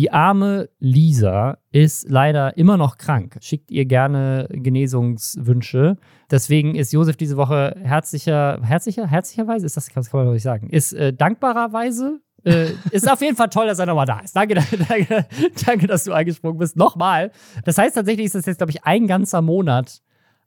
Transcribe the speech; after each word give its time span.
Die 0.00 0.10
arme 0.10 0.70
Lisa 0.78 1.58
ist 1.72 2.08
leider 2.08 2.56
immer 2.56 2.78
noch 2.78 2.96
krank. 2.96 3.36
Schickt 3.42 3.70
ihr 3.70 3.84
gerne 3.84 4.48
Genesungswünsche. 4.50 5.98
Deswegen 6.30 6.74
ist 6.74 6.94
Josef 6.94 7.18
diese 7.18 7.36
Woche 7.36 7.76
herzlicher, 7.82 8.60
herzlicher, 8.62 9.06
herzlicherweise, 9.06 9.66
ist 9.66 9.76
das, 9.76 9.90
kann 9.90 10.02
man 10.10 10.32
nicht 10.32 10.42
sagen, 10.42 10.70
ist 10.70 10.94
äh, 10.94 11.12
dankbarerweise 11.12 12.22
äh, 12.44 12.68
ist 12.92 13.12
auf 13.12 13.20
jeden 13.20 13.36
Fall 13.36 13.50
toll, 13.50 13.66
dass 13.66 13.78
er 13.78 13.84
nochmal 13.84 14.06
da 14.06 14.20
ist. 14.20 14.34
Danke, 14.34 14.54
danke, 14.88 15.26
danke, 15.66 15.86
dass 15.86 16.04
du 16.04 16.12
eingesprungen 16.14 16.56
bist. 16.56 16.78
Nochmal. 16.78 17.30
Das 17.66 17.76
heißt 17.76 17.94
tatsächlich 17.94 18.24
ist 18.24 18.36
das 18.36 18.46
jetzt, 18.46 18.56
glaube 18.56 18.70
ich, 18.70 18.82
ein 18.84 19.06
ganzer 19.06 19.42
Monat, 19.42 20.00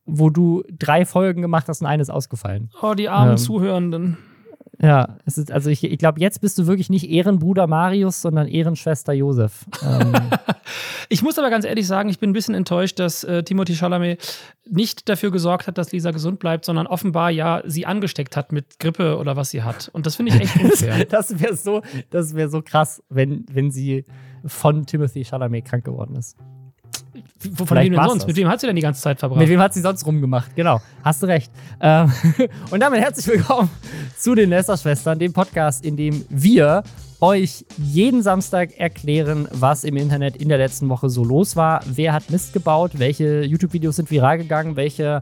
wo 0.08 0.32
du 0.32 0.64
drei 0.72 1.06
Folgen 1.06 1.44
gemacht 1.44 1.68
hast 1.68 1.82
und 1.82 1.86
eine 1.86 2.02
ist 2.02 2.10
ausgefallen. 2.10 2.72
Oh, 2.82 2.96
die 2.96 3.08
armen 3.08 3.34
ähm, 3.34 3.38
Zuhörenden. 3.38 4.18
Ja, 4.82 5.18
es 5.26 5.38
ist, 5.38 5.52
also 5.52 5.70
ich, 5.70 5.84
ich 5.84 5.98
glaube, 5.98 6.20
jetzt 6.20 6.42
bist 6.42 6.58
du 6.58 6.66
wirklich 6.66 6.90
nicht 6.90 7.10
Ehrenbruder 7.10 7.68
Marius, 7.68 8.22
sondern 8.22 8.48
Ehrenschwester 8.48 9.14
Josef. 9.14 9.66
Ähm. 9.84 10.14
ich 11.10 11.22
muss 11.22 11.38
aber 11.38 11.50
ganz 11.50 11.66
ehrlich 11.66 11.86
sagen, 11.86 12.10
ich 12.10 12.20
bin 12.20 12.32
ein 12.32 12.34
bisschen 12.34 12.56
enttäuscht, 12.56 12.98
dass 13.00 13.24
äh, 13.24 13.44
Timothy 13.44 13.76
Chalamet 13.76 14.20
nicht 14.66 15.08
dafür 15.10 15.32
gesorgt 15.32 15.68
hat, 15.68 15.78
dass 15.78 15.92
Lisa 15.92 16.12
gesund 16.12 16.40
bleibt, 16.40 16.66
sondern 16.66 16.88
offenbar 16.88 17.30
ja 17.30 17.62
sie 17.66 17.86
angesteckt 17.86 18.36
hat 18.36 18.52
mit 18.52 18.80
Grippe 18.80 19.18
oder 19.18 19.36
was 19.36 19.52
sie 19.52 19.64
hat. 19.64 19.90
Und 19.94 20.06
das 20.06 20.16
finde 20.16 20.34
ich 20.34 20.42
echt 20.42 20.56
unfair. 20.58 21.06
das 21.10 21.40
wäre 21.40 21.56
so, 21.56 21.82
wär 22.12 22.50
so 22.50 22.62
krass, 22.62 23.04
wenn, 23.10 23.46
wenn 23.52 23.70
sie 23.70 24.06
von 24.46 24.86
Timothy 24.86 25.24
Chalamet 25.24 25.66
krank 25.66 25.86
geworden 25.86 26.16
ist. 26.16 26.38
Von 27.56 27.68
Vielleicht 27.68 27.92
denn 27.92 28.04
sonst? 28.04 28.24
Das. 28.24 28.28
Mit 28.28 28.36
wem 28.38 28.48
hat 28.48 28.60
sie 28.60 28.68
denn 28.68 28.76
die 28.76 28.82
ganze 28.82 29.02
Zeit 29.02 29.20
verbracht? 29.20 29.40
Mit 29.40 29.50
wem 29.50 29.60
hat 29.60 29.74
sie 29.74 29.82
sonst 29.82 30.06
rumgemacht? 30.06 30.56
Genau, 30.56 30.82
hast 31.04 31.22
du 31.22 31.28
recht. 31.28 31.52
Ähm, 31.80 32.12
und 32.72 32.80
damit 32.80 33.02
herzlich 33.02 33.28
willkommen 33.28 33.70
zu 34.18 34.34
den 34.34 34.50
Lästerschwestern, 34.50 35.20
dem 35.20 35.34
Podcast, 35.34 35.86
in 35.86 35.96
dem 35.96 36.26
wir 36.30 36.84
euch 37.22 37.66
jeden 37.78 38.24
Samstag 38.24 38.78
erklären, 38.80 39.48
was 39.52 39.84
im 39.84 39.96
Internet 39.96 40.36
in 40.38 40.50
der 40.50 40.58
letzten 40.58 40.90
Woche 40.90 41.10
so 41.10 41.24
los 41.24 41.56
war. 41.56 41.82
Wer 41.86 42.14
hat 42.14 42.30
Mist 42.32 42.52
gebaut? 42.52 42.92
Welche 42.96 43.44
YouTube-Videos 43.44 43.98
sind 43.98 44.10
viral 44.10 44.40
gegangen? 44.40 44.76
Welches 44.76 45.22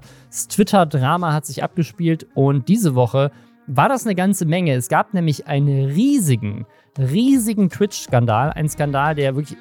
Twitter-Drama 0.50 1.34
hat 1.34 1.46
sich 1.46 1.62
abgespielt? 1.62 2.26
Und 2.34 2.70
diese 2.70 2.96
Woche 2.96 3.32
war 3.68 3.90
das 3.90 4.06
eine 4.06 4.16
ganze 4.16 4.46
Menge. 4.46 4.74
Es 4.74 4.88
gab 4.88 5.14
nämlich 5.14 5.48
einen 5.48 5.92
riesigen, 5.92 6.66
riesigen 6.98 7.70
Twitch-Skandal. 7.70 8.52
Ein 8.52 8.70
Skandal, 8.70 9.14
der 9.14 9.36
wirklich 9.36 9.58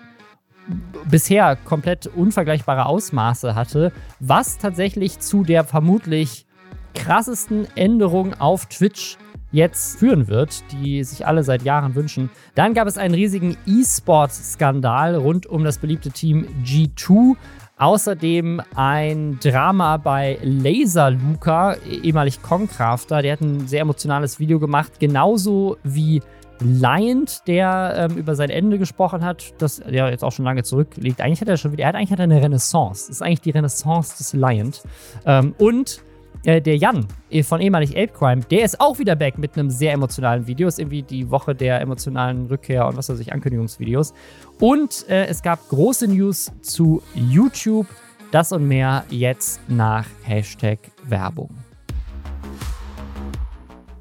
bisher 1.08 1.56
komplett 1.56 2.06
unvergleichbare 2.06 2.86
Ausmaße 2.86 3.54
hatte, 3.54 3.92
was 4.18 4.58
tatsächlich 4.58 5.20
zu 5.20 5.44
der 5.44 5.64
vermutlich 5.64 6.46
krassesten 6.94 7.66
Änderung 7.76 8.34
auf 8.40 8.66
Twitch 8.66 9.16
jetzt 9.52 9.98
führen 9.98 10.28
wird, 10.28 10.62
die 10.72 11.02
sich 11.02 11.26
alle 11.26 11.42
seit 11.42 11.62
Jahren 11.62 11.94
wünschen. 11.94 12.30
Dann 12.54 12.74
gab 12.74 12.86
es 12.86 12.98
einen 12.98 13.14
riesigen 13.14 13.56
E-Sports-Skandal 13.66 15.16
rund 15.16 15.46
um 15.46 15.64
das 15.64 15.78
beliebte 15.78 16.10
Team 16.10 16.46
G2. 16.64 17.36
Außerdem 17.76 18.60
ein 18.74 19.38
Drama 19.42 19.96
bei 19.96 20.38
Laser 20.42 21.12
Luca, 21.12 21.76
ehemalig 21.90 22.42
Concrafter. 22.42 23.22
Der 23.22 23.32
hat 23.32 23.40
ein 23.40 23.66
sehr 23.66 23.80
emotionales 23.80 24.38
Video 24.38 24.60
gemacht, 24.60 25.00
genauso 25.00 25.78
wie 25.82 26.20
Liant, 26.60 27.46
der 27.46 28.08
ähm, 28.10 28.16
über 28.16 28.34
sein 28.34 28.50
Ende 28.50 28.78
gesprochen 28.78 29.24
hat, 29.24 29.54
das 29.58 29.82
ja 29.90 30.08
jetzt 30.08 30.22
auch 30.22 30.32
schon 30.32 30.44
lange 30.44 30.62
zurückliegt. 30.62 31.20
Eigentlich 31.20 31.40
hat 31.40 31.48
er 31.48 31.56
schon 31.56 31.72
wieder, 31.72 31.84
er 31.84 31.88
hat 31.88 31.94
eigentlich 31.94 32.12
hat 32.12 32.20
eine 32.20 32.42
Renaissance. 32.42 33.08
Das 33.08 33.16
ist 33.16 33.22
eigentlich 33.22 33.40
die 33.40 33.50
Renaissance 33.50 34.16
des 34.18 34.32
Liant. 34.32 34.82
Ähm, 35.24 35.54
und 35.58 36.02
äh, 36.44 36.62
der 36.62 36.76
Jan 36.76 37.06
äh, 37.30 37.42
von 37.42 37.60
ehemalig 37.60 37.90
Ape 37.96 38.12
Crime, 38.12 38.42
der 38.50 38.64
ist 38.64 38.80
auch 38.80 38.98
wieder 38.98 39.16
back 39.16 39.38
mit 39.38 39.56
einem 39.56 39.70
sehr 39.70 39.92
emotionalen 39.92 40.46
Video. 40.46 40.68
Ist 40.68 40.78
irgendwie 40.78 41.02
die 41.02 41.30
Woche 41.30 41.54
der 41.54 41.80
emotionalen 41.80 42.46
Rückkehr 42.46 42.86
und 42.86 42.96
was 42.96 43.08
weiß 43.08 43.20
ich, 43.20 43.32
Ankündigungsvideos. 43.32 44.14
Und 44.58 45.08
äh, 45.08 45.26
es 45.26 45.42
gab 45.42 45.68
große 45.68 46.08
News 46.08 46.52
zu 46.62 47.02
YouTube. 47.14 47.86
Das 48.30 48.52
und 48.52 48.68
mehr 48.68 49.04
jetzt 49.10 49.60
nach 49.68 50.06
Hashtag 50.22 50.78
Werbung. 51.04 51.50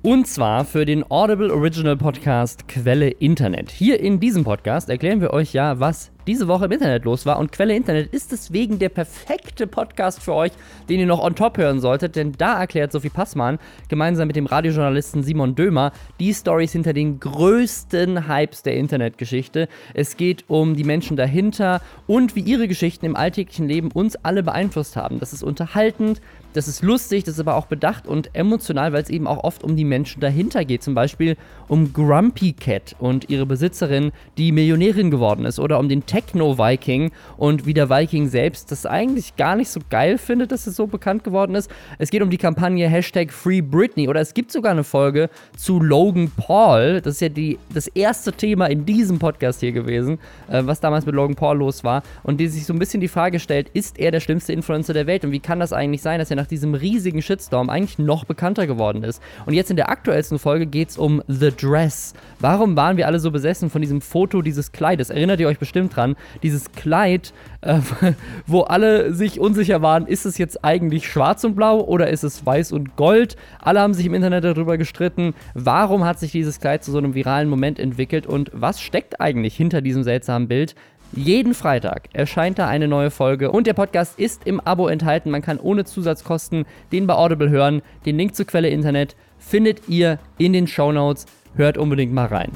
Und 0.01 0.27
zwar 0.27 0.63
für 0.63 0.85
den 0.85 1.03
Audible 1.11 1.51
Original 1.53 1.97
Podcast 1.97 2.69
Quelle 2.69 3.09
Internet. 3.09 3.69
Hier 3.69 3.99
in 3.99 4.21
diesem 4.21 4.45
Podcast 4.45 4.89
erklären 4.89 5.19
wir 5.19 5.33
euch 5.33 5.51
ja, 5.51 5.81
was 5.81 6.11
diese 6.25 6.47
Woche 6.47 6.65
im 6.65 6.71
Internet 6.71 7.03
los 7.03 7.25
war. 7.25 7.37
Und 7.37 7.51
Quelle 7.51 7.75
Internet 7.75 8.13
ist 8.13 8.31
deswegen 8.31 8.79
der 8.79 8.87
perfekte 8.89 9.67
Podcast 9.67 10.21
für 10.21 10.33
euch, 10.35 10.51
den 10.87 11.01
ihr 11.01 11.05
noch 11.05 11.21
on 11.21 11.35
top 11.35 11.57
hören 11.57 11.81
solltet, 11.81 12.15
denn 12.15 12.31
da 12.37 12.59
erklärt 12.59 12.93
Sophie 12.93 13.09
Passmann 13.09 13.59
gemeinsam 13.89 14.27
mit 14.27 14.37
dem 14.37 14.45
Radiojournalisten 14.45 15.23
Simon 15.23 15.55
Dömer 15.55 15.91
die 16.19 16.33
Stories 16.33 16.71
hinter 16.71 16.93
den 16.93 17.19
größten 17.19 18.29
Hypes 18.29 18.63
der 18.63 18.77
Internetgeschichte. 18.77 19.67
Es 19.93 20.15
geht 20.15 20.45
um 20.47 20.75
die 20.75 20.85
Menschen 20.85 21.17
dahinter 21.17 21.81
und 22.07 22.37
wie 22.37 22.41
ihre 22.41 22.69
Geschichten 22.69 23.05
im 23.05 23.17
alltäglichen 23.17 23.67
Leben 23.67 23.91
uns 23.91 24.15
alle 24.15 24.43
beeinflusst 24.43 24.95
haben. 24.95 25.19
Das 25.19 25.33
ist 25.33 25.43
unterhaltend, 25.43 26.21
das 26.53 26.67
ist 26.67 26.81
lustig, 26.81 27.23
das 27.23 27.35
ist 27.35 27.39
aber 27.39 27.55
auch 27.55 27.67
bedacht 27.67 28.07
und 28.07 28.35
emotional, 28.35 28.91
weil 28.91 29.03
es 29.03 29.09
eben 29.09 29.27
auch 29.27 29.43
oft 29.43 29.63
um 29.63 29.75
die 29.75 29.85
Menschen 29.85 30.19
dahinter 30.19 30.65
geht. 30.65 30.81
Zum 30.81 30.95
Beispiel 30.95 31.37
um 31.67 31.93
Grumpy 31.93 32.53
Cat 32.53 32.95
und 32.99 33.29
ihre 33.29 33.45
Besitzerin, 33.45 34.11
die 34.37 34.51
Millionärin 34.51 35.11
geworden 35.11 35.45
ist, 35.45 35.59
oder 35.59 35.79
um 35.79 35.89
den 35.89 36.05
Techno-Viking 36.05 37.11
und 37.37 37.65
wie 37.65 37.73
der 37.73 37.89
Viking 37.89 38.27
selbst 38.29 38.71
das 38.71 38.85
eigentlich 38.85 39.35
gar 39.35 39.55
nicht 39.55 39.69
so 39.69 39.79
geil 39.89 40.17
findet, 40.17 40.51
dass 40.51 40.65
es 40.65 40.75
so 40.75 40.87
bekannt 40.87 41.23
geworden 41.23 41.53
ist. 41.55 41.69
Es 41.99 42.09
geht 42.09 42.23
um 42.23 42.31
die 42.31 42.37
Kampagne 42.37 42.89
Hashtag 42.89 43.31
Free 43.31 43.61
Britney 43.61 44.09
oder 44.09 44.19
es 44.19 44.33
gibt 44.33 44.51
sogar 44.51 44.71
eine 44.71 44.83
Folge 44.83 45.29
zu 45.55 45.79
Logan 45.79 46.31
Paul. 46.35 47.01
Das 47.01 47.15
ist 47.15 47.21
ja 47.21 47.29
die, 47.29 47.59
das 47.73 47.87
erste 47.87 48.33
Thema 48.33 48.67
in 48.67 48.85
diesem 48.85 49.19
Podcast 49.19 49.59
hier 49.59 49.71
gewesen, 49.71 50.17
äh, 50.47 50.63
was 50.65 50.79
damals 50.79 51.05
mit 51.05 51.13
Logan 51.13 51.35
Paul 51.35 51.57
los 51.57 51.83
war 51.83 52.01
und 52.23 52.39
die 52.39 52.47
sich 52.47 52.65
so 52.65 52.73
ein 52.73 52.79
bisschen 52.79 53.01
die 53.01 53.07
Frage 53.07 53.39
stellt, 53.39 53.69
ist 53.69 53.99
er 53.99 54.11
der 54.11 54.19
schlimmste 54.19 54.53
Influencer 54.53 54.93
der 54.93 55.05
Welt 55.05 55.23
und 55.23 55.31
wie 55.31 55.39
kann 55.39 55.59
das 55.59 55.73
eigentlich 55.73 56.01
sein, 56.01 56.19
dass 56.19 56.31
er 56.31 56.38
nach 56.39 56.47
diesem 56.47 56.73
riesigen 56.73 57.21
Shitstorm 57.21 57.69
eigentlich 57.69 57.99
noch 57.99 58.25
bekannter 58.25 58.65
geworden 58.65 59.03
ist? 59.03 59.21
Und 59.45 59.53
jetzt 59.53 59.69
in 59.69 59.75
der 59.75 59.89
aktuellsten 59.89 60.39
Folge 60.39 60.65
geht 60.65 60.89
es 60.89 60.97
um 60.97 61.21
The 61.27 61.51
Dress. 61.51 62.13
Warum 62.39 62.75
waren 62.75 62.97
wir 62.97 63.07
alle 63.07 63.19
so 63.19 63.29
besessen 63.31 63.69
von 63.69 63.81
diesem 63.81 64.01
Foto 64.01 64.41
dieses 64.41 64.71
Kleides? 64.71 65.09
Erinnert 65.09 65.39
ihr 65.39 65.47
euch 65.47 65.59
bestimmt 65.59 65.95
dran? 65.95 66.15
Dieses 66.41 66.71
Kleid, 66.71 67.33
äh, 67.61 67.79
wo 68.47 68.61
alle 68.61 69.13
sich 69.13 69.39
unsicher 69.39 69.81
waren, 69.81 70.07
ist 70.07 70.25
es 70.25 70.37
jetzt 70.37 70.63
eigentlich 70.63 71.07
schwarz 71.07 71.43
und 71.43 71.55
blau 71.55 71.81
oder 71.81 72.09
ist 72.09 72.23
es 72.23 72.45
weiß 72.45 72.71
und 72.71 72.95
gold? 72.95 73.35
Alle 73.59 73.81
haben 73.81 73.93
sich 73.93 74.05
im 74.05 74.13
Internet 74.13 74.45
darüber 74.45 74.77
gestritten, 74.77 75.33
warum 75.53 76.05
hat 76.05 76.19
sich 76.19 76.31
dieses 76.31 76.59
Kleid 76.59 76.83
zu 76.83 76.91
so 76.91 76.97
einem 76.97 77.15
viralen 77.15 77.49
Moment 77.49 77.79
entwickelt 77.79 78.25
und 78.25 78.49
was 78.53 78.79
steckt 78.81 79.19
eigentlich 79.19 79.55
hinter 79.55 79.81
diesem 79.81 80.03
seltsamen 80.03 80.47
Bild? 80.47 80.75
Jeden 81.11 81.55
Freitag 81.55 82.09
erscheint 82.13 82.59
da 82.59 82.67
eine 82.67 82.87
neue 82.87 83.09
Folge 83.09 83.51
und 83.51 83.65
der 83.65 83.73
Podcast 83.73 84.19
ist 84.19 84.45
im 84.45 84.59
Abo 84.59 84.87
enthalten. 84.87 85.31
Man 85.31 85.41
kann 85.41 85.59
ohne 85.59 85.83
Zusatzkosten 85.83 86.65
den 86.91 87.07
bei 87.07 87.15
Audible 87.15 87.49
hören. 87.49 87.81
Den 88.05 88.17
Link 88.17 88.35
zur 88.35 88.45
Quelle 88.45 88.69
Internet 88.69 89.15
findet 89.39 89.89
ihr 89.89 90.19
in 90.37 90.53
den 90.53 90.67
Show 90.67 90.91
Notes. 90.91 91.25
Hört 91.55 91.79
unbedingt 91.79 92.13
mal 92.13 92.27
rein. 92.27 92.51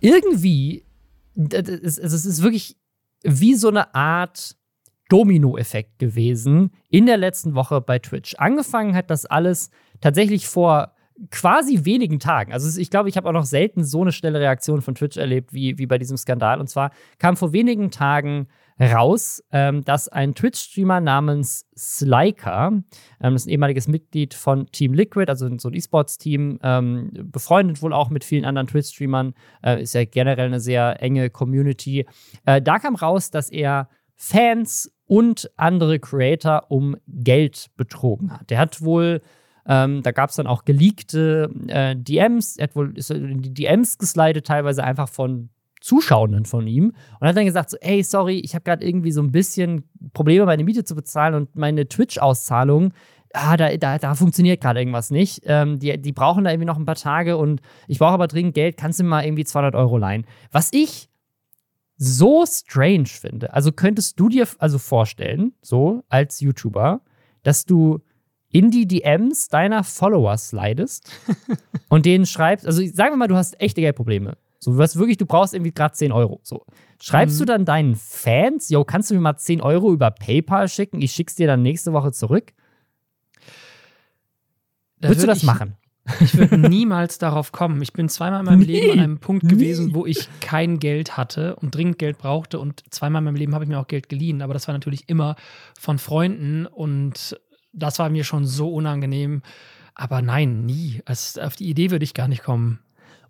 Irgendwie, 0.00 0.84
es 1.34 1.96
ist 1.96 2.42
wirklich 2.42 2.76
wie 3.22 3.54
so 3.54 3.68
eine 3.68 3.94
Art 3.94 4.54
Domino-Effekt 5.08 5.98
gewesen 5.98 6.72
in 6.90 7.06
der 7.06 7.16
letzten 7.16 7.54
Woche 7.54 7.80
bei 7.80 7.98
Twitch. 7.98 8.34
Angefangen 8.36 8.94
hat 8.94 9.10
das 9.10 9.24
alles 9.24 9.70
tatsächlich 10.02 10.46
vor 10.46 10.92
quasi 11.30 11.84
wenigen 11.84 12.18
Tagen. 12.20 12.52
Also 12.52 12.78
ich 12.80 12.90
glaube, 12.90 13.08
ich 13.08 13.16
habe 13.16 13.28
auch 13.28 13.32
noch 13.32 13.44
selten 13.44 13.84
so 13.84 14.02
eine 14.02 14.12
schnelle 14.12 14.40
Reaktion 14.40 14.82
von 14.82 14.94
Twitch 14.94 15.16
erlebt 15.16 15.52
wie, 15.52 15.78
wie 15.78 15.86
bei 15.86 15.98
diesem 15.98 16.16
Skandal. 16.16 16.60
Und 16.60 16.68
zwar 16.68 16.90
kam 17.18 17.36
vor 17.36 17.52
wenigen 17.52 17.90
Tagen 17.90 18.48
raus, 18.80 19.42
ähm, 19.50 19.84
dass 19.84 20.08
ein 20.08 20.34
Twitch-Streamer 20.34 21.00
namens 21.00 21.66
Slyker, 21.76 22.68
ähm, 22.68 22.84
das 23.20 23.42
ist 23.42 23.46
ein 23.46 23.50
ehemaliges 23.50 23.88
Mitglied 23.88 24.34
von 24.34 24.66
Team 24.70 24.94
Liquid, 24.94 25.28
also 25.28 25.48
so 25.58 25.68
ein 25.68 25.74
E-Sports-Team, 25.74 26.60
ähm, 26.62 27.10
befreundet 27.24 27.82
wohl 27.82 27.92
auch 27.92 28.10
mit 28.10 28.24
vielen 28.24 28.44
anderen 28.44 28.68
Twitch-Streamern, 28.68 29.34
äh, 29.64 29.82
ist 29.82 29.94
ja 29.94 30.04
generell 30.04 30.46
eine 30.46 30.60
sehr 30.60 31.02
enge 31.02 31.28
Community. 31.30 32.06
Äh, 32.44 32.62
da 32.62 32.78
kam 32.78 32.94
raus, 32.94 33.30
dass 33.30 33.50
er 33.50 33.88
Fans 34.14 34.92
und 35.06 35.50
andere 35.56 35.98
Creator 35.98 36.66
um 36.68 36.96
Geld 37.06 37.68
betrogen 37.76 38.32
hat. 38.32 38.50
Der 38.50 38.58
hat 38.58 38.82
wohl 38.82 39.22
ähm, 39.68 40.02
da 40.02 40.12
gab 40.12 40.30
es 40.30 40.36
dann 40.36 40.46
auch 40.46 40.64
geleakte 40.64 41.50
äh, 41.68 41.94
DMs. 41.94 42.56
Er 42.56 42.64
hat 42.64 42.76
wohl 42.76 42.96
ist 42.96 43.10
in 43.10 43.42
die 43.42 43.52
DMs 43.52 43.98
geslidet, 43.98 44.46
teilweise 44.46 44.82
einfach 44.82 45.08
von 45.08 45.50
Zuschauenden 45.80 46.44
von 46.44 46.66
ihm 46.66 46.94
und 47.20 47.28
hat 47.28 47.36
dann 47.36 47.44
gesagt 47.44 47.70
so, 47.70 47.76
hey, 47.80 48.02
sorry, 48.02 48.40
ich 48.40 48.54
habe 48.54 48.64
gerade 48.64 48.84
irgendwie 48.84 49.12
so 49.12 49.22
ein 49.22 49.30
bisschen 49.30 49.84
Probleme, 50.12 50.46
meine 50.46 50.64
Miete 50.64 50.84
zu 50.84 50.96
bezahlen 50.96 51.34
und 51.34 51.54
meine 51.54 51.86
Twitch-Auszahlung, 51.86 52.92
ah, 53.32 53.56
da, 53.56 53.76
da, 53.76 53.98
da 53.98 54.14
funktioniert 54.14 54.60
gerade 54.60 54.80
irgendwas 54.80 55.10
nicht. 55.10 55.42
Ähm, 55.44 55.78
die, 55.78 56.00
die 56.00 56.12
brauchen 56.12 56.44
da 56.44 56.50
irgendwie 56.50 56.66
noch 56.66 56.78
ein 56.78 56.86
paar 56.86 56.96
Tage 56.96 57.36
und 57.36 57.60
ich 57.86 57.98
brauche 57.98 58.14
aber 58.14 58.26
dringend 58.26 58.54
Geld, 58.54 58.76
kannst 58.76 58.98
du 58.98 59.04
mir 59.04 59.10
mal 59.10 59.24
irgendwie 59.24 59.44
200 59.44 59.74
Euro 59.74 59.98
leihen? 59.98 60.26
Was 60.50 60.72
ich 60.72 61.08
so 61.96 62.44
strange 62.46 63.08
finde, 63.08 63.52
also 63.52 63.70
könntest 63.70 64.18
du 64.18 64.28
dir 64.28 64.48
also 64.58 64.78
vorstellen, 64.78 65.52
so 65.60 66.04
als 66.08 66.40
YouTuber, 66.40 67.02
dass 67.42 67.66
du 67.66 68.00
in 68.50 68.70
die 68.70 68.86
DMs 68.86 69.48
deiner 69.48 69.84
Follower 69.84 70.36
slidest 70.38 71.10
und 71.88 72.06
denen 72.06 72.24
schreibst, 72.26 72.66
also 72.66 72.82
sagen 72.86 73.12
wir 73.12 73.16
mal, 73.16 73.28
du 73.28 73.36
hast 73.36 73.60
echte 73.60 73.80
Geldprobleme 73.80 74.36
So, 74.58 74.72
du 74.74 74.80
hast 74.82 74.96
wirklich, 74.96 75.16
du 75.18 75.26
brauchst 75.26 75.54
irgendwie 75.54 75.72
gerade 75.72 75.94
10 75.94 76.12
Euro. 76.12 76.40
So. 76.42 76.64
Schreibst 77.00 77.36
Mhm. 77.36 77.38
du 77.40 77.44
dann 77.44 77.64
deinen 77.64 77.94
Fans, 77.94 78.70
yo, 78.70 78.84
kannst 78.84 79.10
du 79.10 79.14
mir 79.14 79.20
mal 79.20 79.36
10 79.36 79.60
Euro 79.60 79.92
über 79.92 80.10
PayPal 80.10 80.68
schicken? 80.68 81.00
Ich 81.02 81.12
schick's 81.12 81.34
dir 81.36 81.46
dann 81.46 81.62
nächste 81.62 81.92
Woche 81.92 82.10
zurück. 82.12 82.52
Da 85.00 85.08
Würdest 85.08 85.22
du 85.22 85.26
würd 85.28 85.30
das 85.30 85.38
ich, 85.38 85.44
machen? 85.44 85.76
Ich 86.20 86.36
würde 86.36 86.56
niemals 86.58 87.18
darauf 87.18 87.52
kommen. 87.52 87.80
Ich 87.82 87.92
bin 87.92 88.08
zweimal 88.08 88.40
in 88.40 88.46
meinem 88.46 88.58
Nie. 88.60 88.64
Leben 88.64 88.90
an 88.92 88.98
einem 89.00 89.18
Punkt 89.18 89.44
Nie. 89.44 89.50
gewesen, 89.50 89.94
wo 89.94 90.06
ich 90.06 90.28
kein 90.40 90.78
Geld 90.78 91.16
hatte 91.18 91.54
und 91.56 91.74
dringend 91.74 91.98
Geld 91.98 92.16
brauchte. 92.18 92.58
Und 92.58 92.82
zweimal 92.92 93.20
in 93.20 93.24
meinem 93.26 93.36
Leben 93.36 93.54
habe 93.54 93.64
ich 93.64 93.68
mir 93.70 93.78
auch 93.78 93.86
Geld 93.88 94.08
geliehen. 94.08 94.40
Aber 94.42 94.54
das 94.54 94.66
war 94.66 94.72
natürlich 94.72 95.08
immer 95.08 95.36
von 95.78 95.98
Freunden 95.98 96.66
und 96.66 97.38
das 97.72 97.98
war 97.98 98.10
mir 98.10 98.24
schon 98.24 98.44
so 98.44 98.72
unangenehm. 98.72 99.42
Aber 99.94 100.22
nein, 100.22 100.64
nie. 100.64 101.02
Also 101.04 101.40
auf 101.40 101.56
die 101.56 101.68
Idee 101.68 101.90
würde 101.90 102.04
ich 102.04 102.14
gar 102.14 102.28
nicht 102.28 102.42
kommen. 102.44 102.78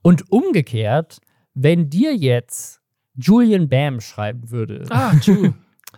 Und 0.03 0.31
umgekehrt, 0.31 1.19
wenn 1.55 1.91
dir 1.91 2.15
jetzt 2.15 2.81
Julian 3.15 3.69
Bam 3.69 4.01
schreiben 4.01 4.51
würde, 4.51 4.85
Ah, 4.91 5.13
true. 5.17 5.55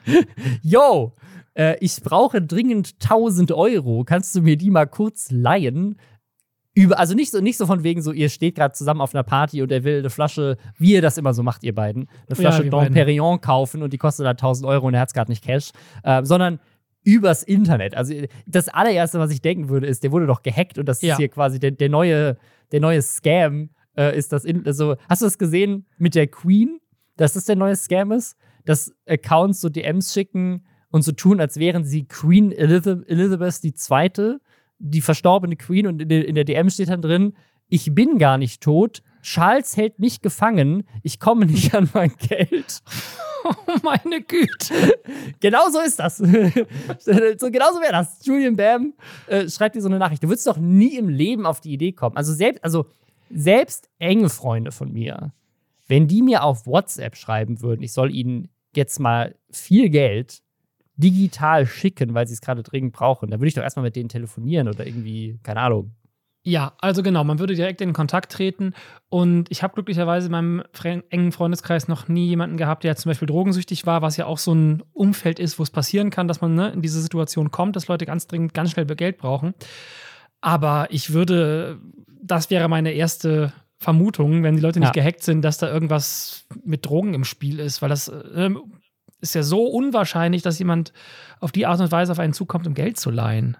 yo, 0.62 1.14
äh, 1.54 1.76
ich 1.80 2.00
brauche 2.02 2.40
dringend 2.40 2.94
1000 3.02 3.52
Euro, 3.52 4.04
kannst 4.04 4.34
du 4.34 4.42
mir 4.42 4.56
die 4.56 4.70
mal 4.70 4.86
kurz 4.86 5.30
leihen? 5.30 5.96
Über, 6.72 6.98
also 7.00 7.14
nicht 7.14 7.32
so, 7.32 7.40
nicht 7.40 7.56
so 7.58 7.66
von 7.66 7.82
wegen 7.82 8.00
so, 8.00 8.12
ihr 8.12 8.28
steht 8.28 8.54
gerade 8.54 8.72
zusammen 8.72 9.00
auf 9.00 9.12
einer 9.12 9.24
Party 9.24 9.60
und 9.60 9.72
er 9.72 9.82
will 9.82 9.98
eine 9.98 10.08
Flasche, 10.10 10.56
wie 10.78 10.92
ihr 10.92 11.02
das 11.02 11.18
immer 11.18 11.34
so 11.34 11.42
macht, 11.42 11.64
ihr 11.64 11.74
beiden, 11.74 12.02
eine 12.04 12.28
Ja, 12.28 12.34
Flasche 12.36 12.62
wir 12.64 12.70
Dom. 12.70 12.92
Perignon 12.92 13.40
kaufen 13.40 13.82
und 13.82 13.92
die 13.92 13.98
kostet 13.98 14.24
dann 14.24 14.36
1000 14.36 14.66
Euro 14.68 14.86
und 14.86 14.94
er 14.94 15.00
hat 15.00 15.08
es 15.08 15.14
gerade 15.14 15.30
nicht 15.32 15.42
Cash, 15.44 15.70
äh, 16.04 16.24
sondern 16.24 16.60
übers 17.04 17.42
Internet. 17.42 17.96
Also 17.96 18.14
das 18.46 18.68
allererste, 18.68 19.18
was 19.18 19.30
ich 19.30 19.40
denken 19.40 19.68
würde, 19.68 19.86
ist, 19.86 20.02
der 20.04 20.12
wurde 20.12 20.26
doch 20.26 20.42
gehackt 20.42 20.78
und 20.78 20.86
das 20.86 21.00
Ja. 21.02 21.14
ist 21.14 21.18
hier 21.18 21.28
quasi 21.28 21.58
der, 21.58 21.70
der 21.70 21.88
neue, 21.88 22.36
der 22.72 22.80
neue 22.80 23.00
Scam. 23.02 23.70
Äh, 23.96 24.16
ist 24.16 24.32
das 24.32 24.44
in, 24.44 24.66
also, 24.66 24.96
hast 25.08 25.22
du 25.22 25.26
das 25.26 25.38
gesehen 25.38 25.86
mit 25.98 26.14
der 26.14 26.26
Queen, 26.26 26.78
dass 27.16 27.32
das 27.32 27.44
der 27.44 27.56
neue 27.56 27.74
Scam 27.76 28.12
ist? 28.12 28.36
Dass 28.64 28.94
Accounts 29.06 29.60
so 29.60 29.68
DMs 29.68 30.12
schicken 30.12 30.64
und 30.90 31.02
so 31.02 31.12
tun, 31.12 31.40
als 31.40 31.58
wären 31.58 31.84
sie 31.84 32.04
Queen 32.06 32.52
Elizabeth, 32.52 33.08
Elizabeth 33.08 33.60
II., 33.64 34.36
die 34.78 35.00
verstorbene 35.00 35.56
Queen, 35.56 35.86
und 35.86 36.00
in 36.02 36.08
der, 36.08 36.26
in 36.26 36.34
der 36.34 36.44
DM 36.44 36.70
steht 36.70 36.88
dann 36.88 37.02
drin, 37.02 37.34
ich 37.68 37.94
bin 37.94 38.18
gar 38.18 38.38
nicht 38.38 38.62
tot, 38.62 39.02
Charles 39.22 39.76
hält 39.76 39.98
mich 39.98 40.20
gefangen, 40.20 40.84
ich 41.02 41.20
komme 41.20 41.46
nicht 41.46 41.74
an 41.74 41.88
mein 41.92 42.12
Geld. 42.16 42.82
oh, 43.44 43.74
meine 43.82 44.22
Güte. 44.22 45.00
Genau 45.40 45.68
so 45.70 45.80
ist 45.80 45.98
das. 45.98 46.16
so, 46.18 46.26
genau 46.26 47.72
so 47.72 47.80
wäre 47.80 47.92
das. 47.92 48.24
Julian 48.24 48.56
Bam 48.56 48.94
äh, 49.26 49.48
schreibt 49.48 49.74
dir 49.74 49.82
so 49.82 49.88
eine 49.88 49.98
Nachricht. 49.98 50.22
Du 50.22 50.28
würdest 50.28 50.46
doch 50.46 50.58
nie 50.58 50.96
im 50.96 51.08
Leben 51.08 51.46
auf 51.46 51.60
die 51.60 51.72
Idee 51.72 51.92
kommen. 51.92 52.16
Also 52.16 52.32
selbst, 52.32 52.64
also 52.64 52.86
selbst 53.30 53.88
enge 53.98 54.28
Freunde 54.28 54.72
von 54.72 54.92
mir, 54.92 55.32
wenn 55.86 56.06
die 56.08 56.22
mir 56.22 56.44
auf 56.44 56.66
WhatsApp 56.66 57.16
schreiben 57.16 57.62
würden, 57.62 57.82
ich 57.82 57.92
soll 57.92 58.14
ihnen 58.14 58.48
jetzt 58.74 59.00
mal 59.00 59.34
viel 59.50 59.88
Geld 59.90 60.42
digital 60.96 61.66
schicken, 61.66 62.14
weil 62.14 62.26
sie 62.26 62.34
es 62.34 62.40
gerade 62.40 62.62
dringend 62.62 62.92
brauchen, 62.92 63.30
dann 63.30 63.40
würde 63.40 63.48
ich 63.48 63.54
doch 63.54 63.62
erstmal 63.62 63.84
mit 63.84 63.96
denen 63.96 64.08
telefonieren 64.08 64.68
oder 64.68 64.86
irgendwie, 64.86 65.38
keine 65.42 65.60
Ahnung. 65.60 65.92
Ja, 66.42 66.72
also 66.78 67.02
genau, 67.02 67.22
man 67.22 67.38
würde 67.38 67.54
direkt 67.54 67.82
in 67.82 67.92
Kontakt 67.92 68.32
treten. 68.32 68.72
Und 69.10 69.50
ich 69.50 69.62
habe 69.62 69.74
glücklicherweise 69.74 70.26
in 70.26 70.32
meinem 70.32 70.62
engen 71.10 71.32
Freundeskreis 71.32 71.86
noch 71.86 72.08
nie 72.08 72.28
jemanden 72.28 72.56
gehabt, 72.56 72.82
der 72.82 72.96
zum 72.96 73.10
Beispiel 73.10 73.28
drogensüchtig 73.28 73.84
war, 73.84 74.00
was 74.00 74.16
ja 74.16 74.24
auch 74.24 74.38
so 74.38 74.54
ein 74.54 74.82
Umfeld 74.94 75.38
ist, 75.38 75.58
wo 75.58 75.62
es 75.62 75.70
passieren 75.70 76.08
kann, 76.10 76.28
dass 76.28 76.40
man 76.40 76.54
ne, 76.54 76.70
in 76.70 76.80
diese 76.80 77.02
Situation 77.02 77.50
kommt, 77.50 77.76
dass 77.76 77.88
Leute 77.88 78.06
ganz 78.06 78.26
dringend, 78.26 78.54
ganz 78.54 78.70
schnell 78.70 78.86
Geld 78.86 79.18
brauchen. 79.18 79.52
Aber 80.40 80.86
ich 80.90 81.12
würde, 81.12 81.78
das 82.22 82.48
wäre 82.48 82.68
meine 82.68 82.92
erste 82.92 83.52
Vermutung, 83.76 84.42
wenn 84.42 84.56
die 84.56 84.62
Leute 84.62 84.80
nicht 84.80 84.96
Ja. 84.96 85.02
gehackt 85.02 85.22
sind, 85.22 85.42
dass 85.42 85.58
da 85.58 85.70
irgendwas 85.70 86.46
mit 86.64 86.86
Drogen 86.86 87.12
im 87.12 87.24
Spiel 87.24 87.58
ist, 87.60 87.82
weil 87.82 87.90
das 87.90 88.08
äh, 88.08 88.50
ist 89.20 89.34
ja 89.34 89.42
so 89.42 89.66
unwahrscheinlich, 89.66 90.40
dass 90.40 90.58
jemand 90.58 90.94
auf 91.40 91.52
die 91.52 91.66
Art 91.66 91.80
und 91.80 91.92
Weise 91.92 92.12
auf 92.12 92.18
einen 92.18 92.32
zukommt, 92.32 92.66
um 92.66 92.72
Geld 92.72 92.98
zu 92.98 93.10
leihen. 93.10 93.58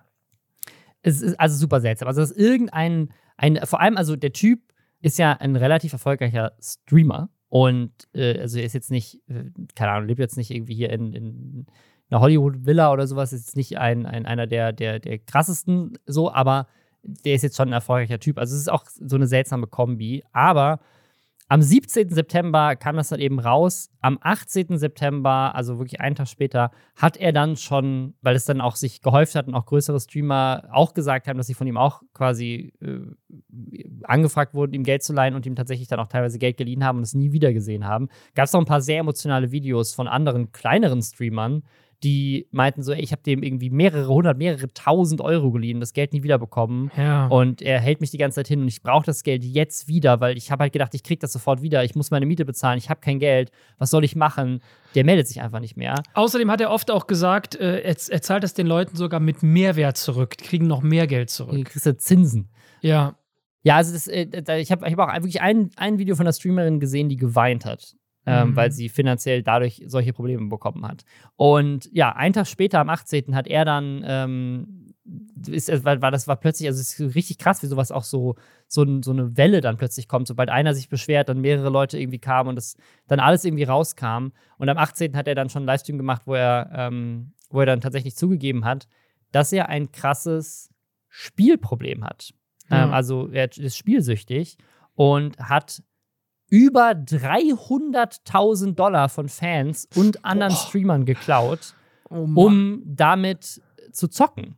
Es 1.03 1.23
ist 1.23 1.39
also 1.39 1.57
super 1.57 1.81
seltsam. 1.81 2.09
Also, 2.09 2.21
dass 2.21 2.33
irgendein, 2.33 3.11
ein, 3.37 3.59
vor 3.65 3.81
allem, 3.81 3.97
also 3.97 4.17
der 4.17 4.33
Typ 4.33 4.61
ist 5.01 5.19
ja 5.19 5.33
ein 5.33 5.57
relativ 5.57 5.93
erfolgreicher 5.93 6.53
Streamer 6.61 7.31
und 7.49 7.93
äh, 8.15 8.39
also 8.41 8.59
er 8.59 8.65
ist 8.65 8.75
jetzt 8.75 8.91
nicht, 8.91 9.21
äh, 9.29 9.45
keine 9.75 9.93
Ahnung, 9.93 10.09
lebt 10.09 10.21
jetzt 10.21 10.37
nicht 10.37 10.51
irgendwie 10.51 10.75
hier 10.75 10.91
in, 10.91 11.13
in 11.13 11.67
einer 12.11 12.21
Hollywood-Villa 12.21 12.93
oder 12.93 13.07
sowas, 13.07 13.33
ist 13.33 13.47
jetzt 13.47 13.57
nicht 13.57 13.79
ein, 13.79 14.07
ein, 14.07 14.27
einer 14.27 14.47
der, 14.47 14.73
der, 14.73 14.99
der 14.99 15.19
krassesten 15.19 15.99
so, 16.07 16.33
aber 16.33 16.67
der 17.03 17.35
ist 17.35 17.43
jetzt 17.43 17.57
schon 17.57 17.69
ein 17.69 17.73
erfolgreicher 17.73 18.21
Typ. 18.21 18.39
Also 18.39 18.55
es 18.55 18.63
ist 18.63 18.71
auch 18.71 18.85
so 18.87 19.17
eine 19.17 19.27
seltsame 19.27 19.67
Kombi. 19.67 20.23
Aber 20.33 20.81
am 21.51 21.63
17. 21.63 22.11
September 22.11 22.77
kam 22.77 22.95
das 22.95 23.09
dann 23.09 23.19
eben 23.19 23.41
raus. 23.41 23.91
Am 24.01 24.19
18. 24.21 24.79
September, 24.79 25.53
also 25.57 25.79
wirklich 25.79 26.01
einen 26.01 26.15
Tag 26.15 26.29
später, 26.29 26.71
hat 26.95 27.17
er 27.17 27.33
dann 27.33 27.57
schon, 27.57 28.15
weil 28.23 28.37
es 28.37 28.45
dann 28.45 28.61
auch 28.61 28.77
sich 28.77 29.03
gehäuft 29.03 29.35
hat 29.35 29.49
und 29.49 29.57
auch 29.57 29.67
größere 29.67 29.99
Streamer 29.99 30.69
auch 30.71 30.95
gesagt 30.95 31.27
haben, 31.27 31.39
dass 31.39 31.49
sie 31.49 31.55
von 31.55 31.67
ihm 31.67 31.77
auch 31.77 32.03
quasi 32.15 32.73
äh, 32.81 33.01
angefragt 34.05 34.55
wurden, 34.55 34.75
ihm 34.75 34.85
Geld 34.85 35.03
zu 35.03 35.13
leihen 35.13 35.35
und 35.35 35.45
ihm 35.45 35.57
tatsächlich 35.57 35.89
dann 35.89 35.99
auch 35.99 36.07
teilweise 36.07 36.39
Geld 36.39 36.57
geliehen 36.57 36.85
haben 36.85 36.99
und 36.99 37.03
es 37.03 37.15
nie 37.15 37.33
wieder 37.33 37.53
gesehen 37.53 37.85
haben. 37.85 38.11
Gab 38.37 38.45
es 38.45 38.53
noch 38.53 38.61
ein 38.61 38.67
paar 38.67 38.81
sehr 38.81 39.01
emotionale 39.01 39.51
Videos 39.51 39.93
von 39.93 40.07
anderen 40.07 40.53
kleineren 40.53 41.03
Streamern, 41.03 41.65
die 42.03 42.47
meinten 42.51 42.83
so, 42.83 42.93
ey, 42.93 43.01
ich 43.01 43.13
habe 43.13 43.23
dem 43.23 43.43
irgendwie 43.43 43.69
mehrere 43.69 44.09
hundert, 44.09 44.39
mehrere 44.39 44.73
tausend 44.73 45.21
Euro 45.21 45.51
geliehen, 45.51 45.81
das 45.81 45.93
Geld 45.93 46.13
nie 46.15 46.23
wiederbekommen. 46.23 46.91
Ja. 46.97 47.27
Und 47.27 47.61
er 47.61 47.79
hält 47.81 48.01
mich 48.01 48.11
die 48.11 48.17
ganze 48.19 48.37
Zeit 48.37 48.49
hin 48.49 48.63
und 48.63 48.69
ich 48.69 48.83
brauche 48.83 49.05
das 49.05 49.23
Geld 49.23 49.45
jetzt 49.45 49.87
wieder, 49.87 50.21
weil 50.21 50.37
ich 50.39 50.51
habe 50.51 50.63
halt 50.63 50.73
gedacht, 50.73 50.95
ich 50.95 51.03
kriege 51.03 51.19
das 51.19 51.33
sofort 51.33 51.61
wieder. 51.61 51.85
Ich 51.85 51.95
muss 51.95 52.11
meine 52.11 52.25
Miete 52.25 52.45
bezahlen, 52.47 52.79
ich 52.79 52.89
habe 52.89 53.01
kein 53.01 53.19
Geld. 53.19 53.51
Was 53.79 53.91
soll 53.91 54.03
ich 54.05 54.17
machen? 54.17 54.61
Der 54.95 55.05
meldet 55.05 55.29
sich 55.29 55.43
einfach 55.43 55.61
nicht 55.61 55.77
mehr. 55.77 56.03
Außerdem 56.15 56.51
hat 56.51 56.61
er 56.63 56.71
oft 56.71 56.91
auch 56.91 57.07
gesagt, 57.07 57.55
äh, 57.57 57.81
er, 57.81 57.97
er 58.09 58.23
zahlt 58.23 58.45
es 58.45 58.55
den 58.55 58.67
Leuten 58.67 58.97
sogar 58.97 59.21
mit 59.21 59.43
Mehrwert 59.43 59.99
zurück, 59.99 60.37
die 60.39 60.45
kriegen 60.45 60.67
noch 60.67 60.83
mehr 60.83 61.07
Geld 61.07 61.29
Du 61.29 61.35
zurück. 61.35 61.65
kriegst 61.67 61.85
ja 61.87 61.97
Zinsen. 61.99 62.49
Ja. 62.81 63.17
Ja, 63.63 63.77
also 63.77 63.93
das, 63.93 64.07
äh, 64.07 64.27
ich 64.59 64.73
habe 64.73 64.89
ich 64.89 64.97
hab 64.97 64.99
auch 65.01 65.15
wirklich 65.17 65.43
ein, 65.43 65.69
ein 65.77 65.99
Video 65.99 66.17
von 66.17 66.25
einer 66.27 66.33
Streamerin 66.33 66.81
gesehen, 66.81 67.11
die 67.11 67.17
geweint 67.17 67.67
hat, 67.67 67.95
ähm, 68.31 68.51
Mhm. 68.51 68.57
weil 68.57 68.71
sie 68.73 68.89
finanziell 68.89 69.43
dadurch 69.43 69.83
solche 69.87 70.13
Probleme 70.13 70.49
bekommen 70.49 70.87
hat. 70.87 71.05
Und 71.37 71.89
ja, 71.93 72.15
einen 72.15 72.33
Tag 72.33 72.47
später, 72.47 72.81
am 72.81 72.89
18., 72.89 73.35
hat 73.35 73.47
er 73.47 73.65
dann, 73.65 74.03
ähm, 74.07 74.87
ist, 75.49 75.69
war, 75.85 76.01
war 76.03 76.11
das 76.11 76.29
war 76.29 76.37
plötzlich, 76.37 76.69
also 76.69 76.81
es 76.81 76.99
ist 76.99 77.15
richtig 77.17 77.39
krass, 77.39 77.63
wie 77.63 77.67
sowas 77.67 77.91
auch 77.91 78.05
so, 78.05 78.37
so, 78.69 78.85
so 79.03 79.11
eine 79.11 79.37
Welle 79.37 79.61
dann 79.61 79.77
plötzlich 79.77 80.07
kommt. 80.07 80.29
Sobald 80.29 80.51
einer 80.51 80.75
sich 80.75 80.89
beschwert, 80.89 81.29
dann 81.29 81.41
mehrere 81.41 81.71
Leute 81.71 81.99
irgendwie 81.99 82.19
kamen 82.21 82.49
und 82.51 82.57
das 82.57 82.77
dann 83.09 83.19
alles 83.19 83.45
irgendwie 83.45 83.65
rauskam. 83.65 84.29
Und 84.59 84.69
am 84.69 84.79
18. 84.79 85.17
hat 85.17 85.27
er 85.27 85.35
dann 85.35 85.49
schon 85.49 85.63
einen 85.63 85.67
Livestream 85.67 85.99
gemacht, 85.99 86.23
wo 86.27 86.35
er, 86.35 86.71
ähm, 86.75 87.33
wo 87.51 87.61
er 87.61 87.67
dann 87.67 87.81
tatsächlich 87.81 88.15
zugegeben 88.15 88.65
hat, 88.65 88.87
dass 89.33 89.53
er 89.53 89.69
ein 89.69 89.91
krasses 89.91 90.71
Spielproblem 91.09 92.05
hat. 92.05 92.31
Ähm, 92.71 92.93
also 92.93 93.29
er 93.29 93.51
ist 93.57 93.77
spielsüchtig 93.77 94.57
und 94.95 95.39
hat 95.39 95.83
über 96.51 96.91
300.000 96.91 98.75
Dollar 98.75 99.09
von 99.09 99.29
Fans 99.29 99.89
und 99.97 100.25
anderen 100.25 100.53
Boah. 100.53 100.59
Streamern 100.59 101.05
geklaut, 101.07 101.75
Oh 102.11 102.27
um 102.35 102.83
damit 102.85 103.63
zu 103.93 104.09
zocken. 104.09 104.57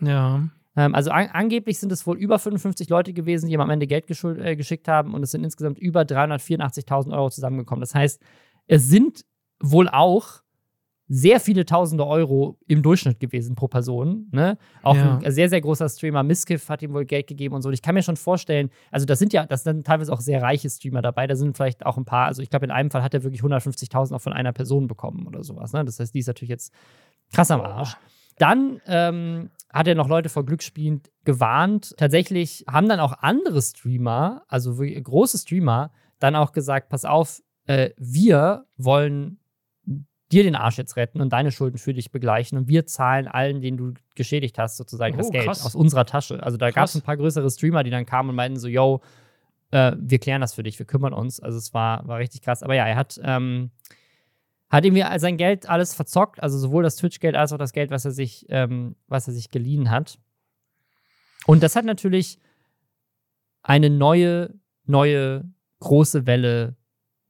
ja. 0.00 0.48
Ähm, 0.76 0.94
also 0.94 1.10
an 1.10 1.26
angeblich 1.32 1.80
sind 1.80 1.90
es 1.90 2.06
wohl 2.06 2.16
über 2.16 2.38
55 2.38 2.88
Leute 2.88 3.12
gewesen, 3.12 3.48
die 3.48 3.54
ihm 3.54 3.60
am 3.60 3.70
Ende 3.70 3.88
Geld 3.88 4.04
äh, 4.08 4.54
geschickt 4.54 4.86
haben 4.86 5.14
und 5.14 5.22
es 5.24 5.32
sind 5.32 5.42
insgesamt 5.42 5.80
über 5.80 6.02
384.000 6.02 7.12
Euro 7.12 7.28
zusammengekommen. 7.28 7.80
Das 7.80 7.94
heißt, 7.94 8.22
es 8.68 8.88
sind 8.88 9.24
wohl 9.60 9.88
auch 9.88 10.42
sehr 11.12 11.40
viele 11.40 11.66
tausende 11.66 12.06
Euro 12.06 12.56
im 12.68 12.82
Durchschnitt 12.84 13.18
gewesen 13.18 13.56
pro 13.56 13.66
Person. 13.66 14.28
Ne? 14.30 14.56
Auch 14.84 14.94
Ja. 14.94 15.18
ein 15.18 15.32
sehr, 15.32 15.48
sehr 15.48 15.60
großer 15.60 15.88
Streamer, 15.88 16.22
Miskiff, 16.22 16.68
hat 16.68 16.82
ihm 16.82 16.92
wohl 16.92 17.04
Geld 17.04 17.26
gegeben 17.26 17.56
und 17.56 17.62
so. 17.62 17.68
Und 17.68 17.72
ich 17.72 17.82
kann 17.82 17.96
mir 17.96 18.02
schon 18.04 18.16
vorstellen, 18.16 18.70
also 18.92 19.06
das 19.06 19.18
sind 19.18 19.32
ja, 19.32 19.44
das 19.44 19.64
sind 19.64 19.84
teilweise 19.84 20.12
auch 20.12 20.20
sehr 20.20 20.40
reiche 20.40 20.70
Streamer 20.70 21.02
dabei. 21.02 21.26
Da 21.26 21.34
sind 21.34 21.56
vielleicht 21.56 21.84
auch 21.84 21.96
ein 21.96 22.04
paar, 22.04 22.26
also 22.26 22.42
ich 22.42 22.48
glaube, 22.48 22.64
in 22.66 22.70
einem 22.70 22.92
Fall 22.92 23.02
hat 23.02 23.12
er 23.12 23.24
wirklich 23.24 23.42
150.000 23.42 24.14
auch 24.14 24.20
von 24.20 24.32
einer 24.32 24.52
Person 24.52 24.86
bekommen 24.86 25.26
oder 25.26 25.42
sowas. 25.42 25.72
Ne? 25.72 25.84
Das 25.84 25.98
heißt, 25.98 26.14
die 26.14 26.20
ist 26.20 26.28
natürlich 26.28 26.50
jetzt 26.50 26.72
krass 27.32 27.50
am 27.50 27.60
Arsch. 27.60 27.96
Dann 28.38 28.80
ähm, 28.86 29.50
hat 29.72 29.88
er 29.88 29.96
noch 29.96 30.06
Leute 30.08 30.28
vor 30.28 30.46
Glücksspielen 30.46 31.02
gewarnt. 31.24 31.92
Tatsächlich 31.96 32.64
haben 32.70 32.88
dann 32.88 33.00
auch 33.00 33.14
andere 33.20 33.60
Streamer, 33.60 34.44
also 34.46 34.76
große 34.76 35.38
Streamer, 35.38 35.90
dann 36.20 36.36
auch 36.36 36.52
gesagt: 36.52 36.88
Pass 36.88 37.04
auf, 37.04 37.42
äh, 37.66 37.90
wir 37.98 38.64
wollen 38.78 39.39
dir 40.32 40.42
den 40.44 40.54
Arsch 40.54 40.78
jetzt 40.78 40.96
retten 40.96 41.20
und 41.20 41.32
deine 41.32 41.50
Schulden 41.50 41.78
für 41.78 41.92
dich 41.92 42.10
begleichen 42.12 42.56
und 42.56 42.68
wir 42.68 42.86
zahlen 42.86 43.26
allen, 43.26 43.60
denen 43.60 43.76
du 43.76 43.94
geschädigt 44.14 44.58
hast, 44.58 44.76
sozusagen 44.76 45.16
das 45.18 45.26
Oh, 45.26 45.30
Geld 45.30 45.46
krass. 45.46 45.64
aus 45.66 45.74
unserer 45.74 46.06
Tasche. 46.06 46.42
Also 46.42 46.56
da 46.56 46.70
gab 46.70 46.84
es 46.84 46.94
ein 46.94 47.02
paar 47.02 47.16
größere 47.16 47.50
Streamer, 47.50 47.82
die 47.82 47.90
dann 47.90 48.06
kamen 48.06 48.30
und 48.30 48.36
meinten 48.36 48.58
so, 48.58 48.68
yo, 48.68 49.00
äh, 49.72 49.92
wir 49.98 50.18
klären 50.18 50.40
das 50.40 50.54
für 50.54 50.62
dich, 50.62 50.78
wir 50.78 50.86
kümmern 50.86 51.12
uns. 51.12 51.40
Also 51.40 51.58
es 51.58 51.74
war, 51.74 52.06
war 52.06 52.18
richtig 52.18 52.42
krass. 52.42 52.62
Aber 52.62 52.74
ja, 52.74 52.86
er 52.86 52.96
hat, 52.96 53.20
ähm, 53.24 53.70
hat 54.68 54.84
irgendwie 54.84 55.04
sein 55.18 55.36
Geld 55.36 55.68
alles 55.68 55.94
verzockt, 55.94 56.40
also 56.42 56.58
sowohl 56.58 56.84
das 56.84 56.96
Twitch-Geld 56.96 57.34
als 57.34 57.52
auch 57.52 57.58
das 57.58 57.72
Geld, 57.72 57.90
was 57.90 58.04
er 58.04 58.12
sich, 58.12 58.46
ähm, 58.50 58.94
was 59.08 59.26
er 59.26 59.34
sich 59.34 59.50
geliehen 59.50 59.90
hat. 59.90 60.18
Und 61.46 61.62
das 61.62 61.74
hat 61.74 61.84
natürlich 61.84 62.38
eine 63.62 63.90
neue, 63.90 64.54
neue 64.84 65.44
große 65.80 66.26
Welle 66.26 66.76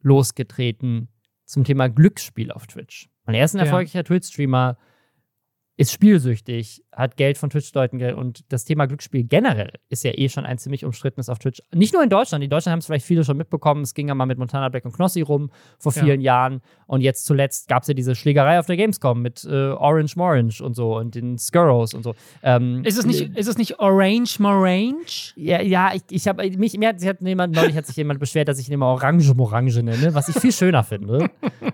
losgetreten 0.03 1.09
zum 1.51 1.65
Thema 1.65 1.89
Glücksspiel 1.89 2.51
auf 2.53 2.67
Twitch. 2.67 3.09
Und 3.27 3.35
er 3.35 3.45
ist 3.45 3.55
ein 3.55 3.59
Ja. 3.59 3.65
erfolgreicher 3.65 4.05
Twitch-Streamer, 4.05 4.79
ist 5.77 5.93
spielsüchtig, 5.93 6.85
hat 6.93 7.17
Geld 7.17 7.39
von 7.39 7.51
Twitch-Leuten 7.51 8.03
und 8.15 8.45
das 8.53 8.65
Thema 8.65 8.87
Glücksspiel 8.87 9.25
generell 9.25 9.73
ist 9.89 10.03
ja 10.05 10.13
eh 10.15 10.29
schon 10.29 10.45
ein 10.45 10.59
ziemlich 10.59 10.85
umstrittenes 10.85 11.29
auf 11.29 11.39
Twitch. 11.39 11.63
Nicht 11.75 11.95
nur 11.95 12.03
in 12.03 12.11
Deutschland, 12.11 12.43
in 12.43 12.51
Deutschland 12.51 12.73
haben 12.73 12.79
es 12.81 12.87
vielleicht 12.87 13.07
viele 13.07 13.25
schon 13.25 13.37
mitbekommen, 13.37 13.83
es 13.83 13.95
ging 13.95 14.09
ja 14.09 14.15
mal 14.15 14.27
mit 14.27 14.39
Montana 14.39 14.69
Black 14.69 14.85
und 14.85 14.93
Knossi 14.93 15.21
rum 15.23 15.51
vor 15.79 15.93
Ja. 15.95 16.03
vielen 16.05 16.21
Jahren 16.21 16.61
und 16.87 17.01
jetzt 17.01 17.27
zuletzt 17.27 17.69
gab 17.69 17.83
es 17.83 17.89
ja 17.89 17.95
diese 17.95 18.15
Schlägerei 18.15 18.59
auf 18.59 18.67
der 18.67 18.77
Gamescom 18.77 19.23
mit 19.23 19.45
äh, 19.45 19.69
Orange 19.71 20.17
Morange 20.17 20.55
und 20.63 20.75
so 20.75 20.97
und 20.97 21.15
den 21.15 21.39
Skurrows 21.39 21.95
und 21.95 22.03
so. 22.03 22.15
Ähm, 22.43 22.83
Ist 22.85 22.99
es 22.99 23.07
nicht, 23.07 23.37
ist 23.37 23.47
es 23.49 23.57
nicht 23.57 23.79
Orange 23.79 24.41
Morange? 24.41 25.33
ja, 25.37 25.61
ja, 25.63 25.93
ich, 25.95 26.03
ich 26.11 26.27
habe 26.29 26.49
mich, 26.59 26.77
mir 26.77 26.89
hat, 26.89 27.01
sich 27.01 27.09
hat 27.09 27.21
jemand, 27.21 27.55
neulich 27.55 27.77
hat 27.77 27.87
sich 27.87 27.97
jemand 27.97 28.19
beschwert, 28.21 28.49
dass 28.49 28.59
ich 28.59 28.69
ihn 28.69 28.75
immer 28.75 28.87
Orange 28.87 29.33
Morange 29.35 29.83
nenne, 29.83 30.13
was 30.15 30.29
ich 30.29 30.37
viel 30.39 30.53
schöner 30.53 30.83
finde. 30.83 31.31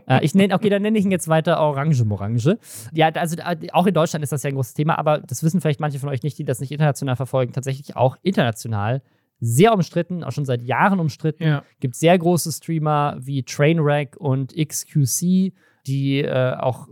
äh, 0.08 0.24
ich 0.24 0.34
nenne, 0.34 0.54
okay, 0.54 0.68
dann 0.68 0.82
nenne 0.82 0.98
ich 0.98 1.04
ihn 1.04 1.10
jetzt 1.10 1.28
weiter 1.28 1.58
Orange 1.60 2.04
Morange. 2.04 2.58
Ja, 2.92 3.08
also 3.10 3.36
äh, 3.38 3.56
auch 3.72 3.86
in 3.86 3.94
Deutschland 3.94 4.22
ist 4.22 4.32
das 4.32 4.42
ja 4.42 4.48
ein 4.48 4.54
großes 4.54 4.74
Thema, 4.74 4.98
aber 4.98 5.05
das 5.06 5.42
wissen 5.42 5.60
vielleicht 5.60 5.80
manche 5.80 5.98
von 5.98 6.08
euch 6.08 6.22
nicht, 6.22 6.38
die 6.38 6.44
das 6.44 6.60
nicht 6.60 6.72
international 6.72 7.16
verfolgen, 7.16 7.52
tatsächlich 7.52 7.96
auch 7.96 8.16
international 8.22 9.02
sehr 9.38 9.72
umstritten, 9.72 10.24
auch 10.24 10.32
schon 10.32 10.46
seit 10.46 10.62
Jahren 10.62 10.98
umstritten. 10.98 11.44
Ja. 11.44 11.64
Gibt 11.80 11.94
sehr 11.94 12.18
große 12.18 12.50
Streamer 12.52 13.16
wie 13.20 13.42
Trainwreck 13.42 14.16
und 14.16 14.54
XQC, 14.56 15.52
die 15.86 16.20
äh, 16.20 16.54
auch 16.54 16.88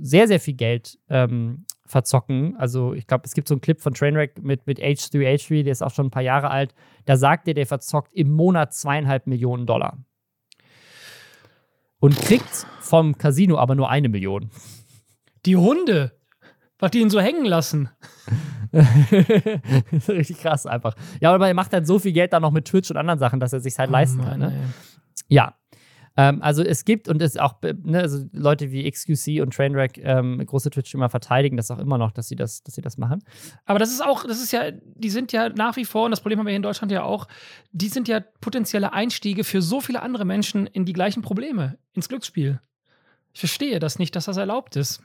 sehr, 0.00 0.28
sehr 0.28 0.40
viel 0.40 0.54
Geld 0.54 0.98
ähm, 1.08 1.64
verzocken. 1.84 2.56
Also 2.56 2.94
ich 2.94 3.06
glaube, 3.06 3.24
es 3.24 3.34
gibt 3.34 3.48
so 3.48 3.54
einen 3.54 3.60
Clip 3.60 3.80
von 3.80 3.94
Trainwreck 3.94 4.42
mit, 4.42 4.66
mit 4.66 4.80
H3H3, 4.80 5.64
der 5.64 5.72
ist 5.72 5.82
auch 5.82 5.90
schon 5.90 6.06
ein 6.06 6.10
paar 6.10 6.22
Jahre 6.22 6.50
alt. 6.50 6.74
Da 7.04 7.16
sagt 7.16 7.48
er, 7.48 7.54
der 7.54 7.66
verzockt 7.66 8.12
im 8.14 8.30
Monat 8.30 8.74
zweieinhalb 8.74 9.26
Millionen 9.26 9.66
Dollar. 9.66 9.98
Und 12.00 12.16
kriegt 12.16 12.66
vom 12.80 13.18
Casino 13.18 13.58
aber 13.58 13.74
nur 13.74 13.90
eine 13.90 14.08
Million. 14.08 14.50
Die 15.46 15.56
Hunde. 15.56 16.17
Was 16.78 16.90
die 16.92 17.00
ihn 17.00 17.10
so 17.10 17.20
hängen 17.20 17.44
lassen. 17.44 17.90
Richtig 20.08 20.38
krass 20.38 20.66
einfach. 20.66 20.94
Ja, 21.20 21.32
aber 21.32 21.48
er 21.48 21.54
macht 21.54 21.72
halt 21.72 21.86
so 21.86 21.98
viel 21.98 22.12
Geld 22.12 22.32
dann 22.32 22.42
noch 22.42 22.52
mit 22.52 22.66
Twitch 22.66 22.90
und 22.90 22.96
anderen 22.96 23.18
Sachen, 23.18 23.40
dass 23.40 23.52
er 23.52 23.60
sich 23.60 23.78
halt 23.78 23.90
leisten 23.90 24.20
Oh 24.20 24.24
kann. 24.24 24.40
Mann, 24.40 24.52
Ne? 24.52 24.62
Ja. 25.28 25.54
Ähm, 26.16 26.42
also 26.42 26.62
es 26.62 26.84
gibt 26.84 27.08
und 27.08 27.22
es 27.22 27.36
auch 27.36 27.54
ne, 27.62 28.00
also 28.00 28.26
Leute 28.32 28.72
wie 28.72 28.90
XQC 28.90 29.40
und 29.40 29.54
Trainwreck, 29.54 29.98
ähm, 29.98 30.44
große 30.44 30.70
Twitch-Streamer 30.70 31.08
verteidigen 31.08 31.56
das 31.56 31.70
auch 31.70 31.78
immer 31.78 31.96
noch, 31.96 32.10
dass 32.10 32.28
sie 32.28 32.34
das, 32.34 32.62
dass 32.64 32.74
sie 32.74 32.82
das 32.82 32.98
machen. 32.98 33.22
Aber 33.66 33.78
das 33.78 33.90
ist 33.90 34.04
auch, 34.04 34.24
das 34.24 34.42
ist 34.42 34.52
ja, 34.52 34.72
die 34.72 35.10
sind 35.10 35.32
ja 35.32 35.48
nach 35.48 35.76
wie 35.76 35.84
vor, 35.84 36.06
und 36.06 36.10
das 36.10 36.20
Problem 36.20 36.40
haben 36.40 36.46
wir 36.46 36.50
hier 36.50 36.56
in 36.56 36.62
Deutschland 36.62 36.90
ja 36.90 37.04
auch, 37.04 37.28
die 37.70 37.88
sind 37.88 38.08
ja 38.08 38.20
potenzielle 38.40 38.92
Einstiege 38.92 39.44
für 39.44 39.62
so 39.62 39.80
viele 39.80 40.02
andere 40.02 40.24
Menschen 40.24 40.66
in 40.66 40.84
die 40.84 40.92
gleichen 40.92 41.22
Probleme, 41.22 41.78
ins 41.92 42.08
Glücksspiel. 42.08 42.60
Ich 43.32 43.38
verstehe 43.38 43.78
das 43.78 44.00
nicht, 44.00 44.16
dass 44.16 44.24
das 44.24 44.36
erlaubt 44.36 44.74
ist. 44.74 45.02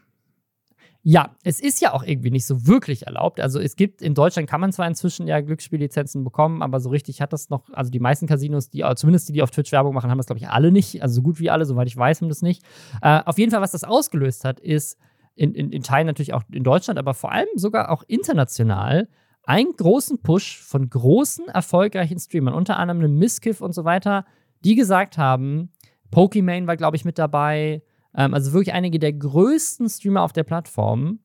Ja, 1.05 1.35
es 1.43 1.59
ist 1.59 1.81
ja 1.81 1.91
auch 1.91 2.03
irgendwie 2.03 2.31
nicht 2.31 2.45
so 2.45 2.65
wirklich 2.65 3.07
erlaubt. 3.07 3.41
Also 3.41 3.59
es 3.59 3.75
gibt, 3.75 4.01
in 4.01 4.13
Deutschland 4.13 4.49
kann 4.49 4.61
man 4.61 4.71
zwar 4.71 4.87
inzwischen 4.87 5.27
ja 5.27 5.41
Glücksspiellizenzen 5.41 6.23
bekommen, 6.23 6.61
aber 6.61 6.79
so 6.79 6.89
richtig 6.89 7.21
hat 7.21 7.33
das 7.33 7.49
noch, 7.49 7.69
also 7.73 7.91
die 7.91 7.99
meisten 7.99 8.25
Casinos, 8.25 8.69
die, 8.69 8.85
zumindest 8.95 9.27
die, 9.27 9.33
die 9.33 9.41
auf 9.41 9.51
Twitch 9.51 9.73
Werbung 9.73 9.93
machen, 9.93 10.09
haben 10.09 10.17
das, 10.17 10.27
glaube 10.27 10.39
ich, 10.39 10.47
alle 10.47 10.71
nicht. 10.71 11.01
Also 11.01 11.15
so 11.15 11.21
gut 11.21 11.41
wie 11.41 11.49
alle, 11.49 11.65
soweit 11.65 11.87
ich 11.87 11.97
weiß, 11.97 12.21
haben 12.21 12.29
das 12.29 12.41
nicht. 12.41 12.63
Äh, 13.01 13.19
auf 13.25 13.37
jeden 13.37 13.51
Fall, 13.51 13.59
was 13.59 13.71
das 13.71 13.83
ausgelöst 13.83 14.45
hat, 14.45 14.61
ist 14.61 14.97
in, 15.35 15.53
in, 15.53 15.71
in 15.71 15.83
Teilen 15.83 16.07
natürlich 16.07 16.33
auch 16.33 16.43
in 16.49 16.63
Deutschland, 16.63 16.97
aber 16.97 17.13
vor 17.13 17.33
allem 17.33 17.49
sogar 17.55 17.91
auch 17.91 18.03
international, 18.07 19.09
einen 19.43 19.73
großen 19.75 20.21
Push 20.21 20.61
von 20.61 20.89
großen, 20.89 21.49
erfolgreichen 21.49 22.17
Streamern, 22.17 22.53
unter 22.53 22.77
anderem 22.77 23.01
einem 23.01 23.17
Miskiff 23.17 23.59
und 23.59 23.73
so 23.73 23.83
weiter, 23.83 24.25
die 24.63 24.75
gesagt 24.75 25.17
haben, 25.17 25.71
Pokimane 26.11 26.67
war, 26.67 26.77
glaube 26.77 26.95
ich, 26.95 27.03
mit 27.03 27.17
dabei, 27.17 27.81
ähm, 28.15 28.33
also 28.33 28.53
wirklich 28.53 28.73
einige 28.73 28.99
der 28.99 29.13
größten 29.13 29.89
Streamer 29.89 30.21
auf 30.21 30.33
der 30.33 30.43
Plattform, 30.43 31.19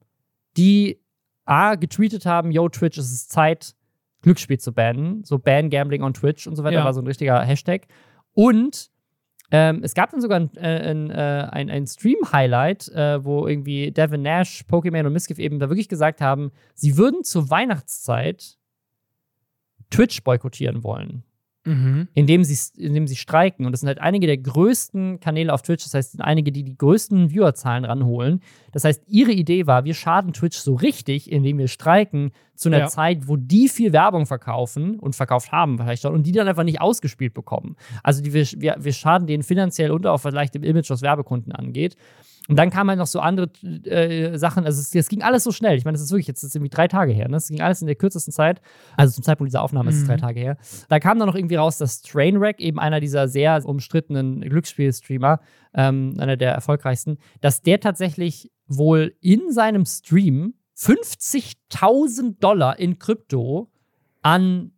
die 0.57 1.01
A, 1.45 1.77
getweetet 1.77 2.27
haben, 2.27 2.51
yo, 2.51 2.69
Twitch, 2.69 2.99
es 2.99 3.13
ist 3.13 3.31
Zeit, 3.31 3.75
Glücksspiel 4.23 4.59
zu 4.59 4.73
bannen. 4.73 5.25
So 5.25 5.39
Ban 5.39 5.71
Gambling 5.71 6.03
on 6.03 6.13
Twitch 6.13 6.47
und 6.47 6.57
so 6.57 6.65
weiter 6.65 6.79
Ja. 6.79 6.85
war 6.85 6.93
so 6.93 7.01
ein 7.01 7.07
richtiger 7.07 7.41
Hashtag. 7.41 7.87
Und 8.33 8.91
ähm, 9.51 9.81
es 9.83 9.95
gab 9.95 10.11
dann 10.11 10.21
sogar 10.21 10.41
ein, 10.41 10.51
äh, 10.57 10.91
ein, 10.91 11.11
äh, 11.11 11.49
ein, 11.51 11.71
ein 11.71 11.87
Stream-Highlight, 11.87 12.89
äh, 12.89 13.25
wo 13.25 13.47
irgendwie 13.47 13.91
Devin 13.93 14.23
Nash, 14.23 14.65
Pokémon 14.69 15.07
und 15.07 15.13
Miskiff 15.13 15.39
eben 15.39 15.59
da 15.59 15.71
wirklich 15.71 15.89
gesagt 15.89 16.21
haben, 16.21 16.51
sie 16.75 16.99
würden 16.99 17.25
zur 17.25 17.49
Weihnachtszeit 17.49 18.59
Twitch 19.91 20.23
boykottieren 20.23 20.83
wollen 20.85 21.25
Mhm. 21.69 22.09
indem 22.15 22.45
sie, 22.45 22.59
indem 22.83 23.07
sie 23.07 23.17
streiken. 23.17 23.67
Und 23.67 23.73
das 23.73 23.81
sind 23.81 23.89
halt 23.89 24.01
einige 24.01 24.27
der 24.27 24.39
größten 24.39 25.21
Kanäle 25.21 25.53
auf 25.53 25.61
Twitch, 25.63 25.85
das 25.85 25.93
heißt, 25.93 26.13
sind 26.13 26.23
einige, 26.23 26.51
die 26.51 26.63
die 26.63 26.79
größten 26.79 27.29
Viewerzahlen 27.31 27.85
ranholen. 27.85 28.41
Das 28.73 28.85
heißt, 28.85 29.03
ihre 29.07 29.33
Idee 29.33 29.67
war, 29.67 29.85
wir 29.85 29.95
schaden 29.95 30.33
Twitch 30.33 30.57
so 30.57 30.75
richtig, 30.75 31.31
indem 31.31 31.59
wir 31.59 31.69
streiken 31.69 32.33
zu 32.55 32.71
einer 32.71 32.79
Ja. 32.79 32.87
Zeit, 32.87 33.29
wo 33.29 33.37
die 33.37 33.69
viel 33.69 33.93
Werbung 33.93 34.27
verkaufen 34.27 34.99
und 34.99 35.15
verkauft 35.15 35.53
haben 35.53 35.79
vielleicht 35.79 36.03
schon 36.03 36.15
und 36.15 36.27
die 36.27 36.33
dann 36.33 36.49
einfach 36.49 36.65
nicht 36.65 36.81
ausgespielt 36.81 37.35
bekommen. 37.35 37.77
Also 38.03 38.23
die, 38.23 38.33
wir, 38.33 38.47
wir, 38.79 38.93
schaden 38.93 39.27
denen 39.27 39.43
finanziell 39.43 39.91
und 39.91 40.07
auch 40.07 40.19
vielleicht 40.19 40.57
im 40.57 40.65
Image, 40.65 40.91
was 40.91 41.03
Werbekunden 41.03 41.53
angeht. 41.53 41.97
Und 42.49 42.57
dann 42.57 42.71
kamen 42.71 42.89
halt 42.91 42.99
noch 42.99 43.07
so 43.07 43.21
andere 43.21 43.51
äh, 43.85 44.37
Sachen. 44.39 44.65
Also, 44.65 44.81
es, 44.81 44.95
es 44.95 45.09
ging 45.09 45.23
alles 45.23 45.45
so 45.45 45.53
schnell. 45.53 45.77
Ich 45.77 45.85
meine, 45.85 45.95
das 45.97 46.03
ist 46.03 46.11
wirklich 46.11 46.27
jetzt 46.27 46.43
ist 46.43 46.57
irgendwie 46.57 46.71
drei 46.71 46.89
Tage 46.89 47.13
her. 47.13 47.29
Ne? 47.29 47.37
Es 47.37 47.49
ging 47.49 47.61
alles 47.61 47.81
in 47.83 47.87
der 47.87 47.95
kürzesten 47.97 48.33
Zeit. 48.33 48.61
Also, 48.97 49.13
zum 49.15 49.23
Zeitpunkt 49.23 49.51
dieser 49.51 49.63
Aufnahme 49.63 49.91
ist 49.91 49.97
es 49.97 50.03
Mhm. 50.03 50.07
drei 50.09 50.17
Tage 50.17 50.41
her. 50.41 50.57
Da 50.89 50.99
kam 50.99 51.19
dann 51.19 51.29
noch 51.29 51.35
irgendwie 51.35 51.57
raus, 51.57 51.77
dass 51.79 52.01
Trainwreck, 52.03 52.59
eben 52.61 52.79
einer 52.79 53.01
dieser 53.01 53.29
sehr 53.29 53.65
umstrittenen 53.67 54.41
Glücksspiel-Streamer, 54.41 55.41
ähm, 55.75 56.15
einer 56.19 56.37
der 56.39 56.53
erfolgreichsten, 56.53 57.19
dass 57.43 57.61
der 57.61 57.81
tatsächlich 57.81 58.51
wohl 58.67 59.15
in 59.21 59.53
seinem 59.53 59.85
Stream 59.85 60.55
50.000 60.75 62.39
Dollar 62.41 62.79
in 62.79 62.99
Krypto 62.99 63.71
an 64.23 64.73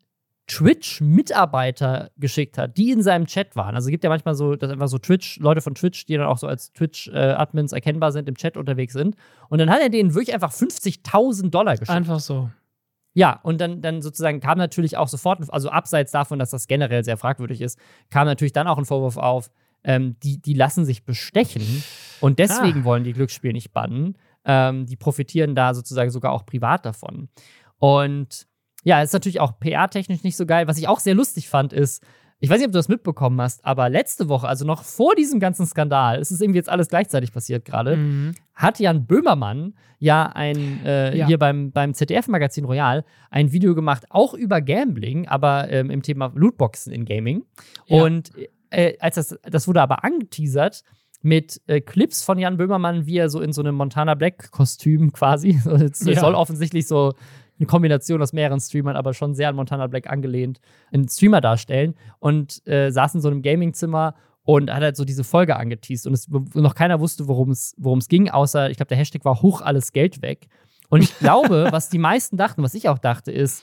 Twitch-Mitarbeiter 0.51 2.11
geschickt 2.17 2.59
hat, 2.59 2.77
die 2.77 2.91
in 2.91 3.03
seinem 3.03 3.27
Chat 3.27 3.57
waren. 3.57 3.75
Also 3.75 3.87
es 3.89 3.91
gibt 3.91 4.05
ja 4.05 4.11
manchmal 4.11 4.35
so, 4.35 4.57
dass 4.57 4.71
einfach 4.71 4.89
so 4.89 4.99
Twitch, 4.99 5.39
Leute 5.39 5.61
von 5.61 5.75
Twitch, 5.75 6.07
die 6.07 6.17
dann 6.17 6.27
auch 6.27 6.39
so 6.39 6.47
als 6.47 6.73
Twitch-Admins 6.73 7.73
erkennbar 7.73 8.13
sind, 8.13 8.29
im 8.29 8.37
Chat 8.37 8.57
unterwegs 8.57 8.93
sind. 8.93 9.17
Und 9.49 9.59
dann 9.59 9.71
hat 9.71 9.81
er 9.81 9.89
denen 9.89 10.15
wirklich 10.15 10.35
einfach 10.35 10.53
50.000 10.53 11.51
Dollar 11.51 11.73
geschickt. 11.75 11.91
Einfach 11.91 12.21
so. 12.21 12.51
Ja, 13.13 13.41
und 13.43 13.61
dann, 13.61 13.83
dann 13.83 14.03
sozusagen 14.03 14.41
kam 14.41 14.59
natürlich 14.59 14.97
auch 14.97 15.09
sofort, 15.09 15.41
also 15.51 15.69
abseits 15.69 16.13
davon, 16.13 16.39
dass 16.39 16.51
das 16.51 16.69
generell 16.69 17.03
sehr 17.05 17.17
fragwürdig 17.17 17.61
ist, 17.61 17.79
kam 18.09 18.27
natürlich 18.27 18.53
dann 18.53 18.69
auch 18.69 18.79
ein 18.79 18.85
Vorwurf 18.85 19.17
auf, 19.17 19.51
ähm, 19.83 20.17
die, 20.23 20.41
die 20.41 20.55
lassen 20.55 20.85
sich 20.85 21.05
bestechen 21.05 21.83
und 22.21 22.39
deswegen 22.39 22.83
Ah. 22.83 22.85
wollen 22.85 23.03
die 23.03 23.13
Glücksspiel 23.13 23.53
nicht 23.53 23.73
bannen. 23.73 24.17
Ähm, 24.45 24.87
die 24.87 24.97
profitieren 24.97 25.55
da 25.55 25.75
sozusagen 25.75 26.11
sogar 26.11 26.33
auch 26.33 26.47
privat 26.47 26.87
davon. 26.87 27.29
Und 27.79 28.47
ja, 28.85 29.03
ist 29.03 29.13
natürlich 29.13 29.41
auch 29.41 29.59
PR-technisch 29.61 30.23
nicht 30.23 30.37
so 30.37 30.47
geil. 30.47 30.67
Was 30.67 30.79
ich 30.79 30.89
auch 30.89 31.01
sehr 31.01 31.15
lustig 31.15 31.49
fand, 31.49 31.73
ist, 31.73 32.03
ich 32.43 32.49
weiß 32.49 32.57
nicht, 32.59 32.67
ob 32.69 32.73
du 32.73 32.79
das 32.79 32.89
mitbekommen 32.89 33.39
hast, 33.41 33.63
aber 33.67 33.91
letzte 33.91 34.31
Woche, 34.31 34.49
also 34.49 34.65
noch 34.65 34.83
vor 34.83 35.15
diesem 35.15 35.41
ganzen 35.41 35.67
Skandal, 35.67 36.19
es 36.21 36.31
ist 36.31 36.41
irgendwie 36.41 36.57
jetzt 36.57 36.71
alles 36.71 36.89
gleichzeitig 36.89 37.33
passiert 37.33 37.67
gerade, 37.67 37.97
Mhm. 37.99 38.33
hat 38.55 38.79
Jan 38.81 39.05
Böhmermann 39.07 39.75
ja 39.99 40.25
ein, 40.25 40.83
äh, 40.83 41.15
Ja. 41.15 41.27
hier 41.27 41.39
beim, 41.39 41.71
beim 41.71 41.93
ZDF-Magazin 41.93 42.65
Royal 42.65 43.05
ein 43.31 43.53
Video 43.53 43.75
gemacht, 43.75 44.05
auch 44.09 44.33
über 44.33 44.63
Gambling, 44.63 45.29
aber 45.29 45.69
ähm, 45.71 45.91
im 45.91 46.01
Thema 46.03 46.33
Lootboxen 46.35 46.93
in 46.95 47.05
Gaming. 47.05 47.45
Ja. 47.87 48.03
Und 48.05 48.31
äh, 48.71 48.97
als 49.01 49.17
das, 49.17 49.39
das 49.43 49.69
wurde 49.69 49.83
aber 49.83 50.03
angeteasert 50.05 50.83
mit 51.23 51.61
äh, 51.67 51.83
Clips 51.83 52.23
von 52.25 52.39
Jan 52.39 52.57
Böhmermann, 52.57 53.05
wie 53.05 53.19
er 53.19 53.29
so 53.29 53.43
in 53.43 53.53
so 53.53 53.61
einem 53.61 53.75
Montana 53.75 54.15
Black-Kostüm 54.15 55.13
quasi, 55.13 55.51
es 55.67 56.01
Ja. 56.07 56.19
soll 56.21 56.35
offensichtlich 56.35 56.87
so 56.87 57.13
eine 57.61 57.67
Kombination 57.67 58.21
aus 58.21 58.33
mehreren 58.33 58.59
Streamern, 58.59 58.97
aber 58.97 59.15
schon 59.15 59.35
sehr 59.35 59.49
an 59.49 59.55
Montana 59.55 59.87
Black 59.87 60.09
angelehnt, 60.09 60.61
einen 60.93 61.09
Streamer 61.09 61.41
darstellen 61.41 61.95
und 62.19 62.67
äh, 62.67 62.91
saß 62.91 63.15
in 63.15 63.21
so 63.21 63.29
einem 63.29 63.43
Gaming-Zimmer 63.43 64.15
und 64.43 64.73
hat 64.73 64.83
halt 64.83 64.97
so 64.97 65.05
diese 65.05 65.23
Folge 65.23 65.57
angeteased 65.57 66.07
und 66.07 66.15
es 66.15 66.29
noch 66.29 66.75
keiner 66.75 66.99
wusste, 67.01 67.29
worum 67.29 67.51
es 67.51 67.77
es 67.79 68.09
ging, 68.09 68.31
außer 68.31 68.71
ich 68.71 68.79
glaube 68.79 68.89
der 68.89 68.99
Hashtag 68.99 69.25
war 69.25 69.43
hoch 69.43 69.61
alles 69.61 69.93
Geld 69.93 70.23
weg. 70.23 70.49
Und 70.89 71.03
ich 71.03 71.17
glaube, 71.19 71.69
was 71.71 71.89
die 71.89 71.99
meisten 71.99 72.37
dachten, 72.37 72.63
was 72.63 72.75
ich 72.75 72.89
auch 72.89 72.99
dachte, 72.99 73.31
ist 73.31 73.63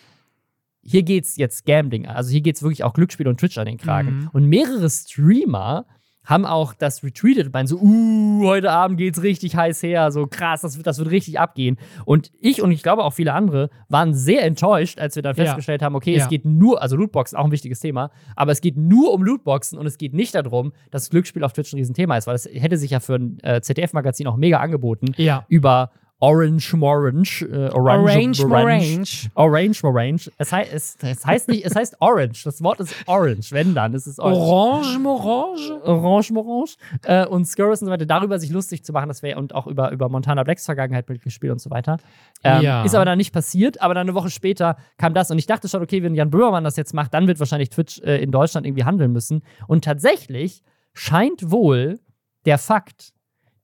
hier 0.82 1.04
geht's 1.04 1.36
jetzt 1.36 1.66
Gambling, 1.66 2.08
also 2.08 2.32
hier 2.32 2.42
geht's 2.42 2.62
wirklich 2.62 2.86
auch 2.86 2.94
Glücksspiel 2.94 3.28
und 3.28 3.40
Twitch 3.40 3.58
an 3.58 3.66
den 3.66 3.78
Kragen. 3.78 4.20
Mhm. 4.20 4.30
Und 4.32 4.46
mehrere 4.46 4.90
Streamer 4.90 5.86
haben 6.28 6.46
auch 6.46 6.76
das 6.76 7.04
retweetet 7.04 7.48
und 7.48 7.54
meinen 7.54 7.66
so, 7.66 7.78
uh, 7.80 8.46
heute 8.46 8.70
Abend 8.72 8.98
geht's 9.00 9.24
richtig 9.24 9.56
heiß 9.56 9.82
her, 9.82 10.12
so 10.12 10.28
krass, 10.28 10.62
das 10.62 10.78
wird, 10.78 10.86
das 10.86 11.00
wird 11.00 11.10
richtig 11.10 11.40
abgehen. 11.40 11.78
Und 12.06 12.32
ich 12.40 12.62
und 12.62 12.72
ich 12.72 12.84
glaube 12.84 13.04
auch 13.04 13.14
viele 13.14 13.34
andere 13.34 13.70
waren 13.90 14.14
sehr 14.14 14.44
enttäuscht, 14.46 15.00
als 15.00 15.16
wir 15.16 15.24
dann 15.24 15.36
Ja. 15.36 15.46
festgestellt 15.46 15.82
haben, 15.82 15.96
okay, 15.96 16.12
Ja. 16.16 16.24
es 16.24 16.30
geht 16.30 16.46
nur, 16.46 16.82
also 16.82 16.96
Lootboxen, 16.98 17.38
auch 17.38 17.46
ein 17.46 17.52
wichtiges 17.52 17.80
Thema, 17.80 18.12
aber 18.36 18.52
es 18.52 18.62
geht 18.62 18.78
nur 18.78 19.12
um 19.14 19.24
Lootboxen 19.24 19.80
und 19.80 19.88
es 19.88 19.98
geht 19.98 20.14
nicht 20.14 20.36
darum, 20.36 20.74
dass 20.92 21.10
Glücksspiel 21.10 21.44
auf 21.44 21.54
Twitch 21.54 21.74
ein 21.74 21.78
Riesenthema 21.78 22.18
ist, 22.18 22.28
weil 22.28 22.36
das 22.36 22.46
hätte 22.46 22.78
sich 22.78 22.92
ja 22.92 23.00
für 23.00 23.16
ein 23.16 23.40
äh, 23.42 23.62
ZDF-Magazin 23.62 24.28
auch 24.28 24.36
mega 24.38 24.60
angeboten, 24.60 25.08
Ja. 25.18 25.46
über 25.48 25.92
Orange 26.20 26.74
Morange. 26.76 27.42
Äh, 27.42 27.70
Orange, 27.74 28.44
Morange. 28.46 29.30
Orange 29.36 29.84
Morange. 29.84 30.32
Es, 30.38 30.52
hei 30.52 30.64
es, 30.64 30.98
es, 31.02 31.26
heißt 31.26 31.48
nicht, 31.48 31.64
es 31.64 31.76
heißt 31.76 31.98
Orange. 32.00 32.44
Das 32.44 32.62
Wort 32.64 32.80
ist 32.80 32.94
Orange, 33.06 33.52
wenn 33.52 33.76
dann. 33.76 33.94
Es 33.94 34.08
ist 34.08 34.20
Orange. 34.20 34.40
Orange 34.40 35.00
Morange. 35.00 35.84
Orange 35.84 36.32
Morange. 36.32 36.72
Äh, 37.04 37.28
und 37.28 37.46
Skurrus 37.46 37.82
und 37.82 37.88
so 37.88 37.92
weiter, 37.92 38.08
darüber 38.08 38.40
sich 38.40 38.50
lustig 38.50 38.84
zu 38.84 38.94
machen, 38.94 39.10
das 39.10 39.22
wäre 39.22 39.38
und 39.38 39.54
auch 39.54 39.68
über, 39.68 39.92
über 39.92 40.10
Montana 40.10 40.44
Blacks 40.44 40.66
Vergangenheit 40.66 41.08
mitgespielt 41.08 41.52
und 41.52 41.60
so 41.62 41.70
weiter. 41.70 41.98
Ähm, 42.44 42.64
Ja. 42.64 42.84
Ist 42.84 42.96
aber 42.96 43.06
dann 43.06 43.20
nicht 43.20 43.32
passiert, 43.32 43.80
aber 43.82 43.94
dann 43.94 44.08
eine 44.08 44.16
Woche 44.16 44.32
später 44.32 44.78
kam 44.98 45.14
das 45.14 45.30
und 45.30 45.38
ich 45.38 45.46
dachte 45.46 45.70
schon, 45.70 45.84
okay, 45.84 46.02
wenn 46.02 46.16
Jan 46.16 46.32
Böhmermann 46.32 46.64
das 46.64 46.78
jetzt 46.78 46.96
macht, 46.96 47.14
dann 47.14 47.28
wird 47.28 47.40
wahrscheinlich 47.40 47.70
Twitch 47.70 48.00
äh, 48.02 48.18
in 48.24 48.32
Deutschland 48.32 48.66
irgendwie 48.66 48.86
handeln 48.86 49.12
müssen. 49.12 49.44
Und 49.68 49.84
tatsächlich 49.84 50.64
scheint 50.94 51.52
wohl 51.52 52.00
der 52.46 52.58
Fakt, 52.58 53.14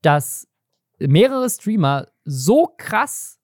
dass 0.03 0.47
mehrere 0.99 1.49
Streamer 1.49 2.07
so 2.25 2.73
krass 2.77 3.39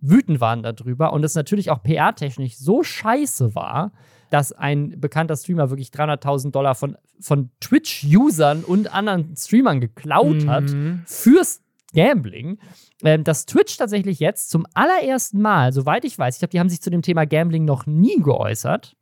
wütend 0.00 0.40
waren 0.40 0.62
darüber 0.62 1.12
und 1.12 1.24
es 1.24 1.34
natürlich 1.34 1.70
auch 1.70 1.82
PR-technisch 1.82 2.56
so 2.58 2.82
scheiße 2.82 3.54
war, 3.54 3.92
dass 4.30 4.52
ein 4.52 5.00
bekannter 5.00 5.36
Streamer 5.36 5.70
wirklich 5.70 5.88
300.000 5.90 6.50
Dollar 6.50 6.74
von, 6.74 6.96
von 7.20 7.50
Twitch-Usern 7.60 8.64
und 8.64 8.92
anderen 8.92 9.34
Streamern 9.36 9.80
geklaut 9.80 10.46
hat 10.46 10.64
Mhm. 10.64 11.02
fürs 11.06 11.62
Gambling, 11.94 12.58
ähm, 13.02 13.22
dass 13.24 13.46
Twitch 13.46 13.76
tatsächlich 13.76 14.18
jetzt 14.18 14.50
zum 14.50 14.66
allerersten 14.74 15.40
Mal, 15.40 15.72
soweit 15.72 16.04
ich 16.04 16.18
weiß, 16.18 16.34
ich 16.34 16.38
glaube, 16.40 16.50
die 16.50 16.60
haben 16.60 16.68
sich 16.68 16.82
zu 16.82 16.90
dem 16.90 17.02
Thema 17.02 17.24
Gambling 17.24 17.64
noch 17.64 17.86
nie 17.86 18.20
geäußert, 18.20 18.96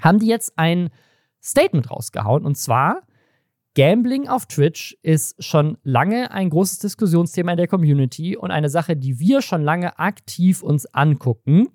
haben 0.00 0.18
die 0.18 0.26
jetzt 0.26 0.52
ein 0.58 0.90
Statement 1.42 1.90
rausgehauen 1.90 2.44
und 2.44 2.56
zwar 2.56 3.02
Gambling 3.74 4.28
auf 4.28 4.46
Twitch 4.46 4.98
ist 5.02 5.42
schon 5.42 5.78
lange 5.82 6.30
ein 6.30 6.50
großes 6.50 6.78
Diskussionsthema 6.78 7.52
in 7.52 7.56
der 7.56 7.68
Community 7.68 8.36
und 8.36 8.50
eine 8.50 8.68
Sache, 8.68 8.96
die 8.96 9.18
wir 9.18 9.40
schon 9.40 9.62
lange 9.62 9.98
aktiv 9.98 10.62
uns 10.62 10.84
angucken. 10.94 11.68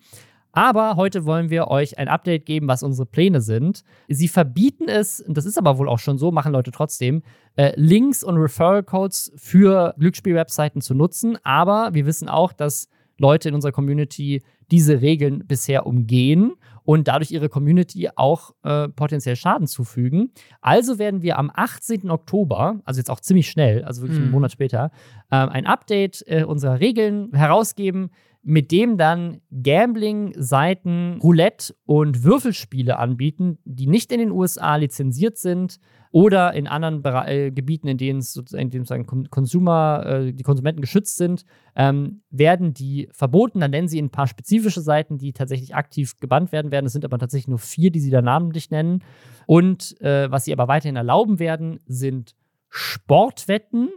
Aber 0.51 0.95
heute 0.95 1.25
wollen 1.25 1.49
wir 1.49 1.69
euch 1.69 1.97
ein 1.97 2.07
Update 2.07 2.45
geben, 2.45 2.67
was 2.67 2.83
unsere 2.83 3.07
Pläne 3.07 3.41
sind. 3.41 3.83
Sie 4.07 4.27
verbieten 4.27 4.87
es, 4.87 5.23
das 5.27 5.45
ist 5.45 5.57
aber 5.57 5.79
wohl 5.79 5.89
auch 5.89 5.99
schon 5.99 6.19
so, 6.19 6.31
machen 6.31 6.51
Leute 6.51 6.71
trotzdem, 6.71 7.23
äh, 7.55 7.73
Links 7.75 8.23
und 8.23 8.37
Referral-Codes 8.37 9.33
für 9.35 9.95
Glücksspiel-Webseiten 9.97 10.81
zu 10.81 10.93
nutzen. 10.93 11.37
Aber 11.43 11.93
wir 11.93 12.05
wissen 12.05 12.29
auch, 12.29 12.53
dass 12.53 12.89
Leute 13.17 13.49
in 13.49 13.55
unserer 13.55 13.71
Community 13.71 14.43
diese 14.69 15.01
Regeln 15.01 15.45
bisher 15.47 15.87
umgehen 15.87 16.53
und 16.87 17.09
dadurch 17.09 17.31
ihre 17.31 17.49
Community 17.49 18.07
auch 18.15 18.51
äh, 18.63 18.87
potenziell 18.87 19.35
Schaden 19.35 19.67
zufügen. 19.67 20.31
Also 20.61 20.97
werden 20.97 21.21
wir 21.21 21.37
am 21.37 21.51
18. 21.53 22.09
Oktober, 22.09 22.79
also 22.85 22.99
jetzt 22.99 23.09
auch 23.09 23.19
ziemlich 23.19 23.49
schnell, 23.49 23.83
also 23.83 24.03
wirklich 24.03 24.19
einen 24.19 24.27
Mhm. 24.27 24.31
Monat 24.31 24.53
später, 24.53 24.91
ähm, 25.29 25.49
ein 25.49 25.65
Update 25.65 26.23
äh, 26.27 26.45
unserer 26.45 26.79
Regeln 26.79 27.33
herausgeben, 27.33 28.11
mit 28.41 28.71
dem 28.71 28.97
dann 28.97 29.41
Gambling-Seiten 29.51 31.19
Roulette 31.21 31.75
und 31.85 32.23
Würfelspiele 32.23 32.97
anbieten, 32.97 33.57
die 33.65 33.87
nicht 33.87 34.13
in 34.13 34.19
den 34.19 34.31
USA 34.31 34.77
lizenziert 34.77 35.37
sind 35.37 35.81
oder 36.11 36.53
in 36.53 36.67
anderen 36.67 37.01
Bere 37.01 37.27
äh, 37.27 37.51
Gebieten, 37.51 37.87
in 37.87 37.97
denen 37.97 38.21
sozusagen, 38.21 39.05
Consumer, 39.29 40.05
äh, 40.05 40.33
die 40.33 40.43
Konsumenten 40.43 40.81
geschützt 40.81 41.17
sind, 41.17 41.45
ähm, 41.75 42.21
werden 42.29 42.73
die 42.73 43.09
verboten. 43.11 43.59
Dann 43.59 43.71
nennen 43.71 43.87
sie 43.87 44.01
ein 44.01 44.09
paar 44.09 44.27
spezifische 44.27 44.81
Seiten, 44.81 45.17
die 45.17 45.33
tatsächlich 45.33 45.75
aktiv 45.75 46.19
gebannt 46.19 46.51
werden 46.51 46.71
werden. 46.71 46.85
Es 46.85 46.93
sind 46.93 47.05
aber 47.05 47.19
tatsächlich 47.19 47.47
nur 47.47 47.59
vier, 47.59 47.91
die 47.91 47.99
sie 47.99 48.11
da 48.11 48.21
namentlich 48.21 48.71
nennen. 48.71 49.03
Und 49.45 49.99
äh, 50.01 50.29
was 50.31 50.45
sie 50.45 50.53
aber 50.53 50.67
weiterhin 50.67 50.95
erlauben 50.95 51.39
werden, 51.39 51.79
sind 51.85 52.35
Sportwetten, 52.69 53.89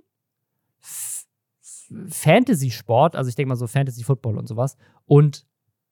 Fantasy-Sport, 2.09 3.17
also 3.17 3.29
ich 3.29 3.35
denke 3.35 3.49
mal 3.49 3.57
so 3.57 3.67
Fantasy-Football 3.67 4.39
und 4.39 4.47
sowas, 4.47 4.77
und 5.07 5.47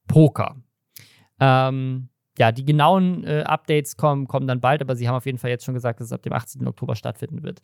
Poker. 0.07 0.57
Ähm, 1.41 2.09
ja, 2.39 2.53
die 2.53 2.65
genauen 2.65 3.25
äh, 3.25 3.43
Updates 3.47 3.97
kommen, 3.97 4.29
kommen 4.29 4.47
dann 4.47 4.61
bald, 4.61 4.81
aber 4.81 4.95
sie 4.97 5.09
haben 5.09 5.15
auf 5.17 5.27
jeden 5.27 5.39
Fall 5.39 5.51
jetzt 5.51 5.65
schon 5.65 5.75
gesagt, 5.75 6.01
dass 6.01 6.07
es 6.09 6.13
ab 6.13 6.23
dem 6.23 6.33
18. 6.33 6.67
Oktober 6.67 6.95
stattfinden 6.95 7.43
wird. 7.43 7.61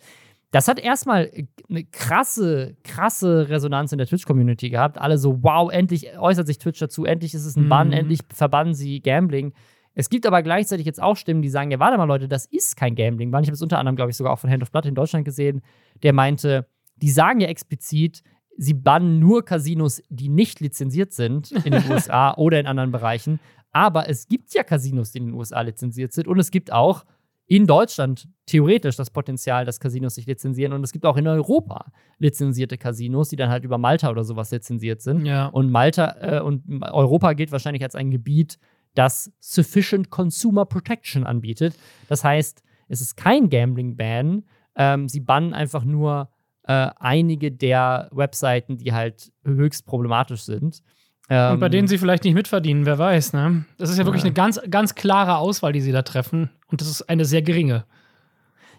Das 0.50 0.69
hat 0.69 0.78
erstmal 0.81 1.26
äh, 1.33 1.47
eine 1.71 1.85
krasse, 1.85 2.76
krasse 2.82 3.49
Resonanz 3.49 3.93
in 3.93 3.99
der 3.99 4.06
Twitch-Community 4.06 4.71
gehabt. 4.71 4.99
Alle 4.99 5.19
so, 5.19 5.43
wow, 5.43 5.71
endlich 5.73 6.19
äußert 6.19 6.47
sich 6.47 6.58
Twitch 6.58 6.80
dazu, 6.80 7.04
endlich 7.04 7.34
ist 7.34 7.45
es 7.45 7.56
ein 7.56 7.69
Bann, 7.69 7.89
Mhm. 7.89 7.93
endlich 7.95 8.21
verbannen 8.32 8.75
sie 8.75 9.00
Gambling. 9.00 9.52
Es 9.97 10.10
gibt 10.10 10.26
aber 10.26 10.43
gleichzeitig 10.43 10.87
jetzt 10.87 11.00
auch 11.00 11.17
Stimmen, 11.17 11.41
die 11.43 11.49
sagen, 11.49 11.71
ja, 11.71 11.78
warte 11.78 11.97
mal, 11.97 12.04
Leute, 12.04 12.26
das 12.26 12.47
ist 12.47 12.76
kein 12.76 12.97
Gambling. 12.97 13.28
Ich 13.28 13.34
habe 13.34 13.52
es 13.52 13.63
unter 13.63 13.78
anderem, 13.78 13.95
glaube 13.95 14.10
ich, 14.10 14.17
sogar 14.17 14.32
auch 14.32 14.41
von 14.41 14.50
Hand 14.50 14.63
of 14.63 14.73
Blood 14.73 14.87
in 14.87 14.97
Deutschland 14.97 15.25
gesehen, 15.25 15.63
der 16.02 16.13
meinte, 16.13 16.67
die 16.97 17.10
sagen 17.10 17.41
ja 17.41 17.47
explizit, 17.47 18.23
sie 18.56 18.75
bannen 18.75 19.21
nur 19.21 19.45
Casinos, 19.45 20.02
die 20.08 20.28
nicht 20.28 20.58
lizenziert 20.60 21.13
sind 21.13 21.52
in 21.65 21.73
den 21.73 21.84
USA 21.91 22.34
oder 22.34 22.58
in 22.58 22.67
anderen 22.67 22.91
Bereichen. 22.91 23.39
Aber 23.75 24.08
es 24.08 24.28
gibt 24.28 24.54
ja 24.54 24.63
Casinos, 24.63 25.10
die 25.10 25.19
in 25.19 25.26
den 25.26 25.34
USA 25.34 25.60
lizenziert 25.60 26.13
sind. 26.13 26.28
Und 26.28 26.39
es 26.39 26.52
gibt 26.52 26.73
auch 26.73 27.04
in 27.47 27.67
Deutschland 27.67 28.28
theoretisch 28.47 28.95
das 28.95 29.10
Potenzial, 29.10 29.65
dass 29.65 29.80
Casinos 29.80 30.15
sich 30.15 30.26
lizenzieren. 30.26 30.73
Und 30.73 30.84
es 30.84 30.93
gibt 30.93 31.04
auch 31.04 31.17
in 31.17 31.26
Europa 31.26 31.93
lizenzierte 32.19 32.78
Casinos, 32.78 33.30
die 33.30 33.37
dann 33.37 33.50
halt 33.50 33.65
über 33.65 33.76
Malta 33.76 34.10
oder 34.10 34.23
sowas 34.23 34.52
lizenziert 34.52 35.02
sind. 35.02 35.26
Ja. 35.26 35.47
Und 35.47 35.71
Malta 35.71 36.17
äh, 36.21 36.41
und 36.41 36.84
Europa 36.84 37.32
gilt 37.32 37.50
wahrscheinlich 37.50 37.82
als 37.82 37.97
ein 37.97 38.13
Gebiet, 38.13 38.60
das 38.95 39.32
Sufficient 39.41 40.08
Consumer 40.08 40.67
Protection 40.67 41.25
anbietet. 41.25 41.75
Das 42.08 42.23
heißt, 42.23 42.63
es 42.87 43.00
ist 43.00 43.17
kein 43.17 43.50
Gambling-Ban. 43.50 44.45
Ähm, 44.76 45.08
sie 45.08 45.21
bannen 45.21 45.52
einfach 45.52 45.82
nur 45.82 46.30
äh, 46.63 46.91
einige 47.00 47.50
der 47.50 48.08
Webseiten, 48.13 48.78
die 48.78 48.93
halt 48.93 49.32
höchst 49.45 49.84
problematisch 49.84 50.43
sind. 50.43 50.84
Ähm, 51.30 51.54
Und 51.54 51.60
bei 51.60 51.69
denen 51.71 51.89
sie 51.89 51.99
vielleicht 51.99 52.25
nicht 52.25 52.34
mitverdienen, 52.34 52.84
wer 52.87 52.99
weiß, 52.99 53.32
ne? 53.32 53.65
Das 53.78 53.89
ist 53.91 53.99
ja 53.99 54.04
wirklich 54.04 54.23
Ja. 54.23 54.26
eine 54.26 54.34
ganz, 54.34 54.60
ganz 54.69 54.95
klare 54.95 55.39
Auswahl, 55.39 55.73
die 55.73 55.80
sie 55.80 55.93
da 55.93 56.02
treffen. 56.02 56.50
Und 56.69 56.80
das 56.80 56.89
ist 56.89 57.02
eine 57.08 57.25
sehr 57.25 57.41
geringe. 57.43 57.84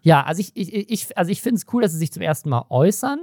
Ja, 0.01 0.23
also 0.23 0.39
ich, 0.41 0.51
ich, 0.55 0.89
ich, 0.91 1.17
also 1.17 1.31
ich 1.31 1.41
finde 1.41 1.55
es 1.57 1.65
cool, 1.73 1.81
dass 1.81 1.91
sie 1.93 1.97
sich 1.97 2.11
zum 2.13 2.21
ersten 2.21 2.49
Mal 2.49 2.65
äußern. 2.69 3.19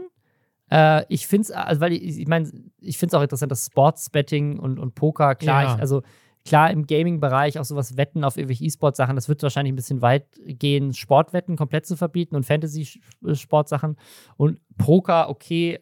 Äh, 0.71 1.05
ich 1.09 1.29
finde 1.29 1.43
es, 1.45 1.51
also 1.53 1.81
weil 1.81 1.93
ich, 1.93 2.19
ich 2.19 2.27
meine, 2.27 2.51
ich 2.81 2.99
finde 2.99 3.15
es 3.15 3.19
auch 3.19 3.23
interessant, 3.23 3.53
dass 3.53 3.67
Sportsbetting 3.67 4.59
und, 4.59 4.81
und 4.81 4.97
Poker, 4.97 5.37
klar, 5.37 5.63
Ja. 5.65 5.75
ich, 5.75 5.81
also 5.81 6.03
klar 6.45 6.73
im 6.73 6.89
Gaming-Bereich 6.89 7.61
auch 7.61 7.65
sowas 7.65 7.97
Wetten 7.97 8.25
auf 8.25 8.37
irgendwelche 8.37 8.65
E-Sport-Sachen, 8.65 9.15
das 9.15 9.29
wird 9.29 9.41
wahrscheinlich 9.45 9.73
ein 9.73 9.77
bisschen 9.77 10.03
weit 10.03 10.27
gehen, 10.45 10.93
Sportwetten 10.93 11.55
komplett 11.57 11.87
zu 11.87 11.97
verbieten 11.97 12.35
und 12.35 12.45
Fantasy-Sportsachen. 12.45 13.97
Und 14.37 14.59
Poker, 14.77 15.29
okay, 15.31 15.79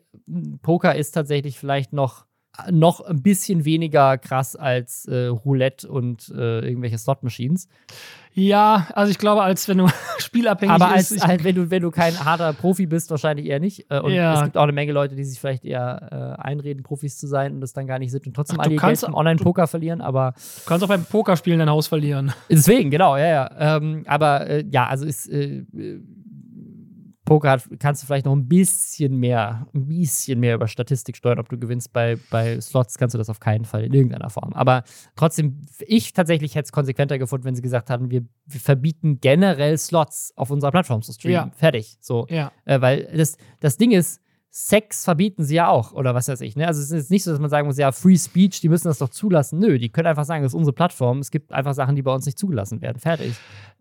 Poker 0.61 0.95
ist 0.95 1.13
tatsächlich 1.13 1.59
vielleicht 1.59 1.95
noch 1.95 2.27
noch 2.71 3.01
ein 3.01 3.23
bisschen 3.23 3.65
weniger 3.65 4.19
krass 4.19 4.57
als 4.57 5.07
äh, 5.07 5.27
Roulette 5.27 5.89
und 5.89 6.33
äh, 6.37 6.61
irgendwelche 6.67 6.99
Slot-Machines. 6.99 7.69
Ja, 8.33 8.87
also 8.95 9.11
ich 9.11 9.19
glaube, 9.19 9.43
als 9.43 9.67
wenn 9.67 9.79
du 9.79 9.89
spielabhängig 10.19 10.73
Aber 10.75 10.89
als, 10.89 11.11
ich, 11.11 11.23
halt, 11.27 11.43
wenn, 11.43 11.57
du, 11.57 11.71
wenn 11.71 11.83
du 11.83 11.91
kein 11.91 12.17
harter 12.25 12.53
Profi 12.53 12.87
bist, 12.87 13.11
wahrscheinlich 13.11 13.47
eher 13.47 13.59
nicht. 13.59 13.91
Äh, 13.91 13.99
Und 14.01 14.13
Ja. 14.13 14.35
es 14.35 14.45
gibt 14.45 14.57
auch 14.57 14.63
eine 14.63 14.73
Menge 14.73 14.93
Leute, 14.93 15.17
die 15.17 15.25
sich 15.25 15.41
vielleicht 15.41 15.65
eher 15.65 16.37
äh, 16.39 16.41
einreden, 16.43 16.85
Profis 16.85 17.19
zu 17.19 17.27
sein 17.27 17.55
und 17.55 17.61
das 17.61 17.73
dann 17.73 17.89
gar 17.89 17.99
nicht 17.99 18.13
sind 18.13 18.27
und 18.29 18.35
trotzdem 18.35 18.61
Ach, 18.61 18.65
alle 18.65 18.77
du 18.77 18.81
ihr 18.81 18.87
Geld 18.87 19.03
im 19.03 19.15
Online-Poker 19.15 19.67
verlieren. 19.67 20.01
Aber 20.01 20.35
du 20.37 20.69
kannst 20.69 20.85
auch 20.85 20.89
beim 20.89 21.05
Pokerspielen 21.05 21.59
dein 21.59 21.71
Haus 21.71 21.89
verlieren. 21.89 22.33
deswegen, 22.49 22.91
genau, 22.91 23.17
ja, 23.17 23.27
ja. 23.27 23.77
Ähm, 23.77 24.05
aber 24.07 24.47
äh, 24.49 24.65
ja, 24.71 24.87
also 24.87 25.05
ist 25.07 25.29
äh, 25.29 25.65
äh, 25.77 26.01
Poker 27.31 27.49
hat, 27.49 27.63
kannst 27.79 28.03
du 28.03 28.09
vielleicht 28.09 28.27
noch 28.27 28.35
ein 28.35 28.49
bisschen 28.49 29.17
mehr, 29.17 29.69
ein 29.73 29.87
bisschen 29.87 30.41
mehr 30.41 30.57
über 30.57 30.67
Statistik 30.67 31.17
steuern, 31.17 31.39
ob 31.39 31.49
du 31.49 31.57
gewinnst. 31.57 31.93
Bei, 31.93 32.19
bei 32.29 32.61
Slots 32.61 32.99
kannst 32.99 33.15
du 33.15 33.19
das 33.19 33.31
auf 33.31 33.39
keinen 33.39 33.65
Fall 33.65 33.85
in 33.85 33.95
irgendeiner 33.95 34.31
Form. 34.31 34.53
Aber 34.53 34.83
trotzdem, 35.15 35.63
ich 35.79 36.13
tatsächlich 36.13 36.57
hätte 36.57 36.65
es 36.65 36.73
konsequenter 36.73 37.21
gefunden, 37.21 37.45
wenn 37.45 37.55
sie 37.55 37.63
gesagt 37.63 37.89
hatten, 37.89 38.11
wir, 38.11 38.23
wir 38.47 38.61
verbieten 38.61 39.21
generell 39.21 39.79
Slots 39.79 40.33
auf 40.35 40.51
unserer 40.51 40.73
Plattform 40.73 41.03
zu 41.03 41.13
streamen. 41.13 41.51
Ja. 41.51 41.57
Fertig. 41.57 41.99
So. 42.01 42.27
Ja. 42.29 42.51
Äh, 42.65 42.81
weil 42.81 43.09
das, 43.17 43.37
das 43.61 43.77
Ding 43.77 43.93
ist, 43.93 44.21
Sex 44.53 45.05
verbieten 45.05 45.45
sie 45.45 45.55
ja 45.55 45.69
auch, 45.69 45.93
oder 45.93 46.13
was 46.17 46.27
weiß 46.27 46.41
ich. 46.41 46.57
Ne? 46.57 46.67
Also 46.67 46.81
es 46.81 46.87
ist 46.87 46.97
jetzt 46.97 47.11
nicht 47.13 47.23
so, 47.23 47.31
dass 47.31 47.39
man 47.39 47.49
sagen 47.49 47.69
muss, 47.69 47.79
ja, 47.79 47.93
Free 47.93 48.17
Speech, 48.17 48.61
die 48.61 48.69
müssen 48.69 48.89
das 48.89 48.99
doch 48.99 49.11
zulassen. 49.11 49.61
Nö, 49.61 49.79
die 49.79 49.91
können 49.91 50.09
einfach 50.09 50.25
sagen, 50.25 50.43
das 50.43 50.51
ist 50.51 50.57
unsere 50.57 50.75
Plattform. 50.75 51.21
Es 51.21 51.31
gibt 51.31 51.53
einfach 51.53 51.75
Sachen, 51.75 51.95
die 51.95 52.03
bei 52.03 52.13
uns 52.13 52.27
nicht 52.27 52.37
zugelassen 52.37 52.83
werden. 52.83 52.99
Fertig. 52.99 53.37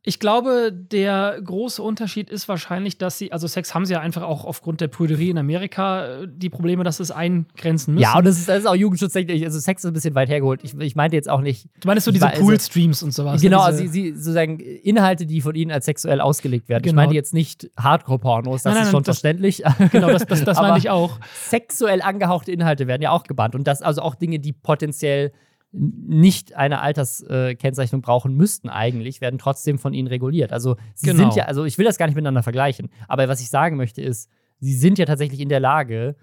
Ich 0.10 0.20
glaube, 0.20 0.72
der 0.74 1.40
große 1.44 1.84
Unterschied 1.84 2.32
ist 2.32 2.48
wahrscheinlich, 2.50 2.98
dass 2.98 3.20
sie, 3.20 3.32
also 3.32 3.46
Sex 3.46 3.76
haben 3.76 3.86
sie 3.86 3.94
ja 3.94 4.00
einfach 4.00 4.24
auch 4.24 4.44
aufgrund 4.44 4.82
der 4.82 4.88
Prüderie 4.88 5.30
in 5.30 5.38
Amerika 5.38 6.24
äh, 6.24 6.28
die 6.28 6.50
Probleme, 6.50 6.84
dass 6.84 6.98
sie 6.98 7.04
es 7.04 7.12
eingrenzen 7.12 7.94
müssen. 7.94 8.02
Ja, 8.02 8.18
und 8.18 8.26
das 8.26 8.40
ist, 8.40 8.50
das 8.50 8.62
ist 8.62 8.66
auch 8.66 8.74
jugendschutztechnisch. 8.74 9.44
Also 9.44 9.60
Sex 9.60 9.84
ist 9.84 9.88
ein 9.88 9.94
bisschen 9.94 10.16
weit 10.16 10.28
hergeholt. 10.30 10.62
Ich, 10.64 10.74
ich 10.80 10.96
meinte 10.96 11.16
jetzt 11.16 11.30
auch 11.30 11.42
nicht. 11.42 11.68
du 11.80 11.88
meinst 11.88 12.06
so 12.06 12.10
Ich 12.10 12.16
diese 12.16 12.28
also- 12.28 12.42
Pool-Streams 12.42 13.04
und 13.04 13.12
sowas. 13.14 13.40
genau, 13.40 13.60
also 13.62 13.86
sie, 13.86 14.14
sozusagen 14.16 14.60
Inhalte, 14.60 15.28
die 15.28 15.42
von 15.42 15.54
ihnen 15.54 15.70
als 15.72 15.86
sexuell 15.86 16.22
ausgelegt 16.22 16.70
werden. 16.70 16.84
Ich 16.86 16.90
Genau. 16.90 17.04
meine 17.04 17.14
jetzt 17.14 17.36
nicht 17.36 17.70
Hardcore-Pornos, 17.78 18.64
das 18.64 18.66
Nein, 18.66 18.74
nein, 18.74 18.84
ist 18.86 18.90
schon 18.92 19.04
das- 19.04 19.18
verständlich. 19.20 19.62
genau, 19.92 20.10
das, 20.10 20.26
das, 20.26 20.44
das 20.44 20.58
meine 20.60 20.80
ich 20.80 20.90
auch. 20.90 21.20
sexuell 21.50 22.02
angehauchte 22.02 22.52
Inhalte 22.52 22.88
werden 22.88 23.04
ja 23.04 23.12
auch 23.12 23.26
gebannt. 23.26 23.54
Und 23.54 23.68
das 23.68 23.84
also 23.84 24.02
auch 24.02 24.16
Dinge, 24.16 24.40
die 24.40 24.54
potenziell 24.54 25.34
nicht 25.72 26.56
eine 26.56 26.82
Alterskennzeichnung 26.82 28.02
brauchen 28.02 28.36
müssten 28.36 28.70
eigentlich, 28.70 29.22
werden 29.22 29.38
trotzdem 29.38 29.78
von 29.78 29.94
ihnen 29.94 30.08
reguliert. 30.08 30.52
Also 30.52 30.78
sie 30.96 31.08
Genau. 31.12 31.24
sind 31.24 31.36
ja, 31.36 31.46
also 31.46 31.64
ich 31.66 31.78
will 31.78 31.86
das 31.86 31.98
gar 31.98 32.08
nicht 32.08 32.16
miteinander 32.16 32.42
vergleichen, 32.44 32.90
aber 33.08 33.28
was 33.28 33.40
ich 33.42 33.50
sagen 33.50 33.78
möchte 33.78 34.02
ist, 34.02 34.30
sie 34.60 34.74
sind 34.74 34.98
ja 34.98 35.06
tatsächlich 35.06 35.40
in 35.40 35.50
der 35.50 35.60
Lage, 35.60 36.16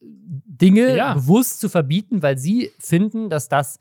Dinge 0.00 0.94
Ja. 0.96 1.14
bewusst 1.14 1.60
zu 1.60 1.68
verbieten, 1.68 2.22
weil 2.22 2.38
sie 2.38 2.70
finden, 2.78 3.30
dass 3.30 3.48
das 3.48 3.78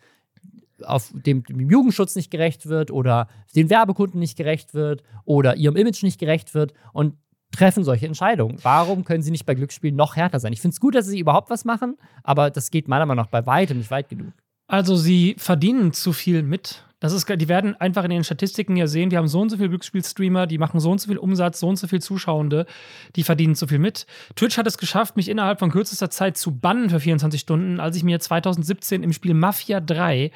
auf 0.84 1.12
dem, 1.14 1.44
dem 1.44 1.70
Jugendschutz 1.70 2.16
nicht 2.16 2.32
gerecht 2.32 2.66
wird 2.68 2.90
oder 2.90 3.28
den 3.56 3.70
Werbekunden 3.70 4.20
nicht 4.20 4.36
gerecht 4.38 4.74
wird 4.74 5.04
oder 5.26 5.56
ihrem 5.58 5.76
Image 5.76 6.02
nicht 6.02 6.20
gerecht 6.20 6.56
wird 6.56 6.74
und 6.94 7.16
treffen 7.52 7.84
solche 7.84 8.08
Entscheidungen. 8.08 8.58
Warum 8.64 9.04
können 9.04 9.22
sie 9.22 9.30
nicht 9.30 9.46
bei 9.46 9.54
Glücksspielen 9.54 9.96
noch 9.96 10.16
härter 10.16 10.40
sein? 10.40 10.54
Ich 10.54 10.62
finde 10.62 10.74
es 10.74 10.80
gut, 10.80 10.96
dass 10.96 11.06
sie 11.06 11.20
überhaupt 11.20 11.50
was 11.52 11.66
machen, 11.66 11.98
aber 12.24 12.50
das 12.50 12.72
geht 12.72 12.88
meiner 12.88 13.06
Meinung 13.06 13.26
nach 13.26 13.30
bei 13.30 13.46
weitem 13.46 13.78
nicht 13.78 13.92
weit 13.92 14.10
genug. 14.10 14.32
Also 14.72 14.96
sie 14.96 15.36
verdienen 15.38 15.92
zu 15.92 16.14
viel 16.14 16.44
mit. 16.44 16.86
Das 17.02 17.12
ist, 17.12 17.28
die 17.28 17.50
werden 17.50 17.76
einfach 17.76 18.06
in 18.06 18.10
den 18.10 18.24
Statistiken 18.24 18.78
ja 18.78 18.88
sehen, 18.88 19.10
die 19.10 19.18
haben 19.18 19.28
so 19.28 19.42
und 19.42 19.50
so 19.50 19.58
viele 19.58 19.68
Glücksspielstreamer, 19.68 20.48
die 20.48 20.58
machen 20.58 20.80
so 20.80 20.90
und 20.92 21.02
so 21.02 21.10
viel 21.10 21.18
Umsatz, 21.18 21.60
so 21.60 21.68
und 21.68 21.76
so 21.76 21.88
viel 21.88 22.02
Zuschauende, 22.02 22.66
die 23.18 23.24
verdienen 23.24 23.56
zu 23.56 23.68
viel 23.68 23.80
mit. 23.80 24.06
Twitch 24.36 24.58
hat 24.58 24.68
es 24.68 24.78
geschafft, 24.78 25.18
mich 25.18 25.28
innerhalb 25.28 25.60
von 25.60 25.72
kürzester 25.72 26.10
Zeit 26.10 26.38
zu 26.38 26.58
bannen 26.58 26.90
für 26.90 27.02
24 27.02 27.42
Stunden, 27.42 27.82
als 27.82 27.98
ich 27.98 28.04
mir 28.04 28.22
2017 28.22 29.04
im 29.04 29.12
Spiel 29.12 29.34
Mafia 29.34 29.82
3 29.82 30.32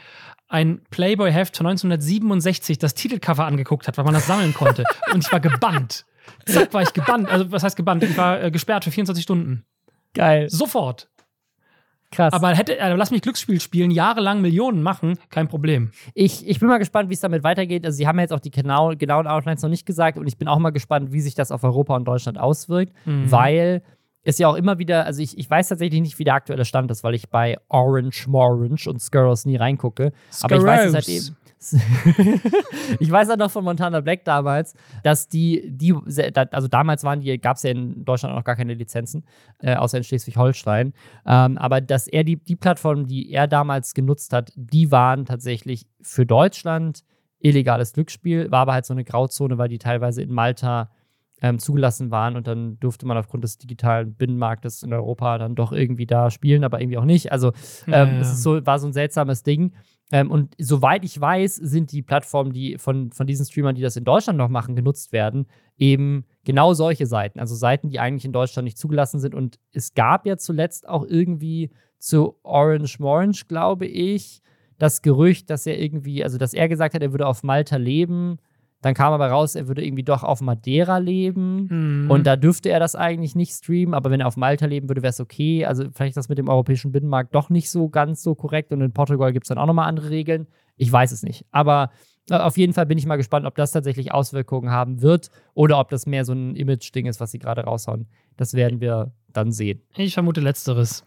ein 0.49 0.81
Playboy-Heft 0.89 1.55
von 1.55 1.67
1967 1.67 2.77
das 2.77 2.93
Titelcover 2.93 3.45
angeguckt 3.45 3.87
hat, 3.87 3.97
weil 3.97 4.03
man 4.03 4.15
das 4.15 4.27
sammeln 4.27 4.53
konnte. 4.53 4.83
und 5.13 5.23
ich 5.23 5.31
war 5.31 5.39
gebannt. 5.39 6.05
Zack, 6.45 6.73
war 6.73 6.81
ich 6.81 6.91
gebannt. 6.91 7.29
Also, 7.29 7.53
was 7.53 7.63
heißt 7.63 7.77
gebannt? 7.77 8.03
Ich 8.03 8.17
war 8.17 8.43
äh, 8.43 8.51
gesperrt 8.51 8.83
für 8.83 8.91
24 8.91 9.23
Stunden. 9.23 9.63
Geil. 10.13 10.49
Sofort. 10.49 11.07
Krass. 12.15 12.33
Aber 12.33 12.49
hätte, 12.55 12.77
äh, 12.79 12.93
lass 12.95 13.11
mich 13.11 13.21
Glücksspiel 13.21 13.59
spielen, 13.59 13.91
jahrelang 13.91 14.41
Millionen 14.41 14.81
machen, 14.83 15.17
kein 15.29 15.47
Problem. 15.47 15.91
Ich, 16.13 16.47
ich 16.47 16.59
bin 16.59 16.69
mal 16.69 16.77
gespannt, 16.77 17.09
wie 17.09 17.13
es 17.13 17.19
damit 17.19 17.43
weitergeht. 17.43 17.85
Also, 17.85 17.97
sie 17.97 18.07
haben 18.07 18.17
ja 18.17 18.23
jetzt 18.23 18.33
auch 18.33 18.39
die 18.39 18.51
genau, 18.51 18.93
genauen 18.97 19.27
Outlines 19.27 19.61
noch 19.61 19.69
nicht 19.69 19.85
gesagt 19.85 20.17
und 20.17 20.27
ich 20.27 20.37
bin 20.37 20.47
auch 20.47 20.59
mal 20.59 20.69
gespannt, 20.71 21.11
wie 21.11 21.21
sich 21.21 21.35
das 21.35 21.51
auf 21.51 21.63
Europa 21.63 21.95
und 21.95 22.05
Deutschland 22.05 22.39
auswirkt, 22.39 22.93
Mhm. 23.05 23.31
weil 23.31 23.81
es 24.23 24.39
ja 24.39 24.47
auch 24.47 24.55
immer 24.55 24.79
wieder, 24.79 25.05
also 25.05 25.21
ich, 25.21 25.37
ich 25.37 25.47
weiß 25.49 25.67
tatsächlich 25.69 26.01
nicht, 26.01 26.17
wie 26.17 26.23
der 26.23 26.33
aktuelle 26.33 26.65
Stand 26.65 26.89
ist, 26.89 27.03
weil 27.03 27.13
ich 27.13 27.29
bei 27.29 27.57
Orange, 27.69 28.27
Morange 28.27 28.87
und 28.87 28.99
Skurrows 28.99 29.45
nie 29.45 29.55
reingucke. 29.55 30.13
Aber 30.41 30.55
ich 30.55 30.63
weiß 30.63 30.85
es 30.87 30.93
halt 30.95 31.07
eben. 31.09 31.37
ich 32.99 33.11
weiß 33.11 33.29
halt 33.29 33.39
noch 33.39 33.51
von 33.51 33.63
Montana 33.63 34.01
Black 34.01 34.25
damals, 34.25 34.73
dass 35.03 35.27
die, 35.27 35.63
die 35.65 35.93
also 36.51 36.67
damals 36.67 37.03
waren 37.03 37.21
die, 37.21 37.37
gab 37.39 37.57
es 37.57 37.63
ja 37.63 37.71
in 37.71 38.05
Deutschland 38.05 38.35
noch 38.35 38.43
gar 38.43 38.55
keine 38.55 38.73
Lizenzen, 38.73 39.25
äh, 39.59 39.75
außer 39.75 39.97
in 39.97 40.03
Schleswig-Holstein. 40.03 40.93
Ähm, 41.25 41.57
aber 41.57 41.81
dass 41.81 42.07
er 42.07 42.23
die, 42.23 42.37
die 42.37 42.55
Plattformen, 42.55 43.05
die 43.07 43.31
er 43.31 43.47
damals 43.47 43.93
genutzt 43.93 44.33
hat, 44.33 44.51
die 44.55 44.91
waren 44.91 45.25
tatsächlich 45.25 45.87
für 46.01 46.25
Deutschland 46.25 47.03
illegales 47.39 47.93
Glücksspiel, 47.93 48.51
war 48.51 48.61
aber 48.61 48.73
halt 48.73 48.85
so 48.85 48.93
eine 48.93 49.03
Grauzone, 49.03 49.57
weil 49.57 49.69
die 49.69 49.77
teilweise 49.77 50.21
in 50.21 50.33
Malta 50.33 50.89
ähm, 51.45 51.59
zugelassen 51.59 52.09
waren 52.09 52.35
und 52.35 52.47
dann 52.47 52.79
durfte 52.79 53.05
man 53.05 53.17
aufgrund 53.17 53.43
des 53.43 53.59
digitalen 53.59 54.15
Binnenmarktes 54.15 54.81
in 54.81 54.91
Europa 54.91 55.37
dann 55.37 55.53
doch 55.53 55.71
irgendwie 55.71 56.07
da 56.07 56.31
spielen, 56.31 56.63
aber 56.63 56.81
irgendwie 56.81 56.97
auch 56.97 57.05
nicht. 57.05 57.31
Also 57.31 57.49
ähm, 57.85 57.93
Ja, 57.93 58.05
ja. 58.05 58.19
es 58.21 58.41
so, 58.41 58.65
war 58.65 58.79
so 58.79 58.87
ein 58.87 58.93
seltsames 58.93 59.43
Ding. 59.43 59.73
Ähm, 60.11 60.31
und 60.31 60.55
soweit 60.57 61.05
ich 61.05 61.21
weiß, 61.21 61.55
sind 61.55 61.91
die 61.91 62.01
Plattformen, 62.01 62.51
die 62.51 62.79
von, 62.79 63.11
von 63.11 63.27
diesen 63.27 63.45
Streamern, 63.45 63.75
die 63.75 63.83
das 63.83 63.95
in 63.95 64.05
Deutschland 64.05 64.37
noch 64.37 64.49
machen, 64.49 64.75
genutzt 64.75 65.11
werden, 65.11 65.45
eben 65.77 66.25
genau 66.45 66.73
solche 66.73 67.05
Seiten. 67.05 67.39
Also 67.39 67.53
Seiten, 67.53 67.89
die 67.89 67.99
eigentlich 67.99 68.25
in 68.25 68.33
Deutschland 68.33 68.65
nicht 68.65 68.79
zugelassen 68.79 69.19
sind. 69.19 69.35
Und 69.35 69.59
es 69.71 69.93
gab 69.93 70.25
ja 70.25 70.37
zuletzt 70.37 70.89
auch 70.89 71.05
irgendwie 71.05 71.69
zu 71.99 72.39
Orange 72.41 72.97
Morange, 72.99 73.41
glaube 73.47 73.85
ich, 73.85 74.41
das 74.79 75.03
Gerücht, 75.03 75.51
dass 75.51 75.67
er 75.67 75.79
irgendwie, 75.79 76.23
also 76.23 76.39
dass 76.39 76.55
er 76.55 76.67
gesagt 76.69 76.95
hat, 76.95 77.03
er 77.03 77.13
würde 77.13 77.27
auf 77.27 77.43
Malta 77.43 77.77
leben. 77.77 78.39
Dann 78.81 78.93
kam 78.93 79.13
aber 79.13 79.27
raus, 79.29 79.55
er 79.55 79.67
würde 79.67 79.83
irgendwie 79.83 80.03
doch 80.03 80.23
auf 80.23 80.41
Madeira 80.41 80.99
leben. 80.99 82.03
Mhm. 82.03 82.11
Und 82.11 82.27
da 82.27 82.35
dürfte 82.35 82.69
er 82.69 82.79
das 82.79 82.95
eigentlich 82.95 83.35
nicht 83.35 83.51
streamen, 83.51 83.93
aber 83.93 84.11
wenn 84.11 84.19
er 84.19 84.27
auf 84.27 84.37
Malta 84.37 84.67
leben 84.67 84.89
würde, 84.89 85.01
wäre 85.01 85.09
es 85.09 85.19
okay. 85.19 85.65
Also 85.65 85.85
vielleicht 85.91 86.17
das 86.17 86.29
mit 86.29 86.37
dem 86.37 86.49
europäischen 86.49 86.91
Binnenmarkt 86.91 87.33
doch 87.33 87.49
nicht 87.49 87.71
so 87.71 87.89
ganz 87.89 88.21
so 88.21 88.35
korrekt 88.35 88.71
und 88.71 88.81
in 88.81 88.93
Portugal 88.93 89.33
gibt 89.33 89.45
es 89.45 89.49
dann 89.49 89.57
auch 89.57 89.65
nochmal 89.65 89.87
andere 89.87 90.09
Regeln. 90.09 90.47
Ich 90.77 90.91
weiß 90.91 91.11
es 91.11 91.23
nicht. 91.23 91.45
Aber 91.51 91.89
äh, 92.29 92.35
auf 92.35 92.57
jeden 92.57 92.73
Fall 92.73 92.85
bin 92.85 92.97
ich 92.97 93.05
mal 93.05 93.15
gespannt, 93.15 93.45
ob 93.45 93.55
das 93.55 93.71
tatsächlich 93.71 94.13
Auswirkungen 94.13 94.69
haben 94.69 95.01
wird 95.01 95.29
oder 95.53 95.79
ob 95.79 95.89
das 95.89 96.05
mehr 96.05 96.25
so 96.25 96.33
ein 96.33 96.55
Image-Ding 96.55 97.05
ist, 97.05 97.19
was 97.19 97.31
sie 97.31 97.39
gerade 97.39 97.61
raushauen. 97.61 98.07
Das 98.37 98.53
werden 98.53 98.81
wir 98.81 99.13
dann 99.31 99.51
sehen. 99.51 99.81
ich 99.95 100.13
vermute 100.13 100.41
Letzteres. 100.41 101.05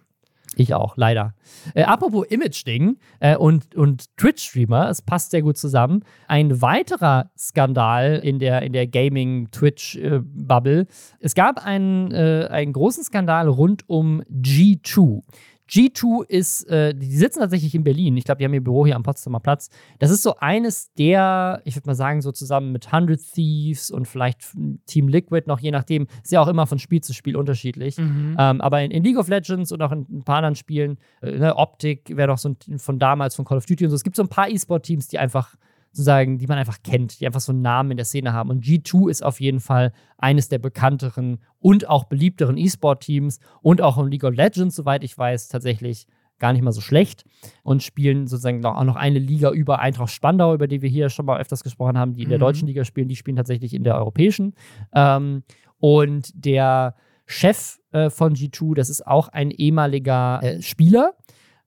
Ich 0.59 0.75
auch, 0.75 0.97
leider. 0.97 1.35
Äh, 1.75 1.85
apropos 1.85 2.27
Image-Ding 2.27 2.99
äh, 3.21 3.37
und, 3.37 3.77
und 3.77 4.17
Twitch-Streamer, 4.17 4.91
es 4.91 5.03
passt 5.03 5.31
sehr 5.31 5.43
gut 5.43 5.57
zusammen. 5.57 6.03
Ein 6.27 6.61
weiterer 6.61 7.31
Skandal 7.39 8.17
in 8.17 8.41
der, 8.41 8.63
in 8.63 8.73
der 8.73 8.89
Gaming-Twitch-Bubble. 8.89 10.89
es 11.21 11.37
gab 11.37 11.65
einen, 11.65 12.11
äh, 12.11 12.49
einen 12.51 12.73
großen 12.73 13.05
Skandal 13.05 13.47
rund 13.47 13.89
um 13.89 14.25
G2. 14.25 15.23
G2 15.69 16.25
ist, 16.27 16.65
äh, 16.69 16.95
die 16.95 17.15
sitzen 17.15 17.41
tatsächlich 17.41 17.75
in 17.75 17.85
Berlin. 17.85 18.17
Ich 18.17 18.25
glaube, 18.25 18.39
die 18.39 18.45
haben 18.45 18.55
ihr 18.55 18.63
Büro 18.63 18.87
hier 18.87 18.97
am 18.97 19.03
Potsdamer 19.03 19.41
Platz. 19.41 19.69
Das 19.99 20.11
ist 20.11 20.23
so 20.23 20.37
eines 20.37 20.93
der, 20.95 21.61
ich 21.65 21.77
würde 21.77 21.89
mal 21.89 21.95
sagen, 21.95 22.23
so 22.23 22.33
zusammen 22.33 22.73
mit 22.73 22.87
100 22.87 23.21
Thieves 23.21 23.91
und 23.91 24.07
vielleicht 24.07 24.41
Team 24.87 25.09
Liquid 25.09 25.47
noch, 25.47 25.61
je 25.61 25.71
nachdem, 25.71 26.07
ist 26.23 26.33
ja 26.33 26.41
auch 26.41 26.49
immer 26.49 26.67
von 26.67 26.79
Spiel 26.79 27.03
zu 27.03 27.13
Spiel 27.13 27.37
unterschiedlich. 27.37 27.99
Mhm. 27.99 28.37
Ähm, 28.39 28.61
aber 28.61 28.83
in, 28.83 28.91
in 28.91 29.05
League 29.05 29.19
of 29.19 29.29
Legends 29.29 29.73
und 29.73 29.83
auch 29.83 29.93
in 29.93 30.07
ein 30.11 30.25
paar 30.25 30.37
anderen 30.37 30.55
Spielen, 30.55 30.99
äh, 31.21 31.39
ne, 31.39 31.57
Optik 31.57 32.17
wäre 32.17 32.29
noch 32.29 32.39
so 32.39 32.51
ein, 32.51 32.79
von 32.79 32.99
damals, 32.99 33.37
von 33.37 33.45
Call 33.45 33.59
of 33.59 33.67
Duty 33.67 33.85
und 33.85 33.91
so. 33.91 33.97
Es 33.97 34.05
gibt 34.05 34.17
so 34.17 34.23
ein 34.23 34.29
paar 34.29 34.49
E-Sport-Teams, 34.49 35.09
die 35.09 35.19
einfach 35.19 35.55
sozusagen, 35.99 36.39
die 36.39 36.47
man 36.47 36.59
einfach 36.59 36.79
kennt, 36.85 37.19
die 37.21 37.27
einfach 37.27 37.41
so 37.41 37.51
einen 37.53 37.61
Namen 37.63 37.91
in 37.91 37.97
der 37.97 38.07
Szene 38.07 38.33
haben. 38.33 38.51
Und 38.51 38.65
G2 38.65 39.11
ist 39.11 39.25
auf 39.25 39.41
jeden 39.41 39.59
Fall 39.61 39.93
eines 40.17 40.49
der 40.49 40.59
bekannteren 40.61 41.39
und 41.59 41.89
auch 41.89 42.05
beliebteren 42.05 42.57
E-Sport-Teams 42.57 43.41
und 43.63 43.83
auch 43.83 43.99
in 43.99 44.07
League 44.07 44.23
of 44.25 44.35
Legends, 44.35 44.77
soweit 44.77 45.03
ich 45.03 45.19
weiß, 45.19 45.49
tatsächlich 45.49 46.07
gar 46.39 46.53
nicht 46.53 46.63
mal 46.63 46.71
so 46.71 46.81
schlecht 46.81 47.25
und 47.65 47.83
spielen 47.83 48.29
sozusagen 48.29 48.65
auch 48.65 48.85
noch 48.85 48.95
eine 48.95 49.19
Liga 49.19 49.51
über 49.51 49.81
Eintracht 49.81 50.13
Spandau, 50.13 50.55
über 50.55 50.69
die 50.69 50.83
wir 50.83 50.89
hier 50.89 51.09
schon 51.11 51.27
mal 51.27 51.41
öfters 51.41 51.65
gesprochen 51.65 51.99
haben, 51.99 52.13
die 52.13 52.23
in 52.23 52.29
der 52.29 52.39
Mhm. 52.39 52.43
deutschen 52.43 52.69
Liga 52.69 52.85
spielen, 52.85 53.09
die 53.09 53.17
spielen 53.17 53.37
tatsächlich 53.37 53.75
in 53.75 53.83
der 53.83 53.97
europäischen. 53.97 54.55
Ähm, 54.95 55.43
und 55.81 56.31
der 56.35 56.95
Chef 57.27 57.79
äh, 57.91 58.09
von 58.09 58.35
G2, 58.35 58.77
das 58.77 58.89
ist 58.89 59.05
auch 59.05 59.27
ein 59.29 59.51
ehemaliger 59.51 60.39
äh, 60.43 60.63
Spieler, 60.63 61.15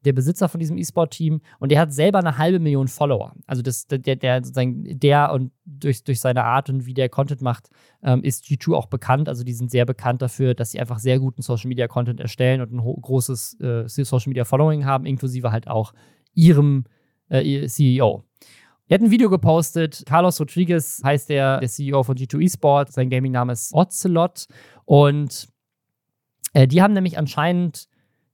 der 0.05 0.13
Besitzer 0.13 0.49
von 0.49 0.59
diesem 0.59 0.77
E-Sport-Team 0.77 1.41
und 1.59 1.71
der 1.71 1.79
hat 1.79 1.93
selber 1.93 2.19
eine 2.19 2.37
halbe 2.37 2.59
Million 2.59 2.87
Follower. 2.87 3.33
Also 3.45 3.61
das, 3.61 3.87
der, 3.87 3.99
der 3.99 4.41
der 4.41 5.31
und 5.31 5.51
durch, 5.65 6.03
durch 6.03 6.19
seine 6.19 6.43
Art 6.43 6.69
und 6.69 6.85
wie 6.85 6.93
der 6.93 7.09
Content 7.09 7.41
macht, 7.41 7.69
ähm, 8.03 8.23
ist 8.23 8.45
G2 8.45 8.75
auch 8.75 8.87
bekannt. 8.87 9.29
Also 9.29 9.43
die 9.43 9.53
sind 9.53 9.69
sehr 9.69 9.85
bekannt 9.85 10.21
dafür, 10.21 10.53
dass 10.53 10.71
sie 10.71 10.79
einfach 10.79 10.99
sehr 10.99 11.19
guten 11.19 11.41
Social 11.41 11.67
Media 11.67 11.87
Content 11.87 12.19
erstellen 12.19 12.61
und 12.61 12.73
ein 12.73 12.79
großes 12.79 13.59
äh, 13.59 13.87
Social 13.87 14.29
Media 14.29 14.45
Following 14.45 14.85
haben, 14.85 15.05
inklusive 15.05 15.51
halt 15.51 15.67
auch 15.67 15.93
ihrem 16.33 16.85
äh, 17.29 17.67
CEO. 17.67 18.23
Er 18.87 18.95
hat 18.95 19.01
ein 19.03 19.11
Video 19.11 19.29
gepostet. 19.29 20.03
Carlos 20.05 20.39
Rodriguez 20.39 21.01
heißt 21.03 21.29
der, 21.29 21.59
der 21.59 21.69
CEO 21.69 22.03
von 22.03 22.17
G2 22.17 22.43
Esport. 22.43 22.91
Sein 22.91 23.09
Gaming-Name 23.09 23.53
ist 23.53 23.73
Ocelot. 23.73 24.47
Und 24.83 25.47
äh, 26.53 26.67
die 26.67 26.81
haben 26.81 26.93
nämlich 26.93 27.17
anscheinend 27.17 27.87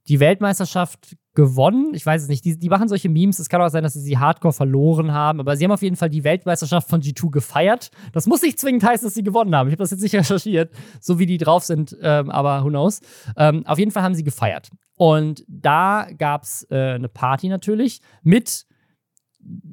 die 0.07 0.19
Weltmeisterschaft 0.19 1.15
gewonnen. 1.37 1.93
Ich 1.93 2.03
weiß 2.03 2.23
es 2.23 2.29
nicht. 2.29 2.43
Die, 2.45 2.57
die 2.57 2.67
machen 2.67 2.89
solche 2.89 3.09
Memes. 3.09 3.37
Es 3.37 3.47
kann 3.47 3.61
auch 3.61 3.69
sein, 3.69 3.83
dass 3.83 3.93
sie 3.93 3.99
sie 3.99 4.17
hardcore 4.17 4.53
verloren 4.53 5.13
haben. 5.13 5.39
Aber 5.39 5.55
sie 5.55 5.65
haben 5.65 5.71
auf 5.71 5.83
jeden 5.83 5.95
Fall 5.95 6.09
die 6.09 6.23
Weltmeisterschaft 6.23 6.89
von 6.89 6.99
G2 6.99 7.29
gefeiert. 7.29 7.91
Das 8.11 8.25
muss 8.25 8.41
nicht 8.41 8.59
zwingend 8.59 8.83
heißen, 8.83 9.05
dass 9.05 9.13
sie 9.13 9.21
gewonnen 9.21 9.55
haben. 9.55 9.67
Ich 9.67 9.73
habe 9.73 9.83
das 9.83 9.91
jetzt 9.91 10.01
nicht 10.01 10.15
recherchiert, 10.15 10.73
so 10.99 11.19
wie 11.19 11.27
die 11.27 11.37
drauf 11.37 11.63
sind. 11.63 11.95
Ähm, 12.01 12.31
aber 12.31 12.63
who 12.63 12.69
knows. 12.69 13.01
Ähm, 13.37 13.67
auf 13.67 13.77
jeden 13.77 13.91
Fall 13.91 14.01
haben 14.01 14.15
sie 14.15 14.23
gefeiert. 14.23 14.71
Und 14.95 15.45
da 15.47 16.07
gab 16.17 16.41
es 16.41 16.65
äh, 16.71 16.95
eine 16.95 17.07
Party 17.07 17.49
natürlich 17.49 18.01
mit 18.23 18.65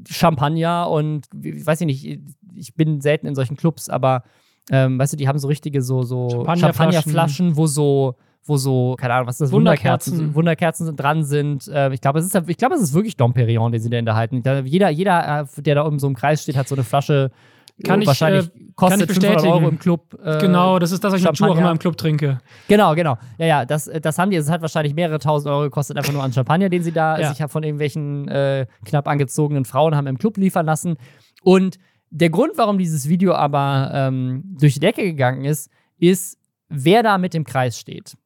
Champagner 0.07 0.91
und 0.91 1.29
ich 1.43 1.65
weiß 1.65 1.81
ich 1.81 1.87
nicht, 1.87 2.21
ich 2.55 2.75
bin 2.75 3.01
selten 3.01 3.27
in 3.27 3.35
solchen 3.35 3.57
Clubs, 3.57 3.89
aber 3.89 4.23
ähm, 4.71 4.99
weißt 4.99 5.15
du, 5.15 5.17
die 5.17 5.29
haben 5.29 5.39
so 5.39 5.49
richtige 5.49 5.81
so, 5.81 6.03
so 6.03 6.29
Champagnerflaschen. 6.29 6.93
Champagnerflaschen, 6.93 7.57
wo 7.57 7.67
so, 7.67 8.17
wo 8.47 8.57
so, 8.57 8.95
keine 8.99 9.15
Ahnung, 9.15 9.27
was 9.29 9.37
ist 9.37 9.41
das, 9.49 9.53
Wunderkerzen. 9.53 10.13
Wunderkerzen, 10.13 10.35
Wunderkerzen 10.35 10.87
sind, 10.87 11.01
dran 11.01 11.25
sind. 11.25 11.71
Ähm, 11.73 11.93
ich 11.93 12.01
glaube, 12.01 12.19
es 12.19 12.27
ist, 12.27 12.49
ich 12.49 12.57
glaube, 12.57 12.75
es 12.75 12.83
ist 12.83 12.95
wirklich 12.95 13.17
Dom 13.17 13.33
Perignon, 13.33 13.73
den 13.73 13.81
sie 13.81 13.91
da 13.91 13.99
in 13.99 14.05
der 14.05 14.17
halten. 14.17 14.43
Jeder, 14.67 14.91
jeder, 14.91 15.41
äh, 15.57 15.63
der 15.63 15.75
da 15.77 15.83
um 15.83 15.99
so 15.99 16.07
im 16.07 16.15
Kreis 16.15 16.43
steht, 16.43 16.57
hat 16.57 16.69
so 16.69 16.75
eine 16.75 16.85
Flasche. 16.85 17.31
Kann 17.85 17.99
äh, 17.99 18.03
ich, 18.03 18.07
wahrscheinlich 18.07 18.47
äh, 18.55 18.73
kostet 18.77 19.09
kann 19.09 19.11
ich 19.11 19.15
500 19.27 19.43
Euro 19.45 19.53
bestätigen. 19.59 19.69
im 19.71 19.79
Club. 19.81 20.19
äh, 20.25 20.39
genau, 20.39 20.79
das 20.79 20.93
ist 20.93 21.03
das, 21.03 21.13
was 21.13 21.21
ich 21.21 21.27
mit 21.27 21.37
Schuh 21.37 21.45
auch 21.45 21.49
Champagner. 21.49 21.63
immer 21.63 21.71
im 21.73 21.79
Club 21.81 21.97
trinke. 21.97 22.39
Genau, 22.69 22.95
genau. 22.95 23.17
Ja, 23.39 23.47
ja, 23.47 23.65
das, 23.65 23.91
das 24.01 24.17
haben 24.19 24.31
die. 24.31 24.37
Es 24.37 24.49
hat 24.49 24.61
wahrscheinlich 24.63 24.95
mehrere 24.95 25.19
tausend 25.19 25.51
Euro 25.51 25.63
gekostet, 25.63 25.97
einfach 25.97 26.13
nur 26.13 26.23
an 26.23 26.33
Champagner, 26.33 26.69
den 26.69 26.83
sie 26.85 26.93
da 26.93 27.19
Ja. 27.19 27.35
sich 27.35 27.45
von 27.51 27.65
irgendwelchen 27.65 28.29
äh, 28.29 28.67
knapp 28.85 29.09
angezogenen 29.09 29.65
Frauen 29.65 29.97
haben 29.97 30.07
im 30.07 30.19
Club 30.19 30.37
liefern 30.37 30.67
lassen. 30.67 30.97
Und 31.43 31.79
der 32.11 32.31
Grund, 32.31 32.53
warum 32.57 32.79
dieses 32.79 33.09
Video 33.09 33.33
aber 33.35 33.91
ähm, 33.93 34.45
durch 34.61 34.75
die 34.75 34.81
Decke 34.81 35.03
gegangen 35.03 35.45
ist, 35.45 35.69
ist, 35.99 36.39
wer 36.69 37.03
da 37.03 37.19
mit 37.19 37.35
im 37.35 37.43
Kreis 37.45 37.77
steht. 37.79 38.17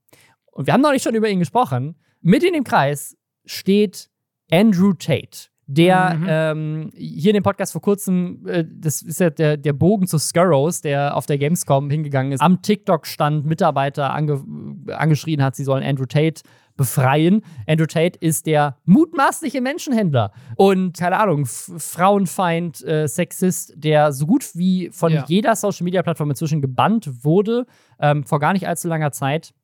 Und 0.59 0.67
wir 0.67 0.75
haben 0.75 0.81
noch 0.81 0.91
nicht 0.91 1.05
schon 1.05 1.15
über 1.15 1.29
ihn 1.29 1.39
gesprochen. 1.39 1.95
Mit 2.21 2.43
in 2.43 2.53
dem 2.53 2.65
Kreis 2.65 3.17
steht 3.45 4.11
Andrew 4.51 4.93
Tate. 4.93 5.51
Der 5.69 6.15
Mhm. 6.15 6.27
ähm, 6.29 6.91
hier 6.97 7.31
in 7.31 7.35
dem 7.35 7.43
Podcast 7.45 7.71
vor 7.73 7.81
kurzem, 7.81 8.45
äh, 8.45 8.65
das 8.69 9.01
ist 9.03 9.21
ja 9.21 9.31
der, 9.31 9.57
der 9.57 9.73
Bogen 9.73 10.09
zu 10.09 10.19
Skurrows, 10.19 10.81
der 10.81 11.15
auf 11.17 11.27
der 11.27 11.39
Gamescom 11.39 11.91
hingegangen 11.91 12.33
ist, 12.33 12.41
am 12.41 12.61
TikTok-Stand 12.61 13.47
Mitarbeiter 13.47 14.13
ange 14.13 14.43
angeschrien 14.89 15.45
hat, 15.45 15.55
sie 15.55 15.63
sollen 15.63 15.85
Andrew 15.85 16.07
Tate 16.07 16.43
befreien. 16.77 17.43
Andrew 17.69 17.87
Tate 17.87 18.19
ist 18.19 18.47
der 18.47 18.79
mutmaßliche 18.85 19.61
Menschenhändler 19.61 20.33
und, 20.57 20.99
keine 20.99 21.21
Ahnung, 21.21 21.47
Frauenfeind, 21.47 22.83
äh, 22.85 23.07
Sexist, 23.07 23.75
der 23.77 24.13
so 24.13 24.27
gut 24.27 24.57
wie 24.57 24.91
von 24.91 25.13
ja. 25.13 25.25
jeder 25.29 25.55
Social-Media-Plattform 25.55 26.31
inzwischen 26.31 26.61
gebannt 26.61 27.25
wurde, 27.25 27.65
ähm, 28.01 28.25
vor 28.25 28.41
gar 28.41 28.55
nicht 28.55 28.67
allzu 28.67 28.89
langer 28.89 29.13
Zeit. 29.13 29.55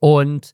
Und 0.00 0.52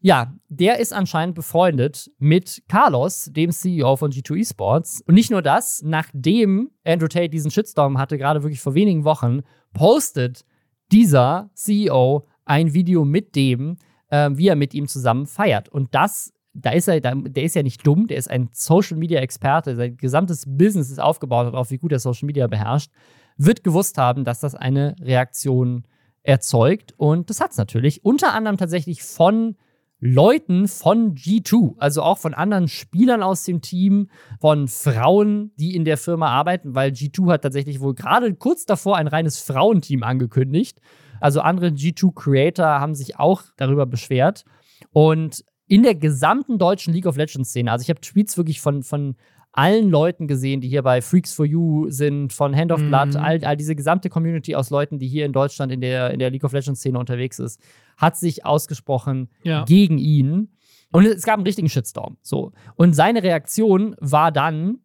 ja, 0.00 0.32
der 0.48 0.78
ist 0.78 0.92
anscheinend 0.92 1.34
befreundet 1.34 2.10
mit 2.18 2.62
Carlos, 2.68 3.30
dem 3.32 3.50
CEO 3.50 3.96
von 3.96 4.12
G2 4.12 4.40
Esports. 4.40 5.02
Und 5.06 5.14
nicht 5.14 5.30
nur 5.30 5.42
das, 5.42 5.82
nachdem 5.82 6.70
Andrew 6.84 7.08
Tate 7.08 7.30
diesen 7.30 7.50
Shitstorm 7.50 7.98
hatte, 7.98 8.16
gerade 8.16 8.42
wirklich 8.42 8.60
vor 8.60 8.74
wenigen 8.74 9.04
Wochen, 9.04 9.42
postet 9.72 10.44
dieser 10.92 11.50
CEO 11.54 12.26
ein 12.44 12.74
Video 12.74 13.04
mit 13.04 13.34
dem, 13.34 13.76
äh, 14.10 14.30
wie 14.32 14.48
er 14.48 14.56
mit 14.56 14.72
ihm 14.72 14.86
zusammen 14.86 15.26
feiert. 15.26 15.68
Und 15.68 15.94
das, 15.94 16.32
da 16.54 16.70
ist 16.70 16.88
er, 16.88 17.00
der 17.00 17.42
ist 17.42 17.56
ja 17.56 17.62
nicht 17.62 17.84
dumm, 17.84 18.06
der 18.06 18.18
ist 18.18 18.30
ein 18.30 18.48
Social 18.52 18.96
Media 18.96 19.20
Experte, 19.20 19.74
sein 19.74 19.96
gesamtes 19.96 20.44
Business 20.46 20.90
ist 20.90 21.00
aufgebaut 21.00 21.48
darauf, 21.48 21.70
wie 21.70 21.78
gut 21.78 21.92
er 21.92 21.98
Social 21.98 22.26
Media 22.26 22.46
beherrscht, 22.46 22.90
wird 23.36 23.64
gewusst 23.64 23.98
haben, 23.98 24.24
dass 24.24 24.40
das 24.40 24.54
eine 24.54 24.94
Reaktion 25.00 25.84
erzeugt. 26.22 26.94
Und 26.96 27.30
das 27.30 27.40
hat 27.40 27.52
es 27.52 27.56
natürlich. 27.56 28.04
Unter 28.04 28.34
anderem 28.34 28.56
tatsächlich 28.56 29.02
von 29.02 29.56
Leuten 30.00 30.68
von 30.68 31.16
G2, 31.16 31.74
also 31.78 32.02
auch 32.02 32.18
von 32.18 32.32
anderen 32.32 32.68
Spielern 32.68 33.22
aus 33.22 33.42
dem 33.42 33.60
Team, 33.62 34.10
von 34.40 34.68
Frauen, 34.68 35.50
die 35.56 35.74
in 35.74 35.84
der 35.84 35.96
Firma 35.96 36.28
arbeiten, 36.28 36.74
weil 36.76 36.92
G2 36.92 37.32
hat 37.32 37.42
tatsächlich 37.42 37.80
wohl 37.80 37.94
gerade 37.94 38.32
kurz 38.34 38.64
davor 38.64 38.96
ein 38.96 39.08
reines 39.08 39.40
Frauenteam 39.40 40.04
angekündigt. 40.04 40.80
Also 41.20 41.40
andere 41.40 41.68
G2-Creator 41.70 42.66
haben 42.66 42.94
sich 42.94 43.18
auch 43.18 43.42
darüber 43.56 43.86
beschwert. 43.86 44.44
Und 44.92 45.44
in 45.66 45.82
der 45.82 45.96
gesamten 45.96 46.58
deutschen 46.58 46.94
League 46.94 47.06
of 47.06 47.16
Legends-Szene, 47.16 47.70
also 47.70 47.82
ich 47.82 47.90
habe 47.90 48.00
Tweets 48.00 48.36
wirklich 48.36 48.60
von, 48.60 48.84
von 48.84 49.16
allen 49.52 49.90
Leuten 49.90 50.28
gesehen, 50.28 50.60
die 50.60 50.68
hier 50.68 50.82
bei 50.82 51.00
Freaks 51.00 51.32
for 51.32 51.44
You 51.44 51.90
sind, 51.90 52.32
von 52.32 52.54
Hand 52.54 52.70
of 52.70 52.80
Blood, 52.80 53.14
mhm. 53.14 53.16
all, 53.16 53.44
all 53.44 53.56
diese 53.56 53.74
gesamte 53.74 54.08
Community 54.08 54.54
aus 54.54 54.70
Leuten, 54.70 54.98
die 54.98 55.08
hier 55.08 55.26
in 55.26 55.32
Deutschland 55.32 55.72
in 55.72 55.80
der, 55.80 56.10
in 56.12 56.18
der 56.18 56.30
League 56.30 56.44
of 56.44 56.52
Legends-Szene 56.52 56.98
unterwegs 56.98 57.38
ist, 57.38 57.60
hat 57.96 58.16
sich 58.16 58.44
ausgesprochen 58.44 59.28
ja. 59.42 59.64
gegen 59.64 59.98
ihn. 59.98 60.52
Und 60.92 61.06
es 61.06 61.24
gab 61.24 61.34
einen 61.34 61.46
richtigen 61.46 61.68
Shitstorm. 61.68 62.16
So. 62.22 62.52
Und 62.76 62.94
seine 62.94 63.22
Reaktion 63.22 63.96
war 64.00 64.32
dann, 64.32 64.78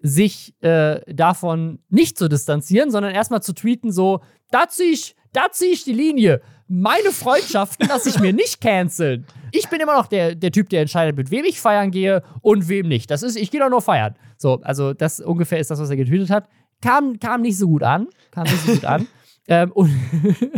sich 0.00 0.54
äh, 0.62 1.00
davon 1.12 1.80
nicht 1.88 2.18
zu 2.18 2.28
distanzieren, 2.28 2.90
sondern 2.90 3.12
erstmal 3.12 3.42
zu 3.42 3.52
tweeten, 3.52 3.90
so, 3.90 4.20
da 4.50 4.68
ziehe 4.68 4.92
ich, 4.92 5.16
da 5.32 5.46
zieh 5.50 5.72
ich 5.72 5.84
die 5.84 5.92
Linie. 5.92 6.40
Meine 6.68 7.12
Freundschaften 7.12 7.88
lasse 7.88 8.10
ich 8.10 8.20
mir 8.20 8.32
nicht 8.32 8.60
canceln. 8.60 9.26
Ich 9.52 9.68
bin 9.68 9.80
immer 9.80 9.96
noch 9.96 10.06
der, 10.06 10.34
der 10.34 10.52
Typ, 10.52 10.68
der 10.68 10.82
entscheidet, 10.82 11.16
mit 11.16 11.30
wem 11.30 11.44
ich 11.44 11.60
feiern 11.60 11.90
gehe 11.90 12.22
und 12.42 12.68
wem 12.68 12.88
nicht. 12.88 13.10
Das 13.10 13.22
ist, 13.22 13.36
ich 13.36 13.50
gehe 13.50 13.60
doch 13.60 13.70
nur 13.70 13.80
feiern. 13.80 14.16
So, 14.36 14.60
also 14.62 14.92
das 14.92 15.20
ungefähr 15.20 15.58
ist 15.58 15.70
das, 15.70 15.80
was 15.80 15.88
er 15.88 15.96
getweetet 15.96 16.30
hat. 16.30 16.48
Kam, 16.82 17.18
kam 17.18 17.40
nicht 17.40 17.56
so 17.56 17.66
gut 17.66 17.82
an. 17.82 18.08
Kam 18.30 18.44
nicht 18.44 18.60
so 18.64 18.72
gut 18.72 18.84
an. 18.84 19.06
Ähm, 19.50 19.72
und, 19.72 19.90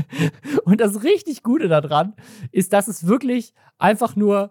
und 0.65 0.81
das 0.81 1.05
richtig 1.05 1.45
Gute 1.45 1.69
daran 1.69 2.13
ist, 2.51 2.73
dass 2.73 2.89
es 2.89 3.07
wirklich 3.07 3.55
einfach 3.79 4.17
nur 4.17 4.51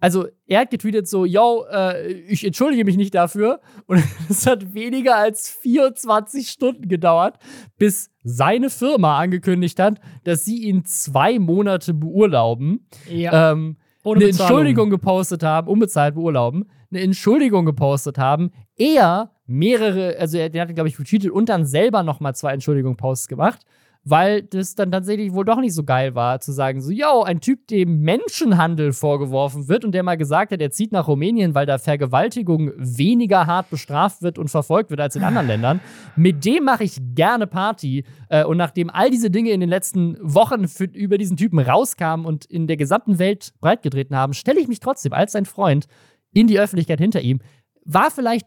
also 0.00 0.26
er 0.46 0.60
hat 0.60 0.70
getweetet 0.70 1.08
so, 1.08 1.24
yo, 1.24 1.64
äh, 1.70 2.12
ich 2.12 2.44
entschuldige 2.44 2.84
mich 2.84 2.96
nicht 2.96 3.14
dafür. 3.14 3.60
Und 3.86 4.02
es 4.28 4.46
hat 4.46 4.74
weniger 4.74 5.16
als 5.16 5.48
24 5.48 6.48
Stunden 6.48 6.88
gedauert, 6.88 7.38
bis 7.78 8.10
seine 8.22 8.70
Firma 8.70 9.18
angekündigt 9.18 9.80
hat, 9.80 10.00
dass 10.24 10.44
sie 10.44 10.62
ihn 10.64 10.84
zwei 10.84 11.38
Monate 11.38 11.94
beurlauben. 11.94 12.86
Ja. 13.08 13.52
Ähm, 13.52 13.76
eine 14.04 14.24
Entschuldigung 14.24 14.88
gepostet 14.88 15.42
haben, 15.42 15.68
unbezahlt 15.68 16.14
beurlauben, 16.14 16.70
eine 16.90 17.02
Entschuldigung 17.02 17.66
gepostet 17.66 18.16
haben. 18.16 18.50
Er 18.76 19.32
mehrere, 19.46 20.16
also 20.18 20.38
er, 20.38 20.48
der 20.48 20.62
hat, 20.62 20.74
glaube 20.74 20.88
ich, 20.88 20.96
getweetet 20.96 21.30
und 21.30 21.48
dann 21.48 21.66
selber 21.66 22.02
nochmal 22.02 22.34
zwei 22.34 22.52
Entschuldigung-Posts 22.52 23.28
gemacht 23.28 23.66
weil 24.08 24.42
das 24.42 24.74
dann 24.74 24.90
tatsächlich 24.90 25.32
wohl 25.32 25.44
doch 25.44 25.60
nicht 25.60 25.74
so 25.74 25.84
geil 25.84 26.14
war, 26.14 26.40
zu 26.40 26.52
sagen, 26.52 26.80
so, 26.80 26.90
yo, 26.90 27.22
ein 27.22 27.40
Typ, 27.40 27.66
dem 27.68 28.00
Menschenhandel 28.00 28.92
vorgeworfen 28.92 29.68
wird 29.68 29.84
und 29.84 29.92
der 29.92 30.02
mal 30.02 30.16
gesagt 30.16 30.52
hat, 30.52 30.60
er 30.60 30.70
zieht 30.70 30.92
nach 30.92 31.08
Rumänien, 31.08 31.54
weil 31.54 31.66
da 31.66 31.78
Vergewaltigung 31.78 32.72
weniger 32.76 33.46
hart 33.46 33.70
bestraft 33.70 34.22
wird 34.22 34.38
und 34.38 34.48
verfolgt 34.48 34.90
wird 34.90 35.00
als 35.00 35.16
in 35.16 35.24
anderen 35.24 35.46
Ländern. 35.46 35.80
Mit 36.16 36.44
dem 36.44 36.64
mache 36.64 36.84
ich 36.84 36.98
gerne 37.14 37.46
Party. 37.46 38.04
Äh, 38.28 38.44
und 38.44 38.56
nachdem 38.56 38.90
all 38.90 39.10
diese 39.10 39.30
Dinge 39.30 39.50
in 39.50 39.60
den 39.60 39.68
letzten 39.68 40.16
Wochen 40.20 40.68
für, 40.68 40.84
über 40.84 41.18
diesen 41.18 41.36
Typen 41.36 41.58
rauskamen 41.58 42.24
und 42.24 42.46
in 42.46 42.66
der 42.66 42.76
gesamten 42.76 43.18
Welt 43.18 43.52
breitgetreten 43.60 44.16
haben, 44.16 44.32
stelle 44.32 44.60
ich 44.60 44.68
mich 44.68 44.80
trotzdem 44.80 45.12
als 45.12 45.32
sein 45.32 45.44
Freund 45.44 45.86
in 46.32 46.46
die 46.46 46.58
Öffentlichkeit 46.58 46.98
hinter 46.98 47.20
ihm. 47.20 47.40
War 47.84 48.10
vielleicht 48.10 48.46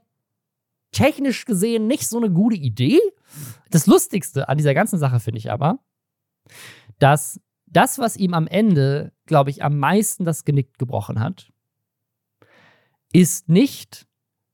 technisch 0.91 1.45
gesehen 1.45 1.87
nicht 1.87 2.07
so 2.07 2.17
eine 2.17 2.31
gute 2.31 2.57
Idee. 2.57 2.99
Das 3.69 3.87
Lustigste 3.87 4.49
an 4.49 4.57
dieser 4.57 4.73
ganzen 4.73 4.99
Sache 4.99 5.19
finde 5.19 5.37
ich 5.39 5.51
aber, 5.51 5.79
dass 6.99 7.39
das, 7.67 7.99
was 7.99 8.17
ihm 8.17 8.33
am 8.33 8.47
Ende, 8.47 9.13
glaube 9.25 9.49
ich, 9.49 9.63
am 9.63 9.79
meisten 9.79 10.25
das 10.25 10.43
Genick 10.43 10.77
gebrochen 10.77 11.19
hat, 11.19 11.51
ist 13.13 13.49
nicht, 13.49 14.07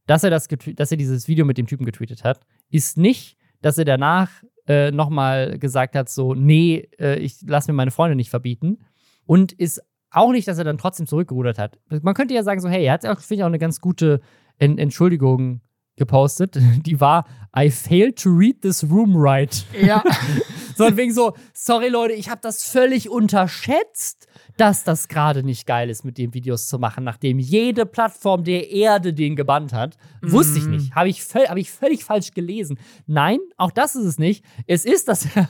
dass 0.05 0.23
er, 0.23 0.29
das 0.29 0.47
dass 0.47 0.91
er 0.91 0.97
dieses 0.97 1.27
Video 1.27 1.45
mit 1.45 1.57
dem 1.57 1.67
Typen 1.67 1.85
getweetet 1.85 2.23
hat, 2.23 2.45
ist 2.69 2.97
nicht, 2.97 3.37
dass 3.61 3.77
er 3.77 3.85
danach 3.85 4.29
äh, 4.67 4.91
nochmal 4.91 5.57
gesagt 5.59 5.95
hat, 5.95 6.09
so, 6.09 6.33
nee, 6.33 6.89
äh, 6.99 7.17
ich 7.19 7.41
lasse 7.41 7.71
mir 7.71 7.75
meine 7.75 7.91
Freunde 7.91 8.15
nicht 8.15 8.29
verbieten. 8.29 8.79
Und 9.25 9.51
ist 9.51 9.81
auch 10.09 10.31
nicht, 10.31 10.47
dass 10.47 10.57
er 10.57 10.63
dann 10.63 10.77
trotzdem 10.77 11.07
zurückgerudert 11.07 11.57
hat. 11.57 11.79
Man 11.89 12.13
könnte 12.13 12.33
ja 12.33 12.43
sagen, 12.43 12.61
so, 12.61 12.69
hey, 12.69 12.85
er 12.85 12.93
hat 12.93 13.05
auch, 13.05 13.19
finde 13.19 13.35
ich, 13.35 13.43
auch 13.43 13.47
eine 13.47 13.59
ganz 13.59 13.81
gute 13.81 14.21
Entschuldigung 14.57 15.61
gepostet, 15.97 16.57
die 16.85 16.99
war 16.99 17.25
I 17.57 17.69
failed 17.69 18.17
to 18.21 18.29
read 18.29 18.61
this 18.61 18.83
room 18.83 19.15
right. 19.15 19.65
Ja. 19.81 20.03
so 20.77 20.95
wegen 20.95 21.13
so, 21.13 21.33
sorry 21.53 21.89
Leute, 21.89 22.13
ich 22.13 22.29
habe 22.29 22.39
das 22.41 22.63
völlig 22.63 23.09
unterschätzt, 23.09 24.27
dass 24.57 24.83
das 24.83 25.07
gerade 25.07 25.43
nicht 25.43 25.65
geil 25.65 25.89
ist, 25.89 26.05
mit 26.05 26.17
dem 26.17 26.33
Videos 26.33 26.67
zu 26.67 26.79
machen, 26.79 27.03
nachdem 27.03 27.39
jede 27.39 27.85
Plattform 27.85 28.43
der 28.43 28.69
Erde 28.69 29.13
den 29.13 29.35
gebannt 29.35 29.73
hat. 29.73 29.97
Mm. 30.21 30.31
Wusste 30.31 30.59
ich 30.59 30.65
mhm. 30.65 30.71
nicht. 30.71 30.95
Habe 30.95 31.09
ich, 31.09 31.21
hab 31.21 31.57
ich 31.57 31.71
völlig 31.71 32.03
falsch 32.03 32.31
gelesen. 32.31 32.79
Nein, 33.05 33.39
auch 33.57 33.71
das 33.71 33.95
ist 33.95 34.05
es 34.05 34.17
nicht. 34.19 34.45
Es 34.67 34.85
ist, 34.85 35.07
dass 35.07 35.27
er 35.35 35.49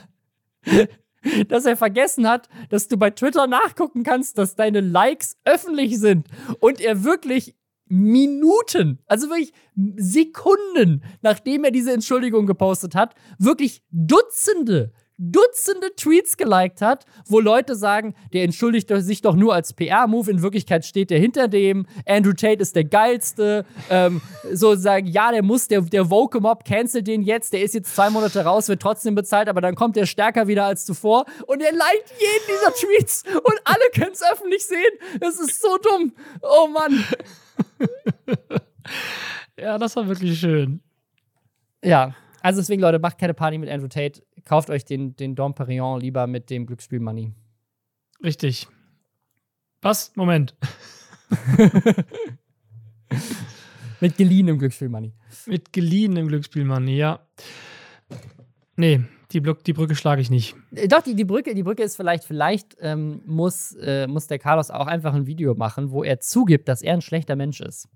dass 1.48 1.64
er 1.64 1.76
vergessen 1.76 2.28
hat, 2.28 2.48
dass 2.70 2.88
du 2.88 2.96
bei 2.96 3.10
Twitter 3.10 3.46
nachgucken 3.46 4.02
kannst, 4.02 4.38
dass 4.38 4.54
deine 4.54 4.80
Likes 4.80 5.36
öffentlich 5.44 5.98
sind 5.98 6.28
und 6.60 6.80
er 6.80 7.04
wirklich 7.04 7.56
Minuten, 7.88 8.98
also 9.06 9.28
wirklich 9.28 9.52
Sekunden, 9.96 11.02
nachdem 11.22 11.64
er 11.64 11.70
diese 11.70 11.92
Entschuldigung 11.92 12.46
gepostet 12.46 12.94
hat, 12.94 13.14
wirklich 13.38 13.82
Dutzende, 13.90 14.92
Dutzende 15.20 15.96
Tweets 15.96 16.36
geliked 16.36 16.80
hat, 16.80 17.04
wo 17.26 17.40
Leute 17.40 17.74
sagen, 17.74 18.14
der 18.32 18.44
entschuldigt 18.44 18.88
sich 18.98 19.20
doch 19.20 19.34
nur 19.34 19.52
als 19.52 19.72
PR-Move, 19.72 20.30
in 20.30 20.42
Wirklichkeit 20.42 20.84
steht 20.84 21.10
der 21.10 21.18
hinter 21.18 21.48
dem, 21.48 21.86
Andrew 22.06 22.34
Tate 22.34 22.62
ist 22.62 22.76
der 22.76 22.84
geilste, 22.84 23.66
ähm, 23.90 24.20
so 24.52 24.76
sagen, 24.76 25.08
ja, 25.08 25.32
der 25.32 25.42
muss, 25.42 25.66
der, 25.66 25.80
der 25.80 26.04
Vogue 26.04 26.40
Mob 26.40 26.64
cancelt 26.64 27.08
den 27.08 27.22
jetzt, 27.22 27.52
der 27.52 27.62
ist 27.62 27.74
jetzt 27.74 27.96
zwei 27.96 28.10
Monate 28.10 28.44
raus, 28.44 28.68
wird 28.68 28.80
trotzdem 28.80 29.16
bezahlt, 29.16 29.48
aber 29.48 29.60
dann 29.60 29.74
kommt 29.74 29.96
er 29.96 30.06
stärker 30.06 30.46
wieder 30.46 30.66
als 30.66 30.84
zuvor 30.84 31.24
und 31.48 31.60
er 31.62 31.72
liked 31.72 32.12
jeden 32.20 32.46
dieser 32.46 32.74
Tweets 32.74 33.24
und 33.42 33.60
alle 33.64 33.90
können 33.92 34.12
es 34.12 34.22
öffentlich 34.22 34.64
sehen. 34.64 35.18
Das 35.18 35.40
ist 35.40 35.60
so 35.60 35.78
dumm. 35.78 36.12
Oh 36.42 36.68
Mann. 36.68 37.04
ja, 39.58 39.78
das 39.78 39.96
war 39.96 40.08
wirklich 40.08 40.38
schön. 40.38 40.80
Ja, 41.82 42.14
also 42.40 42.60
deswegen, 42.60 42.80
Leute, 42.82 42.98
macht 42.98 43.18
keine 43.18 43.34
Party 43.34 43.58
mit 43.58 43.68
Andrew 43.68 43.88
Tate. 43.88 44.22
Kauft 44.44 44.70
euch 44.70 44.84
den, 44.84 45.16
den 45.16 45.34
Dom 45.34 45.54
Perignon 45.54 46.00
lieber 46.00 46.26
mit 46.26 46.50
dem 46.50 46.66
Glücksspiel 46.66 47.00
Money. 47.00 47.32
Richtig. 48.22 48.68
Was? 49.82 50.14
Moment. 50.16 50.56
mit 54.00 54.16
geliehenem 54.16 54.58
Glücksspiel 54.58 54.88
Money. 54.88 55.12
Mit 55.46 55.72
geliehenem 55.72 56.28
Glücksspiel 56.28 56.64
Money, 56.64 56.96
ja. 56.96 57.20
Nee, 58.76 59.02
die, 59.32 59.40
Bl 59.40 59.54
die 59.66 59.72
Brücke 59.72 59.94
schlage 59.94 60.20
ich 60.20 60.30
nicht. 60.30 60.56
Äh, 60.74 60.88
doch, 60.88 61.02
die, 61.02 61.14
die, 61.14 61.24
Brücke, 61.24 61.54
die 61.54 61.62
Brücke 61.62 61.82
ist 61.82 61.96
vielleicht, 61.96 62.24
vielleicht 62.24 62.76
ähm, 62.80 63.22
muss, 63.26 63.74
äh, 63.74 64.06
muss 64.06 64.26
der 64.26 64.38
Carlos 64.38 64.70
auch 64.70 64.86
einfach 64.86 65.14
ein 65.14 65.26
Video 65.26 65.54
machen, 65.54 65.90
wo 65.90 66.02
er 66.02 66.20
zugibt, 66.20 66.68
dass 66.68 66.82
er 66.82 66.94
ein 66.94 67.02
schlechter 67.02 67.36
Mensch 67.36 67.60
ist. 67.60 67.88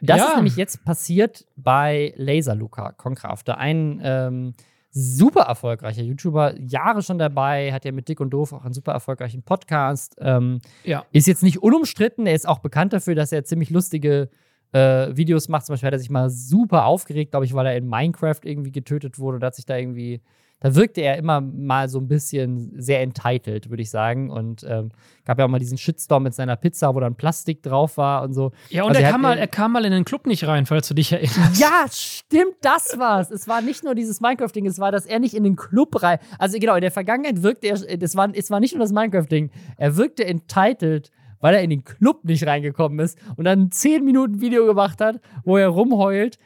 Das 0.00 0.18
ja. 0.18 0.28
ist 0.28 0.36
nämlich 0.36 0.56
jetzt 0.56 0.84
passiert 0.84 1.46
bei 1.54 2.12
Laser 2.16 2.56
Luca 2.56 2.90
Konkrafter, 2.90 3.58
ein 3.58 4.00
ähm, 4.02 4.54
super 4.90 5.42
erfolgreicher 5.42 6.02
YouTuber, 6.02 6.58
Jahre 6.60 7.02
schon 7.02 7.18
dabei, 7.18 7.72
hat 7.72 7.84
ja 7.84 7.92
mit 7.92 8.08
Dick 8.08 8.20
und 8.20 8.30
Doof 8.30 8.52
auch 8.52 8.64
einen 8.64 8.74
super 8.74 8.92
erfolgreichen 8.92 9.44
Podcast. 9.44 10.16
Ähm, 10.18 10.60
ja. 10.84 11.04
Ist 11.12 11.28
jetzt 11.28 11.44
nicht 11.44 11.62
unumstritten, 11.62 12.26
er 12.26 12.34
ist 12.34 12.48
auch 12.48 12.58
bekannt 12.58 12.92
dafür, 12.92 13.14
dass 13.14 13.30
er 13.30 13.44
ziemlich 13.44 13.70
lustige 13.70 14.28
äh, 14.72 15.16
Videos 15.16 15.48
macht. 15.48 15.66
Zum 15.66 15.74
Beispiel 15.74 15.86
hat 15.88 15.94
er 15.94 15.98
sich 15.98 16.10
mal 16.10 16.30
super 16.30 16.86
aufgeregt, 16.86 17.32
glaube 17.32 17.46
ich, 17.46 17.54
weil 17.54 17.66
er 17.66 17.76
in 17.76 17.88
Minecraft 17.88 18.40
irgendwie 18.42 18.72
getötet 18.72 19.18
wurde 19.18 19.36
und 19.36 19.44
hat 19.44 19.54
sich 19.54 19.66
da 19.66 19.76
irgendwie 19.76 20.20
da 20.62 20.76
wirkte 20.76 21.00
er 21.00 21.18
immer 21.18 21.40
mal 21.40 21.88
so 21.88 21.98
ein 21.98 22.06
bisschen 22.06 22.72
sehr 22.80 23.02
entitled, 23.02 23.68
würde 23.68 23.82
ich 23.82 23.90
sagen. 23.90 24.30
Und 24.30 24.64
ähm, 24.68 24.92
gab 25.24 25.40
ja 25.40 25.44
auch 25.44 25.48
mal 25.48 25.58
diesen 25.58 25.76
Shitstorm 25.76 26.22
mit 26.22 26.34
seiner 26.34 26.54
Pizza, 26.54 26.94
wo 26.94 27.00
dann 27.00 27.16
Plastik 27.16 27.64
drauf 27.64 27.96
war 27.96 28.22
und 28.22 28.32
so. 28.32 28.52
Ja, 28.70 28.84
und 28.84 28.90
also 28.90 29.02
er, 29.02 29.10
kam 29.10 29.22
mal, 29.22 29.38
er 29.38 29.48
kam 29.48 29.72
mal 29.72 29.84
in 29.84 29.90
den 29.90 30.04
Club 30.04 30.24
nicht 30.24 30.46
rein, 30.46 30.64
falls 30.64 30.86
du 30.86 30.94
dich 30.94 31.10
erinnerst. 31.10 31.60
Ja, 31.60 31.86
stimmt, 31.90 32.54
das 32.60 32.96
war's. 32.96 33.32
Es 33.32 33.48
war 33.48 33.60
nicht 33.60 33.82
nur 33.82 33.96
dieses 33.96 34.20
Minecraft-Ding, 34.20 34.66
es 34.66 34.78
war, 34.78 34.92
dass 34.92 35.04
er 35.04 35.18
nicht 35.18 35.34
in 35.34 35.42
den 35.42 35.56
Club 35.56 36.00
rein. 36.00 36.20
Also 36.38 36.60
genau, 36.60 36.76
in 36.76 36.82
der 36.82 36.92
Vergangenheit 36.92 37.42
wirkte 37.42 37.66
er, 37.66 37.96
das 37.98 38.14
war, 38.14 38.30
es 38.32 38.48
war 38.52 38.60
nicht 38.60 38.74
nur 38.74 38.84
das 38.84 38.92
Minecraft-Ding, 38.92 39.50
er 39.76 39.96
wirkte 39.96 40.24
entitled 40.24 41.10
weil 41.42 41.54
er 41.54 41.62
in 41.62 41.68
den 41.68 41.84
Club 41.84 42.24
nicht 42.24 42.46
reingekommen 42.46 42.98
ist 43.00 43.18
und 43.36 43.44
dann 43.44 43.64
ein 43.64 43.70
10 43.70 44.02
Minuten 44.02 44.40
Video 44.40 44.64
gemacht 44.64 45.02
hat, 45.02 45.20
wo 45.44 45.58
er 45.58 45.68
rumheult, 45.68 46.38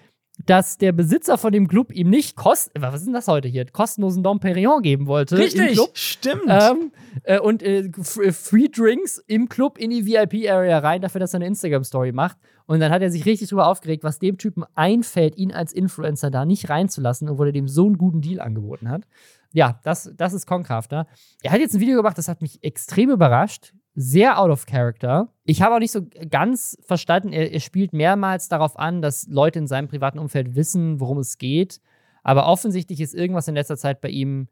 dass 0.45 0.77
der 0.77 0.93
Besitzer 0.93 1.39
von 1.39 1.53
dem 1.53 1.67
Club 1.67 1.93
ihm 1.93 2.11
nicht 2.11 2.37
kost 2.37 2.71
was 2.79 2.97
ist 2.97 3.07
denn 3.07 3.15
das 3.15 3.27
heute 3.27 3.49
hier 3.49 3.65
kostenlosen 3.67 4.23
Dom 4.23 4.39
Perignon 4.39 4.83
geben 4.83 5.07
wollte 5.07 5.39
Richtig, 5.39 5.69
im 5.69 5.75
Club. 5.75 5.91
stimmt. 5.95 6.43
Ähm, 6.49 6.93
äh, 7.23 7.39
und 7.39 7.63
äh, 7.63 7.91
Free 7.93 8.69
Drinks 8.69 9.23
im 9.27 9.49
Club 9.49 9.79
in 9.79 9.91
die 9.91 10.05
VIP 10.05 10.51
Area 10.51 10.79
rein, 10.79 11.01
dafür, 11.01 11.21
dass 11.21 11.33
er 11.33 11.39
eine 11.39 11.47
Instagram 11.47 11.85
Story 11.85 12.13
macht. 12.13 12.37
Und 12.67 12.81
dann 12.81 12.91
hat 12.91 13.01
er 13.01 13.11
sich 13.11 13.25
richtig 13.25 13.49
drüber 13.49 13.69
aufgeregt, 13.69 14.03
was 14.05 14.19
dem 14.19 14.39
Typen 14.39 14.65
einfällt, 14.75 15.37
ihn 15.37 15.53
als 15.53 15.73
Influencer 15.73 16.31
da 16.31 16.45
nicht 16.45 16.69
reinzulassen, 16.69 17.29
obwohl 17.29 17.49
er 17.49 17.53
dem 17.53 17.69
so 17.69 17.87
einen 17.87 17.97
guten 17.97 18.21
Deal 18.21 18.41
angeboten 18.41 18.91
hat. 18.91 19.03
Ja, 19.53 19.81
das, 19.85 20.13
das 20.17 20.33
ist 20.33 20.47
Concrafter. 20.47 21.07
Er 21.43 21.53
hat 21.53 21.61
jetzt 21.61 21.75
ein 21.75 21.81
Video 21.81 21.97
gemacht, 21.97 22.19
das 22.19 22.29
hat 22.29 22.43
mich 22.43 22.63
extrem 22.63 23.11
überrascht 23.11 23.73
sehr 23.97 24.39
out 24.39 24.51
of 24.51 24.67
character. 24.67 25.33
Ich 25.45 25.63
habe 25.63 25.75
auch 25.75 25.79
nicht 25.79 25.91
so 25.91 26.07
ganz 26.31 26.79
verstanden, 26.83 27.33
er, 27.33 27.51
er, 27.51 27.61
spielt 27.61 27.95
mehrmals 27.95 28.49
darauf 28.49 28.79
an, 28.79 29.01
dass 29.01 29.27
Leute 29.27 29.59
in 29.59 29.67
seinem 29.67 29.89
privaten 29.89 30.19
Umfeld 30.19 30.55
wissen, 30.55 31.01
worum 31.01 31.19
es 31.19 31.39
geht. 31.39 31.81
Aber 32.23 32.47
offensichtlich 32.47 33.01
ist 33.01 33.15
irgendwas 33.15 33.49
in 33.49 33.55
letzter 33.55 33.79
Zeit 33.79 34.03
bei 34.03 34.11
ihm 34.11 34.49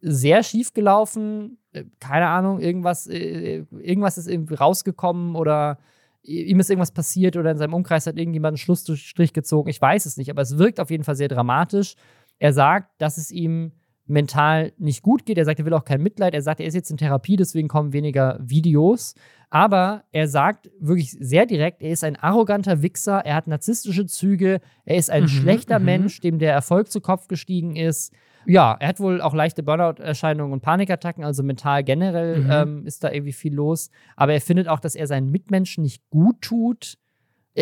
sehr 0.00 0.42
schief 0.42 0.72
gelaufen. 0.72 1.58
Äh, 1.72 1.84
keine 2.00 2.28
Ahnung, 2.28 2.58
irgendwas, 2.58 3.06
äh, 3.06 3.66
irgendwas 3.70 4.16
ist 4.16 4.28
irgendwie 4.28 4.54
rausgekommen 4.54 5.36
oder 5.36 5.78
ihm 6.22 6.58
ist 6.60 6.70
irgendwas 6.70 6.92
passiert 6.92 7.36
oder 7.36 7.50
in 7.50 7.58
seinem 7.58 7.74
Umkreis 7.74 8.06
hat 8.06 8.16
irgendjemand 8.16 8.52
einen 8.52 8.58
Schlussstrich 8.58 9.32
gezogen. 9.34 9.68
Ich 9.68 9.80
weiß 9.80 10.06
es 10.06 10.16
nicht, 10.16 10.30
aber 10.30 10.42
es 10.42 10.56
wirkt 10.56 10.80
auf 10.80 10.90
jeden 10.90 11.04
Fall 11.04 11.16
sehr 11.16 11.28
dramatisch. 11.28 11.96
Er 12.38 12.54
sagt, 12.54 12.90
dass 13.00 13.18
es 13.18 13.30
ihm 13.30 13.72
mental 14.10 14.72
nicht 14.78 15.02
gut 15.02 15.24
geht. 15.24 15.38
Er 15.38 15.44
sagt, 15.44 15.60
er 15.60 15.66
will 15.66 15.74
auch 15.74 15.84
kein 15.84 16.02
Mitleid. 16.02 16.34
Er 16.34 16.42
sagt, 16.42 16.60
er 16.60 16.66
ist 16.66 16.74
jetzt 16.74 16.90
in 16.90 16.96
Therapie, 16.96 17.36
deswegen 17.36 17.68
kommen 17.68 17.92
weniger 17.92 18.38
Videos. 18.40 19.14
Aber 19.48 20.04
er 20.12 20.28
sagt 20.28 20.70
wirklich 20.78 21.10
sehr 21.12 21.46
direkt, 21.46 21.82
er 21.82 21.90
ist 21.90 22.04
ein 22.04 22.16
arroganter 22.16 22.82
Wichser, 22.82 23.24
er 23.24 23.34
hat 23.34 23.46
narzisstische 23.46 24.06
Züge, 24.06 24.60
er 24.84 24.96
ist 24.96 25.10
ein 25.10 25.24
mhm, 25.24 25.28
schlechter 25.28 25.78
mhm. 25.78 25.84
Mensch, 25.84 26.20
dem 26.20 26.38
der 26.38 26.52
Erfolg 26.52 26.90
zu 26.90 27.00
Kopf 27.00 27.26
gestiegen 27.26 27.76
ist. 27.76 28.12
Ja, 28.46 28.76
er 28.78 28.88
hat 28.88 29.00
wohl 29.00 29.20
auch 29.20 29.34
leichte 29.34 29.62
Burnout-Erscheinungen 29.62 30.52
und 30.52 30.60
Panikattacken, 30.60 31.24
also 31.24 31.42
mental 31.42 31.84
generell 31.84 32.40
mhm. 32.40 32.50
ähm, 32.50 32.86
ist 32.86 33.04
da 33.04 33.10
irgendwie 33.10 33.32
viel 33.32 33.54
los. 33.54 33.90
Aber 34.16 34.32
er 34.32 34.40
findet 34.40 34.68
auch, 34.68 34.80
dass 34.80 34.94
er 34.94 35.06
seinen 35.06 35.30
Mitmenschen 35.30 35.82
nicht 35.82 36.02
gut 36.10 36.40
tut. 36.40 36.96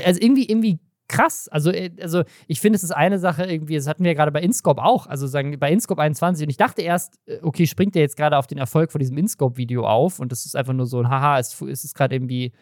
Also 0.04 0.20
irgendwie, 0.20 0.48
irgendwie 0.48 0.78
krass. 1.09 1.49
Also, 1.49 1.71
äh, 1.71 1.90
also 2.01 2.23
ich 2.47 2.61
finde, 2.61 2.77
es 2.77 2.83
ist 2.83 2.90
eine 2.90 3.18
Sache 3.18 3.44
irgendwie, 3.44 3.75
das 3.75 3.88
hatten 3.88 4.05
wir 4.05 4.12
ja 4.12 4.16
gerade 4.16 4.33
bei 4.33 4.40
InScope 4.40 4.83
auch, 4.83 5.07
also 5.07 5.27
sagen 5.27 5.59
bei 5.59 5.73
InScope 5.73 6.01
21 6.01 6.44
und 6.44 6.51
ich 6.51 6.57
dachte 6.57 6.83
erst, 6.83 7.18
äh, 7.27 7.38
okay, 7.42 7.66
springt 7.66 7.94
der 7.94 8.03
jetzt 8.03 8.16
gerade 8.16 8.37
auf 8.37 8.47
den 8.47 8.59
Erfolg 8.59 8.92
von 8.92 8.99
diesem 8.99 9.16
InScope-Video 9.16 9.87
auf 9.87 10.21
und 10.21 10.31
das 10.31 10.47
ist 10.47 10.55
einfach 10.55 10.75
nur 10.75 10.87
so 10.87 11.01
ein 11.01 11.09
Haha, 11.09 11.38
es, 11.38 11.61
es 11.62 11.85
ist 11.85 11.94
gerade 11.94 12.14
irgendwie, 12.14 12.53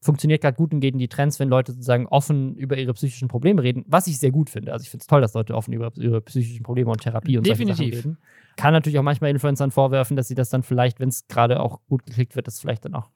funktioniert 0.00 0.40
gerade 0.40 0.56
gut 0.56 0.72
und 0.72 0.80
geht 0.80 0.94
in 0.94 1.00
die 1.00 1.08
Trends, 1.08 1.40
wenn 1.40 1.48
Leute 1.48 1.72
sozusagen 1.72 2.06
offen 2.06 2.54
über 2.56 2.76
ihre 2.78 2.94
psychischen 2.94 3.26
Probleme 3.26 3.62
reden, 3.62 3.84
was 3.88 4.06
ich 4.06 4.18
sehr 4.18 4.30
gut 4.30 4.48
finde. 4.48 4.72
Also 4.72 4.84
ich 4.84 4.90
finde 4.90 5.02
es 5.02 5.08
toll, 5.08 5.20
dass 5.20 5.34
Leute 5.34 5.54
offen 5.54 5.72
über 5.72 5.90
ihre 5.96 6.20
psychischen 6.20 6.62
Probleme 6.62 6.90
und 6.90 7.00
Therapie 7.00 7.36
und 7.36 7.46
Definitiv. 7.46 7.76
solche 7.76 7.96
Sachen 7.96 8.10
reden. 8.10 8.18
Kann 8.56 8.72
natürlich 8.72 8.98
auch 8.98 9.02
manchmal 9.02 9.30
Influencern 9.30 9.72
vorwerfen, 9.72 10.16
dass 10.16 10.28
sie 10.28 10.36
das 10.36 10.50
dann 10.50 10.62
vielleicht, 10.62 11.00
wenn 11.00 11.08
es 11.08 11.26
gerade 11.26 11.60
auch 11.60 11.80
gut 11.88 12.06
geklickt 12.06 12.36
wird, 12.36 12.46
das 12.46 12.60
vielleicht 12.60 12.84
dann 12.84 12.94
auch 12.94 13.10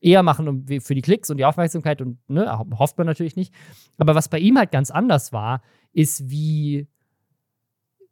eher 0.00 0.22
machen 0.22 0.66
für 0.80 0.94
die 0.94 1.02
Klicks 1.02 1.30
und 1.30 1.36
die 1.36 1.44
Aufmerksamkeit 1.44 2.00
und 2.00 2.18
ne, 2.28 2.58
hofft 2.78 2.98
man 2.98 3.06
natürlich 3.06 3.36
nicht. 3.36 3.54
Aber 3.98 4.14
was 4.14 4.28
bei 4.28 4.38
ihm 4.38 4.58
halt 4.58 4.72
ganz 4.72 4.90
anders 4.90 5.32
war, 5.32 5.62
ist, 5.92 6.30
wie, 6.30 6.88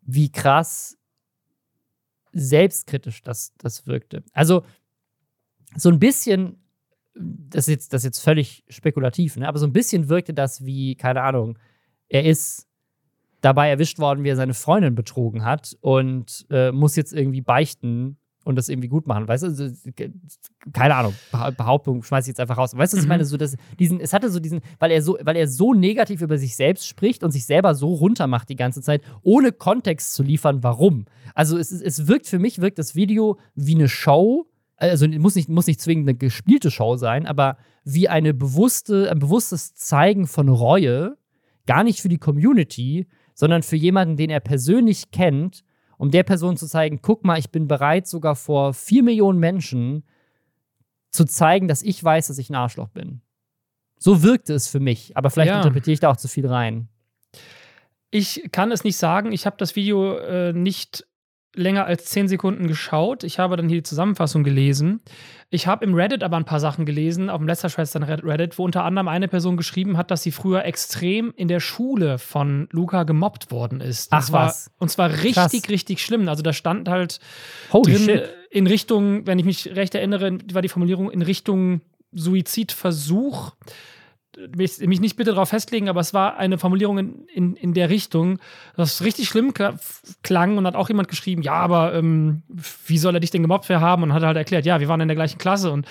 wie 0.02 0.30
krass 0.30 0.98
selbstkritisch 2.32 3.22
das, 3.22 3.54
das 3.58 3.86
wirkte. 3.86 4.22
Also 4.32 4.64
so 5.76 5.88
ein 5.88 5.98
bisschen, 5.98 6.62
das 7.14 7.68
ist 7.68 7.72
jetzt, 7.72 7.92
das 7.92 8.02
ist 8.02 8.06
jetzt 8.06 8.20
völlig 8.20 8.64
spekulativ, 8.68 9.36
ne? 9.36 9.48
aber 9.48 9.58
so 9.58 9.66
ein 9.66 9.72
bisschen 9.72 10.08
wirkte 10.08 10.34
das 10.34 10.64
wie, 10.64 10.94
keine 10.94 11.22
Ahnung, 11.22 11.58
er 12.08 12.24
ist 12.24 12.66
dabei 13.40 13.70
erwischt 13.70 13.98
worden, 13.98 14.24
wie 14.24 14.30
er 14.30 14.36
seine 14.36 14.54
Freundin 14.54 14.94
betrogen 14.94 15.44
hat 15.44 15.76
und 15.80 16.46
äh, 16.50 16.72
muss 16.72 16.96
jetzt 16.96 17.12
irgendwie 17.12 17.40
beichten, 17.40 18.18
und 18.48 18.56
das 18.56 18.70
irgendwie 18.70 18.88
gut 18.88 19.06
machen. 19.06 19.28
Weißt 19.28 19.44
du, 19.44 19.76
keine 20.72 20.94
Ahnung, 20.94 21.14
Behauptung 21.56 22.02
schmeiß 22.02 22.24
ich 22.24 22.28
jetzt 22.28 22.40
einfach 22.40 22.56
raus. 22.56 22.74
Weißt 22.74 22.94
du, 22.94 22.96
was 22.96 23.02
ich 23.02 23.06
mhm. 23.06 23.08
meine? 23.08 23.24
So, 23.26 23.36
dass 23.36 23.56
diesen, 23.78 24.00
es 24.00 24.14
hatte 24.14 24.30
so 24.30 24.40
diesen, 24.40 24.60
weil 24.78 24.90
er 24.90 25.02
so, 25.02 25.18
weil 25.22 25.36
er 25.36 25.46
so 25.46 25.74
negativ 25.74 26.22
über 26.22 26.38
sich 26.38 26.56
selbst 26.56 26.86
spricht 26.86 27.22
und 27.22 27.30
sich 27.30 27.44
selber 27.44 27.74
so 27.74 27.92
runtermacht 27.92 28.48
die 28.48 28.56
ganze 28.56 28.80
Zeit, 28.80 29.02
ohne 29.22 29.52
Kontext 29.52 30.14
zu 30.14 30.22
liefern, 30.22 30.62
warum. 30.62 31.04
Also 31.34 31.58
es, 31.58 31.70
es 31.70 32.08
wirkt 32.08 32.26
für 32.26 32.38
mich, 32.38 32.60
wirkt 32.60 32.78
das 32.78 32.94
Video 32.94 33.38
wie 33.54 33.74
eine 33.74 33.88
Show. 33.88 34.46
Also 34.76 35.06
muss 35.06 35.34
nicht, 35.34 35.50
muss 35.50 35.66
nicht 35.66 35.80
zwingend 35.80 36.08
eine 36.08 36.16
gespielte 36.16 36.70
Show 36.70 36.96
sein, 36.96 37.26
aber 37.26 37.58
wie 37.84 38.08
eine 38.08 38.32
bewusste, 38.32 39.10
ein 39.10 39.18
bewusstes 39.18 39.74
Zeigen 39.74 40.26
von 40.26 40.48
Reue, 40.48 41.18
gar 41.66 41.84
nicht 41.84 42.00
für 42.00 42.08
die 42.08 42.18
Community, 42.18 43.08
sondern 43.34 43.62
für 43.62 43.76
jemanden, 43.76 44.16
den 44.16 44.30
er 44.30 44.40
persönlich 44.40 45.10
kennt 45.10 45.64
um 45.98 46.10
der 46.10 46.22
Person 46.22 46.56
zu 46.56 46.66
zeigen, 46.66 47.00
guck 47.02 47.24
mal, 47.24 47.38
ich 47.38 47.50
bin 47.50 47.68
bereit, 47.68 48.06
sogar 48.06 48.36
vor 48.36 48.72
vier 48.72 49.02
Millionen 49.02 49.38
Menschen 49.38 50.04
zu 51.10 51.24
zeigen, 51.24 51.68
dass 51.68 51.82
ich 51.82 52.02
weiß, 52.02 52.28
dass 52.28 52.38
ich 52.38 52.48
ein 52.48 52.54
Arschloch 52.54 52.88
bin. 52.88 53.20
So 53.98 54.22
wirkte 54.22 54.54
es 54.54 54.68
für 54.68 54.80
mich, 54.80 55.16
aber 55.16 55.28
vielleicht 55.28 55.50
ja. 55.50 55.58
interpretiere 55.58 55.92
ich 55.92 56.00
da 56.00 56.10
auch 56.10 56.16
zu 56.16 56.28
viel 56.28 56.46
rein. 56.46 56.88
Ich 58.10 58.48
kann 58.52 58.72
es 58.72 58.84
nicht 58.84 58.96
sagen. 58.96 59.32
Ich 59.32 59.44
habe 59.44 59.56
das 59.58 59.76
Video 59.76 60.16
äh, 60.16 60.52
nicht 60.52 61.06
länger 61.54 61.86
als 61.86 62.04
zehn 62.06 62.28
Sekunden 62.28 62.68
geschaut. 62.68 63.24
Ich 63.24 63.38
habe 63.38 63.56
dann 63.56 63.68
hier 63.68 63.78
die 63.78 63.82
Zusammenfassung 63.82 64.44
gelesen. 64.44 65.00
Ich 65.50 65.66
habe 65.66 65.84
im 65.84 65.94
Reddit 65.94 66.22
aber 66.22 66.36
ein 66.36 66.44
paar 66.44 66.60
Sachen 66.60 66.84
gelesen, 66.84 67.30
auf 67.30 67.38
dem 67.38 67.46
Lästerschwestern 67.46 68.02
Reddit, 68.02 68.58
wo 68.58 68.64
unter 68.64 68.84
anderem 68.84 69.08
eine 69.08 69.28
Person 69.28 69.56
geschrieben 69.56 69.96
hat, 69.96 70.10
dass 70.10 70.22
sie 70.22 70.30
früher 70.30 70.64
extrem 70.64 71.32
in 71.36 71.48
der 71.48 71.60
Schule 71.60 72.18
von 72.18 72.68
Luca 72.70 73.04
gemobbt 73.04 73.50
worden 73.50 73.80
ist. 73.80 74.12
Das 74.12 74.28
Ach 74.28 74.32
war, 74.32 74.46
was. 74.48 74.70
Und 74.78 74.90
zwar 74.90 75.10
richtig, 75.10 75.34
Krass. 75.34 75.52
richtig 75.68 76.02
schlimm. 76.02 76.28
Also 76.28 76.42
da 76.42 76.52
stand 76.52 76.88
halt 76.88 77.18
Holy 77.72 77.94
drin 77.94 78.04
shit. 78.04 78.34
in 78.50 78.66
Richtung, 78.66 79.26
wenn 79.26 79.38
ich 79.38 79.46
mich 79.46 79.74
recht 79.74 79.94
erinnere, 79.94 80.38
war 80.52 80.62
die 80.62 80.68
Formulierung 80.68 81.10
in 81.10 81.22
Richtung 81.22 81.80
Suizidversuch 82.12 83.52
mich, 84.56 84.78
mich 84.80 85.00
nicht 85.00 85.16
bitte 85.16 85.32
darauf 85.32 85.48
festlegen, 85.48 85.88
aber 85.88 86.00
es 86.00 86.14
war 86.14 86.36
eine 86.36 86.58
Formulierung 86.58 86.98
in, 86.98 87.26
in, 87.28 87.56
in 87.56 87.74
der 87.74 87.90
Richtung, 87.90 88.38
das 88.76 89.02
richtig 89.02 89.28
schlimm 89.28 89.52
klang 90.22 90.58
und 90.58 90.66
hat 90.66 90.76
auch 90.76 90.88
jemand 90.88 91.08
geschrieben, 91.08 91.42
ja, 91.42 91.54
aber 91.54 91.94
ähm, 91.94 92.42
wie 92.86 92.98
soll 92.98 93.14
er 93.14 93.20
dich 93.20 93.30
denn 93.30 93.42
gemobbt 93.42 93.66
für 93.66 93.80
haben? 93.80 94.02
Und 94.02 94.12
hat 94.12 94.22
halt 94.22 94.36
erklärt, 94.36 94.66
ja, 94.66 94.80
wir 94.80 94.88
waren 94.88 95.00
in 95.00 95.08
der 95.08 95.16
gleichen 95.16 95.38
Klasse 95.38 95.70
und 95.70 95.86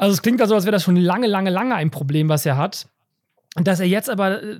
also 0.00 0.14
es 0.14 0.22
klingt 0.22 0.40
also, 0.40 0.54
als 0.54 0.64
wäre 0.64 0.72
das 0.72 0.82
schon 0.82 0.96
lange, 0.96 1.26
lange, 1.26 1.50
lange 1.50 1.74
ein 1.74 1.90
Problem, 1.90 2.30
was 2.30 2.46
er 2.46 2.56
hat. 2.56 2.88
Dass 3.56 3.80
er 3.80 3.86
jetzt 3.86 4.08
aber, 4.08 4.42
äh, 4.42 4.58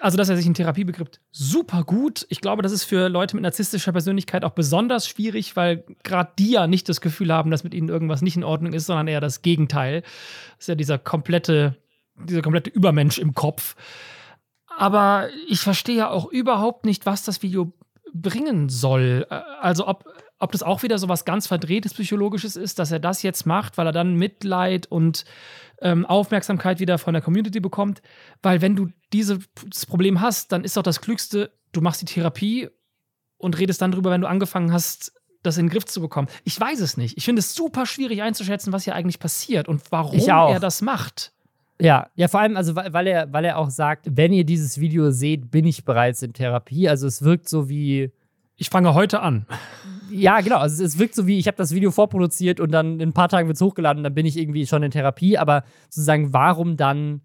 also 0.00 0.16
dass 0.16 0.30
er 0.30 0.36
sich 0.38 0.46
in 0.46 0.54
Therapie 0.54 0.84
begibt, 0.84 1.20
super 1.30 1.84
gut. 1.84 2.24
Ich 2.30 2.40
glaube, 2.40 2.62
das 2.62 2.72
ist 2.72 2.84
für 2.84 3.08
Leute 3.08 3.36
mit 3.36 3.42
narzisstischer 3.42 3.92
Persönlichkeit 3.92 4.44
auch 4.44 4.52
besonders 4.52 5.06
schwierig, 5.06 5.56
weil 5.56 5.84
gerade 6.04 6.32
die 6.38 6.52
ja 6.52 6.66
nicht 6.66 6.88
das 6.88 7.02
Gefühl 7.02 7.30
haben, 7.34 7.50
dass 7.50 7.64
mit 7.64 7.74
ihnen 7.74 7.90
irgendwas 7.90 8.22
nicht 8.22 8.36
in 8.36 8.44
Ordnung 8.44 8.72
ist, 8.72 8.86
sondern 8.86 9.08
eher 9.08 9.20
das 9.20 9.42
Gegenteil. 9.42 10.00
Das 10.00 10.60
ist 10.60 10.68
ja 10.68 10.74
dieser 10.74 10.96
komplette 10.96 11.76
dieser 12.16 12.42
komplette 12.42 12.70
Übermensch 12.70 13.18
im 13.18 13.34
Kopf. 13.34 13.76
Aber 14.76 15.28
ich 15.48 15.60
verstehe 15.60 15.96
ja 15.96 16.10
auch 16.10 16.26
überhaupt 16.26 16.84
nicht, 16.84 17.06
was 17.06 17.24
das 17.24 17.42
Video 17.42 17.72
bringen 18.12 18.68
soll. 18.68 19.26
Äh, 19.30 19.40
also 19.60 19.86
ob, 19.86 20.04
ob 20.38 20.52
das 20.52 20.62
auch 20.62 20.82
wieder 20.82 20.98
so 20.98 21.08
was 21.08 21.24
ganz 21.24 21.46
verdrehtes 21.46 21.94
Psychologisches 21.94 22.56
ist, 22.56 22.78
dass 22.78 22.90
er 22.90 22.98
das 22.98 23.22
jetzt 23.22 23.46
macht, 23.46 23.78
weil 23.78 23.86
er 23.86 23.92
dann 23.92 24.16
Mitleid 24.16 24.86
und 24.86 25.24
ähm, 25.80 26.06
Aufmerksamkeit 26.06 26.80
wieder 26.80 26.98
von 26.98 27.14
der 27.14 27.22
Community 27.22 27.60
bekommt. 27.60 28.02
Weil 28.42 28.60
wenn 28.60 28.76
du 28.76 28.88
dieses 29.12 29.48
Problem 29.86 30.20
hast, 30.20 30.52
dann 30.52 30.64
ist 30.64 30.76
doch 30.76 30.82
das 30.82 31.00
Klügste, 31.00 31.52
du 31.72 31.80
machst 31.80 32.00
die 32.00 32.06
Therapie 32.06 32.68
und 33.36 33.58
redest 33.58 33.82
dann 33.82 33.92
drüber, 33.92 34.10
wenn 34.10 34.20
du 34.20 34.28
angefangen 34.28 34.72
hast, 34.72 35.12
das 35.42 35.58
in 35.58 35.66
den 35.66 35.72
Griff 35.72 35.86
zu 35.86 36.00
bekommen. 36.00 36.28
Ich 36.44 36.58
weiß 36.58 36.80
es 36.80 36.96
nicht. 36.96 37.16
Ich 37.16 37.24
finde 37.24 37.40
es 37.40 37.54
super 37.54 37.84
schwierig 37.84 38.22
einzuschätzen, 38.22 38.72
was 38.72 38.84
hier 38.84 38.94
eigentlich 38.94 39.18
passiert 39.18 39.68
und 39.68 39.82
warum 39.90 40.18
er 40.52 40.60
das 40.60 40.82
macht. 40.82 41.32
Ja, 41.80 42.08
ja, 42.14 42.28
vor 42.28 42.40
allem, 42.40 42.56
also 42.56 42.76
weil 42.76 43.06
er, 43.06 43.32
weil 43.32 43.44
er 43.44 43.58
auch 43.58 43.70
sagt, 43.70 44.06
wenn 44.10 44.32
ihr 44.32 44.44
dieses 44.44 44.78
Video 44.78 45.10
seht, 45.10 45.50
bin 45.50 45.66
ich 45.66 45.84
bereits 45.84 46.22
in 46.22 46.32
Therapie. 46.32 46.88
Also 46.88 47.06
es 47.06 47.22
wirkt 47.22 47.48
so 47.48 47.68
wie. 47.68 48.12
Ich 48.56 48.70
fange 48.70 48.94
heute 48.94 49.20
an. 49.20 49.46
Ja, 50.10 50.40
genau. 50.40 50.58
Also 50.58 50.84
es 50.84 50.98
wirkt 50.98 51.14
so 51.14 51.26
wie, 51.26 51.38
ich 51.38 51.46
habe 51.46 51.56
das 51.56 51.74
Video 51.74 51.90
vorproduziert 51.90 52.60
und 52.60 52.70
dann 52.70 53.00
in 53.00 53.08
ein 53.08 53.12
paar 53.12 53.28
Tagen 53.28 53.48
wird 53.48 53.56
es 53.56 53.62
hochgeladen, 53.62 54.04
dann 54.04 54.14
bin 54.14 54.26
ich 54.26 54.36
irgendwie 54.36 54.66
schon 54.66 54.82
in 54.82 54.90
Therapie. 54.90 55.38
Aber 55.38 55.64
sozusagen, 55.88 56.32
warum 56.32 56.76
dann 56.76 57.22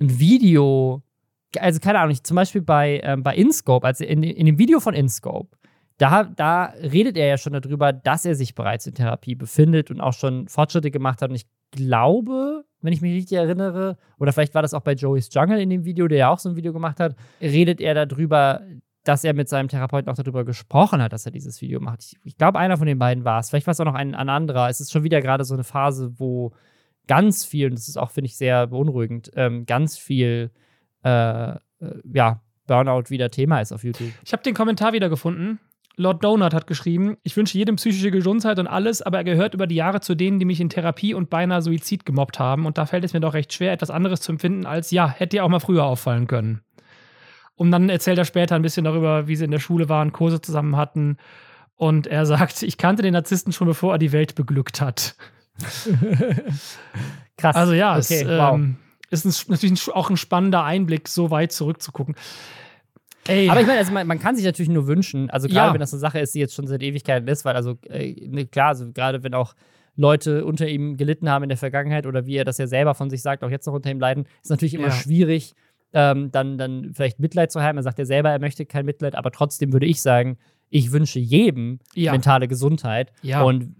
ein 0.00 0.18
Video? 0.18 1.02
Also 1.58 1.80
keine 1.80 1.98
Ahnung, 1.98 2.12
ich, 2.12 2.22
zum 2.22 2.36
Beispiel 2.36 2.62
bei, 2.62 3.00
ähm, 3.02 3.22
bei 3.22 3.34
InScope, 3.34 3.86
also 3.86 4.04
in, 4.04 4.22
in 4.22 4.46
dem 4.46 4.58
Video 4.58 4.80
von 4.80 4.94
InScope, 4.94 5.56
da, 5.98 6.24
da 6.24 6.72
redet 6.80 7.18
er 7.18 7.26
ja 7.26 7.36
schon 7.36 7.52
darüber, 7.52 7.92
dass 7.92 8.24
er 8.24 8.34
sich 8.34 8.54
bereits 8.54 8.86
in 8.86 8.94
Therapie 8.94 9.34
befindet 9.34 9.90
und 9.90 10.00
auch 10.00 10.14
schon 10.14 10.48
Fortschritte 10.48 10.90
gemacht 10.90 11.20
hat. 11.20 11.28
Und 11.28 11.36
ich 11.36 11.46
glaube, 11.72 12.64
wenn 12.82 12.92
ich 12.92 13.00
mich 13.00 13.14
richtig 13.14 13.38
erinnere, 13.38 13.96
oder 14.18 14.32
vielleicht 14.32 14.54
war 14.54 14.62
das 14.62 14.74
auch 14.74 14.82
bei 14.82 14.92
Joey's 14.92 15.28
Jungle 15.32 15.60
in 15.60 15.70
dem 15.70 15.84
Video, 15.84 16.08
der 16.08 16.18
ja 16.18 16.28
auch 16.30 16.38
so 16.38 16.48
ein 16.48 16.56
Video 16.56 16.72
gemacht 16.72 17.00
hat, 17.00 17.16
redet 17.40 17.80
er 17.80 18.06
darüber, 18.06 18.62
dass 19.04 19.24
er 19.24 19.34
mit 19.34 19.48
seinem 19.48 19.68
Therapeuten 19.68 20.10
auch 20.10 20.16
darüber 20.16 20.44
gesprochen 20.44 21.02
hat, 21.02 21.12
dass 21.12 21.26
er 21.26 21.32
dieses 21.32 21.60
Video 21.60 21.80
macht. 21.80 22.02
Ich, 22.04 22.16
ich 22.24 22.36
glaube, 22.36 22.58
einer 22.58 22.76
von 22.76 22.86
den 22.86 22.98
beiden 22.98 23.24
war 23.24 23.40
es. 23.40 23.50
Vielleicht 23.50 23.66
war 23.66 23.72
es 23.72 23.80
auch 23.80 23.84
noch 23.84 23.94
ein, 23.94 24.14
ein 24.14 24.28
anderer. 24.28 24.68
Es 24.68 24.80
ist 24.80 24.92
schon 24.92 25.04
wieder 25.04 25.20
gerade 25.20 25.44
so 25.44 25.54
eine 25.54 25.64
Phase, 25.64 26.12
wo 26.18 26.52
ganz 27.06 27.44
viel, 27.44 27.66
und 27.66 27.74
das 27.74 27.88
ist 27.88 27.96
auch, 27.96 28.10
finde 28.10 28.26
ich, 28.26 28.36
sehr 28.36 28.66
beunruhigend, 28.66 29.30
ähm, 29.34 29.66
ganz 29.66 29.98
viel, 29.98 30.50
äh, 31.02 31.50
äh, 31.50 31.56
ja, 32.12 32.40
Burnout 32.66 33.10
wieder 33.10 33.30
Thema 33.30 33.60
ist 33.60 33.72
auf 33.72 33.82
YouTube. 33.82 34.12
Ich 34.24 34.32
habe 34.32 34.44
den 34.44 34.54
Kommentar 34.54 34.92
wieder 34.92 35.08
gefunden. 35.08 35.58
Lord 35.96 36.24
Donut 36.24 36.54
hat 36.54 36.66
geschrieben, 36.66 37.16
ich 37.22 37.36
wünsche 37.36 37.58
jedem 37.58 37.76
psychische 37.76 38.10
Gesundheit 38.10 38.58
und 38.58 38.66
alles, 38.66 39.02
aber 39.02 39.18
er 39.18 39.24
gehört 39.24 39.54
über 39.54 39.66
die 39.66 39.74
Jahre 39.74 40.00
zu 40.00 40.14
denen, 40.14 40.38
die 40.38 40.44
mich 40.44 40.60
in 40.60 40.70
Therapie 40.70 41.14
und 41.14 41.30
beinahe 41.30 41.60
Suizid 41.62 42.06
gemobbt 42.06 42.38
haben. 42.38 42.64
Und 42.66 42.78
da 42.78 42.86
fällt 42.86 43.04
es 43.04 43.12
mir 43.12 43.20
doch 43.20 43.34
recht 43.34 43.52
schwer, 43.52 43.72
etwas 43.72 43.90
anderes 43.90 44.20
zu 44.20 44.32
empfinden 44.32 44.66
als, 44.66 44.90
ja, 44.90 45.08
hätte 45.08 45.36
dir 45.36 45.44
auch 45.44 45.48
mal 45.48 45.60
früher 45.60 45.84
auffallen 45.84 46.26
können. 46.26 46.62
Und 47.54 47.70
dann 47.72 47.90
erzählt 47.90 48.16
er 48.16 48.24
später 48.24 48.54
ein 48.56 48.62
bisschen 48.62 48.84
darüber, 48.84 49.28
wie 49.28 49.36
sie 49.36 49.44
in 49.44 49.50
der 49.50 49.58
Schule 49.58 49.90
waren, 49.90 50.12
Kurse 50.12 50.40
zusammen 50.40 50.76
hatten. 50.76 51.18
Und 51.76 52.06
er 52.06 52.24
sagt, 52.24 52.62
ich 52.62 52.78
kannte 52.78 53.02
den 53.02 53.12
Narzissten 53.12 53.52
schon 53.52 53.66
bevor 53.66 53.92
er 53.94 53.98
die 53.98 54.12
Welt 54.12 54.34
beglückt 54.34 54.80
hat. 54.80 55.14
Krass. 57.36 57.56
Also 57.56 57.74
ja, 57.74 57.92
okay, 57.98 58.22
es 58.22 58.26
wow. 58.26 58.54
ähm, 58.54 58.76
ist 59.10 59.26
ein, 59.26 59.34
natürlich 59.48 59.88
auch 59.90 60.08
ein 60.08 60.16
spannender 60.16 60.64
Einblick, 60.64 61.08
so 61.08 61.30
weit 61.30 61.52
zurückzugucken. 61.52 62.14
Ey. 63.26 63.48
Aber 63.48 63.60
ich 63.60 63.66
meine, 63.66 63.78
also 63.78 63.92
man, 63.92 64.06
man, 64.06 64.18
kann 64.18 64.34
sich 64.36 64.44
natürlich 64.44 64.70
nur 64.70 64.86
wünschen, 64.86 65.30
also 65.30 65.46
gerade 65.46 65.68
Ja. 65.68 65.72
wenn 65.74 65.80
das 65.80 65.92
eine 65.92 66.00
Sache 66.00 66.18
ist, 66.20 66.34
die 66.34 66.40
jetzt 66.40 66.54
schon 66.54 66.66
seit 66.66 66.82
Ewigkeiten 66.82 67.28
ist, 67.28 67.44
weil 67.44 67.54
also 67.54 67.78
äh, 67.88 68.14
ne, 68.28 68.46
klar, 68.46 68.68
also 68.68 68.90
gerade 68.92 69.22
wenn 69.22 69.34
auch 69.34 69.54
Leute 69.96 70.44
unter 70.44 70.66
ihm 70.66 70.96
gelitten 70.96 71.28
haben 71.28 71.42
in 71.42 71.48
der 71.50 71.58
Vergangenheit 71.58 72.06
oder 72.06 72.24
wie 72.26 72.36
er 72.36 72.44
das 72.44 72.58
ja 72.58 72.66
selber 72.66 72.94
von 72.94 73.10
sich 73.10 73.22
sagt, 73.22 73.44
auch 73.44 73.50
jetzt 73.50 73.66
noch 73.66 73.74
unter 73.74 73.90
ihm 73.90 74.00
leiden, 74.00 74.26
ist 74.42 74.50
natürlich 74.50 74.74
immer 74.74 74.88
Ja. 74.88 74.92
schwierig, 74.92 75.52
ähm, 75.92 76.30
dann, 76.30 76.56
dann 76.56 76.92
vielleicht 76.94 77.18
Mitleid 77.18 77.52
zu 77.52 77.62
haben. 77.62 77.76
Er 77.76 77.82
sagt 77.82 77.98
ja 77.98 78.04
selber, 78.04 78.30
er 78.30 78.38
möchte 78.38 78.64
kein 78.64 78.86
Mitleid, 78.86 79.14
aber 79.14 79.30
trotzdem 79.32 79.72
würde 79.72 79.86
ich 79.86 80.00
sagen, 80.00 80.38
ich 80.70 80.92
wünsche 80.92 81.18
jedem 81.18 81.80
Ja. 81.94 82.12
mentale 82.12 82.48
Gesundheit. 82.48 83.12
Ja. 83.22 83.42
Und 83.42 83.74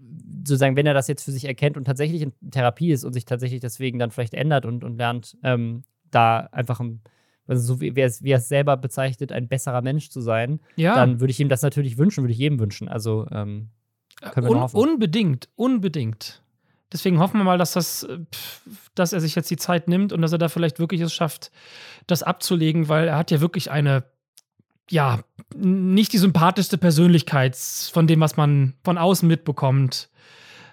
sozusagen, 0.45 0.75
wenn 0.75 0.85
er 0.85 0.93
das 0.93 1.07
jetzt 1.07 1.23
für 1.23 1.31
sich 1.31 1.45
erkennt 1.45 1.77
und 1.77 1.85
tatsächlich 1.85 2.21
in 2.21 2.33
Therapie 2.51 2.91
ist 2.91 3.03
und 3.03 3.13
sich 3.13 3.25
tatsächlich 3.25 3.61
deswegen 3.61 3.97
dann 3.97 4.11
vielleicht 4.11 4.33
ändert 4.33 4.65
und, 4.65 4.83
und 4.83 4.97
lernt, 4.97 5.37
ähm, 5.43 5.83
da 6.11 6.49
einfach 6.51 6.79
ein, 6.79 7.01
also 7.47 7.73
so 7.73 7.81
wie, 7.81 7.95
wie, 7.95 8.01
er 8.01 8.07
es, 8.07 8.23
wie 8.23 8.31
er 8.31 8.37
es 8.37 8.47
selber 8.47 8.77
bezeichnet, 8.77 9.31
ein 9.31 9.47
besserer 9.47 9.81
Mensch 9.81 10.09
zu 10.09 10.21
sein, 10.21 10.59
ja. 10.75 10.95
dann 10.95 11.19
würde 11.19 11.31
ich 11.31 11.39
ihm 11.39 11.49
das 11.49 11.61
natürlich 11.61 11.97
wünschen, 11.97 12.23
würde 12.23 12.33
ich 12.33 12.39
jedem 12.39 12.59
wünschen. 12.59 12.87
Also 12.87 13.27
ähm, 13.31 13.69
können 14.21 14.47
wir 14.47 14.51
Un 14.51 14.59
hoffen. 14.61 14.77
unbedingt, 14.77 15.49
unbedingt. 15.55 16.41
Deswegen 16.91 17.19
hoffen 17.19 17.37
wir 17.39 17.43
mal, 17.43 17.57
dass, 17.57 17.71
das, 17.71 18.03
äh, 18.03 18.19
dass 18.95 19.13
er 19.13 19.21
sich 19.21 19.35
jetzt 19.35 19.49
die 19.49 19.57
Zeit 19.57 19.87
nimmt 19.87 20.13
und 20.13 20.21
dass 20.21 20.31
er 20.31 20.37
da 20.37 20.49
vielleicht 20.49 20.79
wirklich 20.79 21.01
es 21.01 21.13
schafft, 21.13 21.51
das 22.07 22.23
abzulegen, 22.23 22.89
weil 22.89 23.07
er 23.07 23.17
hat 23.17 23.31
ja 23.31 23.41
wirklich 23.41 23.71
eine, 23.71 24.03
ja, 24.89 25.23
nicht 25.55 26.13
die 26.13 26.17
sympathischste 26.17 26.77
Persönlichkeit 26.77 27.55
von 27.55 28.07
dem, 28.07 28.19
was 28.19 28.37
man 28.37 28.75
von 28.83 28.97
außen 28.97 29.27
mitbekommt. 29.27 30.09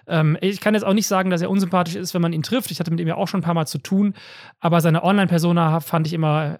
Ähm, 0.09 0.37
ich 0.41 0.59
kann 0.59 0.73
jetzt 0.73 0.83
auch 0.83 0.93
nicht 0.93 1.07
sagen, 1.07 1.29
dass 1.29 1.41
er 1.41 1.49
unsympathisch 1.49 1.95
ist, 1.95 2.13
wenn 2.13 2.21
man 2.21 2.33
ihn 2.33 2.43
trifft. 2.43 2.71
Ich 2.71 2.79
hatte 2.79 2.91
mit 2.91 2.99
ihm 2.99 3.07
ja 3.07 3.15
auch 3.15 3.27
schon 3.27 3.39
ein 3.39 3.43
paar 3.43 3.53
Mal 3.53 3.67
zu 3.67 3.77
tun, 3.77 4.13
aber 4.59 4.81
seine 4.81 5.03
Online-Persona 5.03 5.79
fand 5.79 6.07
ich 6.07 6.13
immer 6.13 6.59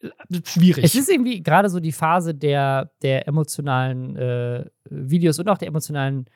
äh, 0.00 0.08
schwierig. 0.44 0.84
Es 0.84 0.94
ist 0.94 1.10
irgendwie 1.10 1.42
gerade 1.42 1.68
so 1.68 1.80
die 1.80 1.92
Phase 1.92 2.34
der, 2.34 2.90
der 3.02 3.26
emotionalen 3.26 4.16
äh, 4.16 4.64
Videos 4.88 5.38
und 5.38 5.48
auch 5.48 5.58
der 5.58 5.68
emotionalen 5.68 6.26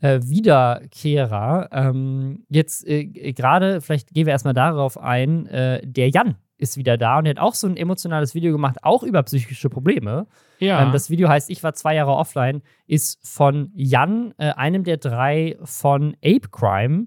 äh, 0.00 0.20
Wiederkehrer. 0.22 1.68
Ähm, 1.72 2.44
jetzt 2.48 2.86
äh, 2.86 3.04
gerade, 3.04 3.80
vielleicht 3.80 4.12
gehen 4.12 4.26
wir 4.26 4.32
erstmal 4.32 4.54
darauf 4.54 4.98
ein, 4.98 5.46
äh, 5.46 5.86
der 5.86 6.10
Jan 6.10 6.36
ist 6.58 6.76
wieder 6.76 6.96
da 6.96 7.18
und 7.18 7.26
er 7.26 7.30
hat 7.30 7.38
auch 7.38 7.54
so 7.54 7.66
ein 7.66 7.76
emotionales 7.76 8.34
Video 8.34 8.52
gemacht, 8.52 8.76
auch 8.82 9.02
über 9.02 9.22
psychische 9.22 9.68
Probleme. 9.68 10.26
ja. 10.58 10.82
Ähm, 10.82 10.92
das 10.92 11.10
Video 11.10 11.28
heißt 11.28 11.50
Ich 11.50 11.62
war 11.62 11.74
zwei 11.74 11.94
Jahre 11.94 12.12
offline, 12.12 12.62
ist 12.86 13.18
von 13.26 13.70
Jan, 13.74 14.32
äh, 14.38 14.50
einem 14.52 14.84
der 14.84 14.96
drei 14.96 15.56
von 15.62 16.16
Ape 16.24 16.48
Crime. 16.50 17.06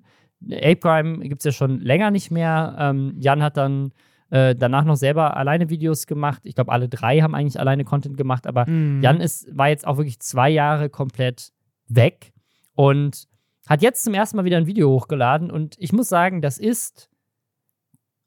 Ape 0.51 0.77
Crime 0.77 1.19
gibt 1.27 1.41
es 1.41 1.45
ja 1.45 1.51
schon 1.51 1.79
länger 1.79 2.11
nicht 2.11 2.31
mehr. 2.31 2.75
Ähm, 2.79 3.15
Jan 3.19 3.43
hat 3.43 3.57
dann 3.57 3.91
äh, 4.29 4.55
danach 4.55 4.85
noch 4.85 4.95
selber 4.95 5.35
alleine 5.35 5.69
Videos 5.69 6.05
gemacht. 6.05 6.41
Ich 6.45 6.53
glaube, 6.55 6.71
alle 6.71 6.87
drei 6.87 7.21
haben 7.21 7.33
eigentlich 7.33 7.59
alleine 7.59 7.83
Content 7.83 8.15
gemacht, 8.15 8.45
aber 8.45 8.69
Mhm. 8.69 9.01
Jan 9.01 9.19
ist, 9.21 9.47
war 9.57 9.69
jetzt 9.69 9.87
auch 9.87 9.97
wirklich 9.97 10.19
zwei 10.19 10.49
Jahre 10.49 10.89
komplett 10.89 11.51
weg 11.87 12.31
und 12.75 13.27
hat 13.67 13.81
jetzt 13.81 14.03
zum 14.03 14.13
ersten 14.13 14.37
Mal 14.37 14.45
wieder 14.45 14.57
ein 14.57 14.67
Video 14.67 14.89
hochgeladen. 14.89 15.51
Und 15.51 15.75
ich 15.79 15.91
muss 15.93 16.09
sagen, 16.09 16.41
das 16.41 16.57
ist, 16.57 17.09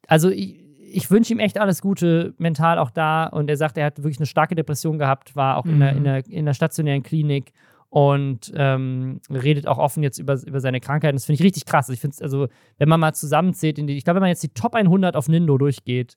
also 0.06 0.28
ich, 0.28 0.61
ich 0.94 1.10
wünsche 1.10 1.32
ihm 1.32 1.38
echt 1.38 1.58
alles 1.58 1.80
Gute, 1.80 2.34
mental 2.38 2.78
auch 2.78 2.90
da. 2.90 3.26
Und 3.26 3.48
er 3.50 3.56
sagt, 3.56 3.76
er 3.78 3.86
hat 3.86 3.98
wirklich 3.98 4.18
eine 4.18 4.26
starke 4.26 4.54
Depression 4.54 4.98
gehabt, 4.98 5.34
war 5.36 5.56
auch 5.56 5.66
in, 5.66 5.80
der, 5.80 5.92
Mhm. 5.92 5.98
in, 5.98 6.04
der, 6.04 6.26
in 6.28 6.44
der 6.46 6.54
stationären 6.54 7.02
Klinik 7.02 7.52
und 7.88 8.52
ähm, 8.56 9.20
redet 9.30 9.66
auch 9.66 9.78
offen 9.78 10.02
jetzt 10.02 10.18
über, 10.18 10.40
über 10.46 10.60
seine 10.60 10.80
Krankheit. 10.80 11.14
Das 11.14 11.26
finde 11.26 11.40
ich 11.40 11.44
richtig 11.44 11.66
krass. 11.66 11.88
Ich 11.90 12.00
finde 12.00 12.14
es, 12.14 12.22
also, 12.22 12.48
wenn 12.78 12.88
man 12.88 13.00
mal 13.00 13.12
zusammenzählt, 13.12 13.78
in 13.78 13.86
die, 13.86 13.96
ich 13.96 14.04
glaube, 14.04 14.16
wenn 14.16 14.22
man 14.22 14.30
jetzt 14.30 14.42
die 14.42 14.48
Top 14.54 14.74
100 14.74 15.14
auf 15.16 15.28
Nindo 15.28 15.58
durchgeht, 15.58 16.16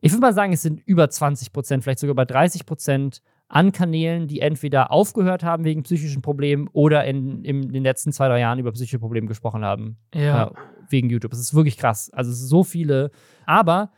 ich 0.00 0.12
würde 0.12 0.20
mal 0.20 0.34
sagen, 0.34 0.52
es 0.52 0.62
sind 0.62 0.80
über 0.86 1.08
20 1.08 1.52
Prozent, 1.52 1.82
vielleicht 1.82 2.00
sogar 2.00 2.12
über 2.12 2.26
30 2.26 2.66
Prozent 2.66 3.22
an 3.48 3.72
Kanälen, 3.72 4.26
die 4.26 4.40
entweder 4.40 4.90
aufgehört 4.90 5.44
haben 5.44 5.64
wegen 5.64 5.82
psychischen 5.84 6.20
Problemen 6.20 6.68
oder 6.72 7.04
in, 7.04 7.44
in 7.44 7.70
den 7.72 7.82
letzten 7.84 8.10
zwei, 8.10 8.26
drei 8.28 8.40
Jahren 8.40 8.58
über 8.58 8.72
psychische 8.72 8.98
Probleme 8.98 9.28
gesprochen 9.28 9.64
haben. 9.64 9.98
ja. 10.14 10.48
äh, 10.48 10.50
wegen 10.90 11.08
YouTube. 11.08 11.32
Es 11.32 11.38
ist 11.40 11.54
wirklich 11.54 11.78
krass. 11.78 12.10
Also 12.12 12.30
es 12.30 12.38
sind 12.40 12.48
so 12.48 12.62
viele. 12.64 13.10
Aber 13.46 13.90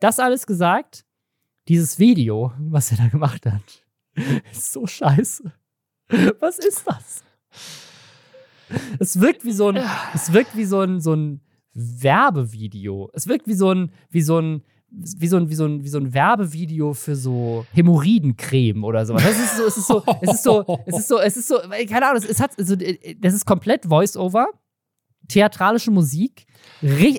das 0.00 0.18
alles 0.18 0.46
gesagt, 0.46 1.04
dieses 1.68 1.98
Video, 1.98 2.52
was 2.58 2.90
er 2.90 2.98
da 2.98 3.08
gemacht 3.08 3.46
hat, 3.46 3.86
ist 4.50 4.72
so 4.72 4.86
scheiße. 4.86 5.52
Was 6.40 6.58
ist 6.58 6.84
das? 6.86 7.22
Es 8.98 9.20
wirkt 9.20 9.44
wie 9.44 9.52
so 9.52 9.68
ein, 9.68 9.80
es 10.14 10.32
wirkt 10.32 10.56
wie 10.56 10.64
so 10.64 10.80
ein, 10.80 11.00
so 11.00 11.14
ein 11.14 11.40
Werbevideo. 11.72 13.10
Es 13.12 13.28
wirkt 13.28 13.46
wie 13.46 13.54
so 13.54 13.70
ein, 13.70 13.92
wie 14.10 14.22
so 14.22 14.38
ein, 14.38 14.62
wie 14.90 15.28
so 15.28 15.36
ein, 15.36 15.48
wie 15.48 15.54
so 15.54 15.66
ein, 15.66 15.84
wie 15.84 15.88
so 15.88 15.98
ein 15.98 16.12
Werbevideo 16.12 16.94
für 16.94 17.14
so 17.14 17.64
Hämorrhoidencreme 17.72 18.82
oder 18.82 19.06
sowas. 19.06 19.22
Das 19.22 19.38
ist 19.38 19.56
so, 19.56 19.66
es 19.66 19.76
ist 19.76 19.86
so, 19.86 20.04
es 20.20 20.34
ist 20.34 20.42
so, 20.42 20.64
es 20.86 20.98
ist 20.98 21.08
so, 21.08 21.18
es 21.20 21.36
ist 21.36 21.48
so, 21.48 21.58
keine 21.88 22.08
Ahnung, 22.08 22.22
es 22.28 22.40
hat, 22.40 22.58
also, 22.58 22.74
das 22.76 23.34
ist 23.34 23.44
komplett 23.44 23.86
Voice-Over 23.86 24.48
theatralische 25.30 25.90
Musik, 25.90 26.46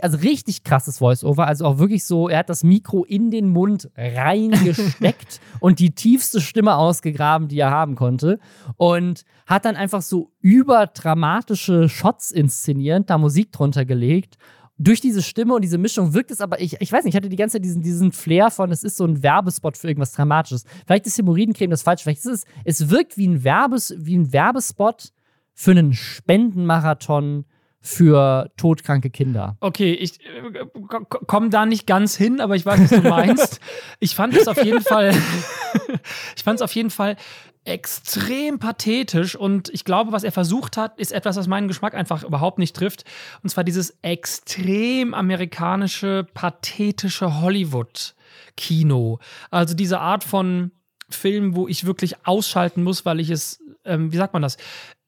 also 0.01 0.17
richtig 0.17 0.63
krasses 0.63 0.97
Voice-Over, 0.97 1.47
also 1.47 1.65
auch 1.65 1.77
wirklich 1.77 2.05
so, 2.05 2.29
er 2.29 2.39
hat 2.39 2.49
das 2.49 2.63
Mikro 2.63 3.03
in 3.03 3.31
den 3.31 3.49
Mund 3.49 3.89
reingesteckt 3.95 5.39
und 5.59 5.79
die 5.79 5.91
tiefste 5.91 6.41
Stimme 6.41 6.75
ausgegraben, 6.75 7.47
die 7.47 7.59
er 7.59 7.71
haben 7.71 7.95
konnte 7.95 8.39
und 8.77 9.23
hat 9.45 9.65
dann 9.65 9.75
einfach 9.75 10.01
so 10.01 10.31
überdramatische 10.39 11.89
Shots 11.89 12.31
inszeniert, 12.31 13.09
da 13.09 13.17
Musik 13.17 13.51
drunter 13.51 13.85
gelegt. 13.85 14.37
Durch 14.77 14.99
diese 14.99 15.21
Stimme 15.21 15.53
und 15.53 15.61
diese 15.61 15.77
Mischung 15.77 16.15
wirkt 16.15 16.31
es 16.31 16.41
aber, 16.41 16.59
ich, 16.59 16.81
ich 16.81 16.91
weiß 16.91 17.03
nicht, 17.03 17.13
ich 17.13 17.17
hatte 17.17 17.29
die 17.29 17.35
ganze 17.35 17.57
Zeit 17.57 17.65
diesen, 17.65 17.83
diesen 17.83 18.11
Flair 18.11 18.49
von, 18.49 18.71
es 18.71 18.83
ist 18.83 18.97
so 18.97 19.05
ein 19.05 19.21
Werbespot 19.21 19.77
für 19.77 19.87
irgendwas 19.87 20.13
Dramatisches. 20.13 20.63
Vielleicht 20.87 21.05
ist 21.05 21.19
Hämorrhoidencreme 21.19 21.69
das 21.69 21.83
falsche, 21.83 22.03
vielleicht 22.03 22.25
ist 22.25 22.31
es, 22.31 22.45
es 22.65 22.89
wirkt 22.89 23.15
wie 23.15 23.27
ein, 23.27 23.43
Werbes, 23.43 23.93
wie 23.95 24.17
ein 24.17 24.33
Werbespot 24.33 25.09
für 25.53 25.71
einen 25.71 25.93
Spendenmarathon 25.93 27.45
für 27.81 28.51
todkranke 28.57 29.09
Kinder. 29.09 29.57
Okay, 29.59 29.93
ich 29.93 30.19
äh, 30.23 30.65
komme 31.25 31.49
da 31.49 31.65
nicht 31.65 31.87
ganz 31.87 32.15
hin, 32.15 32.39
aber 32.39 32.55
ich 32.55 32.65
weiß, 32.65 32.79
was 32.79 33.01
du 33.01 33.01
meinst. 33.09 33.59
ich 33.99 34.15
fand 34.15 34.35
es 34.35 34.47
auf 34.47 34.63
jeden 34.63 34.81
Fall, 34.81 35.13
ich 36.35 36.43
fand 36.43 36.59
es 36.59 36.61
auf 36.61 36.73
jeden 36.73 36.91
Fall 36.91 37.17
extrem 37.63 38.59
pathetisch 38.59 39.35
und 39.35 39.69
ich 39.69 39.83
glaube, 39.83 40.11
was 40.11 40.23
er 40.23 40.31
versucht 40.31 40.77
hat, 40.77 40.97
ist 40.99 41.11
etwas, 41.11 41.37
was 41.37 41.47
meinen 41.47 41.67
Geschmack 41.67 41.93
einfach 41.93 42.23
überhaupt 42.23 42.59
nicht 42.59 42.75
trifft. 42.75 43.03
Und 43.43 43.49
zwar 43.49 43.63
dieses 43.63 43.97
extrem 44.01 45.13
amerikanische, 45.13 46.25
pathetische 46.33 47.41
Hollywood-Kino. 47.41 49.19
Also 49.51 49.75
diese 49.75 49.99
Art 49.99 50.23
von 50.23 50.71
Film, 51.09 51.55
wo 51.55 51.67
ich 51.67 51.85
wirklich 51.85 52.25
ausschalten 52.25 52.83
muss, 52.83 53.05
weil 53.05 53.19
ich 53.19 53.29
es, 53.29 53.59
ähm, 53.85 54.11
wie 54.11 54.17
sagt 54.17 54.33
man 54.33 54.41
das? 54.41 54.57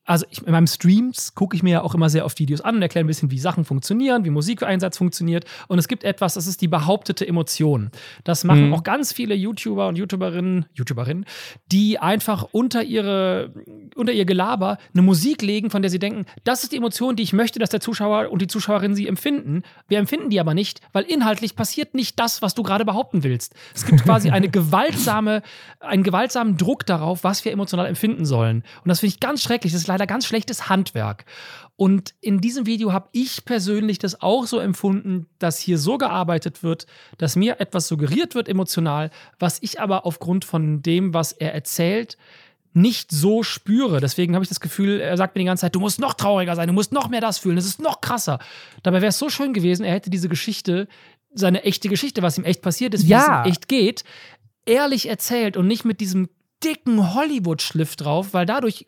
Also 0.05 0.25
ich, 0.29 0.45
in 0.45 0.51
meinen 0.51 0.67
Streams 0.67 1.33
gucke 1.33 1.55
ich 1.55 1.63
mir 1.63 1.71
ja 1.71 1.81
auch 1.81 1.95
immer 1.95 2.09
sehr 2.09 2.25
oft 2.25 2.39
Videos 2.39 2.61
an 2.61 2.75
und 2.75 2.81
erkläre 2.81 3.05
ein 3.05 3.07
bisschen, 3.07 3.31
wie 3.31 3.39
Sachen 3.39 3.63
funktionieren, 3.63 4.25
wie 4.25 4.31
Musikeinsatz 4.31 4.97
funktioniert. 4.97 5.45
Und 5.67 5.79
es 5.79 5.87
gibt 5.87 6.03
etwas, 6.03 6.33
das 6.33 6.45
ist 6.45 6.61
die 6.61 6.67
behauptete 6.67 7.25
Emotion. 7.25 7.89
Das 8.23 8.43
machen 8.43 8.67
mhm. 8.67 8.73
auch 8.73 8.83
ganz 8.83 9.13
viele 9.13 9.33
YouTuber 9.33 9.87
und 9.87 9.97
YouTuberinnen, 9.97 10.65
YouTuberinnen, 10.73 11.25
die 11.71 11.99
einfach 11.99 12.47
unter 12.51 12.83
ihre, 12.83 13.53
unter 13.95 14.11
ihr 14.11 14.25
Gelaber 14.25 14.77
eine 14.93 15.03
Musik 15.03 15.41
legen, 15.41 15.69
von 15.69 15.81
der 15.81 15.89
sie 15.89 15.99
denken, 15.99 16.25
das 16.43 16.63
ist 16.63 16.73
die 16.73 16.77
Emotion, 16.77 17.15
die 17.15 17.23
ich 17.23 17.31
möchte, 17.31 17.59
dass 17.59 17.69
der 17.69 17.79
Zuschauer 17.79 18.29
und 18.29 18.41
die 18.41 18.47
Zuschauerin 18.47 18.95
sie 18.95 19.07
empfinden. 19.07 19.63
Wir 19.87 19.99
empfinden 19.99 20.29
die 20.29 20.39
aber 20.39 20.53
nicht, 20.53 20.81
weil 20.91 21.03
inhaltlich 21.03 21.55
passiert 21.55 21.93
nicht 21.93 22.19
das, 22.19 22.41
was 22.41 22.55
du 22.55 22.63
gerade 22.63 22.83
behaupten 22.83 23.23
willst. 23.23 23.53
Es 23.73 23.85
gibt 23.85 24.03
quasi 24.03 24.31
eine 24.31 24.49
gewaltsame, 24.49 25.43
einen 25.79 26.03
gewaltsamen 26.03 26.57
Druck 26.57 26.85
darauf, 26.85 27.23
was 27.23 27.45
wir 27.45 27.53
emotional 27.53 27.85
empfinden 27.85 28.25
sollen. 28.25 28.63
Und 28.83 28.89
das 28.89 28.99
finde 28.99 29.13
ich 29.13 29.19
ganz 29.21 29.41
schrecklich. 29.41 29.71
Das 29.71 29.81
ist 29.81 29.87
leider 29.93 30.07
ganz 30.07 30.25
schlechtes 30.25 30.69
Handwerk. 30.69 31.25
Und 31.75 32.13
in 32.21 32.39
diesem 32.39 32.65
Video 32.65 32.93
habe 32.93 33.09
ich 33.11 33.45
persönlich 33.45 33.97
das 33.99 34.21
auch 34.21 34.45
so 34.45 34.59
empfunden, 34.59 35.27
dass 35.39 35.57
hier 35.57 35.77
so 35.77 35.97
gearbeitet 35.97 36.63
wird, 36.63 36.85
dass 37.17 37.35
mir 37.35 37.59
etwas 37.59 37.87
suggeriert 37.87 38.35
wird 38.35 38.47
emotional, 38.47 39.09
was 39.39 39.57
ich 39.61 39.79
aber 39.79 40.05
aufgrund 40.05 40.45
von 40.45 40.81
dem, 40.81 41.13
was 41.13 41.31
er 41.31 41.53
erzählt, 41.53 42.17
nicht 42.73 43.11
so 43.11 43.43
spüre. 43.43 43.99
Deswegen 43.99 44.33
habe 44.33 44.43
ich 44.43 44.49
das 44.49 44.59
Gefühl, 44.59 44.99
er 44.99 45.15
sagt 45.17 45.35
mir 45.35 45.41
die 45.41 45.45
ganze 45.45 45.61
Zeit, 45.61 45.75
du 45.75 45.79
musst 45.79 45.99
noch 45.99 46.15
trauriger 46.15 46.55
sein, 46.55 46.67
du 46.67 46.73
musst 46.73 46.91
noch 46.91 47.09
mehr 47.09 47.21
das 47.21 47.37
fühlen, 47.37 47.55
das 47.55 47.65
ist 47.65 47.79
noch 47.79 48.01
krasser. 48.01 48.39
Dabei 48.81 49.01
wäre 49.01 49.09
es 49.09 49.19
so 49.19 49.29
schön 49.29 49.53
gewesen, 49.53 49.85
er 49.85 49.93
hätte 49.93 50.09
diese 50.09 50.29
Geschichte, 50.29 50.87
seine 51.33 51.63
echte 51.63 51.89
Geschichte, 51.89 52.21
was 52.21 52.37
ihm 52.37 52.45
echt 52.45 52.61
passiert 52.61 52.93
ist, 52.93 53.05
wie 53.05 53.11
ja. 53.11 53.41
es 53.41 53.47
ihm 53.47 53.51
echt 53.51 53.67
geht, 53.67 54.03
ehrlich 54.65 55.09
erzählt 55.09 55.57
und 55.57 55.67
nicht 55.67 55.85
mit 55.85 56.01
diesem 56.01 56.29
dicken 56.63 57.13
Hollywood-Schliff 57.13 57.95
drauf, 57.95 58.33
weil 58.33 58.45
dadurch 58.45 58.87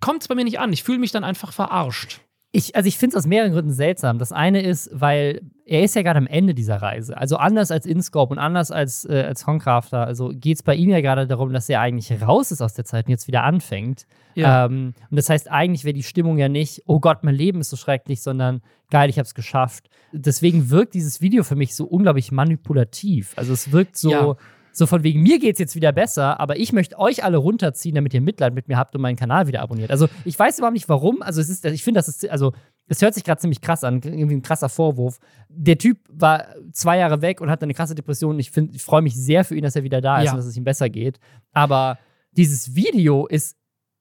kommt 0.00 0.22
es 0.22 0.28
bei 0.28 0.34
mir 0.34 0.44
nicht 0.44 0.58
an. 0.58 0.72
Ich 0.72 0.82
fühle 0.82 0.98
mich 0.98 1.12
dann 1.12 1.24
einfach 1.24 1.52
verarscht. 1.52 2.20
Ich, 2.52 2.76
also 2.76 2.86
ich 2.86 2.98
finde 2.98 3.16
es 3.16 3.24
aus 3.24 3.26
mehreren 3.26 3.52
Gründen 3.52 3.72
seltsam. 3.72 4.20
Das 4.20 4.30
eine 4.30 4.62
ist, 4.62 4.88
weil 4.92 5.40
er 5.66 5.82
ist 5.82 5.96
ja 5.96 6.02
gerade 6.02 6.18
am 6.18 6.28
Ende 6.28 6.54
dieser 6.54 6.76
Reise. 6.76 7.16
Also 7.16 7.36
anders 7.36 7.72
als 7.72 7.84
InScope 7.84 8.32
und 8.32 8.38
anders 8.38 8.70
als, 8.70 9.04
äh, 9.06 9.24
als 9.26 9.46
Honcrafter. 9.46 10.06
Also 10.06 10.28
geht 10.32 10.58
es 10.58 10.62
bei 10.62 10.76
ihm 10.76 10.90
ja 10.90 11.00
gerade 11.00 11.26
darum, 11.26 11.52
dass 11.52 11.68
er 11.68 11.80
eigentlich 11.80 12.12
raus 12.22 12.52
ist 12.52 12.62
aus 12.62 12.74
der 12.74 12.84
Zeit 12.84 13.06
und 13.06 13.10
jetzt 13.10 13.26
wieder 13.26 13.42
anfängt. 13.42 14.06
Ja. 14.36 14.66
Ähm, 14.66 14.94
und 15.10 15.16
das 15.16 15.28
heißt, 15.28 15.50
eigentlich 15.50 15.84
wäre 15.84 15.94
die 15.94 16.04
Stimmung 16.04 16.38
ja 16.38 16.48
nicht, 16.48 16.82
oh 16.86 17.00
Gott, 17.00 17.24
mein 17.24 17.34
Leben 17.34 17.60
ist 17.60 17.70
so 17.70 17.76
schrecklich, 17.76 18.22
sondern 18.22 18.62
geil, 18.88 19.10
ich 19.10 19.18
habe 19.18 19.26
es 19.26 19.34
geschafft. 19.34 19.88
Deswegen 20.12 20.70
wirkt 20.70 20.94
dieses 20.94 21.20
Video 21.20 21.42
für 21.42 21.56
mich 21.56 21.74
so 21.74 21.86
unglaublich 21.86 22.30
manipulativ. 22.30 23.32
Also 23.36 23.52
es 23.52 23.72
wirkt 23.72 23.96
so. 23.96 24.10
Ja 24.10 24.36
so 24.76 24.86
von 24.86 25.02
wegen, 25.02 25.22
mir 25.22 25.38
geht's 25.38 25.58
jetzt 25.58 25.76
wieder 25.76 25.92
besser, 25.92 26.40
aber 26.40 26.58
ich 26.58 26.72
möchte 26.72 26.98
euch 26.98 27.24
alle 27.24 27.36
runterziehen, 27.36 27.94
damit 27.94 28.12
ihr 28.14 28.20
Mitleid 28.20 28.54
mit 28.54 28.68
mir 28.68 28.76
habt 28.76 28.94
und 28.94 29.00
meinen 29.00 29.16
Kanal 29.16 29.46
wieder 29.46 29.62
abonniert. 29.62 29.90
Also 29.90 30.08
ich 30.24 30.38
weiß 30.38 30.58
überhaupt 30.58 30.74
nicht 30.74 30.88
warum. 30.88 31.22
Also 31.22 31.40
es 31.40 31.48
ist, 31.48 31.64
ich 31.64 31.84
finde, 31.84 31.98
das 31.98 32.08
ist, 32.08 32.28
also 32.28 32.52
es 32.86 33.00
hört 33.00 33.14
sich 33.14 33.24
gerade 33.24 33.40
ziemlich 33.40 33.60
krass 33.60 33.84
an, 33.84 34.00
irgendwie 34.02 34.34
ein 34.34 34.42
krasser 34.42 34.68
Vorwurf. 34.68 35.18
Der 35.48 35.78
Typ 35.78 35.98
war 36.08 36.46
zwei 36.72 36.98
Jahre 36.98 37.22
weg 37.22 37.40
und 37.40 37.50
hat 37.50 37.62
eine 37.62 37.74
krasse 37.74 37.94
Depression. 37.94 38.38
Ich, 38.38 38.50
ich 38.56 38.82
freue 38.82 39.02
mich 39.02 39.14
sehr 39.14 39.44
für 39.44 39.56
ihn, 39.56 39.62
dass 39.62 39.76
er 39.76 39.84
wieder 39.84 40.00
da 40.00 40.18
ist 40.18 40.26
ja. 40.26 40.30
und 40.32 40.38
dass 40.38 40.46
es 40.46 40.56
ihm 40.56 40.64
besser 40.64 40.88
geht. 40.88 41.18
Aber 41.52 41.98
dieses 42.32 42.74
Video 42.74 43.26
ist 43.26 43.56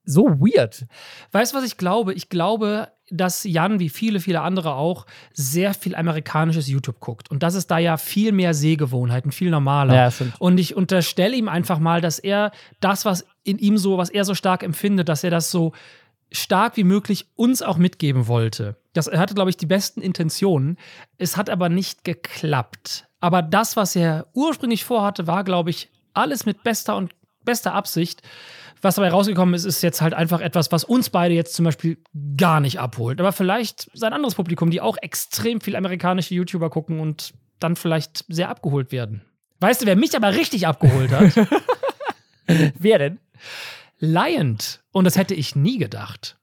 so 0.05 0.25
weird. 0.39 0.85
Weißt 1.31 1.53
du, 1.53 1.57
was 1.57 1.65
ich 1.65 1.77
glaube? 1.77 2.13
Ich 2.13 2.29
glaube, 2.29 2.89
dass 3.09 3.43
Jan, 3.43 3.79
wie 3.79 3.89
viele, 3.89 4.19
viele 4.19 4.41
andere 4.41 4.75
auch, 4.75 5.05
sehr 5.33 5.73
viel 5.73 5.95
amerikanisches 5.95 6.67
YouTube 6.67 6.99
guckt. 6.99 7.29
Und 7.29 7.43
das 7.43 7.55
ist 7.55 7.69
da 7.69 7.77
ja 7.77 7.97
viel 7.97 8.31
mehr 8.31 8.53
Sehgewohnheiten, 8.53 9.31
viel 9.31 9.49
normaler. 9.49 9.95
Ja, 9.95 10.11
und 10.39 10.57
ich 10.57 10.75
unterstelle 10.75 11.35
ihm 11.35 11.47
einfach 11.47 11.79
mal, 11.79 12.01
dass 12.01 12.19
er 12.19 12.51
das, 12.79 13.05
was 13.05 13.25
in 13.43 13.59
ihm 13.59 13.77
so, 13.77 13.97
was 13.97 14.09
er 14.09 14.25
so 14.25 14.35
stark 14.35 14.63
empfindet, 14.63 15.09
dass 15.09 15.23
er 15.23 15.31
das 15.31 15.51
so 15.51 15.73
stark 16.31 16.77
wie 16.77 16.83
möglich 16.83 17.27
uns 17.35 17.61
auch 17.61 17.77
mitgeben 17.77 18.27
wollte. 18.27 18.75
Das, 18.93 19.07
er 19.07 19.19
hatte, 19.19 19.35
glaube 19.35 19.49
ich, 19.49 19.57
die 19.57 19.65
besten 19.65 20.01
Intentionen. 20.01 20.77
Es 21.17 21.37
hat 21.37 21.49
aber 21.49 21.69
nicht 21.69 22.03
geklappt. 22.03 23.07
Aber 23.19 23.41
das, 23.41 23.77
was 23.77 23.95
er 23.95 24.27
ursprünglich 24.33 24.83
vorhatte, 24.83 25.27
war, 25.27 25.43
glaube 25.43 25.69
ich, 25.69 25.89
alles 26.13 26.45
mit 26.45 26.63
bester 26.63 26.95
und 26.97 27.13
bester 27.45 27.73
Absicht. 27.73 28.21
Was 28.83 28.95
dabei 28.95 29.11
rausgekommen 29.11 29.55
ist, 29.55 29.63
ist 29.63 29.81
jetzt 29.81 30.01
halt 30.01 30.13
einfach 30.13 30.41
etwas, 30.41 30.69
was 30.73 30.83
uns 30.83 31.09
beide 31.09 31.33
jetzt 31.33 31.53
zum 31.53 31.63
Beispiel 31.63 31.97
gar 32.35 32.59
nicht 32.59 32.81
abholt. 32.81 33.21
Aber 33.21 33.31
vielleicht 33.31 33.89
sein 33.93 34.11
anderes 34.11 34.35
Publikum, 34.35 34.71
die 34.71 34.81
auch 34.81 34.97
extrem 35.01 35.61
viel 35.61 35.77
amerikanische 35.77 36.35
YouTuber 36.35 36.69
gucken 36.69 36.99
und 36.99 37.33
dann 37.59 37.77
vielleicht 37.77 38.25
sehr 38.27 38.49
abgeholt 38.49 38.91
werden. 38.91 39.21
Weißt 39.61 39.81
du, 39.81 39.85
wer 39.85 39.95
mich 39.95 40.17
aber 40.17 40.35
richtig 40.35 40.67
abgeholt 40.67 41.11
hat? 41.11 41.47
wer 42.77 42.97
denn? 42.97 43.19
Lion. 43.99 44.57
Und 44.91 45.05
das 45.05 45.15
hätte 45.15 45.33
ich 45.33 45.55
nie 45.55 45.77
gedacht. 45.77 46.35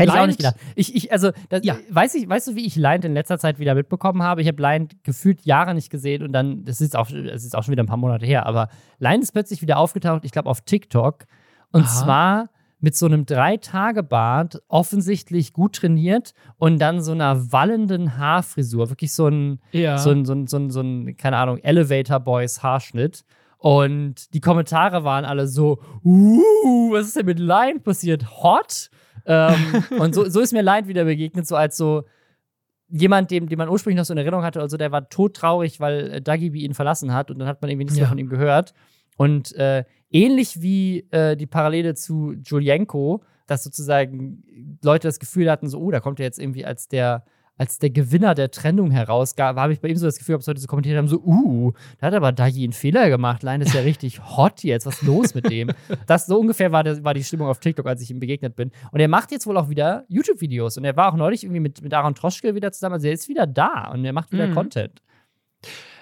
Hätte 0.00 0.12
Lion, 0.12 0.16
ich 0.16 0.22
auch 0.22 0.26
nicht 0.26 0.38
gedacht. 0.38 0.56
Ich, 0.74 0.94
ich, 0.94 1.12
also, 1.12 1.30
das, 1.48 1.64
ja. 1.64 1.76
weiß 1.90 2.14
ich, 2.14 2.28
weißt 2.28 2.48
du, 2.48 2.54
wie 2.56 2.66
ich 2.66 2.76
Lion 2.76 3.02
in 3.02 3.14
letzter 3.14 3.38
Zeit 3.38 3.58
wieder 3.58 3.74
mitbekommen 3.74 4.22
habe? 4.22 4.42
Ich 4.42 4.48
habe 4.48 4.60
Lion 4.62 4.88
gefühlt 5.02 5.42
Jahre 5.42 5.74
nicht 5.74 5.90
gesehen 5.90 6.22
und 6.22 6.32
dann, 6.32 6.64
das 6.64 6.80
ist, 6.80 6.96
auch, 6.96 7.08
das 7.08 7.44
ist 7.44 7.56
auch 7.56 7.62
schon 7.62 7.72
wieder 7.72 7.82
ein 7.82 7.86
paar 7.86 7.96
Monate 7.96 8.26
her, 8.26 8.46
aber 8.46 8.68
Lion 8.98 9.22
ist 9.22 9.32
plötzlich 9.32 9.62
wieder 9.62 9.78
aufgetaucht, 9.78 10.24
ich 10.24 10.32
glaube, 10.32 10.48
auf 10.48 10.62
TikTok. 10.62 11.24
Und 11.72 11.82
Aha. 11.82 12.02
zwar 12.02 12.50
mit 12.80 12.96
so 12.96 13.06
einem 13.06 13.26
Drei-Tage-Bart, 13.26 14.62
offensichtlich 14.68 15.52
gut 15.52 15.76
trainiert 15.76 16.32
und 16.56 16.78
dann 16.80 17.02
so 17.02 17.12
einer 17.12 17.52
wallenden 17.52 18.16
Haarfrisur. 18.16 18.88
Wirklich 18.88 19.12
so 19.12 19.28
ein, 19.28 19.60
ja. 19.72 19.98
so 19.98 20.10
ein, 20.10 20.24
so 20.24 20.32
ein, 20.32 20.46
so 20.46 20.56
ein, 20.56 20.70
so 20.70 20.80
ein 20.80 21.16
keine 21.16 21.36
Ahnung, 21.36 21.58
Elevator 21.58 22.20
Boys 22.20 22.62
Haarschnitt. 22.62 23.24
Und 23.58 24.32
die 24.32 24.40
Kommentare 24.40 25.04
waren 25.04 25.26
alle 25.26 25.46
so, 25.46 25.80
uh, 26.02 26.92
was 26.92 27.08
ist 27.08 27.16
denn 27.16 27.26
mit 27.26 27.38
Lion 27.38 27.82
passiert? 27.82 28.42
Hot? 28.42 28.90
Ähm, 29.26 29.84
und 29.98 30.14
so, 30.14 30.28
so 30.28 30.40
ist 30.40 30.52
mir 30.52 30.62
Lion 30.62 30.88
wieder 30.88 31.04
begegnet, 31.04 31.46
so 31.46 31.56
als 31.56 31.76
so 31.76 32.04
jemand, 32.88 33.30
dem, 33.30 33.48
den 33.48 33.58
man 33.58 33.68
ursprünglich 33.68 33.98
noch 33.98 34.04
so 34.04 34.12
in 34.12 34.18
Erinnerung 34.18 34.44
hatte, 34.44 34.60
also 34.60 34.76
der 34.76 34.92
war 34.92 35.08
todtraurig, 35.08 35.80
weil 35.80 36.12
äh, 36.12 36.22
Dagibi 36.22 36.62
ihn 36.62 36.74
verlassen 36.74 37.12
hat 37.12 37.30
und 37.30 37.38
dann 37.38 37.48
hat 37.48 37.62
man 37.62 37.70
irgendwie 37.70 37.84
nichts 37.84 37.98
ja. 37.98 38.02
mehr 38.02 38.08
von 38.08 38.18
ihm 38.18 38.28
gehört. 38.28 38.74
Und 39.16 39.54
äh, 39.56 39.84
ähnlich 40.10 40.62
wie 40.62 41.06
äh, 41.10 41.36
die 41.36 41.46
Parallele 41.46 41.94
zu 41.94 42.34
Julienko, 42.42 43.22
dass 43.46 43.62
sozusagen 43.62 44.78
Leute 44.82 45.08
das 45.08 45.18
Gefühl 45.18 45.50
hatten, 45.50 45.68
so, 45.68 45.80
oh, 45.80 45.90
da 45.90 46.00
kommt 46.00 46.20
er 46.20 46.26
jetzt 46.26 46.38
irgendwie 46.38 46.64
als 46.64 46.88
der 46.88 47.24
als 47.60 47.78
der 47.78 47.90
Gewinner 47.90 48.34
der 48.34 48.50
Trennung 48.50 48.90
herausgab, 48.90 49.56
habe 49.58 49.74
ich 49.74 49.80
bei 49.80 49.88
ihm 49.88 49.96
so 49.98 50.06
das 50.06 50.16
Gefühl, 50.16 50.36
ob 50.36 50.40
es 50.40 50.46
Leute 50.46 50.60
so 50.60 50.66
kommentiert 50.66 50.96
haben, 50.96 51.08
so, 51.08 51.18
uh, 51.18 51.72
da 51.98 52.06
hat 52.06 52.14
aber 52.14 52.32
Dagi 52.32 52.64
einen 52.64 52.72
Fehler 52.72 53.10
gemacht. 53.10 53.42
Lein 53.42 53.60
ist 53.60 53.74
ja 53.74 53.82
richtig 53.82 54.18
hot 54.36 54.62
jetzt. 54.62 54.86
Was 54.86 55.02
ist 55.02 55.02
los 55.02 55.34
mit 55.34 55.50
dem? 55.50 55.70
Das 56.06 56.24
so 56.24 56.40
ungefähr 56.40 56.72
war, 56.72 56.84
der, 56.84 57.04
war 57.04 57.12
die 57.12 57.22
Stimmung 57.22 57.48
auf 57.48 57.60
TikTok, 57.60 57.86
als 57.86 58.00
ich 58.00 58.10
ihm 58.10 58.18
begegnet 58.18 58.56
bin. 58.56 58.70
Und 58.92 59.00
er 59.00 59.08
macht 59.08 59.30
jetzt 59.30 59.46
wohl 59.46 59.58
auch 59.58 59.68
wieder 59.68 60.06
YouTube-Videos. 60.08 60.78
Und 60.78 60.84
er 60.84 60.96
war 60.96 61.12
auch 61.12 61.16
neulich 61.16 61.44
irgendwie 61.44 61.60
mit, 61.60 61.82
mit 61.82 61.92
Aaron 61.92 62.14
Troschke 62.14 62.54
wieder 62.54 62.72
zusammen. 62.72 62.94
Also 62.94 63.08
er 63.08 63.12
ist 63.12 63.28
wieder 63.28 63.46
da 63.46 63.90
und 63.92 64.06
er 64.06 64.14
macht 64.14 64.32
wieder 64.32 64.46
mhm. 64.46 64.54
Content. 64.54 65.02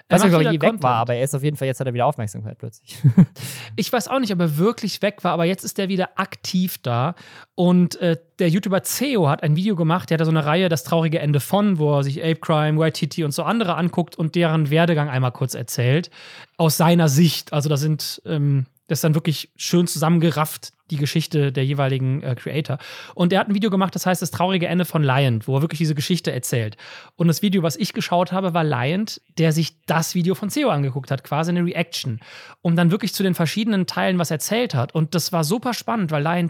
Weiß 0.09 0.23
nicht, 0.23 0.33
ob 0.33 0.41
er 0.41 0.51
je 0.51 0.61
weg 0.61 0.81
war, 0.81 0.95
aber 0.95 1.15
er 1.15 1.23
ist 1.23 1.35
auf 1.35 1.43
jeden 1.43 1.55
Fall, 1.55 1.67
jetzt 1.67 1.79
hat 1.79 1.87
er 1.87 1.93
wieder 1.93 2.07
Aufmerksamkeit 2.07 2.57
plötzlich. 2.57 2.97
ich 3.75 3.93
weiß 3.93 4.07
auch 4.07 4.19
nicht, 4.19 4.33
ob 4.33 4.39
er 4.39 4.57
wirklich 4.57 5.01
weg 5.01 5.23
war, 5.23 5.33
aber 5.33 5.45
jetzt 5.45 5.63
ist 5.63 5.77
er 5.77 5.87
wieder 5.87 6.09
aktiv 6.15 6.79
da. 6.79 7.15
Und 7.55 7.95
äh, 8.01 8.17
der 8.39 8.49
YouTuber 8.49 8.81
Ceo 8.83 9.29
hat 9.29 9.43
ein 9.43 9.55
Video 9.55 9.75
gemacht, 9.75 10.09
der 10.09 10.15
hat 10.15 10.21
da 10.21 10.25
so 10.25 10.31
eine 10.31 10.45
Reihe, 10.45 10.67
das 10.67 10.83
traurige 10.83 11.19
Ende 11.19 11.39
von, 11.39 11.77
wo 11.77 11.97
er 11.97 12.03
sich 12.03 12.23
Ape 12.23 12.37
Crime, 12.37 12.83
YTT 12.83 13.19
und 13.19 13.31
so 13.31 13.43
andere 13.43 13.75
anguckt 13.75 14.15
und 14.15 14.35
deren 14.35 14.69
Werdegang 14.69 15.09
einmal 15.09 15.31
kurz 15.31 15.53
erzählt. 15.53 16.09
Aus 16.57 16.77
seiner 16.77 17.07
Sicht. 17.07 17.53
Also 17.53 17.69
da 17.69 17.77
sind 17.77 18.21
ähm, 18.25 18.65
das 18.89 18.97
ist 18.97 19.03
dann 19.03 19.13
wirklich 19.13 19.51
schön 19.55 19.85
zusammengerafft, 19.85 20.73
die 20.89 20.97
Geschichte 20.97 21.51
der 21.51 21.65
jeweiligen 21.65 22.21
äh, 22.23 22.35
Creator. 22.35 22.77
Und 23.15 23.33
er 23.33 23.39
hat 23.39 23.49
ein 23.49 23.55
Video 23.55 23.69
gemacht, 23.69 23.95
das 23.95 24.05
heißt 24.05 24.21
Das 24.21 24.31
traurige 24.31 24.67
Ende 24.67 24.85
von 24.85 25.03
Lion, 25.03 25.41
wo 25.45 25.57
er 25.57 25.61
wirklich 25.61 25.79
diese 25.79 25.95
Geschichte 25.95 26.31
erzählt. 26.31 26.77
Und 27.15 27.27
das 27.27 27.41
Video, 27.41 27.63
was 27.63 27.75
ich 27.75 27.93
geschaut 27.93 28.31
habe, 28.31 28.53
war 28.53 28.63
Lion, 28.63 29.05
der 29.37 29.51
sich 29.51 29.81
das 29.85 30.15
Video 30.15 30.35
von 30.35 30.49
CEO 30.49 30.69
angeguckt 30.69 31.11
hat, 31.11 31.23
quasi 31.23 31.51
eine 31.51 31.65
Reaction. 31.65 32.19
Um 32.61 32.75
dann 32.75 32.91
wirklich 32.91 33.13
zu 33.13 33.23
den 33.23 33.33
verschiedenen 33.33 33.85
Teilen 33.85 34.19
was 34.19 34.31
erzählt 34.31 34.75
hat. 34.75 34.93
Und 34.93 35.15
das 35.15 35.31
war 35.31 35.43
super 35.43 35.73
spannend, 35.73 36.11
weil 36.11 36.23
Lion 36.23 36.49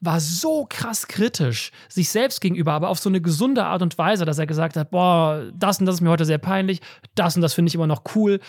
war 0.00 0.20
so 0.20 0.66
krass 0.68 1.08
kritisch 1.08 1.70
sich 1.88 2.10
selbst 2.10 2.40
gegenüber, 2.40 2.72
aber 2.72 2.88
auf 2.88 2.98
so 2.98 3.08
eine 3.08 3.20
gesunde 3.20 3.64
Art 3.64 3.82
und 3.82 3.96
Weise, 3.98 4.24
dass 4.24 4.38
er 4.38 4.46
gesagt 4.46 4.76
hat, 4.76 4.90
boah, 4.90 5.50
das 5.54 5.80
und 5.80 5.86
das 5.86 5.96
ist 5.96 6.00
mir 6.00 6.10
heute 6.10 6.24
sehr 6.24 6.38
peinlich, 6.38 6.80
das 7.14 7.36
und 7.36 7.42
das 7.42 7.54
finde 7.54 7.68
ich 7.68 7.74
immer 7.74 7.86
noch 7.86 8.02
cool. 8.14 8.40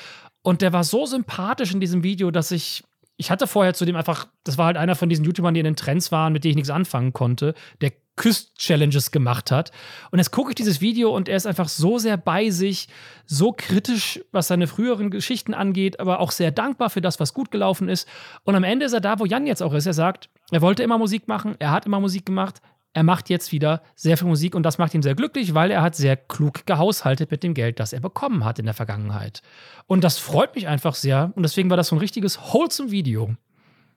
Und 0.43 0.61
der 0.61 0.73
war 0.73 0.83
so 0.83 1.05
sympathisch 1.05 1.73
in 1.73 1.79
diesem 1.79 2.03
Video, 2.03 2.31
dass 2.31 2.51
ich 2.51 2.83
ich 3.17 3.31
hatte 3.31 3.47
vorher 3.47 3.73
zudem 3.73 3.95
einfach, 3.95 4.27
das 4.43 4.57
war 4.57 4.67
halt 4.67 4.77
einer 4.77 4.95
von 4.95 5.09
diesen 5.09 5.25
YouTubern, 5.25 5.53
die 5.53 5.59
in 5.59 5.65
den 5.65 5.75
Trends 5.75 6.11
waren, 6.11 6.33
mit 6.33 6.43
denen 6.43 6.51
ich 6.51 6.55
nichts 6.57 6.69
anfangen 6.69 7.13
konnte, 7.13 7.55
der 7.81 7.91
Küst-Challenges 8.15 9.11
gemacht 9.11 9.51
hat. 9.51 9.71
Und 10.11 10.19
jetzt 10.19 10.31
gucke 10.31 10.51
ich 10.51 10.55
dieses 10.55 10.81
Video 10.81 11.15
und 11.15 11.29
er 11.29 11.37
ist 11.37 11.45
einfach 11.45 11.67
so 11.67 11.97
sehr 11.97 12.17
bei 12.17 12.49
sich, 12.49 12.87
so 13.25 13.53
kritisch, 13.55 14.19
was 14.31 14.47
seine 14.47 14.67
früheren 14.67 15.11
Geschichten 15.11 15.53
angeht, 15.53 15.99
aber 15.99 16.19
auch 16.19 16.31
sehr 16.31 16.51
dankbar 16.51 16.89
für 16.89 17.01
das, 17.01 17.19
was 17.19 17.33
gut 17.33 17.51
gelaufen 17.51 17.89
ist. 17.89 18.07
Und 18.43 18.55
am 18.55 18.63
Ende 18.63 18.85
ist 18.85 18.93
er 18.93 19.01
da, 19.01 19.19
wo 19.19 19.25
Jan 19.25 19.47
jetzt 19.47 19.61
auch 19.61 19.73
ist. 19.73 19.85
Er 19.85 19.93
sagt, 19.93 20.29
er 20.51 20.61
wollte 20.61 20.83
immer 20.83 20.97
Musik 20.97 21.27
machen, 21.27 21.55
er 21.59 21.71
hat 21.71 21.85
immer 21.85 21.99
Musik 21.99 22.25
gemacht, 22.25 22.61
er 22.93 23.03
macht 23.03 23.29
jetzt 23.29 23.51
wieder 23.51 23.83
sehr 23.95 24.17
viel 24.17 24.27
Musik 24.27 24.55
und 24.55 24.63
das 24.63 24.77
macht 24.77 24.93
ihn 24.93 25.03
sehr 25.03 25.15
glücklich, 25.15 25.53
weil 25.53 25.69
er 25.69 25.81
hat 25.81 25.95
sehr 25.95 26.17
klug 26.17 26.65
gehaushaltet 26.65 27.29
mit 27.29 27.43
dem 27.43 27.53
Geld, 27.53 27.79
das 27.79 27.93
er 27.93 27.99
bekommen 27.99 28.43
hat 28.43 28.59
in 28.59 28.65
der 28.65 28.73
Vergangenheit. 28.73 29.41
Und 29.85 30.03
das 30.03 30.17
freut 30.17 30.55
mich 30.55 30.67
einfach 30.67 30.95
sehr 30.95 31.31
und 31.35 31.43
deswegen 31.43 31.69
war 31.69 31.77
das 31.77 31.89
so 31.89 31.95
ein 31.95 31.99
richtiges 31.99 32.39
wholesome 32.39 32.91
Video. 32.91 33.35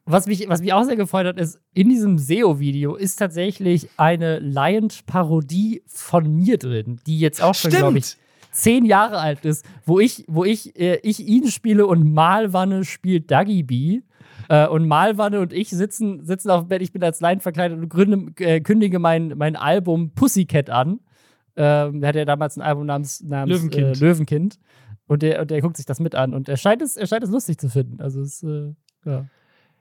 was 0.04 0.26
mich, 0.26 0.48
was 0.48 0.60
mich 0.60 0.72
auch 0.72 0.84
sehr 0.84 0.96
gefreut 0.96 1.26
hat, 1.26 1.38
ist, 1.38 1.60
in 1.72 1.88
diesem 1.88 2.18
SEO-Video 2.18 2.96
ist 2.96 3.16
tatsächlich 3.16 3.88
eine 3.96 4.38
Lion-Parodie 4.40 5.82
von 5.86 6.34
mir 6.34 6.58
drin, 6.58 7.00
die 7.06 7.20
jetzt 7.20 7.42
auch 7.42 7.54
schon, 7.54 7.70
glaube 7.70 7.98
ich, 7.98 8.16
zehn 8.52 8.84
Jahre 8.84 9.18
alt 9.18 9.44
ist, 9.44 9.64
wo 9.86 10.00
ich, 10.00 10.24
wo 10.26 10.44
ich, 10.44 10.78
äh, 10.78 10.98
ich 11.02 11.20
ihn 11.20 11.48
spiele 11.48 11.86
und 11.86 12.12
Malwanne 12.12 12.84
spielt 12.84 13.30
Duggy 13.30 13.62
B. 13.62 14.00
Äh, 14.50 14.66
und 14.66 14.88
Malwanne 14.88 15.38
und 15.38 15.52
ich 15.52 15.70
sitzen, 15.70 16.24
sitzen 16.24 16.50
auf 16.50 16.62
dem 16.64 16.68
Bett, 16.68 16.82
ich 16.82 16.90
bin 16.92 17.04
als 17.04 17.20
Lion 17.20 17.38
verkleidet 17.38 17.78
und 17.78 17.88
gründe, 17.88 18.32
äh, 18.44 18.60
kündige 18.60 18.98
mein, 18.98 19.34
mein 19.36 19.54
Album 19.54 20.10
Pussycat 20.12 20.70
an. 20.70 20.98
Ähm, 21.54 22.02
er 22.02 22.08
hatte 22.08 22.18
ja 22.18 22.24
damals 22.24 22.56
ein 22.56 22.62
Album 22.62 22.84
namens, 22.86 23.22
namens 23.22 23.56
Löwenkind. 23.62 23.96
Äh, 23.96 24.04
Löwenkind. 24.04 24.58
Und 25.06 25.22
der, 25.22 25.40
und 25.40 25.52
der 25.52 25.60
guckt 25.60 25.76
sich 25.76 25.86
das 25.86 26.00
mit 26.00 26.16
an. 26.16 26.34
Und 26.34 26.48
er 26.48 26.56
scheint 26.56 26.82
es, 26.82 26.96
er 26.96 27.06
scheint 27.06 27.22
es 27.22 27.30
lustig 27.30 27.58
zu 27.58 27.68
finden. 27.68 28.00
Also 28.00 28.22
es, 28.22 28.42
äh, 28.42 28.72
ja. 29.04 29.26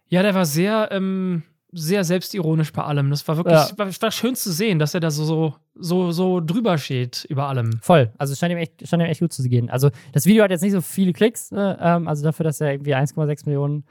Ja, 0.08 0.22
der 0.22 0.36
war 0.36 0.46
sehr, 0.46 0.90
ähm, 0.92 1.42
sehr 1.72 2.04
selbstironisch 2.04 2.72
bei 2.72 2.84
allem. 2.84 3.10
Das 3.10 3.28
war 3.28 3.38
wirklich, 3.38 3.56
Ja. 3.56 3.70
war, 3.76 3.88
war 3.88 4.12
schön 4.12 4.36
zu 4.36 4.52
sehen, 4.52 4.78
dass 4.78 4.94
er 4.94 5.00
da 5.00 5.10
so, 5.10 5.24
so, 5.24 5.56
so, 5.74 6.12
so 6.12 6.42
drüber 6.42 6.78
steht 6.78 7.26
über 7.28 7.48
allem. 7.48 7.80
Voll. 7.82 8.12
Also 8.20 8.34
es 8.34 8.40
scheint 8.40 8.52
ihm, 8.52 8.58
echt, 8.60 8.88
scheint 8.88 9.02
ihm 9.02 9.10
echt 9.10 9.22
gut 9.22 9.34
zu 9.34 9.42
gehen. 9.50 9.72
Also 9.72 9.90
das 10.14 10.28
Video 10.28 10.44
hat 10.44 10.52
jetzt 10.52 10.62
nicht 10.62 10.74
so 10.74 10.82
viele 10.82 11.14
Klicks, 11.14 11.52
ähm, 11.56 12.08
also 12.08 12.24
dafür, 12.24 12.44
dass 12.44 12.62
er 12.62 12.72
irgendwie 12.72 12.94
1,6 12.96 13.46
Millionen 13.48 13.84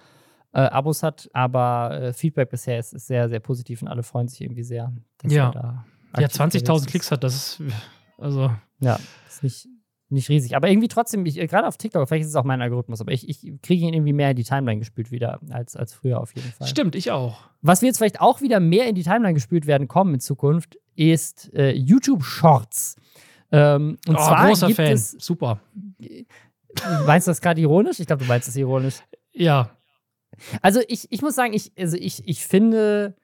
äh, 0.53 0.61
Abos 0.61 1.03
hat, 1.03 1.29
aber 1.33 2.01
äh, 2.01 2.13
Feedback 2.13 2.51
bisher 2.51 2.79
ist, 2.79 2.93
ist 2.95 3.07
sehr, 3.07 3.29
sehr 3.29 3.41
positiv 3.41 3.83
und 3.83 3.89
alle 3.89 4.03
freuen 4.03 4.29
sich 4.29 4.41
irgendwie 4.41 4.63
sehr. 4.65 4.93
dass 5.19 5.33
Ja. 5.33 5.47
er 5.49 5.53
da 5.53 5.85
Ja, 6.19 6.25
aktiv 6.27 6.41
20.000 6.41 6.59
unterwegs 6.61 6.81
ist. 6.83 6.87
Klicks 6.91 7.11
hat 7.11 7.25
das. 7.25 7.35
Ist, 7.35 7.63
also, 8.19 8.51
Ja, 8.81 8.99
ist 9.29 9.43
nicht, 9.43 9.69
nicht 10.09 10.29
riesig. 10.31 10.57
Aber 10.57 10.69
irgendwie 10.71 10.89
trotzdem, 10.89 11.25
gerade 11.25 11.67
auf 11.69 11.77
TikTok, 11.77 12.09
vielleicht 12.09 12.23
ist 12.25 12.31
es 12.31 12.37
auch 12.37 12.45
mein 12.45 12.63
Algorithmus, 12.63 13.01
aber 13.03 13.13
ich, 13.13 13.29
ich 13.29 13.61
kriege 13.63 13.87
ihn 13.87 13.93
irgendwie 13.93 14.15
mehr 14.15 14.31
in 14.31 14.37
die 14.37 14.45
Timeline 14.45 14.79
gespült 14.79 15.11
wieder 15.11 15.39
als, 15.51 15.77
als 15.77 15.93
früher 15.93 16.19
auf 16.21 16.35
jeden 16.35 16.51
Fall. 16.53 16.67
stimmt, 16.67 16.95
ich 16.95 17.11
auch. 17.11 17.41
Was 17.61 17.83
wir 17.83 17.89
jetzt 17.89 17.99
vielleicht 17.99 18.21
auch 18.21 18.41
wieder 18.41 18.59
mehr 18.59 18.87
in 18.89 18.95
die 18.95 19.03
Timeline 19.03 19.35
gespült 19.35 19.67
werden 19.67 19.87
kommen 19.87 20.15
in 20.15 20.21
Zukunft, 20.21 20.79
ist 20.97 21.53
äh, 21.55 21.73
YouTube 21.73 22.25
Shorts. 22.25 22.97
Ähm, 23.53 23.99
und 24.09 24.15
oh, 24.17 24.19
zwar 24.19 24.47
großer 24.49 24.67
gibt 24.69 24.77
Fan. 24.77 24.93
es, 24.93 25.11
Super. 25.13 25.61
meinst 27.07 27.27
du 27.27 27.31
das 27.31 27.41
gerade 27.41 27.61
ironisch? 27.61 28.01
Ich 28.01 28.07
glaube, 28.07 28.23
du 28.25 28.29
meinst 28.29 28.49
das 28.49 28.57
ironisch. 28.57 29.01
Ja. 29.33 29.71
Also 30.63 30.81
ich, 30.89 31.07
ich 31.11 31.23
muss 31.23 31.35
sagen, 31.35 31.53
ich, 31.53 31.73
also 31.79 31.97
ich, 31.97 32.27
ich 32.27 32.45
finde, 32.47 33.15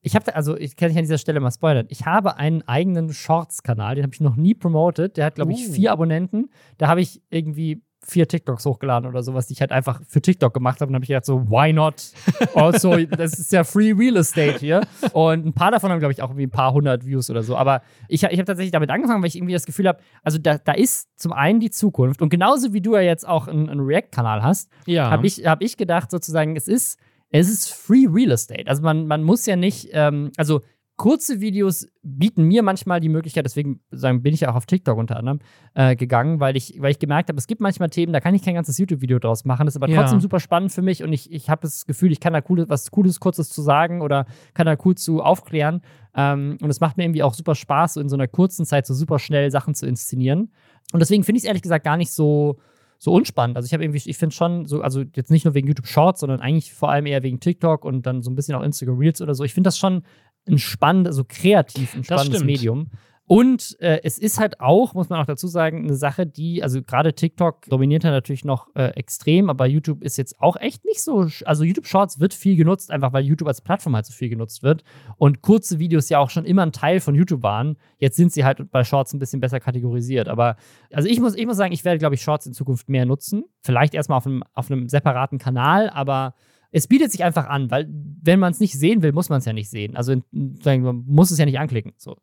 ich 0.00 0.14
habe, 0.14 0.34
also 0.34 0.56
ich 0.56 0.76
kann 0.76 0.88
nicht 0.88 0.98
an 0.98 1.04
dieser 1.04 1.18
Stelle 1.18 1.40
mal 1.40 1.50
spoilern, 1.50 1.86
ich 1.88 2.06
habe 2.06 2.36
einen 2.36 2.62
eigenen 2.66 3.12
Shorts-Kanal, 3.12 3.96
den 3.96 4.04
habe 4.04 4.14
ich 4.14 4.20
noch 4.20 4.36
nie 4.36 4.54
promotet. 4.54 5.16
Der 5.16 5.26
hat, 5.26 5.34
glaube 5.36 5.52
ich, 5.52 5.68
Uh. 5.68 5.72
vier 5.72 5.92
Abonnenten. 5.92 6.50
Da 6.78 6.88
habe 6.88 7.00
ich 7.00 7.20
irgendwie 7.30 7.82
vier 8.06 8.26
TikToks 8.28 8.64
hochgeladen 8.64 9.08
oder 9.08 9.22
sowas, 9.22 9.46
die 9.48 9.52
ich 9.54 9.60
halt 9.60 9.70
einfach 9.72 10.00
für 10.08 10.22
TikTok 10.22 10.54
gemacht 10.54 10.80
habe. 10.80 10.88
Und 10.88 10.94
habe 10.94 11.04
ich 11.04 11.08
gedacht, 11.08 11.24
so, 11.26 11.48
why 11.50 11.72
not? 11.72 12.12
Also, 12.54 12.96
das 13.06 13.38
ist 13.38 13.52
ja 13.52 13.64
Free 13.64 13.92
Real 13.92 14.16
Estate 14.16 14.58
hier. 14.58 14.80
Und 15.12 15.44
ein 15.46 15.52
paar 15.52 15.70
davon 15.70 15.90
haben, 15.90 15.98
glaube 15.98 16.12
ich, 16.12 16.22
auch 16.22 16.30
irgendwie 16.30 16.46
ein 16.46 16.50
paar 16.50 16.72
hundert 16.72 17.04
Views 17.04 17.28
oder 17.28 17.42
so. 17.42 17.56
Aber 17.56 17.82
ich, 18.08 18.22
ich 18.22 18.38
habe 18.38 18.44
tatsächlich 18.44 18.72
damit 18.72 18.90
angefangen, 18.90 19.20
weil 19.22 19.28
ich 19.28 19.36
irgendwie 19.36 19.52
das 19.52 19.66
Gefühl 19.66 19.88
habe, 19.88 19.98
also 20.22 20.38
da, 20.38 20.58
da 20.58 20.72
ist 20.72 21.08
zum 21.18 21.32
einen 21.32 21.60
die 21.60 21.70
Zukunft. 21.70 22.22
Und 22.22 22.30
genauso 22.30 22.72
wie 22.72 22.80
du 22.80 22.94
ja 22.94 23.02
jetzt 23.02 23.26
auch 23.28 23.46
einen, 23.48 23.68
einen 23.68 23.80
React-Kanal 23.80 24.42
hast, 24.42 24.70
Ja. 24.86 25.10
habe 25.10 25.26
ich, 25.26 25.44
hab 25.46 25.62
ich 25.62 25.76
gedacht, 25.76 26.10
sozusagen, 26.10 26.56
es 26.56 26.68
ist, 26.68 26.98
es 27.30 27.48
ist 27.50 27.70
Free 27.74 28.06
Real 28.08 28.30
Estate. 28.30 28.66
Also 28.68 28.82
man, 28.82 29.06
man 29.06 29.22
muss 29.22 29.44
ja 29.44 29.56
nicht, 29.56 29.90
ähm, 29.92 30.30
also 30.38 30.62
kurze 30.98 31.40
Videos 31.40 31.88
bieten 32.02 32.42
mir 32.44 32.62
manchmal 32.62 33.00
die 33.00 33.08
Möglichkeit, 33.08 33.46
deswegen 33.46 33.80
bin 33.90 34.34
ich 34.34 34.40
ja 34.40 34.50
auch 34.50 34.56
auf 34.56 34.66
TikTok 34.66 34.98
unter 34.98 35.16
anderem 35.16 35.38
äh, 35.74 35.96
gegangen, 35.96 36.40
weil 36.40 36.56
ich, 36.56 36.74
weil 36.80 36.90
ich 36.90 36.98
gemerkt 36.98 37.30
habe, 37.30 37.38
es 37.38 37.46
gibt 37.46 37.60
manchmal 37.62 37.88
Themen, 37.88 38.12
da 38.12 38.20
kann 38.20 38.34
ich 38.34 38.42
kein 38.42 38.54
ganzes 38.54 38.76
YouTube-Video 38.76 39.18
draus 39.18 39.44
machen, 39.46 39.64
das 39.64 39.74
ist 39.76 39.82
aber 39.82 39.90
Ja. 39.90 40.02
trotzdem 40.02 40.20
super 40.20 40.40
spannend 40.40 40.72
für 40.72 40.82
mich 40.82 41.02
und 41.02 41.12
ich, 41.12 41.32
ich 41.32 41.48
habe 41.48 41.62
das 41.62 41.86
Gefühl, 41.86 42.12
ich 42.12 42.20
kann 42.20 42.34
da 42.34 42.40
cooles, 42.42 42.68
was 42.68 42.90
Cooles, 42.90 43.20
Kurzes 43.20 43.48
zu 43.48 43.62
sagen 43.62 44.02
oder 44.02 44.26
kann 44.52 44.66
da 44.66 44.76
cool 44.84 44.96
zu 44.96 45.22
aufklären. 45.22 45.80
Ähm, 46.14 46.58
und 46.60 46.68
es 46.68 46.80
macht 46.80 46.96
mir 46.96 47.04
irgendwie 47.04 47.22
auch 47.22 47.32
super 47.34 47.54
Spaß, 47.54 47.94
so 47.94 48.00
in 48.00 48.08
so 48.08 48.16
einer 48.16 48.28
kurzen 48.28 48.66
Zeit 48.66 48.86
so 48.86 48.92
super 48.92 49.18
schnell 49.18 49.50
Sachen 49.50 49.74
zu 49.74 49.86
inszenieren. 49.86 50.52
Und 50.92 51.00
deswegen 51.00 51.22
finde 51.22 51.38
ich 51.38 51.44
es 51.44 51.46
ehrlich 51.48 51.62
gesagt 51.62 51.84
gar 51.84 51.96
nicht 51.96 52.10
so, 52.10 52.58
so 52.98 53.12
unspannend. 53.12 53.56
Also 53.56 53.66
ich 53.66 53.72
habe 53.72 53.84
irgendwie, 53.84 54.02
ich 54.10 54.18
finde 54.18 54.34
schon 54.34 54.66
so, 54.66 54.82
also 54.82 55.04
jetzt 55.14 55.30
nicht 55.30 55.44
nur 55.44 55.54
wegen 55.54 55.68
YouTube 55.68 55.86
Shorts, 55.86 56.18
sondern 56.18 56.40
eigentlich 56.40 56.72
vor 56.74 56.90
allem 56.90 57.06
eher 57.06 57.22
wegen 57.22 57.38
TikTok 57.38 57.84
und 57.84 58.06
dann 58.06 58.22
so 58.22 58.30
ein 58.30 58.34
bisschen 58.34 58.56
auch 58.56 58.62
Instagram 58.62 58.98
Reels 58.98 59.22
oder 59.22 59.34
so. 59.36 59.44
Ich 59.44 59.54
finde 59.54 59.68
das 59.68 59.78
schon 59.78 60.02
ein 60.48 60.58
spannendes, 60.58 61.12
also 61.12 61.24
kreativ 61.28 61.94
ein 61.94 62.04
spannendes. 62.04 62.44
Medium. 62.44 62.90
Und 63.28 63.76
äh, 63.80 64.00
es 64.04 64.18
ist 64.18 64.40
halt 64.40 64.58
auch, 64.58 64.94
muss 64.94 65.10
man 65.10 65.20
auch 65.20 65.26
dazu 65.26 65.48
sagen, 65.48 65.84
eine 65.84 65.96
Sache, 65.96 66.26
die, 66.26 66.62
also 66.62 66.82
gerade 66.82 67.12
TikTok 67.12 67.66
dominiert 67.66 68.02
ja 68.02 68.10
natürlich 68.10 68.42
noch 68.42 68.74
äh, 68.74 68.86
extrem, 68.96 69.50
aber 69.50 69.66
YouTube 69.66 70.02
ist 70.02 70.16
jetzt 70.16 70.40
auch 70.40 70.56
echt 70.56 70.86
nicht 70.86 71.02
so, 71.02 71.28
also 71.44 71.62
YouTube 71.62 71.86
Shorts 71.86 72.20
wird 72.20 72.32
viel 72.32 72.56
genutzt, 72.56 72.90
einfach 72.90 73.12
weil 73.12 73.24
YouTube 73.24 73.46
als 73.46 73.60
Plattform 73.60 73.94
halt 73.94 74.06
so 74.06 74.14
viel 74.14 74.30
genutzt 74.30 74.62
wird 74.62 74.82
und 75.18 75.42
kurze 75.42 75.78
Videos 75.78 76.08
ja 76.08 76.20
auch 76.20 76.30
schon 76.30 76.46
immer 76.46 76.62
ein 76.62 76.72
Teil 76.72 77.00
von 77.00 77.14
YouTube 77.14 77.42
waren. 77.42 77.76
Jetzt 77.98 78.16
sind 78.16 78.32
sie 78.32 78.46
halt 78.46 78.70
bei 78.70 78.82
Shorts 78.82 79.12
ein 79.12 79.18
bisschen 79.18 79.40
besser 79.40 79.60
kategorisiert, 79.60 80.26
aber 80.26 80.56
also 80.90 81.06
ich 81.06 81.20
muss, 81.20 81.34
ich 81.34 81.44
muss 81.44 81.58
sagen, 81.58 81.74
ich 81.74 81.84
werde, 81.84 81.98
glaube 81.98 82.14
ich, 82.14 82.22
Shorts 82.22 82.46
in 82.46 82.54
Zukunft 82.54 82.88
mehr 82.88 83.04
nutzen. 83.04 83.44
Vielleicht 83.60 83.92
erstmal 83.92 84.16
auf 84.16 84.26
einem, 84.26 84.42
auf 84.54 84.70
einem 84.70 84.88
separaten 84.88 85.36
Kanal, 85.36 85.90
aber 85.90 86.32
es 86.70 86.86
bietet 86.86 87.10
sich 87.10 87.24
einfach 87.24 87.46
an, 87.46 87.70
weil 87.70 87.88
wenn 88.22 88.38
man 88.38 88.52
es 88.52 88.60
nicht 88.60 88.74
sehen 88.74 89.02
will, 89.02 89.12
muss 89.12 89.30
man 89.30 89.38
es 89.38 89.46
ja 89.46 89.54
nicht 89.54 89.70
sehen. 89.70 89.96
Also 89.96 90.16
man 90.32 91.04
muss 91.06 91.30
es 91.30 91.38
ja 91.38 91.46
nicht 91.46 91.58
anklicken. 91.58 91.94
So. 91.96 92.18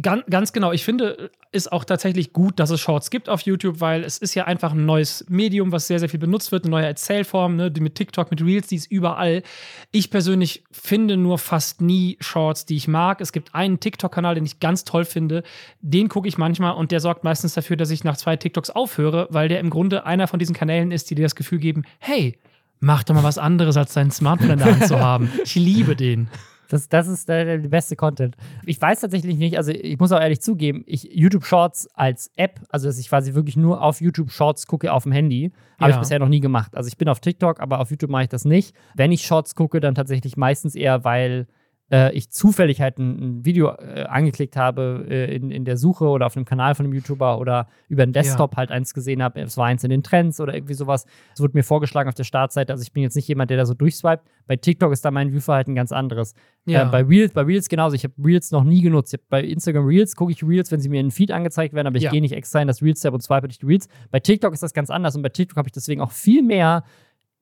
Ganz, 0.00 0.24
ganz 0.30 0.52
genau. 0.54 0.72
Ich 0.72 0.84
finde, 0.84 1.30
ist 1.52 1.70
auch 1.70 1.84
tatsächlich 1.84 2.32
gut, 2.32 2.58
dass 2.58 2.70
es 2.70 2.80
Shorts 2.80 3.10
gibt 3.10 3.28
auf 3.28 3.42
YouTube, 3.42 3.80
weil 3.80 4.02
es 4.02 4.16
ist 4.16 4.34
ja 4.34 4.44
einfach 4.44 4.72
ein 4.72 4.86
neues 4.86 5.26
Medium, 5.28 5.70
was 5.70 5.86
sehr, 5.86 5.98
sehr 5.98 6.08
viel 6.08 6.20
benutzt 6.20 6.50
wird, 6.50 6.64
eine 6.64 6.70
neue 6.70 6.86
Erzählform, 6.86 7.56
ne? 7.56 7.70
die 7.70 7.82
mit 7.82 7.94
TikTok, 7.94 8.30
mit 8.30 8.42
Reels, 8.42 8.68
die 8.68 8.76
ist 8.76 8.90
überall. 8.90 9.42
Ich 9.90 10.10
persönlich 10.10 10.64
finde 10.70 11.18
nur 11.18 11.38
fast 11.38 11.82
nie 11.82 12.16
Shorts, 12.20 12.64
die 12.64 12.76
ich 12.76 12.88
mag. 12.88 13.20
Es 13.20 13.32
gibt 13.32 13.54
einen 13.54 13.80
TikTok-Kanal, 13.80 14.36
den 14.36 14.46
ich 14.46 14.60
ganz 14.60 14.84
toll 14.84 15.04
finde. 15.04 15.42
Den 15.80 16.08
gucke 16.08 16.26
ich 16.26 16.38
manchmal 16.38 16.74
und 16.74 16.90
der 16.90 17.00
sorgt 17.00 17.22
meistens 17.22 17.52
dafür, 17.52 17.76
dass 17.76 17.90
ich 17.90 18.02
nach 18.02 18.16
zwei 18.16 18.36
TikToks 18.36 18.70
aufhöre, 18.70 19.26
weil 19.30 19.48
der 19.48 19.60
im 19.60 19.68
Grunde 19.68 20.06
einer 20.06 20.26
von 20.26 20.38
diesen 20.38 20.54
Kanälen 20.54 20.90
ist, 20.90 21.10
die 21.10 21.14
dir 21.14 21.24
das 21.24 21.34
Gefühl 21.34 21.58
geben, 21.58 21.82
hey, 21.98 22.38
mach 22.80 23.04
doch 23.04 23.14
mal 23.14 23.22
was 23.24 23.38
anderes, 23.38 23.76
als 23.76 23.94
dein 23.94 24.10
Smartphone 24.10 24.50
in 24.50 24.58
der 24.58 24.66
Hand 24.72 24.86
zu 24.86 24.98
haben. 25.00 25.30
Ich 25.44 25.54
liebe 25.54 25.96
den. 25.96 26.28
Das, 26.68 26.88
das 26.88 27.06
ist 27.08 27.28
der, 27.28 27.44
der 27.44 27.68
beste 27.68 27.94
Content. 27.94 28.36
Ich 28.64 28.80
weiß 28.80 29.00
tatsächlich 29.00 29.36
nicht, 29.36 29.58
also 29.58 29.70
ich 29.70 29.98
muss 29.98 30.10
auch 30.12 30.20
ehrlich 30.20 30.40
zugeben, 30.40 30.82
ich 30.86 31.04
YouTube 31.12 31.44
Shorts 31.44 31.86
als 31.94 32.30
App, 32.36 32.60
also 32.70 32.86
dass 32.88 32.98
ich 32.98 33.08
quasi 33.10 33.34
wirklich 33.34 33.56
nur 33.56 33.82
auf 33.82 34.00
YouTube 34.00 34.30
Shorts 34.30 34.66
gucke 34.66 34.92
auf 34.92 35.02
dem 35.02 35.12
Handy, 35.12 35.52
habe 35.78 35.90
ich 35.90 35.96
Ja. 35.96 36.00
bisher 36.00 36.18
noch 36.18 36.28
nie 36.28 36.40
gemacht. 36.40 36.74
Also 36.74 36.88
ich 36.88 36.96
bin 36.96 37.08
auf 37.08 37.20
TikTok, 37.20 37.60
aber 37.60 37.80
auf 37.80 37.90
YouTube 37.90 38.10
mache 38.10 38.24
ich 38.24 38.28
das 38.30 38.44
nicht. 38.46 38.74
Wenn 38.94 39.12
ich 39.12 39.22
Shorts 39.26 39.54
gucke, 39.54 39.78
dann 39.80 39.94
tatsächlich 39.94 40.36
meistens 40.38 40.74
eher, 40.74 41.04
weil 41.04 41.46
äh, 41.94 42.12
ich 42.12 42.30
zufällig 42.30 42.80
halt 42.80 42.98
ein, 42.98 43.18
ein 43.20 43.44
Video 43.44 43.68
äh, 43.70 44.04
angeklickt 44.08 44.56
habe 44.56 45.06
äh, 45.08 45.34
in, 45.36 45.50
in 45.52 45.64
der 45.64 45.76
Suche 45.76 46.06
oder 46.06 46.26
auf 46.26 46.36
einem 46.36 46.44
Kanal 46.44 46.74
von 46.74 46.86
einem 46.86 46.94
YouTuber 46.94 47.38
oder 47.38 47.68
über 47.88 48.04
den 48.04 48.12
Desktop 48.12 48.56
halt 48.56 48.70
eins 48.70 48.94
gesehen 48.94 49.22
habe. 49.22 49.40
Es 49.40 49.56
war 49.56 49.66
eins 49.66 49.84
in 49.84 49.90
den 49.90 50.02
Trends 50.02 50.40
oder 50.40 50.54
irgendwie 50.54 50.74
sowas. 50.74 51.06
Es 51.34 51.40
wurde 51.40 51.56
mir 51.56 51.62
vorgeschlagen 51.62 52.08
auf 52.08 52.14
der 52.14 52.24
Startseite. 52.24 52.72
Also 52.72 52.82
ich 52.82 52.92
bin 52.92 53.02
jetzt 53.04 53.14
nicht 53.14 53.28
jemand, 53.28 53.50
der 53.50 53.58
da 53.58 53.66
so 53.66 53.74
durchswiped. 53.74 54.24
Bei 54.46 54.56
TikTok 54.56 54.92
ist 54.92 55.04
da 55.04 55.10
mein 55.10 55.30
Viewverhalten 55.32 55.74
ganz 55.74 55.92
anderes. 55.92 56.34
Ja. 56.66 56.82
Äh, 56.88 56.90
bei 56.90 57.02
Reels, 57.02 57.32
bei 57.32 57.42
Reels 57.42 57.68
genauso. 57.68 57.94
Ich 57.94 58.04
habe 58.04 58.14
Reels 58.22 58.50
noch 58.50 58.64
nie 58.64 58.80
genutzt. 58.82 59.16
Bei 59.28 59.42
Instagram 59.44 59.86
Reels 59.86 60.16
gucke 60.16 60.32
ich 60.32 60.42
Reels, 60.42 60.72
wenn 60.72 60.80
sie 60.80 60.88
mir 60.88 61.00
in 61.00 61.06
den 61.06 61.12
Feed 61.12 61.30
angezeigt 61.30 61.74
werden, 61.74 61.86
aber 61.86 61.96
ich 61.96 62.02
Ja. 62.04 62.10
gehe 62.10 62.20
nicht 62.20 62.32
extra 62.32 62.60
in 62.60 62.66
das 62.68 62.82
Reels-Tab 62.82 63.14
und 63.14 63.22
swipe 63.22 63.46
durch 63.48 63.58
die 63.58 63.66
Reels. 63.66 63.88
Bei 64.10 64.20
TikTok 64.20 64.52
ist 64.52 64.62
das 64.62 64.72
ganz 64.74 64.90
anders 64.90 65.14
und 65.16 65.22
bei 65.22 65.28
TikTok 65.28 65.56
habe 65.58 65.68
ich 65.68 65.72
deswegen 65.72 66.00
auch 66.00 66.10
viel 66.10 66.42
mehr 66.42 66.82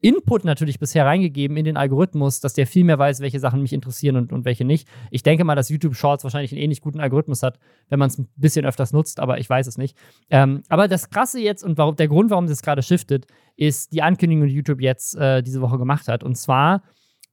Input 0.02 0.44
natürlich 0.44 0.78
bisher 0.78 1.06
reingegeben 1.06 1.56
in 1.56 1.64
den 1.64 1.76
Algorithmus, 1.78 2.40
dass 2.40 2.52
der 2.54 2.66
viel 2.66 2.84
mehr 2.84 2.98
weiß, 2.98 3.20
welche 3.20 3.40
Sachen 3.40 3.62
mich 3.62 3.72
interessieren 3.72 4.16
und, 4.16 4.32
und 4.32 4.44
welche 4.44 4.64
nicht. 4.64 4.86
Ich 5.10 5.22
denke 5.22 5.44
mal, 5.44 5.54
dass 5.54 5.68
YouTube 5.70 5.94
Shorts 5.94 6.24
wahrscheinlich 6.24 6.52
einen 6.52 6.60
ähnlich 6.60 6.80
guten 6.82 7.00
Algorithmus 7.00 7.42
hat, 7.42 7.58
wenn 7.88 7.98
man 7.98 8.08
es 8.08 8.18
ein 8.18 8.28
bisschen 8.36 8.66
öfters 8.66 8.92
nutzt, 8.92 9.20
aber 9.20 9.38
ich 9.38 9.48
weiß 9.48 9.66
es 9.66 9.78
nicht. 9.78 9.96
Ähm, 10.28 10.62
aber 10.68 10.88
das 10.88 11.08
Krasse 11.08 11.40
jetzt 11.40 11.62
und 11.64 11.78
warum, 11.78 11.96
der 11.96 12.08
Grund, 12.08 12.30
warum 12.30 12.44
es 12.44 12.62
gerade 12.62 12.82
shiftet, 12.82 13.26
ist 13.56 13.92
die 13.92 14.02
Ankündigung, 14.02 14.46
die 14.48 14.54
YouTube 14.54 14.80
jetzt 14.80 15.14
äh, 15.16 15.40
diese 15.42 15.60
Woche 15.62 15.78
gemacht 15.78 16.08
hat. 16.08 16.22
Und 16.24 16.36
zwar 16.36 16.82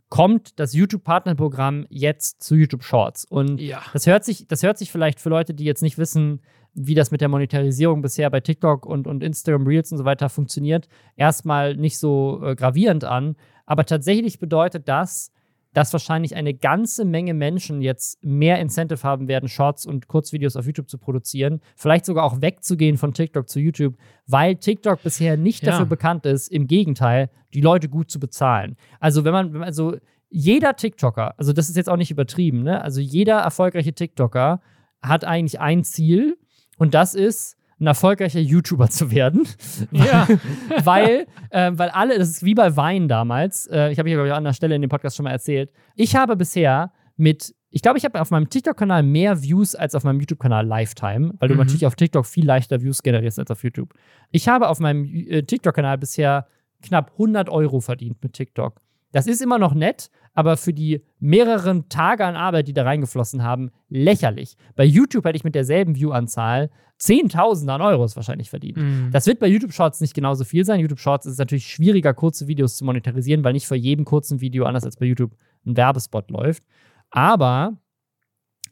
kommt 0.10 0.60
das 0.60 0.74
YouTube-Partnerprogramm 0.74 1.86
jetzt 1.90 2.42
zu 2.42 2.56
YouTube 2.56 2.84
Shorts. 2.84 3.26
Und 3.26 3.60
Ja. 3.60 3.82
das 3.94 4.08
hört 4.08 4.26
sich, 4.26 4.48
das 4.48 4.64
hört 4.64 4.78
sich 4.78 4.92
vielleicht 4.92 5.20
für 5.20 5.30
Leute, 5.30 5.54
die 5.54 5.64
jetzt 5.66 5.82
nicht 5.82 5.98
wissen, 5.98 6.42
wie 6.74 6.96
das 6.96 7.12
mit 7.12 7.22
der 7.22 7.30
Monetarisierung 7.30 8.02
bisher 8.02 8.30
bei 8.30 8.40
TikTok 8.40 8.86
und, 8.86 9.08
und 9.08 9.24
Instagram 9.24 9.68
Reels 9.68 9.92
und 9.92 9.98
so 9.98 10.06
weiter 10.06 10.30
funktioniert, 10.30 10.88
erstmal 11.16 11.76
nicht 11.76 11.98
so 11.98 12.42
äh, 12.44 12.56
gravierend 12.56 13.04
an. 13.04 13.36
Aber 13.66 13.86
tatsächlich 13.86 14.40
bedeutet 14.40 14.88
das, 14.88 15.32
dass 15.74 15.94
wahrscheinlich 15.94 16.36
eine 16.36 16.56
ganze 16.56 17.06
Menge 17.06 17.36
Menschen 17.36 17.82
jetzt 17.84 18.24
mehr 18.24 18.60
Incentive 18.60 19.04
haben 19.04 19.28
werden, 19.28 19.48
Shorts 19.48 19.86
und 19.86 20.08
Kurzvideos 20.08 20.56
auf 20.56 20.66
YouTube 20.66 20.90
zu 20.90 20.98
produzieren. 20.98 21.62
Vielleicht 21.76 22.06
sogar 22.06 22.24
auch 22.24 22.42
wegzugehen 22.42 22.98
von 22.98 23.14
TikTok 23.14 23.48
zu 23.48 23.60
YouTube, 23.60 23.96
weil 24.26 24.56
TikTok 24.56 25.04
bisher 25.04 25.38
nicht 25.38 25.64
Ja. 25.64 25.72
dafür 25.72 25.86
bekannt 25.86 26.26
ist, 26.26 26.48
im 26.48 26.66
Gegenteil, 26.66 27.30
die 27.54 27.62
Leute 27.62 27.88
gut 27.88 28.10
zu 28.10 28.20
bezahlen. 28.20 28.78
Also 29.00 29.26
wenn 29.26 29.34
man, 29.34 29.62
also 29.64 29.96
jeder 30.32 30.76
TikToker, 30.76 31.38
also 31.38 31.54
das 31.54 31.70
ist 31.70 31.76
jetzt 31.78 31.90
auch 31.90 31.98
nicht 31.98 32.10
übertrieben, 32.10 32.64
ne? 32.64 32.82
Also 32.82 33.00
jeder 33.00 33.38
erfolgreiche 33.38 33.94
TikToker 33.94 34.62
hat 35.04 35.24
eigentlich 35.24 35.60
ein 35.60 35.84
Ziel 35.84 36.38
und 36.80 36.94
das 36.96 37.14
ist, 37.14 37.56
ein 37.80 37.88
erfolgreicher 37.88 38.40
YouTuber 38.42 38.90
zu 38.90 39.10
werden. 39.10 39.48
Ja. 39.92 40.28
weil, 40.84 41.28
äh, 41.50 41.72
weil 41.76 41.90
alle, 41.90 42.18
das 42.20 42.30
ist 42.30 42.44
wie 42.44 42.54
bei 42.54 42.76
Wein 42.76 43.08
damals, 43.08 43.68
äh, 43.68 43.90
ich 43.92 44.00
habe 44.00 44.10
hier, 44.10 44.18
glaube 44.18 44.28
ich, 44.28 44.34
an 44.34 44.44
der 44.44 44.52
Stelle 44.54 44.76
in 44.76 44.82
dem 44.82 44.90
Podcast 44.90 45.16
schon 45.16 45.24
mal 45.24 45.32
erzählt. 45.32 45.72
Ich 45.96 46.16
habe 46.16 46.36
bisher 46.36 46.92
mit, 47.16 47.56
ich 47.70 47.82
glaube, 47.82 47.98
ich 47.98 48.04
habe 48.04 48.20
auf 48.20 48.32
meinem 48.32 48.50
TikTok-Kanal 48.50 49.04
mehr 49.04 49.42
Views 49.42 49.76
als 49.76 49.96
auf 49.96 50.04
meinem 50.04 50.20
YouTube-Kanal 50.20 50.66
Lifetime, 50.68 51.34
weil 51.40 51.48
du 51.48 51.54
Mhm. 51.54 51.60
natürlich 51.62 51.86
auf 51.86 51.96
TikTok 51.96 52.26
viel 52.26 52.46
leichter 52.46 52.82
Views 52.82 53.02
generierst 53.02 53.40
als 53.40 53.50
auf 53.50 53.64
YouTube. 53.64 53.94
Ich 54.32 54.50
habe 54.50 54.68
auf 54.68 54.80
meinem 54.82 55.06
äh, 55.06 55.44
TikTok-Kanal 55.44 55.98
bisher 56.00 56.48
knapp 56.82 57.12
100 57.14 57.50
Euro 57.50 57.80
verdient 57.80 58.22
mit 58.22 58.34
TikTok. 58.34 58.82
Das 59.12 59.28
ist 59.28 59.42
immer 59.42 59.58
noch 59.58 59.74
nett, 59.74 60.10
aber 60.34 60.58
für 60.58 60.74
die 60.74 61.04
mehreren 61.20 61.90
Tage 61.90 62.26
an 62.26 62.36
Arbeit, 62.36 62.68
die 62.68 62.74
da 62.74 62.84
reingeflossen 62.84 63.44
haben, 63.44 63.72
lächerlich. 63.90 64.56
Bei 64.76 64.84
YouTube 64.84 65.26
hätte 65.26 65.38
ich 65.38 65.44
mit 65.44 65.56
derselben 65.56 65.96
View-Anzahl 65.96 66.70
Zehntausende 67.00 67.72
an 67.72 67.82
Euros 67.82 68.18
wahrscheinlich 68.18 68.50
verdient. 68.50 68.78
Mhm. 68.78 69.10
Das 69.12 69.26
wird 69.26 69.40
bei 69.40 69.48
YouTube 69.48 69.72
Shorts 69.72 70.02
nicht 70.02 70.14
genauso 70.14 70.44
viel 70.44 70.66
sein. 70.66 70.82
YouTube 70.82 71.00
Shorts 71.00 71.26
ist 71.26 71.40
natürlich 71.40 71.68
schwieriger, 71.68 72.14
kurze 72.14 72.48
Videos 72.48 72.76
zu 72.76 72.84
monetarisieren, 72.84 73.44
weil 73.44 73.54
nicht 73.54 73.68
vor 73.68 73.78
jedem 73.78 74.04
kurzen 74.04 74.42
Video, 74.42 74.66
anders 74.66 74.84
als 74.84 74.98
bei 74.98 75.06
YouTube, 75.06 75.32
ein 75.66 75.78
Werbespot 75.78 76.30
läuft. 76.30 76.64
Aber 77.10 77.78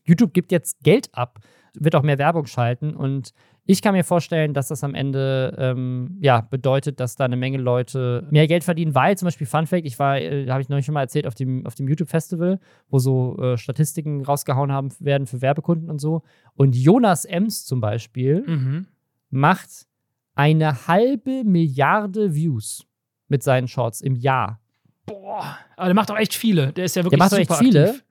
YouTube 0.04 0.34
gibt 0.34 0.52
jetzt 0.52 0.84
Geld 0.84 1.10
ab, 1.14 1.40
wird 1.74 1.96
auch 1.96 2.04
mehr 2.04 2.18
Werbung 2.18 2.48
schalten 2.48 2.96
und 2.96 3.32
ich 3.68 3.82
kann 3.82 3.94
mir 3.94 4.04
vorstellen, 4.04 4.54
dass 4.54 4.70
das 4.70 4.84
am 4.84 4.96
Ende 4.96 5.56
ähm, 5.60 6.18
ja, 6.22 6.42
bedeutet, 6.42 7.00
dass 7.00 7.16
da 7.18 7.26
eine 7.26 7.36
Menge 7.36 7.58
Leute 7.58 8.26
mehr 8.32 8.48
Geld 8.48 8.64
verdienen, 8.64 8.96
weil 8.96 9.18
zum 9.18 9.28
Beispiel 9.28 9.46
Fun 9.46 9.68
Fact, 9.68 9.86
ich 9.86 10.00
war, 10.00 10.18
äh, 10.20 10.48
habe 10.50 10.62
ich 10.62 10.70
neulich 10.70 10.86
schon 10.86 10.94
mal 10.94 11.02
erzählt, 11.02 11.28
auf 11.28 11.36
dem, 11.36 11.66
auf 11.68 11.76
dem 11.76 11.88
YouTube-Festival, 11.88 12.60
wo 12.90 12.98
so 13.00 13.38
äh, 13.40 13.58
Statistiken 13.58 14.24
rausgehauen 14.24 14.72
haben 14.72 14.90
werden 15.00 15.28
für 15.28 15.42
Werbekunden 15.42 15.90
und 15.90 16.00
so. 16.00 16.24
Und 16.56 16.76
Jonas 16.76 17.26
Ems 17.26 17.66
zum 17.66 17.82
Beispiel 17.82 18.44
Mhm. 18.48 18.88
macht 19.30 19.86
eine 20.36 20.88
halbe 20.88 21.44
Milliarde 21.44 22.34
Views 22.34 22.86
mit 23.28 23.44
seinen 23.44 23.68
Shorts 23.68 24.02
im 24.02 24.16
Jahr. 24.16 24.60
Boah, 25.06 25.58
aber 25.76 25.88
der 25.88 25.96
macht 25.96 26.12
auch 26.12 26.18
echt 26.18 26.34
viele. 26.34 26.72
Der 26.74 26.86
ist 26.86 26.96
ja 26.96 27.04
wirklich 27.04 27.20
macht 27.20 27.34
auch 27.34 27.38
super 27.38 27.54
echt 27.56 27.64
viele. 27.64 27.90
aktiv. 27.90 28.04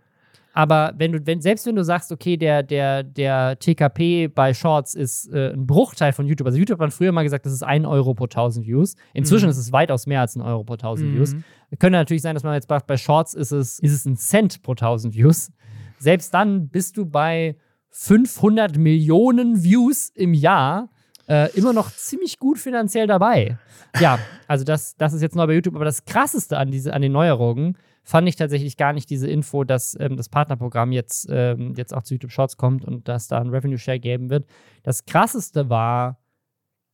Aber 0.56 0.94
wenn 0.96 1.12
du, 1.12 1.26
wenn, 1.26 1.42
selbst 1.42 1.66
wenn 1.66 1.76
du 1.76 1.84
sagst, 1.84 2.10
okay, 2.10 2.38
der, 2.38 2.62
der, 2.62 3.02
der 3.02 3.58
TKP 3.58 4.28
bei 4.28 4.54
Shorts 4.54 4.94
ist 4.94 5.30
äh, 5.30 5.52
ein 5.52 5.66
Bruchteil 5.66 6.14
von 6.14 6.26
YouTube. 6.26 6.46
Also 6.46 6.58
YouTube 6.58 6.80
hat 6.80 6.94
früher 6.94 7.12
mal 7.12 7.24
gesagt, 7.24 7.44
das 7.44 7.52
ist 7.52 7.62
ein 7.62 7.84
Euro 7.84 8.14
pro 8.14 8.24
1000 8.24 8.66
Views. 8.66 8.94
Inzwischen 9.12 9.44
Mhm. 9.44 9.50
ist 9.50 9.58
es 9.58 9.70
weitaus 9.72 10.06
mehr 10.06 10.22
als 10.22 10.34
ein 10.34 10.40
Euro 10.40 10.64
pro 10.64 10.72
1000 10.78 11.14
Views. 11.14 11.34
Mhm. 11.34 11.44
Könnte 11.78 11.98
natürlich 11.98 12.22
sein, 12.22 12.34
dass 12.34 12.42
man 12.42 12.54
jetzt 12.54 12.68
sagt, 12.70 12.86
bei 12.86 12.96
Shorts 12.96 13.34
ist 13.34 13.52
es, 13.52 13.78
ist 13.80 13.92
es 13.92 14.06
ein 14.06 14.16
Cent 14.16 14.62
pro 14.62 14.72
1000 14.72 15.14
Views. 15.14 15.52
Selbst 15.98 16.32
dann 16.32 16.70
bist 16.70 16.96
du 16.96 17.04
bei 17.04 17.56
500 17.90 18.78
Millionen 18.78 19.62
Views 19.62 20.08
im 20.14 20.32
Jahr 20.32 20.88
äh, 21.28 21.50
immer 21.54 21.74
noch 21.74 21.90
ziemlich 21.90 22.38
gut 22.38 22.58
finanziell 22.58 23.06
dabei. 23.06 23.58
Ja, 24.00 24.18
also 24.48 24.64
das, 24.64 24.96
das 24.96 25.12
ist 25.12 25.20
jetzt 25.20 25.36
neu 25.36 25.46
bei 25.46 25.54
YouTube. 25.54 25.74
Aber 25.74 25.84
das 25.84 26.06
Krasseste 26.06 26.56
an, 26.56 26.70
diese, 26.70 26.94
an 26.94 27.02
den 27.02 27.12
Neuerungen 27.12 27.76
fand 28.08 28.28
ich 28.28 28.36
tatsächlich 28.36 28.76
gar 28.76 28.92
nicht 28.92 29.10
diese 29.10 29.28
Info, 29.28 29.64
dass 29.64 29.96
ähm, 30.00 30.16
das 30.16 30.28
Partnerprogramm 30.28 30.92
jetzt, 30.92 31.26
ähm, 31.28 31.74
jetzt 31.76 31.92
auch 31.92 32.04
zu 32.04 32.14
YouTube 32.14 32.30
Shorts 32.30 32.56
kommt 32.56 32.84
und 32.84 33.08
dass 33.08 33.26
da 33.26 33.38
ein 33.40 33.48
Revenue 33.50 33.78
Share 33.78 33.98
geben 33.98 34.30
wird. 34.30 34.46
Das 34.84 35.04
Krasseste 35.06 35.68
war 35.68 36.18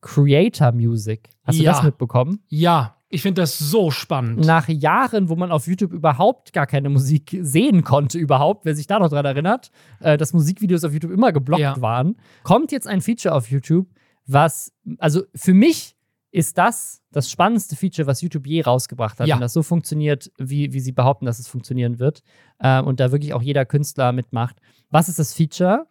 Creator 0.01 0.71
Music. 0.71 1.29
Hast 1.43 1.59
du 1.59 1.63
Ja. 1.63 1.71
das 1.73 1.83
mitbekommen? 1.83 2.39
Ja, 2.49 2.97
ich 3.09 3.21
finde 3.21 3.41
das 3.43 3.59
so 3.59 3.91
spannend. 3.91 4.43
nach 4.45 4.67
Jahren, 4.67 5.29
wo 5.29 5.35
man 5.35 5.51
auf 5.51 5.67
YouTube 5.67 5.93
überhaupt 5.93 6.51
gar 6.51 6.65
keine 6.65 6.89
Musik 6.89 7.37
sehen 7.41 7.83
konnte, 7.83 8.17
überhaupt, 8.17 8.65
wer 8.65 8.75
sich 8.75 8.87
da 8.87 8.97
noch 8.99 9.09
dran 9.09 9.23
erinnert, 9.25 9.69
äh, 9.99 10.17
dass 10.17 10.33
Musikvideos 10.33 10.83
auf 10.83 10.93
YouTube 10.93 11.11
immer 11.11 11.31
geblockt 11.31 11.61
Ja. 11.61 11.79
waren, 11.79 12.15
kommt 12.41 12.71
jetzt 12.71 12.87
ein 12.87 13.01
Feature 13.01 13.35
auf 13.35 13.49
YouTube, 13.51 13.87
was, 14.25 14.73
also 14.97 15.21
für 15.35 15.53
mich 15.53 15.95
ist 16.33 16.57
das 16.57 17.03
das 17.11 17.29
spannendste 17.29 17.75
Feature, 17.75 18.07
was 18.07 18.21
YouTube 18.21 18.47
je 18.47 18.61
rausgebracht 18.61 19.19
hat. 19.19 19.27
Ja. 19.27 19.35
Und 19.35 19.41
das 19.41 19.53
so 19.53 19.61
funktioniert, 19.61 20.31
wie, 20.39 20.73
wie 20.73 20.79
sie 20.79 20.91
behaupten, 20.91 21.25
dass 21.25 21.37
es 21.37 21.47
funktionieren 21.47 21.99
wird. 21.99 22.23
Äh, 22.57 22.81
und 22.81 22.99
da 22.99 23.11
wirklich 23.11 23.33
auch 23.35 23.41
jeder 23.41 23.65
Künstler 23.65 24.11
mitmacht. 24.11 24.57
Was 24.89 25.09
ist 25.09 25.19
das 25.19 25.33
Feature? 25.33 25.87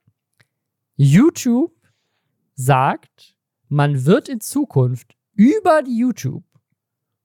YouTube 0.97 1.73
sagt, 2.57 3.37
man 3.69 4.05
wird 4.05 4.29
in 4.29 4.41
Zukunft 4.41 5.17
über 5.35 5.83
die 5.83 5.97
YouTube 5.97 6.45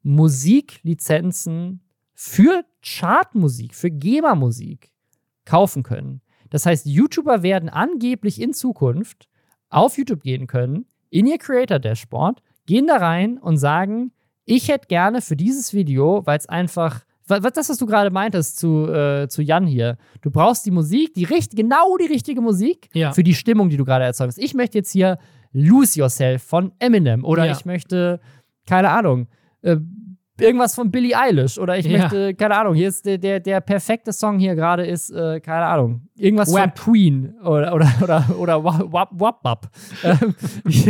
Musiklizenzen 0.03 1.81
für 2.13 2.63
Chartmusik, 2.83 3.73
für 3.73 3.89
GEMA-Musik 3.89 4.91
kaufen 5.43 5.81
können. 5.81 6.21
Das 6.51 6.67
heißt, 6.67 6.85
YouTuber 6.85 7.41
werden 7.41 7.67
angeblich 7.67 8.39
in 8.39 8.53
Zukunft 8.53 9.27
auf 9.69 9.97
YouTube 9.97 10.21
gehen 10.21 10.45
können, 10.45 10.85
in 11.09 11.25
ihr 11.25 11.39
Creator-Dashboard, 11.39 12.41
gehen 12.67 12.85
da 12.85 12.97
rein 12.97 13.39
und 13.39 13.57
sagen, 13.57 14.11
ich 14.45 14.67
hätte 14.69 14.87
gerne 14.87 15.21
für 15.21 15.35
dieses 15.35 15.73
Video, 15.73 16.21
weil 16.25 16.37
es 16.37 16.47
einfach, 16.47 17.01
wa- 17.27 17.39
was 17.41 17.53
das, 17.53 17.69
was 17.69 17.77
du 17.77 17.85
gerade 17.87 18.11
meintest 18.11 18.59
zu, 18.59 18.85
äh, 18.87 19.27
zu 19.27 19.41
Jan 19.41 19.65
hier, 19.65 19.97
du 20.21 20.29
brauchst 20.29 20.65
die 20.65 20.71
Musik, 20.71 21.13
die 21.15 21.23
richt, 21.23 21.55
genau 21.55 21.97
die 21.97 22.05
richtige 22.05 22.41
Musik 22.41 22.89
Ja. 22.93 23.11
für 23.11 23.23
die 23.23 23.33
Stimmung, 23.33 23.69
die 23.69 23.77
du 23.77 23.83
gerade 23.85 24.05
erzeugst. 24.05 24.37
Ich 24.37 24.53
möchte 24.53 24.77
jetzt 24.77 24.91
hier 24.91 25.17
Lose 25.51 25.99
Yourself 25.99 26.43
von 26.43 26.71
Eminem 26.79 27.25
oder 27.25 27.45
Ja. 27.45 27.53
ich 27.53 27.65
möchte, 27.65 28.19
keine 28.67 28.89
Ahnung, 28.91 29.27
äh, 29.63 29.77
irgendwas 30.39 30.75
von 30.75 30.91
Billie 30.91 31.17
Eilish 31.17 31.57
oder 31.57 31.77
ich 31.77 31.85
Ja. 31.85 31.99
möchte, 31.99 32.33
keine 32.35 32.57
Ahnung, 32.57 32.75
hier 32.75 32.87
ist 32.89 33.05
der, 33.05 33.17
der, 33.17 33.39
der 33.39 33.61
perfekte 33.61 34.13
Song 34.13 34.39
hier 34.39 34.55
gerade 34.55 34.85
ist, 34.85 35.09
äh, 35.09 35.39
keine 35.39 35.65
Ahnung, 35.65 36.07
irgendwas 36.15 36.53
Wap. 36.53 36.77
von 36.77 36.93
Queen 36.93 37.33
oder, 37.43 37.73
oder, 37.73 37.91
oder, 38.01 38.25
oder 38.37 38.63
Wap 38.63 39.09
Wap 39.19 39.43
Wap. 39.43 39.69
Ich, 40.67 40.87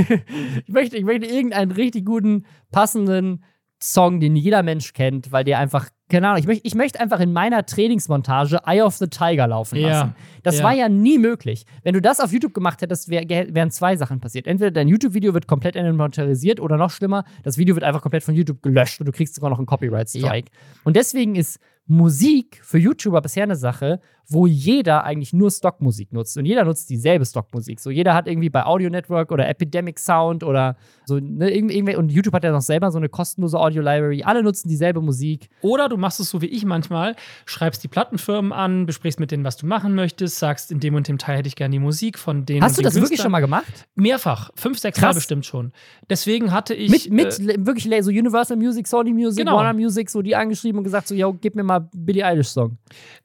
möchte, 0.67 0.97
ich 0.97 1.03
möchte 1.03 1.25
irgendeinen 1.27 1.71
richtig 1.71 2.05
guten, 2.05 2.45
passenden 2.71 3.43
Song, 3.81 4.19
den 4.19 4.35
jeder 4.35 4.63
Mensch 4.63 4.93
kennt, 4.93 5.31
weil 5.31 5.43
der 5.43 5.59
einfach, 5.59 5.89
keine 6.09 6.27
Ahnung, 6.29 6.39
ich, 6.39 6.47
möchte 6.47 6.65
ich 6.67 6.73
möchte 6.73 6.99
einfach 6.99 7.19
in 7.19 7.31
meiner 7.31 7.65
Trainingsmontage 7.65 8.59
Eye 8.65 8.81
of 8.81 8.95
the 8.95 9.07
Tiger 9.07 9.47
laufen 9.47 9.77
Ja. 9.77 9.87
lassen. 9.89 10.15
Das 10.43 10.57
Ja. 10.59 10.63
war 10.63 10.73
ja 10.73 10.89
nie 10.89 11.17
möglich. 11.19 11.65
Wenn 11.83 11.93
du 11.93 12.01
das 12.01 12.19
auf 12.19 12.31
YouTube 12.31 12.53
gemacht 12.53 12.81
hättest, 12.81 13.09
wär, 13.09 13.23
wären 13.29 13.69
zwei 13.71 13.95
Sachen 13.95 14.19
passiert. 14.19 14.47
Entweder 14.47 14.71
dein 14.71 14.87
YouTube-Video 14.87 15.33
wird 15.33 15.47
komplett 15.47 15.75
monetarisiert 15.75 16.59
oder 16.59 16.77
noch 16.77 16.89
schlimmer, 16.89 17.23
das 17.43 17.57
Video 17.57 17.75
wird 17.75 17.83
einfach 17.83 18.01
komplett 18.01 18.23
von 18.23 18.33
YouTube 18.35 18.63
gelöscht 18.63 18.99
und 18.99 19.05
du 19.05 19.11
kriegst 19.11 19.35
sogar 19.35 19.49
noch 19.51 19.57
einen 19.59 19.67
Copyright-Strike. 19.67 20.49
Und 20.83 20.95
deswegen 20.95 21.35
ist 21.35 21.59
Musik 21.87 22.59
für 22.63 22.77
YouTuber 22.77 23.21
bisher 23.21 23.43
eine 23.43 23.55
Sache, 23.55 23.99
wo 24.29 24.45
jeder 24.45 25.05
eigentlich 25.05 25.31
nur 25.31 25.49
Stockmusik 25.49 26.11
nutzt. 26.11 26.37
Und 26.37 26.45
jeder 26.45 26.65
nutzt 26.65 26.89
dieselbe 26.89 27.25
Stockmusik. 27.25 27.79
So, 27.79 27.89
jeder 27.89 28.13
hat 28.13 28.27
irgendwie 28.27 28.49
bei 28.49 28.65
Audio 28.65 28.89
Network 28.89 29.31
oder 29.31 29.47
Epidemic 29.47 29.99
Sound 29.99 30.43
oder 30.43 30.75
so, 31.05 31.17
ne, 31.17 31.49
irgendwie, 31.49 31.95
und 31.95 32.11
YouTube 32.11 32.33
hat 32.33 32.43
ja 32.43 32.51
noch 32.51 32.61
selber 32.61 32.91
so 32.91 32.97
eine 32.97 33.07
kostenlose 33.07 33.57
Audio-Library. 33.57 34.23
Alle 34.23 34.43
nutzen 34.43 34.67
dieselbe 34.67 34.99
Musik. 35.01 35.47
Oder 35.61 35.87
du 35.87 35.95
machst 35.95 36.19
es 36.19 36.29
so 36.29 36.41
wie 36.41 36.47
ich 36.47 36.65
manchmal, 36.65 37.15
schreibst 37.45 37.83
die 37.85 37.87
Plattenfirmen 37.87 38.51
an, 38.51 38.85
besprichst 38.85 39.21
mit 39.21 39.31
denen, 39.31 39.45
was 39.45 39.55
du 39.55 39.65
machen 39.65 39.95
möchtest, 39.95 40.39
sagst, 40.39 40.73
in 40.73 40.81
dem 40.81 40.95
und 40.95 41.07
dem 41.07 41.17
Teil 41.17 41.37
hätte 41.37 41.47
ich 41.47 41.55
gerne 41.55 41.71
die 41.71 41.79
Musik 41.79 42.19
von 42.19 42.45
denen. 42.45 42.63
Hast 42.63 42.77
du 42.77 42.81
das 42.81 42.95
wirklich 42.95 43.11
Künstlern. 43.11 43.25
schon 43.27 43.31
mal 43.31 43.39
gemacht? 43.39 43.87
Mehrfach. 43.95 44.51
Fünf, 44.55 44.77
sechs 44.77 44.99
Krass. 44.99 45.15
Mal 45.15 45.19
bestimmt 45.19 45.45
schon. 45.45 45.71
Deswegen 46.09 46.51
hatte 46.51 46.73
ich. 46.73 46.91
Mit, 46.91 47.11
mit 47.11 47.39
äh, 47.39 47.65
wirklich 47.65 47.87
so 48.03 48.09
Universal 48.09 48.57
Music, 48.57 48.87
Sony 48.87 49.13
Music, 49.13 49.45
Genau. 49.45 49.55
Warner 49.55 49.73
Music, 49.73 50.09
so 50.09 50.21
die 50.21 50.35
angeschrieben 50.35 50.79
und 50.79 50.83
gesagt 50.83 51.07
so, 51.07 51.15
yo, 51.15 51.33
gib 51.33 51.55
mir 51.55 51.63
mal 51.63 51.76
Billie 51.79 52.25
Eilish 52.25 52.47
Song. 52.49 52.77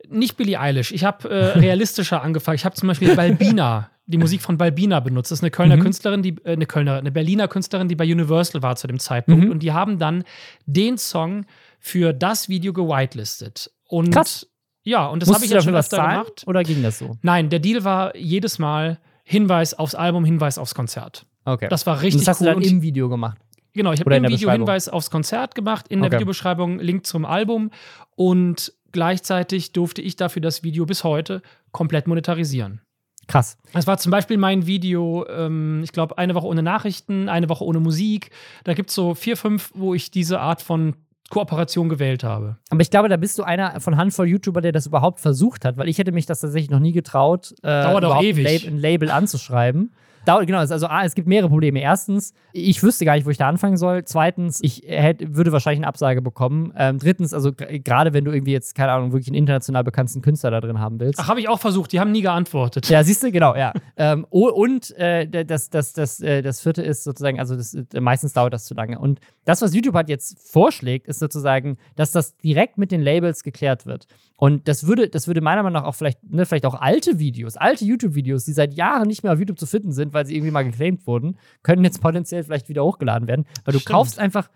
nicht 0.09 0.37
Billie 0.37 0.59
Eilish. 0.59 0.93
Ich 0.93 1.05
habe 1.05 1.29
äh, 1.31 1.59
realistischer 1.59 2.23
angefangen. 2.23 2.57
Ich 2.57 2.65
habe 2.65 2.75
zum 2.75 2.89
Beispiel 2.89 3.15
Balbina, 3.17 3.91
die 4.07 4.19
Musik 4.19 4.43
von 4.43 4.59
Balbina 4.59 5.01
benutzt. 5.01 5.31
Das 5.31 5.39
ist 5.39 5.43
eine 5.43 5.51
Kölner 5.51 5.77
Mhm. 5.77 5.81
Künstlerin, 5.83 6.23
die 6.23 6.37
äh, 6.45 6.53
eine 6.53 6.67
Kölner, 6.67 6.97
eine 6.97 7.11
Berliner 7.13 7.49
Künstlerin, 7.49 7.89
die 7.89 7.97
bei 7.97 8.05
Universal 8.05 8.63
war 8.63 8.77
zu 8.77 8.87
dem 8.87 8.99
Zeitpunkt. 8.99 9.45
Mhm. 9.45 9.51
Und 9.51 9.61
die 9.63 9.73
haben 9.73 9.99
dann 9.99 10.25
den 10.67 10.99
Song 10.99 11.47
für 11.79 12.13
das 12.13 12.49
Video 12.49 12.73
gewitelistet. 12.73 13.71
Und 13.89 14.11
Krass. 14.13 14.47
ja, 14.85 15.07
und 15.07 15.23
das 15.23 15.33
habe 15.33 15.45
ich 15.45 15.51
jetzt 15.51 15.65
schon 15.65 15.73
was 15.75 15.87
öfter 15.87 15.97
zahlen 15.97 16.19
gemacht. 16.25 16.43
oder 16.47 16.63
ging 16.63 16.83
das 16.83 16.99
so? 16.99 17.17
Nein, 17.23 17.49
der 17.51 17.59
Deal 17.59 17.85
war 17.85 18.17
jedes 18.17 18.59
Mal 18.59 18.99
Hinweis 19.25 19.75
aufs 19.75 19.95
Album, 19.95 20.25
Hinweis 20.25 20.59
aufs 20.59 20.75
Konzert. 20.75 21.27
Okay. 21.45 21.69
Das 21.69 21.87
war 21.87 21.95
und 21.97 22.03
richtig 22.03 22.23
das 22.25 22.29
hast 22.29 22.41
cool. 22.41 22.47
du 22.47 22.53
dann 22.55 22.63
Und 22.63 22.67
im 22.71 22.83
Video 22.83 23.09
gemacht. 23.09 23.39
Genau, 23.75 23.93
ich 23.93 24.01
habe 24.01 24.09
Oder 24.09 24.17
im 24.17 24.25
in 24.25 24.31
der 24.31 24.37
Video 24.39 24.49
Beschreibung. 24.49 24.67
Hinweis 24.67 24.89
aufs 24.89 25.11
Konzert 25.11 25.55
gemacht, 25.55 25.89
in 25.89 26.01
der 26.01 26.09
Okay. 26.09 26.17
Videobeschreibung 26.17 26.79
Link 26.79 27.07
zum 27.07 27.25
Album 27.25 27.71
und 28.17 28.73
gleichzeitig 28.93 29.73
durfte 29.73 30.03
ich 30.03 30.17
dafür 30.17 30.43
das 30.43 30.63
Video 30.63 30.85
bis 30.87 31.05
heute 31.05 31.43
komplett 31.71 32.07
monetarisieren. 32.07 32.81
Krass. 33.29 33.57
Das 33.73 33.87
war 33.87 33.99
zum 33.99 34.11
Beispiel 34.11 34.37
mein 34.37 34.67
Video, 34.67 35.25
ähm, 35.29 35.81
ich 35.85 35.93
glaube, 35.93 36.19
eine 36.19 36.35
Woche 36.35 36.47
ohne 36.47 36.63
Nachrichten, 36.63 37.29
eine 37.29 37.49
Woche 37.49 37.65
ohne 37.65 37.81
Musik. 37.81 38.31
Da 38.65 38.75
gibt 38.75 38.91
es 38.91 38.97
so 38.97 39.15
vier, 39.15 39.37
fünf, 39.37 39.71
wo 39.75 39.95
ich 39.95 40.11
diese 40.11 40.41
Art 40.41 40.61
von 40.61 40.97
Kooperation 41.31 41.89
gewählt 41.89 42.25
habe. 42.25 42.59
Aber 42.69 42.83
ich 42.83 42.91
glaube, 42.91 43.09
da 43.09 43.17
bist 43.17 43.39
du 43.39 43.43
einer 43.45 43.81
von 43.81 43.97
Handvoll 43.97 44.27
YouTuber, 44.29 44.61
der 44.61 44.73
das 44.73 44.87
überhaupt 44.87 45.21
versucht 45.21 45.65
hat, 45.65 45.79
weil 45.79 45.89
ich 45.89 45.97
hätte 45.97 46.13
mich 46.13 46.27
das 46.27 46.41
tatsächlich 46.41 46.69
noch 46.71 46.81
nie 46.81 46.93
getraut, 46.93 47.55
äh, 47.63 47.69
Dauert 47.85 48.05
überhaupt 48.05 48.25
ewig. 48.25 48.47
Ein, 48.47 48.53
Lab 48.53 48.73
ein 48.75 48.79
Label 48.79 49.11
anzuschreiben. 49.11 49.95
Dauert, 50.25 50.47
genau, 50.47 50.59
also 50.59 50.87
A, 50.87 51.05
es 51.05 51.15
gibt 51.15 51.29
mehrere 51.29 51.49
Probleme. 51.49 51.81
Erstens, 51.81 52.35
ich 52.53 52.83
wüsste 52.83 53.05
gar 53.05 53.15
nicht, 53.15 53.27
wo 53.27 53.31
ich 53.31 53.39
da 53.39 53.49
anfangen 53.49 53.77
soll. 53.77 54.05
Zweitens, 54.05 54.61
ich 54.63 54.83
hätte, 54.87 55.35
würde 55.35 55.53
wahrscheinlich 55.53 55.81
eine 55.81 55.89
Absage 55.89 56.23
bekommen. 56.23 56.73
Ähm, 56.77 56.99
drittens, 56.99 57.35
also 57.35 57.53
gerade 57.53 58.13
wenn 58.13 58.25
du 58.25 58.33
irgendwie 58.33 58.53
jetzt, 58.53 58.75
keine 58.75 58.93
Ahnung, 58.93 59.13
wirklich 59.13 59.29
einen 59.29 59.37
international 59.37 59.85
bekannten 59.85 60.23
Künstler 60.23 60.51
da 60.51 60.61
drin 60.61 60.79
haben 60.79 61.01
willst. 61.01 61.19
Ach, 61.21 61.29
habe 61.29 61.41
ich 61.41 61.49
auch 61.49 61.61
versucht, 61.61 61.93
die 61.93 62.01
haben 62.01 62.13
nie 62.13 62.23
geantwortet. 62.23 62.89
Ja, 62.89 63.03
siehst 63.05 63.23
du, 63.23 63.33
genau, 63.33 63.55
ja. 63.55 63.73
ähm, 63.97 64.27
und 64.31 64.97
äh, 64.97 65.45
das, 65.45 65.71
das, 65.71 65.93
das, 65.93 66.21
äh, 66.21 66.43
das 66.43 66.61
vierte 66.61 66.83
ist 66.83 67.05
sozusagen, 67.05 67.39
also 67.39 67.57
das, 67.57 67.75
äh, 67.75 68.01
meistens 68.01 68.33
dauert 68.33 68.53
das 68.53 68.65
zu 68.65 68.75
lange. 68.75 68.99
Und 68.99 69.21
das, 69.45 69.63
was 69.63 69.75
YouTube 69.75 69.95
halt 69.95 70.09
jetzt 70.09 70.39
vorschlägt, 70.51 71.09
ist 71.09 71.19
sozusagen, 71.19 71.79
dass 71.97 72.13
das 72.13 72.37
direkt 72.37 72.79
mit 72.79 72.93
den 72.93 73.01
Labels 73.01 73.43
geklärt 73.43 73.87
wird. 73.87 74.07
Und 74.37 74.67
das 74.67 74.87
würde, 74.87 75.09
das 75.09 75.29
würde 75.29 75.41
meiner 75.41 75.63
Meinung 75.63 75.83
nach 75.83 75.89
auch 75.89 75.95
vielleicht, 75.95 76.19
ne, 76.29 76.47
vielleicht 76.47 76.67
auch 76.67 76.75
alte 76.75 77.19
Videos, 77.19 77.57
alte 77.57 77.85
YouTube-Videos, 77.85 78.45
die 78.45 78.53
seit 78.53 78.75
Jahren 78.75 79.07
nicht 79.07 79.23
mehr 79.23 79.33
auf 79.33 79.39
YouTube 79.39 79.59
zu 79.59 79.67
finden 79.67 79.93
sind, 79.93 80.12
weil 80.13 80.27
sie 80.27 80.35
irgendwie 80.35 80.53
mal 80.53 80.63
geclaimed 80.63 81.07
wurden, 81.07 81.37
können 81.63 81.85
jetzt 81.85 82.01
potenziell 82.01 82.43
vielleicht 82.43 82.69
wieder 82.69 82.85
hochgeladen 82.85 83.29
werden. 83.29 83.45
Weil 83.65 83.73
du 83.73 83.81
Stimmt. 83.81 83.95
kaufst 83.95 84.19
einfach, 84.19 84.49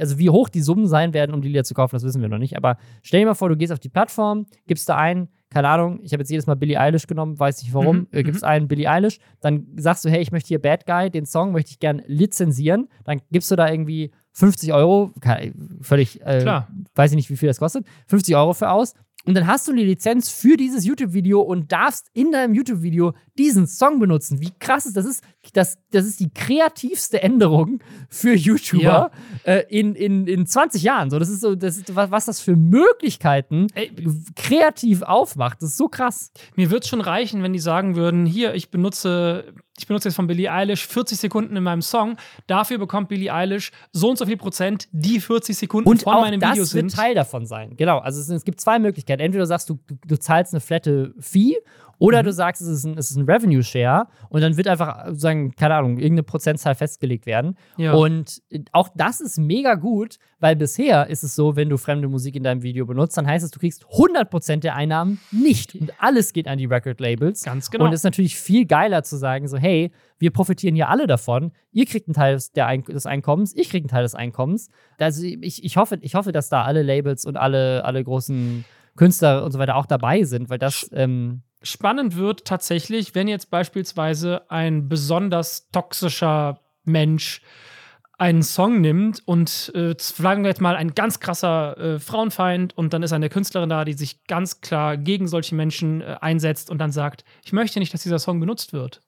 also 0.00 0.18
wie 0.18 0.30
hoch 0.30 0.48
die 0.48 0.60
Summen 0.60 0.86
sein 0.86 1.14
werden, 1.14 1.34
um 1.34 1.42
die 1.42 1.48
Lieder 1.48 1.64
zu 1.64 1.74
kaufen, 1.74 1.96
das 1.96 2.04
wissen 2.04 2.20
wir 2.20 2.28
noch 2.28 2.38
nicht. 2.38 2.56
Aber 2.56 2.76
stell 3.02 3.20
dir 3.20 3.26
mal 3.26 3.34
vor, 3.34 3.48
du 3.48 3.56
gehst 3.56 3.72
auf 3.72 3.80
die 3.80 3.88
Plattform, 3.88 4.46
gibst 4.66 4.88
da 4.88 4.96
ein, 4.96 5.28
keine 5.50 5.68
Ahnung, 5.68 6.00
ich 6.02 6.12
habe 6.12 6.22
jetzt 6.22 6.30
jedes 6.30 6.46
Mal 6.46 6.54
Billie 6.54 6.78
Eilish 6.78 7.06
genommen, 7.06 7.38
weiß 7.38 7.62
nicht 7.62 7.74
warum, 7.74 7.98
mhm, 7.98 8.08
äh, 8.12 8.22
gibst 8.22 8.42
mhm. 8.42 8.48
einen 8.48 8.68
Billie 8.68 8.88
Eilish, 8.88 9.18
dann 9.40 9.66
sagst 9.76 10.04
du, 10.04 10.10
hey, 10.10 10.20
ich 10.20 10.30
möchte 10.30 10.48
hier 10.48 10.60
Bad 10.60 10.86
Guy, 10.86 11.10
den 11.10 11.26
Song 11.26 11.52
möchte 11.52 11.72
ich 11.72 11.80
gern 11.80 12.02
lizenzieren, 12.06 12.88
dann 13.04 13.20
gibst 13.30 13.50
du 13.50 13.56
da 13.56 13.68
irgendwie 13.70 14.12
50 14.32 14.72
Euro, 14.72 15.12
völlig, 15.80 16.20
äh, 16.22 16.62
weiß 16.94 17.10
ich 17.10 17.16
nicht, 17.16 17.30
wie 17.30 17.36
viel 17.36 17.48
das 17.48 17.58
kostet, 17.58 17.84
50 18.06 18.36
Euro 18.36 18.52
für 18.52 18.70
aus 18.70 18.94
und 19.26 19.34
dann 19.34 19.46
hast 19.46 19.68
du 19.68 19.72
eine 19.72 19.84
Lizenz 19.84 20.30
für 20.30 20.56
dieses 20.56 20.86
YouTube-Video 20.86 21.40
und 21.42 21.70
darfst 21.70 22.08
in 22.14 22.32
deinem 22.32 22.54
YouTube-Video 22.54 23.12
diesen 23.38 23.66
Song 23.66 24.00
benutzen. 24.00 24.40
Wie 24.40 24.52
krass 24.58 24.86
ist 24.86 24.96
das? 24.96 25.04
Ist, 25.04 25.22
das, 25.52 25.76
das 25.90 26.06
ist 26.06 26.20
die 26.20 26.30
kreativste 26.30 27.22
Änderung 27.22 27.80
für 28.08 28.32
YouTuber 28.32 29.10
ja. 29.44 29.52
äh, 29.52 29.64
in, 29.68 29.94
in, 29.94 30.26
in 30.26 30.46
20 30.46 30.82
Jahren. 30.82 31.10
So, 31.10 31.18
das 31.18 31.28
ist 31.28 31.42
so, 31.42 31.54
das 31.54 31.76
ist, 31.76 31.94
was, 31.94 32.10
was 32.10 32.24
das 32.24 32.40
für 32.40 32.56
Möglichkeiten 32.56 33.66
Ey, 33.74 33.92
kreativ 34.36 35.02
aufmacht. 35.02 35.62
Das 35.62 35.70
ist 35.70 35.76
so 35.76 35.88
krass. 35.88 36.32
Mir 36.56 36.70
würde 36.70 36.84
es 36.84 36.88
schon 36.88 37.02
reichen, 37.02 37.42
wenn 37.42 37.52
die 37.52 37.58
sagen 37.58 37.96
würden: 37.96 38.24
Hier, 38.24 38.54
ich 38.54 38.70
benutze 38.70 39.52
ich 39.80 39.86
benutze 39.86 40.08
jetzt 40.08 40.16
von 40.16 40.26
Billie 40.26 40.52
Eilish 40.52 40.86
40 40.86 41.18
Sekunden 41.18 41.56
in 41.56 41.62
meinem 41.62 41.80
Song. 41.80 42.16
Dafür 42.46 42.76
bekommt 42.76 43.08
Billie 43.08 43.32
Eilish 43.32 43.72
so 43.92 44.10
und 44.10 44.18
so 44.18 44.26
viel 44.26 44.36
Prozent, 44.36 44.88
die 44.92 45.20
40 45.20 45.56
Sekunden 45.56 45.88
und 45.88 46.02
von 46.02 46.20
meinem 46.20 46.40
Video 46.40 46.64
sind. 46.64 46.92
Das 46.92 46.96
wird 46.98 47.06
Teil 47.06 47.14
davon 47.14 47.46
sein. 47.46 47.76
Genau. 47.78 47.98
Also 47.98 48.20
es, 48.20 48.28
es, 48.28 48.44
gibt 48.44 48.60
zwei 48.60 48.78
Möglichkeiten. 48.78 49.22
Entweder 49.22 49.46
sagst, 49.46 49.70
du, 49.70 49.78
du, 49.86 49.96
du 50.06 50.18
zahlst 50.18 50.52
eine 50.52 50.60
flatte 50.60 51.14
Fee 51.18 51.56
oder 52.00 52.22
mhm. 52.22 52.26
du 52.26 52.32
sagst, 52.32 52.62
es 52.62 52.68
ist, 52.68 52.84
ein, 52.84 52.98
es 52.98 53.10
ist 53.10 53.18
ein 53.18 53.30
Revenue 53.30 53.62
Share 53.62 54.06
und 54.30 54.40
dann 54.40 54.56
wird 54.56 54.66
einfach, 54.66 55.04
sagen, 55.12 55.52
keine 55.54 55.74
Ahnung, 55.74 55.98
irgendeine 55.98 56.22
Prozentzahl 56.22 56.74
festgelegt 56.74 57.26
werden. 57.26 57.56
Ja. 57.76 57.92
Und 57.92 58.42
auch 58.72 58.88
das 58.96 59.20
ist 59.20 59.38
mega 59.38 59.74
gut, 59.74 60.16
weil 60.40 60.56
bisher 60.56 61.08
ist 61.08 61.22
es 61.22 61.34
so, 61.34 61.56
wenn 61.56 61.68
du 61.68 61.76
fremde 61.76 62.08
Musik 62.08 62.34
in 62.34 62.42
deinem 62.42 62.62
Video 62.62 62.86
benutzt, 62.86 63.18
dann 63.18 63.26
heißt 63.26 63.44
es, 63.44 63.50
du 63.50 63.60
kriegst 63.60 63.84
100% 63.84 64.60
der 64.60 64.74
Einnahmen 64.74 65.20
nicht. 65.30 65.74
Und 65.74 65.92
alles 65.98 66.32
geht 66.32 66.48
an 66.48 66.56
die 66.56 66.64
Record-Labels. 66.64 67.42
Ganz 67.42 67.70
genau. 67.70 67.84
Und 67.84 67.92
es 67.92 68.00
ist 68.00 68.04
natürlich 68.04 68.40
viel 68.40 68.64
geiler 68.64 69.02
zu 69.02 69.16
sagen, 69.18 69.46
so, 69.46 69.58
hey, 69.58 69.92
wir 70.18 70.30
profitieren 70.30 70.74
hier 70.74 70.88
alle 70.88 71.06
davon. 71.06 71.52
Ihr 71.70 71.84
kriegt 71.84 72.08
einen 72.08 72.14
Teil 72.14 72.34
des, 72.34 72.52
Ein 72.56 72.82
des 72.84 73.04
Einkommens, 73.04 73.54
ich 73.54 73.68
kriege 73.68 73.84
einen 73.84 73.90
Teil 73.90 74.04
des 74.04 74.14
Einkommens. 74.14 74.70
Also 74.98 75.22
ich, 75.22 75.62
ich, 75.62 75.76
hoffe, 75.76 75.98
ich 76.00 76.14
hoffe, 76.14 76.32
dass 76.32 76.48
da 76.48 76.64
alle 76.64 76.82
Labels 76.82 77.26
und 77.26 77.36
alle, 77.36 77.84
alle 77.84 78.02
großen 78.02 78.64
Künstler 78.96 79.44
und 79.44 79.52
so 79.52 79.58
weiter 79.58 79.76
auch 79.76 79.86
dabei 79.86 80.24
sind, 80.24 80.50
weil 80.50 80.58
das 80.58 80.88
ähm, 80.92 81.42
spannend 81.62 82.16
wird 82.16 82.44
tatsächlich, 82.44 83.14
wenn 83.14 83.28
jetzt 83.28 83.50
beispielsweise 83.50 84.50
ein 84.50 84.88
besonders 84.88 85.68
toxischer 85.70 86.60
Mensch 86.84 87.42
einen 88.20 88.42
Song 88.42 88.82
nimmt 88.82 89.22
und 89.26 89.72
äh, 89.74 89.94
sagen 89.98 90.42
wir 90.42 90.48
jetzt 90.48 90.60
mal 90.60 90.76
ein 90.76 90.94
ganz 90.94 91.20
krasser 91.20 91.78
äh, 91.78 91.98
Frauenfeind 91.98 92.76
und 92.76 92.92
dann 92.92 93.02
ist 93.02 93.14
eine 93.14 93.30
Künstlerin 93.30 93.70
da, 93.70 93.86
die 93.86 93.94
sich 93.94 94.24
ganz 94.24 94.60
klar 94.60 94.98
gegen 94.98 95.26
solche 95.26 95.54
Menschen 95.54 96.02
äh, 96.02 96.16
einsetzt 96.20 96.68
und 96.68 96.78
dann 96.78 96.92
sagt, 96.92 97.24
ich 97.44 97.54
möchte 97.54 97.78
nicht, 97.78 97.94
dass 97.94 98.02
dieser 98.02 98.18
Song 98.18 98.38
benutzt 98.38 98.74
wird. 98.74 99.00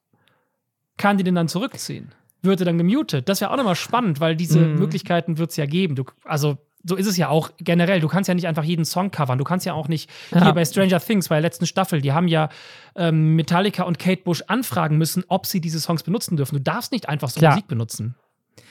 Kann 0.97 1.19
die 1.19 1.25
den 1.25 1.35
dann 1.35 1.49
zurückziehen? 1.49 2.15
Wird 2.41 2.61
er 2.61 2.65
dann 2.65 2.79
gemutet? 2.79 3.29
Das 3.29 3.43
wäre 3.43 3.51
auch 3.51 3.57
nochmal 3.57 3.77
spannend, 3.77 4.19
weil 4.19 4.35
diese 4.35 4.61
mm. 4.61 4.79
Möglichkeiten 4.79 5.37
wird 5.37 5.51
es 5.51 5.57
ja 5.57 5.67
geben. 5.67 5.95
Du, 5.95 6.05
also 6.25 6.57
so 6.85 6.97
ist 6.97 7.07
es 7.07 7.17
ja 7.17 7.29
auch 7.29 7.51
generell. 7.59 8.01
Du 8.01 8.09
kannst 8.09 8.29
ja 8.29 8.35
nicht 8.35 8.47
einfach 8.47 8.65
jeden 8.65 8.85
Song 8.85 9.11
covern. 9.11 9.39
Du 9.39 9.45
kannst 9.45 9.67
ja 9.67 9.75
auch 9.75 9.89
nicht 9.89 10.11
ja. 10.33 10.43
hier 10.43 10.53
bei 10.53 10.65
Stranger 10.65 11.01
Things, 11.01 11.29
bei 11.29 11.37
der 11.37 11.43
letzten 11.43 11.67
Staffel, 11.67 12.01
die 12.01 12.13
haben 12.13 12.29
ja 12.29 12.49
ähm, 12.97 13.37
Metallica 13.37 13.85
und 13.85 13.99
Kate 13.99 14.23
Bush 14.23 14.43
anfragen 14.49 14.99
müssen, 14.99 15.25
ob 15.29 15.47
sie 15.47 15.61
diese 15.61 15.81
Songs 15.81 16.03
benutzen 16.03 16.37
dürfen. 16.37 16.57
Du 16.57 16.63
darfst 16.63 16.93
nicht 16.93 17.09
einfach 17.09 17.31
so 17.31 17.41
Klar. 17.41 17.53
Musik 17.53 17.69
benutzen. 17.69 18.17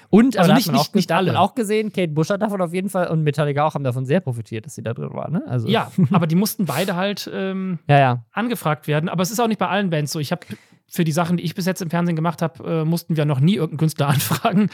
Und 0.10 0.38
also 0.38 0.54
nicht, 0.54 0.70
nicht, 0.70 0.90
auch, 0.90 0.94
nicht 0.94 1.12
alle. 1.14 1.40
auch 1.40 1.56
gesehen, 1.56 1.94
Kate 1.94 2.12
Bush 2.12 2.30
hat 2.30 2.42
davon 2.42 2.62
auf 2.62 2.74
jeden 2.74 2.90
Fall 2.90 3.08
und 3.08 3.24
Metallica 3.24 3.64
auch 3.64 3.76
haben 3.76 3.86
davon 3.86 4.06
sehr 4.06 4.20
profitiert, 4.20 4.66
dass 4.66 4.76
sie 4.76 4.84
da 4.84 4.94
drin 4.94 5.14
waren. 5.14 5.32
Ne? 5.32 5.44
Also. 5.48 5.70
Ja, 5.70 5.90
aber 6.12 6.28
die 6.28 6.36
mussten 6.42 6.66
beide 6.66 6.98
halt 6.98 7.32
ähm, 7.34 7.80
ja, 7.88 7.98
ja. 7.98 8.26
angefragt 8.34 8.88
werden. 8.88 9.08
Aber 9.08 9.24
es 9.24 9.32
ist 9.32 9.40
auch 9.40 9.48
nicht 9.48 9.58
bei 9.58 9.70
allen 9.70 9.90
Bands 9.90 10.12
so. 10.12 10.20
Ich 10.20 10.34
habe 10.34 10.46
für 10.92 11.06
die 11.06 11.14
Sachen, 11.14 11.38
die 11.38 11.44
ich 11.44 11.56
bis 11.56 11.66
jetzt 11.66 11.82
im 11.82 11.90
Fernsehen 11.90 12.18
gemacht 12.18 12.42
habe, 12.42 12.82
äh, 12.82 12.86
mussten 12.86 13.16
wir 13.16 13.24
noch 13.24 13.40
nie 13.40 13.56
irgendeinen 13.56 13.80
Künstler 13.80 14.08
anfragen, 14.10 14.70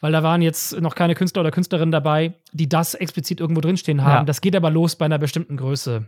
weil 0.00 0.12
da 0.12 0.22
waren 0.22 0.42
jetzt 0.42 0.78
noch 0.80 0.94
keine 0.94 1.14
Künstler 1.14 1.40
oder 1.40 1.50
Künstlerinnen 1.50 1.92
dabei, 1.92 2.34
die 2.52 2.68
das 2.68 2.94
explizit 2.94 3.40
irgendwo 3.40 3.62
drinstehen 3.62 4.04
haben. 4.04 4.18
Ja. 4.18 4.24
Das 4.24 4.42
geht 4.42 4.54
aber 4.54 4.70
los 4.70 4.96
bei 4.96 5.06
einer 5.06 5.18
bestimmten 5.18 5.56
Größe. 5.56 6.06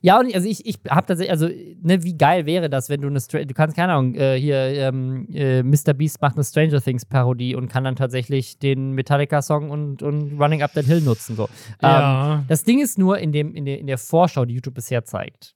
Ja, 0.00 0.20
und 0.20 0.34
also 0.34 0.48
ich, 0.48 0.64
ich 0.66 0.78
habe 0.88 1.06
tatsächlich, 1.06 1.30
also, 1.30 1.48
ne, 1.82 2.02
wie 2.02 2.16
geil 2.16 2.46
wäre 2.46 2.70
das, 2.70 2.88
wenn 2.88 3.00
du 3.00 3.08
eine, 3.08 3.20
Stra 3.20 3.44
du 3.44 3.52
kannst, 3.54 3.76
keine 3.76 3.92
Ahnung, 3.92 4.14
äh, 4.14 4.38
hier, 4.38 4.56
ähm, 4.56 5.26
äh, 5.32 5.62
Mr. 5.62 5.92
Beast 5.94 6.22
macht 6.22 6.36
eine 6.36 6.44
Stranger 6.44 6.80
Things 6.80 7.04
Parodie 7.04 7.54
und 7.54 7.68
kann 7.68 7.84
dann 7.84 7.96
tatsächlich 7.96 8.58
den 8.58 8.92
Metallica-Song 8.92 9.70
und, 9.70 10.02
und 10.02 10.40
Running 10.40 10.62
Up 10.62 10.72
That 10.74 10.86
Hill 10.86 11.00
nutzen, 11.02 11.36
so. 11.36 11.48
Ja. 11.82 12.36
Ähm, 12.36 12.44
das 12.48 12.64
Ding 12.64 12.80
ist 12.80 12.98
nur 12.98 13.18
in, 13.18 13.32
dem, 13.32 13.54
in, 13.54 13.64
der, 13.64 13.78
in 13.78 13.86
der 13.86 13.98
Vorschau, 13.98 14.44
die 14.44 14.54
YouTube 14.54 14.74
bisher 14.74 15.04
zeigt. 15.04 15.54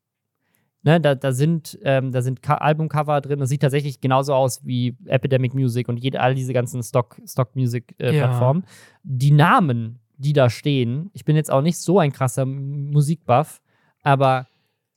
Ne, 0.88 1.02
da, 1.02 1.14
da 1.14 1.32
sind, 1.32 1.78
ähm, 1.82 2.12
da 2.12 2.22
sind 2.22 2.40
Albumcover 2.48 3.20
drin. 3.20 3.40
Das 3.40 3.50
sieht 3.50 3.60
tatsächlich 3.60 4.00
genauso 4.00 4.32
aus 4.32 4.64
wie 4.64 4.96
Epidemic 5.04 5.52
Music 5.52 5.86
und 5.86 5.98
jede, 5.98 6.18
all 6.18 6.34
diese 6.34 6.54
ganzen 6.54 6.82
Stock-Music-Plattformen. 6.82 8.62
Stock 8.62 8.70
äh, 8.70 8.72
ja. 8.72 9.02
Die 9.02 9.30
Namen, 9.30 9.98
die 10.16 10.32
da 10.32 10.48
stehen, 10.48 11.10
ich 11.12 11.26
bin 11.26 11.36
jetzt 11.36 11.52
auch 11.52 11.60
nicht 11.60 11.76
so 11.76 11.98
ein 11.98 12.10
krasser 12.10 12.46
Musikbuff, 12.46 13.60
aber 14.02 14.46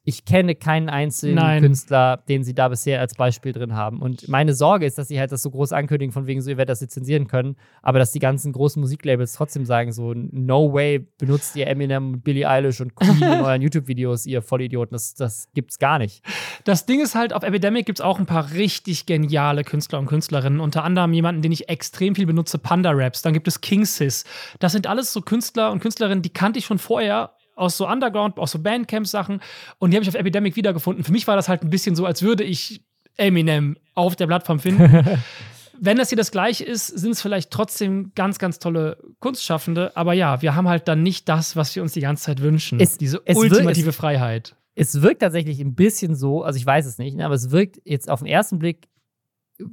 ich 0.03 0.25
kenne 0.25 0.55
keinen 0.55 0.89
einzigen 0.89 1.35
Nein. 1.35 1.61
Künstler, 1.61 2.17
den 2.27 2.43
sie 2.43 2.55
da 2.55 2.69
bisher 2.69 2.99
als 2.99 3.13
Beispiel 3.13 3.53
drin 3.53 3.75
haben. 3.75 4.01
Und 4.01 4.27
meine 4.27 4.55
Sorge 4.55 4.87
ist, 4.87 4.97
dass 4.97 5.09
sie 5.09 5.19
halt 5.19 5.31
das 5.31 5.43
so 5.43 5.51
groß 5.51 5.73
ankündigen, 5.73 6.11
von 6.11 6.25
wegen 6.25 6.41
so, 6.41 6.49
ihr 6.49 6.57
werdet 6.57 6.71
das 6.71 6.81
lizenzieren 6.81 7.27
können, 7.27 7.55
aber 7.83 7.99
dass 7.99 8.11
die 8.11 8.19
ganzen 8.19 8.51
großen 8.51 8.79
Musiklabels 8.81 9.33
trotzdem 9.33 9.63
sagen, 9.63 9.91
so, 9.91 10.13
no 10.15 10.73
way, 10.73 11.07
benutzt 11.19 11.55
ihr 11.55 11.67
Eminem, 11.67 12.21
Billie 12.21 12.49
Eilish 12.49 12.81
und 12.81 12.95
Queen 12.95 13.21
in 13.21 13.23
euren 13.41 13.61
YouTube-Videos, 13.61 14.25
ihr 14.25 14.41
Vollidioten. 14.41 14.95
Das, 14.95 15.13
das 15.13 15.49
gibt's 15.53 15.77
gar 15.77 15.99
nicht. 15.99 16.23
Das 16.63 16.87
Ding 16.87 16.99
ist 16.99 17.13
halt, 17.13 17.33
auf 17.33 17.43
Epidemic 17.43 17.85
gibt 17.85 17.99
es 17.99 18.05
auch 18.05 18.17
ein 18.17 18.25
paar 18.25 18.53
richtig 18.53 19.05
geniale 19.05 19.63
Künstler 19.63 19.99
und 19.99 20.07
Künstlerinnen. 20.07 20.59
Unter 20.59 20.83
anderem 20.83 21.13
jemanden, 21.13 21.43
den 21.43 21.51
ich 21.51 21.69
extrem 21.69 22.15
viel 22.15 22.25
benutze, 22.25 22.57
Panda 22.57 22.91
Raps. 22.91 23.21
Dann 23.21 23.33
gibt 23.33 23.47
es 23.47 23.61
King 23.61 23.85
Sis. 23.85 24.25
Das 24.59 24.71
sind 24.71 24.87
alles 24.87 25.13
so 25.13 25.21
Künstler 25.21 25.71
und 25.71 25.79
Künstlerinnen, 25.79 26.23
die 26.23 26.29
kannte 26.29 26.57
ich 26.57 26.65
schon 26.65 26.79
vorher 26.79 27.35
aus 27.61 27.77
so 27.77 27.87
Underground, 27.87 28.37
aus 28.37 28.51
so 28.51 28.59
Bandcamp-Sachen 28.59 29.39
und 29.77 29.91
die 29.91 29.95
habe 29.95 30.03
ich 30.03 30.09
auf 30.09 30.15
Epidemic 30.15 30.55
wiedergefunden. 30.55 31.03
Für 31.03 31.11
mich 31.11 31.27
war 31.27 31.35
das 31.35 31.47
halt 31.47 31.61
ein 31.61 31.69
bisschen 31.69 31.95
so, 31.95 32.05
als 32.05 32.23
würde 32.23 32.43
ich 32.43 32.81
Eminem 33.17 33.77
auf 33.93 34.15
der 34.15 34.27
Plattform 34.27 34.59
finden. 34.59 35.05
Wenn 35.83 35.97
das 35.97 36.09
hier 36.09 36.17
das 36.17 36.31
gleiche 36.31 36.63
ist, 36.63 36.87
sind 36.87 37.11
es 37.11 37.21
vielleicht 37.21 37.49
trotzdem 37.49 38.11
ganz, 38.13 38.37
ganz 38.37 38.59
tolle 38.59 38.97
Kunstschaffende. 39.19 39.95
Aber 39.95 40.13
ja, 40.13 40.41
wir 40.41 40.55
haben 40.55 40.67
halt 40.67 40.87
dann 40.87 41.01
nicht 41.01 41.27
das, 41.27 41.55
was 41.55 41.75
wir 41.75 41.81
uns 41.81 41.93
die 41.93 42.01
ganze 42.01 42.25
Zeit 42.25 42.41
wünschen. 42.41 42.79
Es, 42.79 42.99
Diese 42.99 43.21
es 43.25 43.35
ultimative 43.35 43.87
wirkt, 43.87 43.97
Freiheit. 43.97 44.55
Es 44.75 45.01
wirkt 45.01 45.21
tatsächlich 45.21 45.59
ein 45.59 45.73
bisschen 45.73 46.15
so, 46.15 46.43
also 46.43 46.57
ich 46.57 46.65
weiß 46.65 46.85
es 46.85 46.97
nicht, 46.97 47.17
ne, 47.17 47.25
aber 47.25 47.33
es 47.33 47.49
wirkt 47.49 47.79
jetzt 47.83 48.09
auf 48.09 48.19
den 48.19 48.27
ersten 48.27 48.59
Blick 48.59 48.87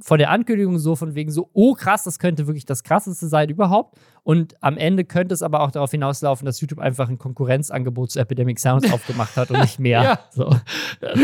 von 0.01 0.19
der 0.19 0.29
Ankündigung 0.29 0.77
so 0.77 0.95
von 0.95 1.15
wegen 1.15 1.31
so, 1.31 1.49
oh 1.53 1.73
krass, 1.73 2.03
das 2.03 2.19
könnte 2.19 2.47
wirklich 2.47 2.65
das 2.65 2.83
krasseste 2.83 3.27
sein 3.27 3.49
überhaupt. 3.49 3.97
Und 4.23 4.55
am 4.61 4.77
Ende 4.77 5.05
könnte 5.05 5.33
es 5.33 5.41
aber 5.41 5.61
auch 5.61 5.71
darauf 5.71 5.91
hinauslaufen, 5.91 6.45
dass 6.45 6.61
YouTube 6.61 6.79
einfach 6.79 7.09
ein 7.09 7.17
Konkurrenzangebot 7.17 8.11
zu 8.11 8.19
Epidemic 8.19 8.59
Sounds 8.59 8.91
aufgemacht 8.93 9.35
hat 9.37 9.49
und 9.51 9.59
nicht 9.61 9.79
mehr. 9.79 10.03
ja, 10.03 10.19
so. 10.31 10.49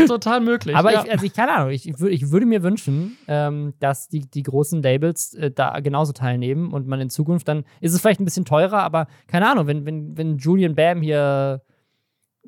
total 0.06 0.40
möglich. 0.40 0.74
Aber 0.74 0.92
ja. 0.92 1.04
ich, 1.04 1.12
also 1.12 1.24
ich 1.24 1.32
keine 1.32 1.54
Ahnung, 1.54 1.70
ich, 1.70 1.88
ich, 1.88 2.00
ich 2.00 2.30
würde 2.30 2.46
mir 2.46 2.62
wünschen, 2.62 3.16
ähm, 3.28 3.74
dass 3.78 4.08
die, 4.08 4.28
die 4.28 4.42
großen 4.42 4.82
Labels 4.82 5.34
äh, 5.34 5.50
da 5.50 5.78
genauso 5.80 6.12
teilnehmen 6.12 6.72
und 6.72 6.86
man 6.86 7.00
in 7.00 7.10
Zukunft 7.10 7.48
dann, 7.48 7.64
ist 7.80 7.92
es 7.92 8.00
vielleicht 8.00 8.20
ein 8.20 8.24
bisschen 8.24 8.44
teurer, 8.44 8.82
aber 8.82 9.06
keine 9.28 9.48
Ahnung, 9.50 9.66
wenn, 9.66 9.86
wenn, 9.86 10.16
wenn 10.16 10.38
Julian 10.38 10.74
Bam 10.74 11.02
hier 11.02 11.62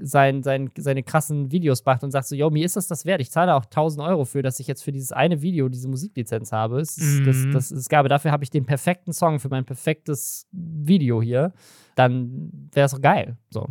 sein, 0.00 0.42
sein, 0.42 0.70
seine 0.76 1.02
krassen 1.02 1.50
Videos 1.50 1.84
macht 1.84 2.02
und 2.04 2.10
sagt 2.10 2.26
so, 2.26 2.34
yo, 2.34 2.50
mir 2.50 2.64
ist 2.64 2.76
das 2.76 2.86
das 2.86 3.04
wert. 3.04 3.20
Ich 3.20 3.30
zahle 3.30 3.54
auch 3.54 3.64
1000 3.64 4.06
Euro 4.06 4.24
für, 4.24 4.42
dass 4.42 4.60
ich 4.60 4.66
jetzt 4.66 4.82
für 4.82 4.92
dieses 4.92 5.12
eine 5.12 5.42
Video 5.42 5.68
diese 5.68 5.88
Musiklizenz 5.88 6.52
habe. 6.52 6.80
Es, 6.80 6.96
mhm. 6.98 7.24
das, 7.24 7.36
das, 7.52 7.68
das, 7.70 7.88
das, 7.88 8.08
dafür 8.08 8.32
habe 8.32 8.44
ich 8.44 8.50
den 8.50 8.64
perfekten 8.64 9.12
Song 9.12 9.40
für 9.40 9.48
mein 9.48 9.64
perfektes 9.64 10.46
Video 10.52 11.22
hier. 11.22 11.52
Dann 11.94 12.68
wäre 12.72 12.86
es 12.86 12.92
doch 12.92 13.00
geil. 13.00 13.36
So. 13.50 13.66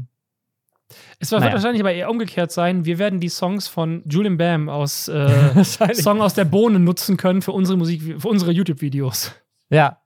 Es 1.19 1.31
wird 1.31 1.41
Naja. 1.41 1.53
wahrscheinlich 1.53 1.81
aber 1.81 1.93
eher 1.93 2.09
umgekehrt 2.09 2.51
sein. 2.51 2.85
Wir 2.85 2.97
werden 2.97 3.19
die 3.19 3.29
Songs 3.29 3.67
von 3.67 4.03
Julian 4.09 4.37
Bam 4.37 4.69
aus 4.69 5.07
äh, 5.09 5.63
Song 5.63 6.21
aus 6.21 6.33
der 6.33 6.45
Bohne 6.45 6.79
nutzen 6.79 7.17
können 7.17 7.41
für 7.41 7.51
unsere 7.51 7.77
Musik, 7.77 8.21
für 8.21 8.27
unsere 8.27 8.51
YouTube-Videos. 8.51 9.33
Ja. 9.69 10.01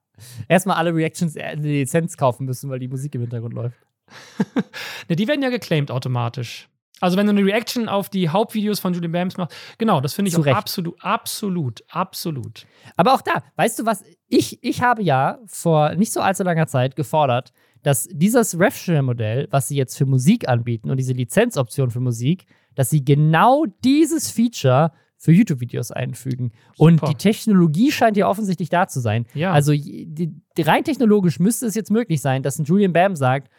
Erstmal 0.48 0.78
alle 0.78 0.94
Reactions 0.94 1.36
äh, 1.36 1.42
eine 1.42 1.62
Lizenz 1.62 2.18
kaufen 2.18 2.46
müssen, 2.46 2.70
weil 2.70 2.80
die 2.80 2.88
Musik 2.88 3.16
im 3.16 3.22
Hintergrund 3.22 3.54
läuft. 3.54 3.78
Ne, 5.10 5.16
die 5.16 5.28
werden 5.28 5.42
ja 5.42 5.50
geclaimed 5.50 5.92
automatisch. 5.92 6.70
Also 7.02 7.18
wenn 7.18 7.26
du 7.26 7.32
eine 7.32 7.44
Reaction 7.44 7.90
auf 7.90 8.10
die 8.10 8.30
Hauptvideos 8.30 8.80
von 8.80 8.94
Julian 8.94 9.12
Bams 9.12 9.36
machst, 9.36 9.56
genau, 9.80 10.02
das 10.02 10.14
finde 10.14 10.30
ich 10.30 10.38
absolut, 10.48 11.04
absolut, 11.04 11.84
absolut. 11.90 12.68
Aber 12.96 13.14
auch 13.14 13.22
da, 13.22 13.44
weißt 13.56 13.80
du 13.80 13.86
was? 13.86 14.04
Ich, 14.28 14.64
ich 14.64 14.82
habe 14.84 15.02
ja 15.02 15.40
vor 15.48 15.96
nicht 15.96 16.14
so 16.14 16.22
allzu 16.22 16.44
langer 16.44 16.68
Zeit 16.68 16.96
gefordert, 16.96 17.52
dass 17.82 18.08
dieses 18.12 18.60
RefShare-Modell, 18.60 19.48
was 19.50 19.68
sie 19.68 19.76
jetzt 19.76 19.98
für 19.98 20.06
Musik 20.06 20.48
anbieten 20.48 20.92
und 20.92 20.98
diese 20.98 21.14
Lizenzoption 21.14 21.90
für 21.90 22.00
Musik, 22.00 22.46
dass 22.76 22.92
sie 22.92 23.04
genau 23.04 23.66
dieses 23.84 24.30
Feature 24.30 24.92
für 25.18 25.32
YouTube-Videos 25.32 25.92
einfügen. 25.92 26.52
Und 26.78 27.00
Super. 27.00 27.12
die 27.12 27.16
Technologie 27.16 27.92
scheint 27.92 28.18
ja 28.18 28.28
offensichtlich 28.28 28.70
da 28.70 28.88
zu 28.88 29.00
sein. 29.00 29.28
Ja. 29.36 29.52
Also 29.52 29.72
die, 29.72 30.34
rein 30.58 30.84
technologisch 30.84 31.40
müsste 31.40 31.68
es 31.68 31.76
jetzt 31.76 31.92
möglich 31.92 32.22
sein, 32.22 32.42
dass 32.42 32.58
ein 32.58 32.66
Julian 32.66 32.92
Bam 32.92 33.16
sagt, 33.16 33.52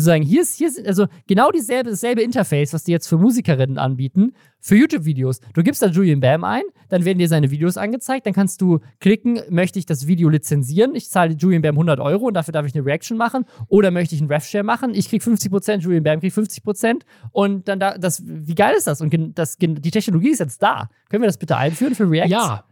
sagen, 0.00 0.24
hier 0.24 0.42
ist, 0.42 0.56
hier 0.56 0.68
ist 0.68 0.84
also 0.86 1.06
genau 1.26 1.50
dieselbe, 1.50 1.90
dasselbe 1.90 2.22
Interface, 2.22 2.72
was 2.72 2.84
die 2.84 2.92
jetzt 2.92 3.06
für 3.06 3.18
Musikerinnen 3.18 3.78
anbieten, 3.78 4.32
für 4.60 4.76
YouTube-Videos. 4.76 5.40
Du 5.52 5.62
gibst 5.62 5.82
da 5.82 5.86
Julian 5.86 6.20
Bam 6.20 6.44
ein, 6.44 6.62
dann 6.88 7.04
werden 7.04 7.18
dir 7.18 7.28
seine 7.28 7.50
Videos 7.50 7.76
angezeigt, 7.76 8.26
dann 8.26 8.32
kannst 8.32 8.60
du 8.60 8.80
klicken, 9.00 9.40
möchte 9.50 9.78
ich 9.78 9.86
das 9.86 10.06
Video 10.06 10.28
lizenzieren, 10.28 10.94
ich 10.94 11.10
zahle 11.10 11.34
Julian 11.34 11.62
Bam 11.62 11.74
100 11.74 12.00
Euro 12.00 12.26
und 12.26 12.34
dafür 12.34 12.52
darf 12.52 12.66
ich 12.66 12.74
eine 12.74 12.84
Reaction 12.84 13.16
machen, 13.16 13.44
oder 13.68 13.90
möchte 13.90 14.14
ich 14.14 14.20
einen 14.20 14.30
RefShare 14.30 14.64
machen, 14.64 14.94
ich 14.94 15.08
krieg 15.08 15.22
50%, 15.22 15.78
Julian 15.78 16.02
Bam 16.02 16.20
kriegt 16.20 16.36
50% 16.36 17.02
und 17.32 17.68
dann 17.68 17.78
da, 17.78 17.98
das, 17.98 18.22
wie 18.24 18.54
geil 18.54 18.74
ist 18.76 18.86
das? 18.86 19.00
Und 19.00 19.14
das, 19.34 19.56
die 19.58 19.90
Technologie 19.90 20.30
ist 20.30 20.40
jetzt 20.40 20.62
da. 20.62 20.88
Können 21.08 21.22
wir 21.22 21.28
das 21.28 21.38
bitte 21.38 21.56
einführen 21.56 21.94
für 21.94 22.10
Reacts? 22.10 22.30
Ja, 22.30 22.64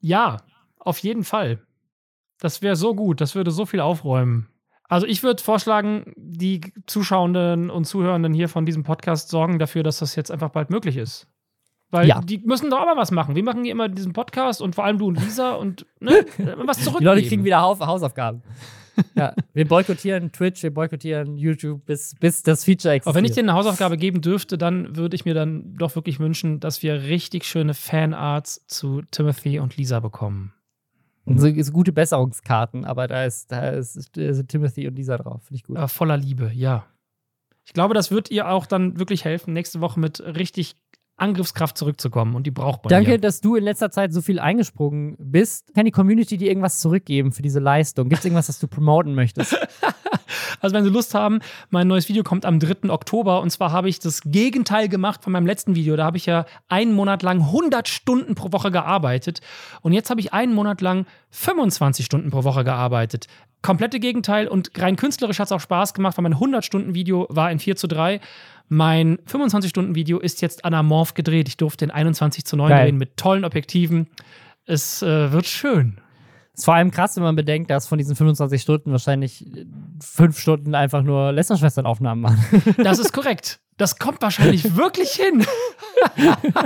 ja, 0.00 0.36
auf 0.78 0.98
jeden 0.98 1.24
Fall. 1.24 1.60
Das 2.38 2.62
wäre 2.62 2.76
so 2.76 2.94
gut, 2.94 3.20
das 3.20 3.34
würde 3.34 3.50
so 3.50 3.64
viel 3.66 3.80
aufräumen. 3.80 4.48
Also 4.88 5.06
ich 5.06 5.22
würde 5.22 5.42
vorschlagen, 5.42 6.12
die 6.16 6.60
Zuschauenden 6.86 7.70
und 7.70 7.84
Zuhörenden 7.86 8.34
hier 8.34 8.48
von 8.48 8.66
diesem 8.66 8.82
Podcast 8.82 9.28
sorgen 9.30 9.58
dafür, 9.58 9.82
dass 9.82 9.98
das 9.98 10.14
jetzt 10.16 10.30
einfach 10.30 10.50
bald 10.50 10.70
möglich 10.70 10.96
ist. 10.96 11.26
Weil 11.90 12.08
Ja. 12.08 12.20
die 12.20 12.38
müssen 12.38 12.70
doch 12.70 12.80
aber 12.80 12.96
was 13.00 13.10
machen. 13.10 13.34
Wir 13.34 13.44
machen 13.44 13.62
hier 13.64 13.72
immer 13.72 13.88
diesen 13.88 14.12
Podcast 14.12 14.60
und 14.60 14.74
vor 14.74 14.84
allem 14.84 14.98
du 14.98 15.06
und 15.06 15.20
Lisa 15.20 15.52
und 15.52 15.86
ne, 16.00 16.26
was 16.66 16.78
zurückgeben. 16.78 16.98
Die 16.98 17.04
Leute 17.04 17.22
kriegen 17.28 17.44
wieder 17.44 17.60
Haus 17.60 17.80
Hausaufgaben. 17.80 18.42
ja, 19.16 19.34
wir 19.52 19.66
boykottieren 19.66 20.30
Twitch, 20.30 20.62
wir 20.62 20.72
boykottieren 20.72 21.36
YouTube, 21.36 21.84
bis, 21.84 22.14
bis 22.20 22.42
das 22.42 22.64
Feature 22.64 22.94
existiert. 22.94 23.06
Aber 23.08 23.16
wenn 23.16 23.24
ich 23.24 23.32
dir 23.32 23.42
eine 23.42 23.54
Hausaufgabe 23.54 23.96
geben 23.96 24.20
dürfte, 24.20 24.56
dann 24.58 24.96
würde 24.96 25.16
ich 25.16 25.24
mir 25.24 25.34
dann 25.34 25.74
doch 25.76 25.94
wirklich 25.96 26.20
wünschen, 26.20 26.60
dass 26.60 26.82
wir 26.82 27.02
richtig 27.04 27.44
schöne 27.44 27.74
Fanarts 27.74 28.64
zu 28.68 29.02
Timothy 29.10 29.58
und 29.58 29.76
Lisa 29.76 29.98
bekommen. 30.00 30.52
So, 31.26 31.62
so 31.62 31.72
gute 31.72 31.92
Besserungskarten, 31.92 32.84
aber 32.84 33.06
da 33.06 33.24
ist, 33.24 33.50
da 33.50 33.70
ist, 33.70 34.10
da 34.16 34.32
sind 34.32 34.48
Timothy 34.48 34.86
und 34.86 34.96
Lisa 34.96 35.16
drauf. 35.16 35.42
Finde 35.44 35.56
ich 35.56 35.64
gut. 35.64 35.78
Voller 35.90 36.16
Liebe, 36.16 36.50
ja. 36.52 36.86
Ich 37.64 37.72
glaube, 37.72 37.94
das 37.94 38.10
wird 38.10 38.30
ihr 38.30 38.48
auch 38.48 38.66
dann 38.66 38.98
wirklich 38.98 39.24
helfen, 39.24 39.54
nächste 39.54 39.80
Woche 39.80 39.98
mit 39.98 40.20
richtig 40.20 40.76
Angriffskraft 41.16 41.78
zurückzukommen. 41.78 42.34
Und 42.34 42.46
die 42.46 42.50
braucht 42.50 42.84
man. 42.84 42.90
Danke, 42.90 43.18
dass 43.18 43.40
du 43.40 43.56
in 43.56 43.64
letzter 43.64 43.90
Zeit 43.90 44.12
so 44.12 44.20
viel 44.20 44.38
eingesprungen 44.38 45.16
bist. 45.18 45.72
Kann 45.74 45.84
die 45.84 45.92
Community 45.92 46.36
dir 46.36 46.48
irgendwas 46.48 46.80
zurückgeben 46.80 47.32
für 47.32 47.42
diese 47.42 47.60
Leistung? 47.60 48.08
Gibt 48.08 48.20
es 48.20 48.24
irgendwas, 48.24 48.48
das 48.48 48.58
du 48.58 48.66
promoten 48.66 49.14
möchtest? 49.14 49.56
Also, 50.60 50.74
wenn 50.74 50.84
Sie 50.84 50.90
Lust 50.90 51.14
haben, 51.14 51.40
mein 51.70 51.86
neues 51.86 52.08
Video 52.08 52.22
kommt 52.22 52.44
am 52.46 52.58
3. 52.58 52.90
Oktober. 52.90 53.40
Und 53.40 53.50
zwar 53.50 53.72
habe 53.72 53.88
ich 53.88 53.98
das 53.98 54.22
Gegenteil 54.24 54.88
gemacht 54.88 55.24
von 55.24 55.32
meinem 55.32 55.46
letzten 55.46 55.74
Video. 55.74 55.96
Da 55.96 56.04
habe 56.04 56.16
ich 56.16 56.26
ja 56.26 56.46
einen 56.68 56.92
Monat 56.92 57.22
lang 57.22 57.40
100 57.40 57.88
Stunden 57.88 58.34
pro 58.34 58.52
Woche 58.52 58.70
gearbeitet. 58.70 59.40
Und 59.82 59.92
jetzt 59.92 60.10
habe 60.10 60.20
ich 60.20 60.32
einen 60.32 60.54
Monat 60.54 60.80
lang 60.80 61.06
25 61.30 62.06
Stunden 62.06 62.30
pro 62.30 62.44
Woche 62.44 62.64
gearbeitet. 62.64 63.26
Komplette 63.62 64.00
Gegenteil. 64.00 64.48
Und 64.48 64.70
rein 64.76 64.96
künstlerisch 64.96 65.38
hat 65.38 65.46
es 65.46 65.52
auch 65.52 65.60
Spaß 65.60 65.94
gemacht, 65.94 66.18
weil 66.18 66.22
mein 66.22 66.34
100-Stunden-Video 66.34 67.26
war 67.30 67.50
in 67.50 67.58
4 67.58 67.76
zu 67.76 67.86
3. 67.86 68.20
Mein 68.68 69.18
25-Stunden-Video 69.26 70.18
ist 70.18 70.40
jetzt 70.40 70.64
anamorph 70.64 71.14
gedreht. 71.14 71.48
Ich 71.48 71.56
durfte 71.56 71.84
in 71.84 71.90
21 71.90 72.44
zu 72.44 72.56
9 72.56 72.68
Geil. 72.68 72.84
drehen 72.84 72.98
mit 72.98 73.16
tollen 73.16 73.44
Objektiven. 73.44 74.08
Es 74.66 75.02
äh, 75.02 75.32
wird 75.32 75.46
schön. 75.46 75.98
Ist 76.54 76.64
vor 76.64 76.74
allem 76.74 76.90
krass, 76.90 77.16
wenn 77.16 77.22
man 77.24 77.36
bedenkt, 77.36 77.70
dass 77.70 77.86
von 77.88 77.98
diesen 77.98 78.14
25 78.16 78.62
Stunden 78.62 78.90
wahrscheinlich 78.92 79.46
äh, 79.56 79.66
fünf 80.02 80.38
Stunden 80.38 80.74
einfach 80.74 81.02
nur 81.02 81.32
Lästerschwesternaufnahmen 81.32 82.22
machen. 82.22 82.62
Das 82.84 82.98
ist 82.98 83.12
korrekt. 83.12 83.60
Das 83.76 83.98
kommt 83.98 84.22
wahrscheinlich 84.22 84.76
wirklich 84.76 85.10
hin. 85.10 85.44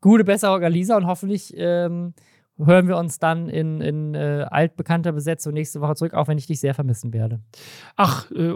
Gute 0.00 0.24
Besserung 0.24 0.62
an 0.64 0.72
Lisa 0.72 0.96
und 0.96 1.06
hoffentlich 1.06 1.54
ähm, 1.56 2.14
hören 2.58 2.88
wir 2.88 2.96
uns 2.96 3.18
dann 3.18 3.48
in, 3.48 3.80
in 3.80 4.14
äh, 4.14 4.46
altbekannter 4.50 5.12
Besetzung 5.12 5.52
nächste 5.52 5.80
Woche 5.80 5.94
zurück, 5.94 6.14
auch 6.14 6.28
wenn 6.28 6.38
ich 6.38 6.46
dich 6.46 6.60
sehr 6.60 6.74
vermissen 6.74 7.12
werde. 7.12 7.40
Ach, 7.96 8.30
äh, 8.32 8.50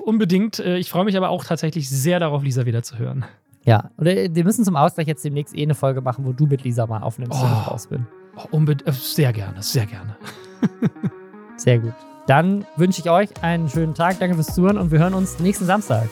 unbedingt. 0.00 0.58
Äh, 0.58 0.76
Ich 0.78 0.90
freue 0.90 1.04
mich 1.04 1.16
aber 1.16 1.30
auch 1.30 1.44
tatsächlich 1.44 1.88
sehr 1.88 2.20
darauf, 2.20 2.42
Lisa 2.42 2.66
wieder 2.66 2.82
zu 2.82 2.98
hören. 2.98 3.24
Ja, 3.64 3.90
oder 3.98 4.16
äh, 4.16 4.30
wir 4.32 4.44
müssen 4.44 4.64
zum 4.64 4.76
Ausgleich 4.76 5.06
jetzt 5.06 5.24
demnächst 5.24 5.54
eh 5.56 5.62
eine 5.62 5.74
Folge 5.74 6.00
machen, 6.00 6.24
wo 6.26 6.32
du 6.32 6.46
mit 6.46 6.64
Lisa 6.64 6.86
mal 6.86 7.02
aufnimmst, 7.02 7.40
wenn 7.40 7.48
Oh. 7.50 7.58
ich 7.62 7.66
raus 7.70 7.86
bin. 7.86 8.06
Oh, 8.50 8.60
äh, 8.60 8.92
sehr 8.92 9.32
gerne, 9.32 9.62
sehr 9.62 9.86
gerne. 9.86 10.16
Sehr 11.56 11.78
gut. 11.78 11.94
Dann 12.26 12.66
wünsche 12.76 13.00
ich 13.00 13.08
euch 13.10 13.28
einen 13.42 13.68
schönen 13.68 13.94
Tag. 13.94 14.18
Danke 14.18 14.34
fürs 14.34 14.54
Zuhören 14.54 14.76
und 14.78 14.90
wir 14.90 14.98
hören 14.98 15.14
uns 15.14 15.38
nächsten 15.38 15.66
Samstag. 15.66 16.08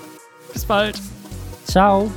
Bis 0.52 0.64
bald. 0.64 1.00
Ciao. 1.64 2.10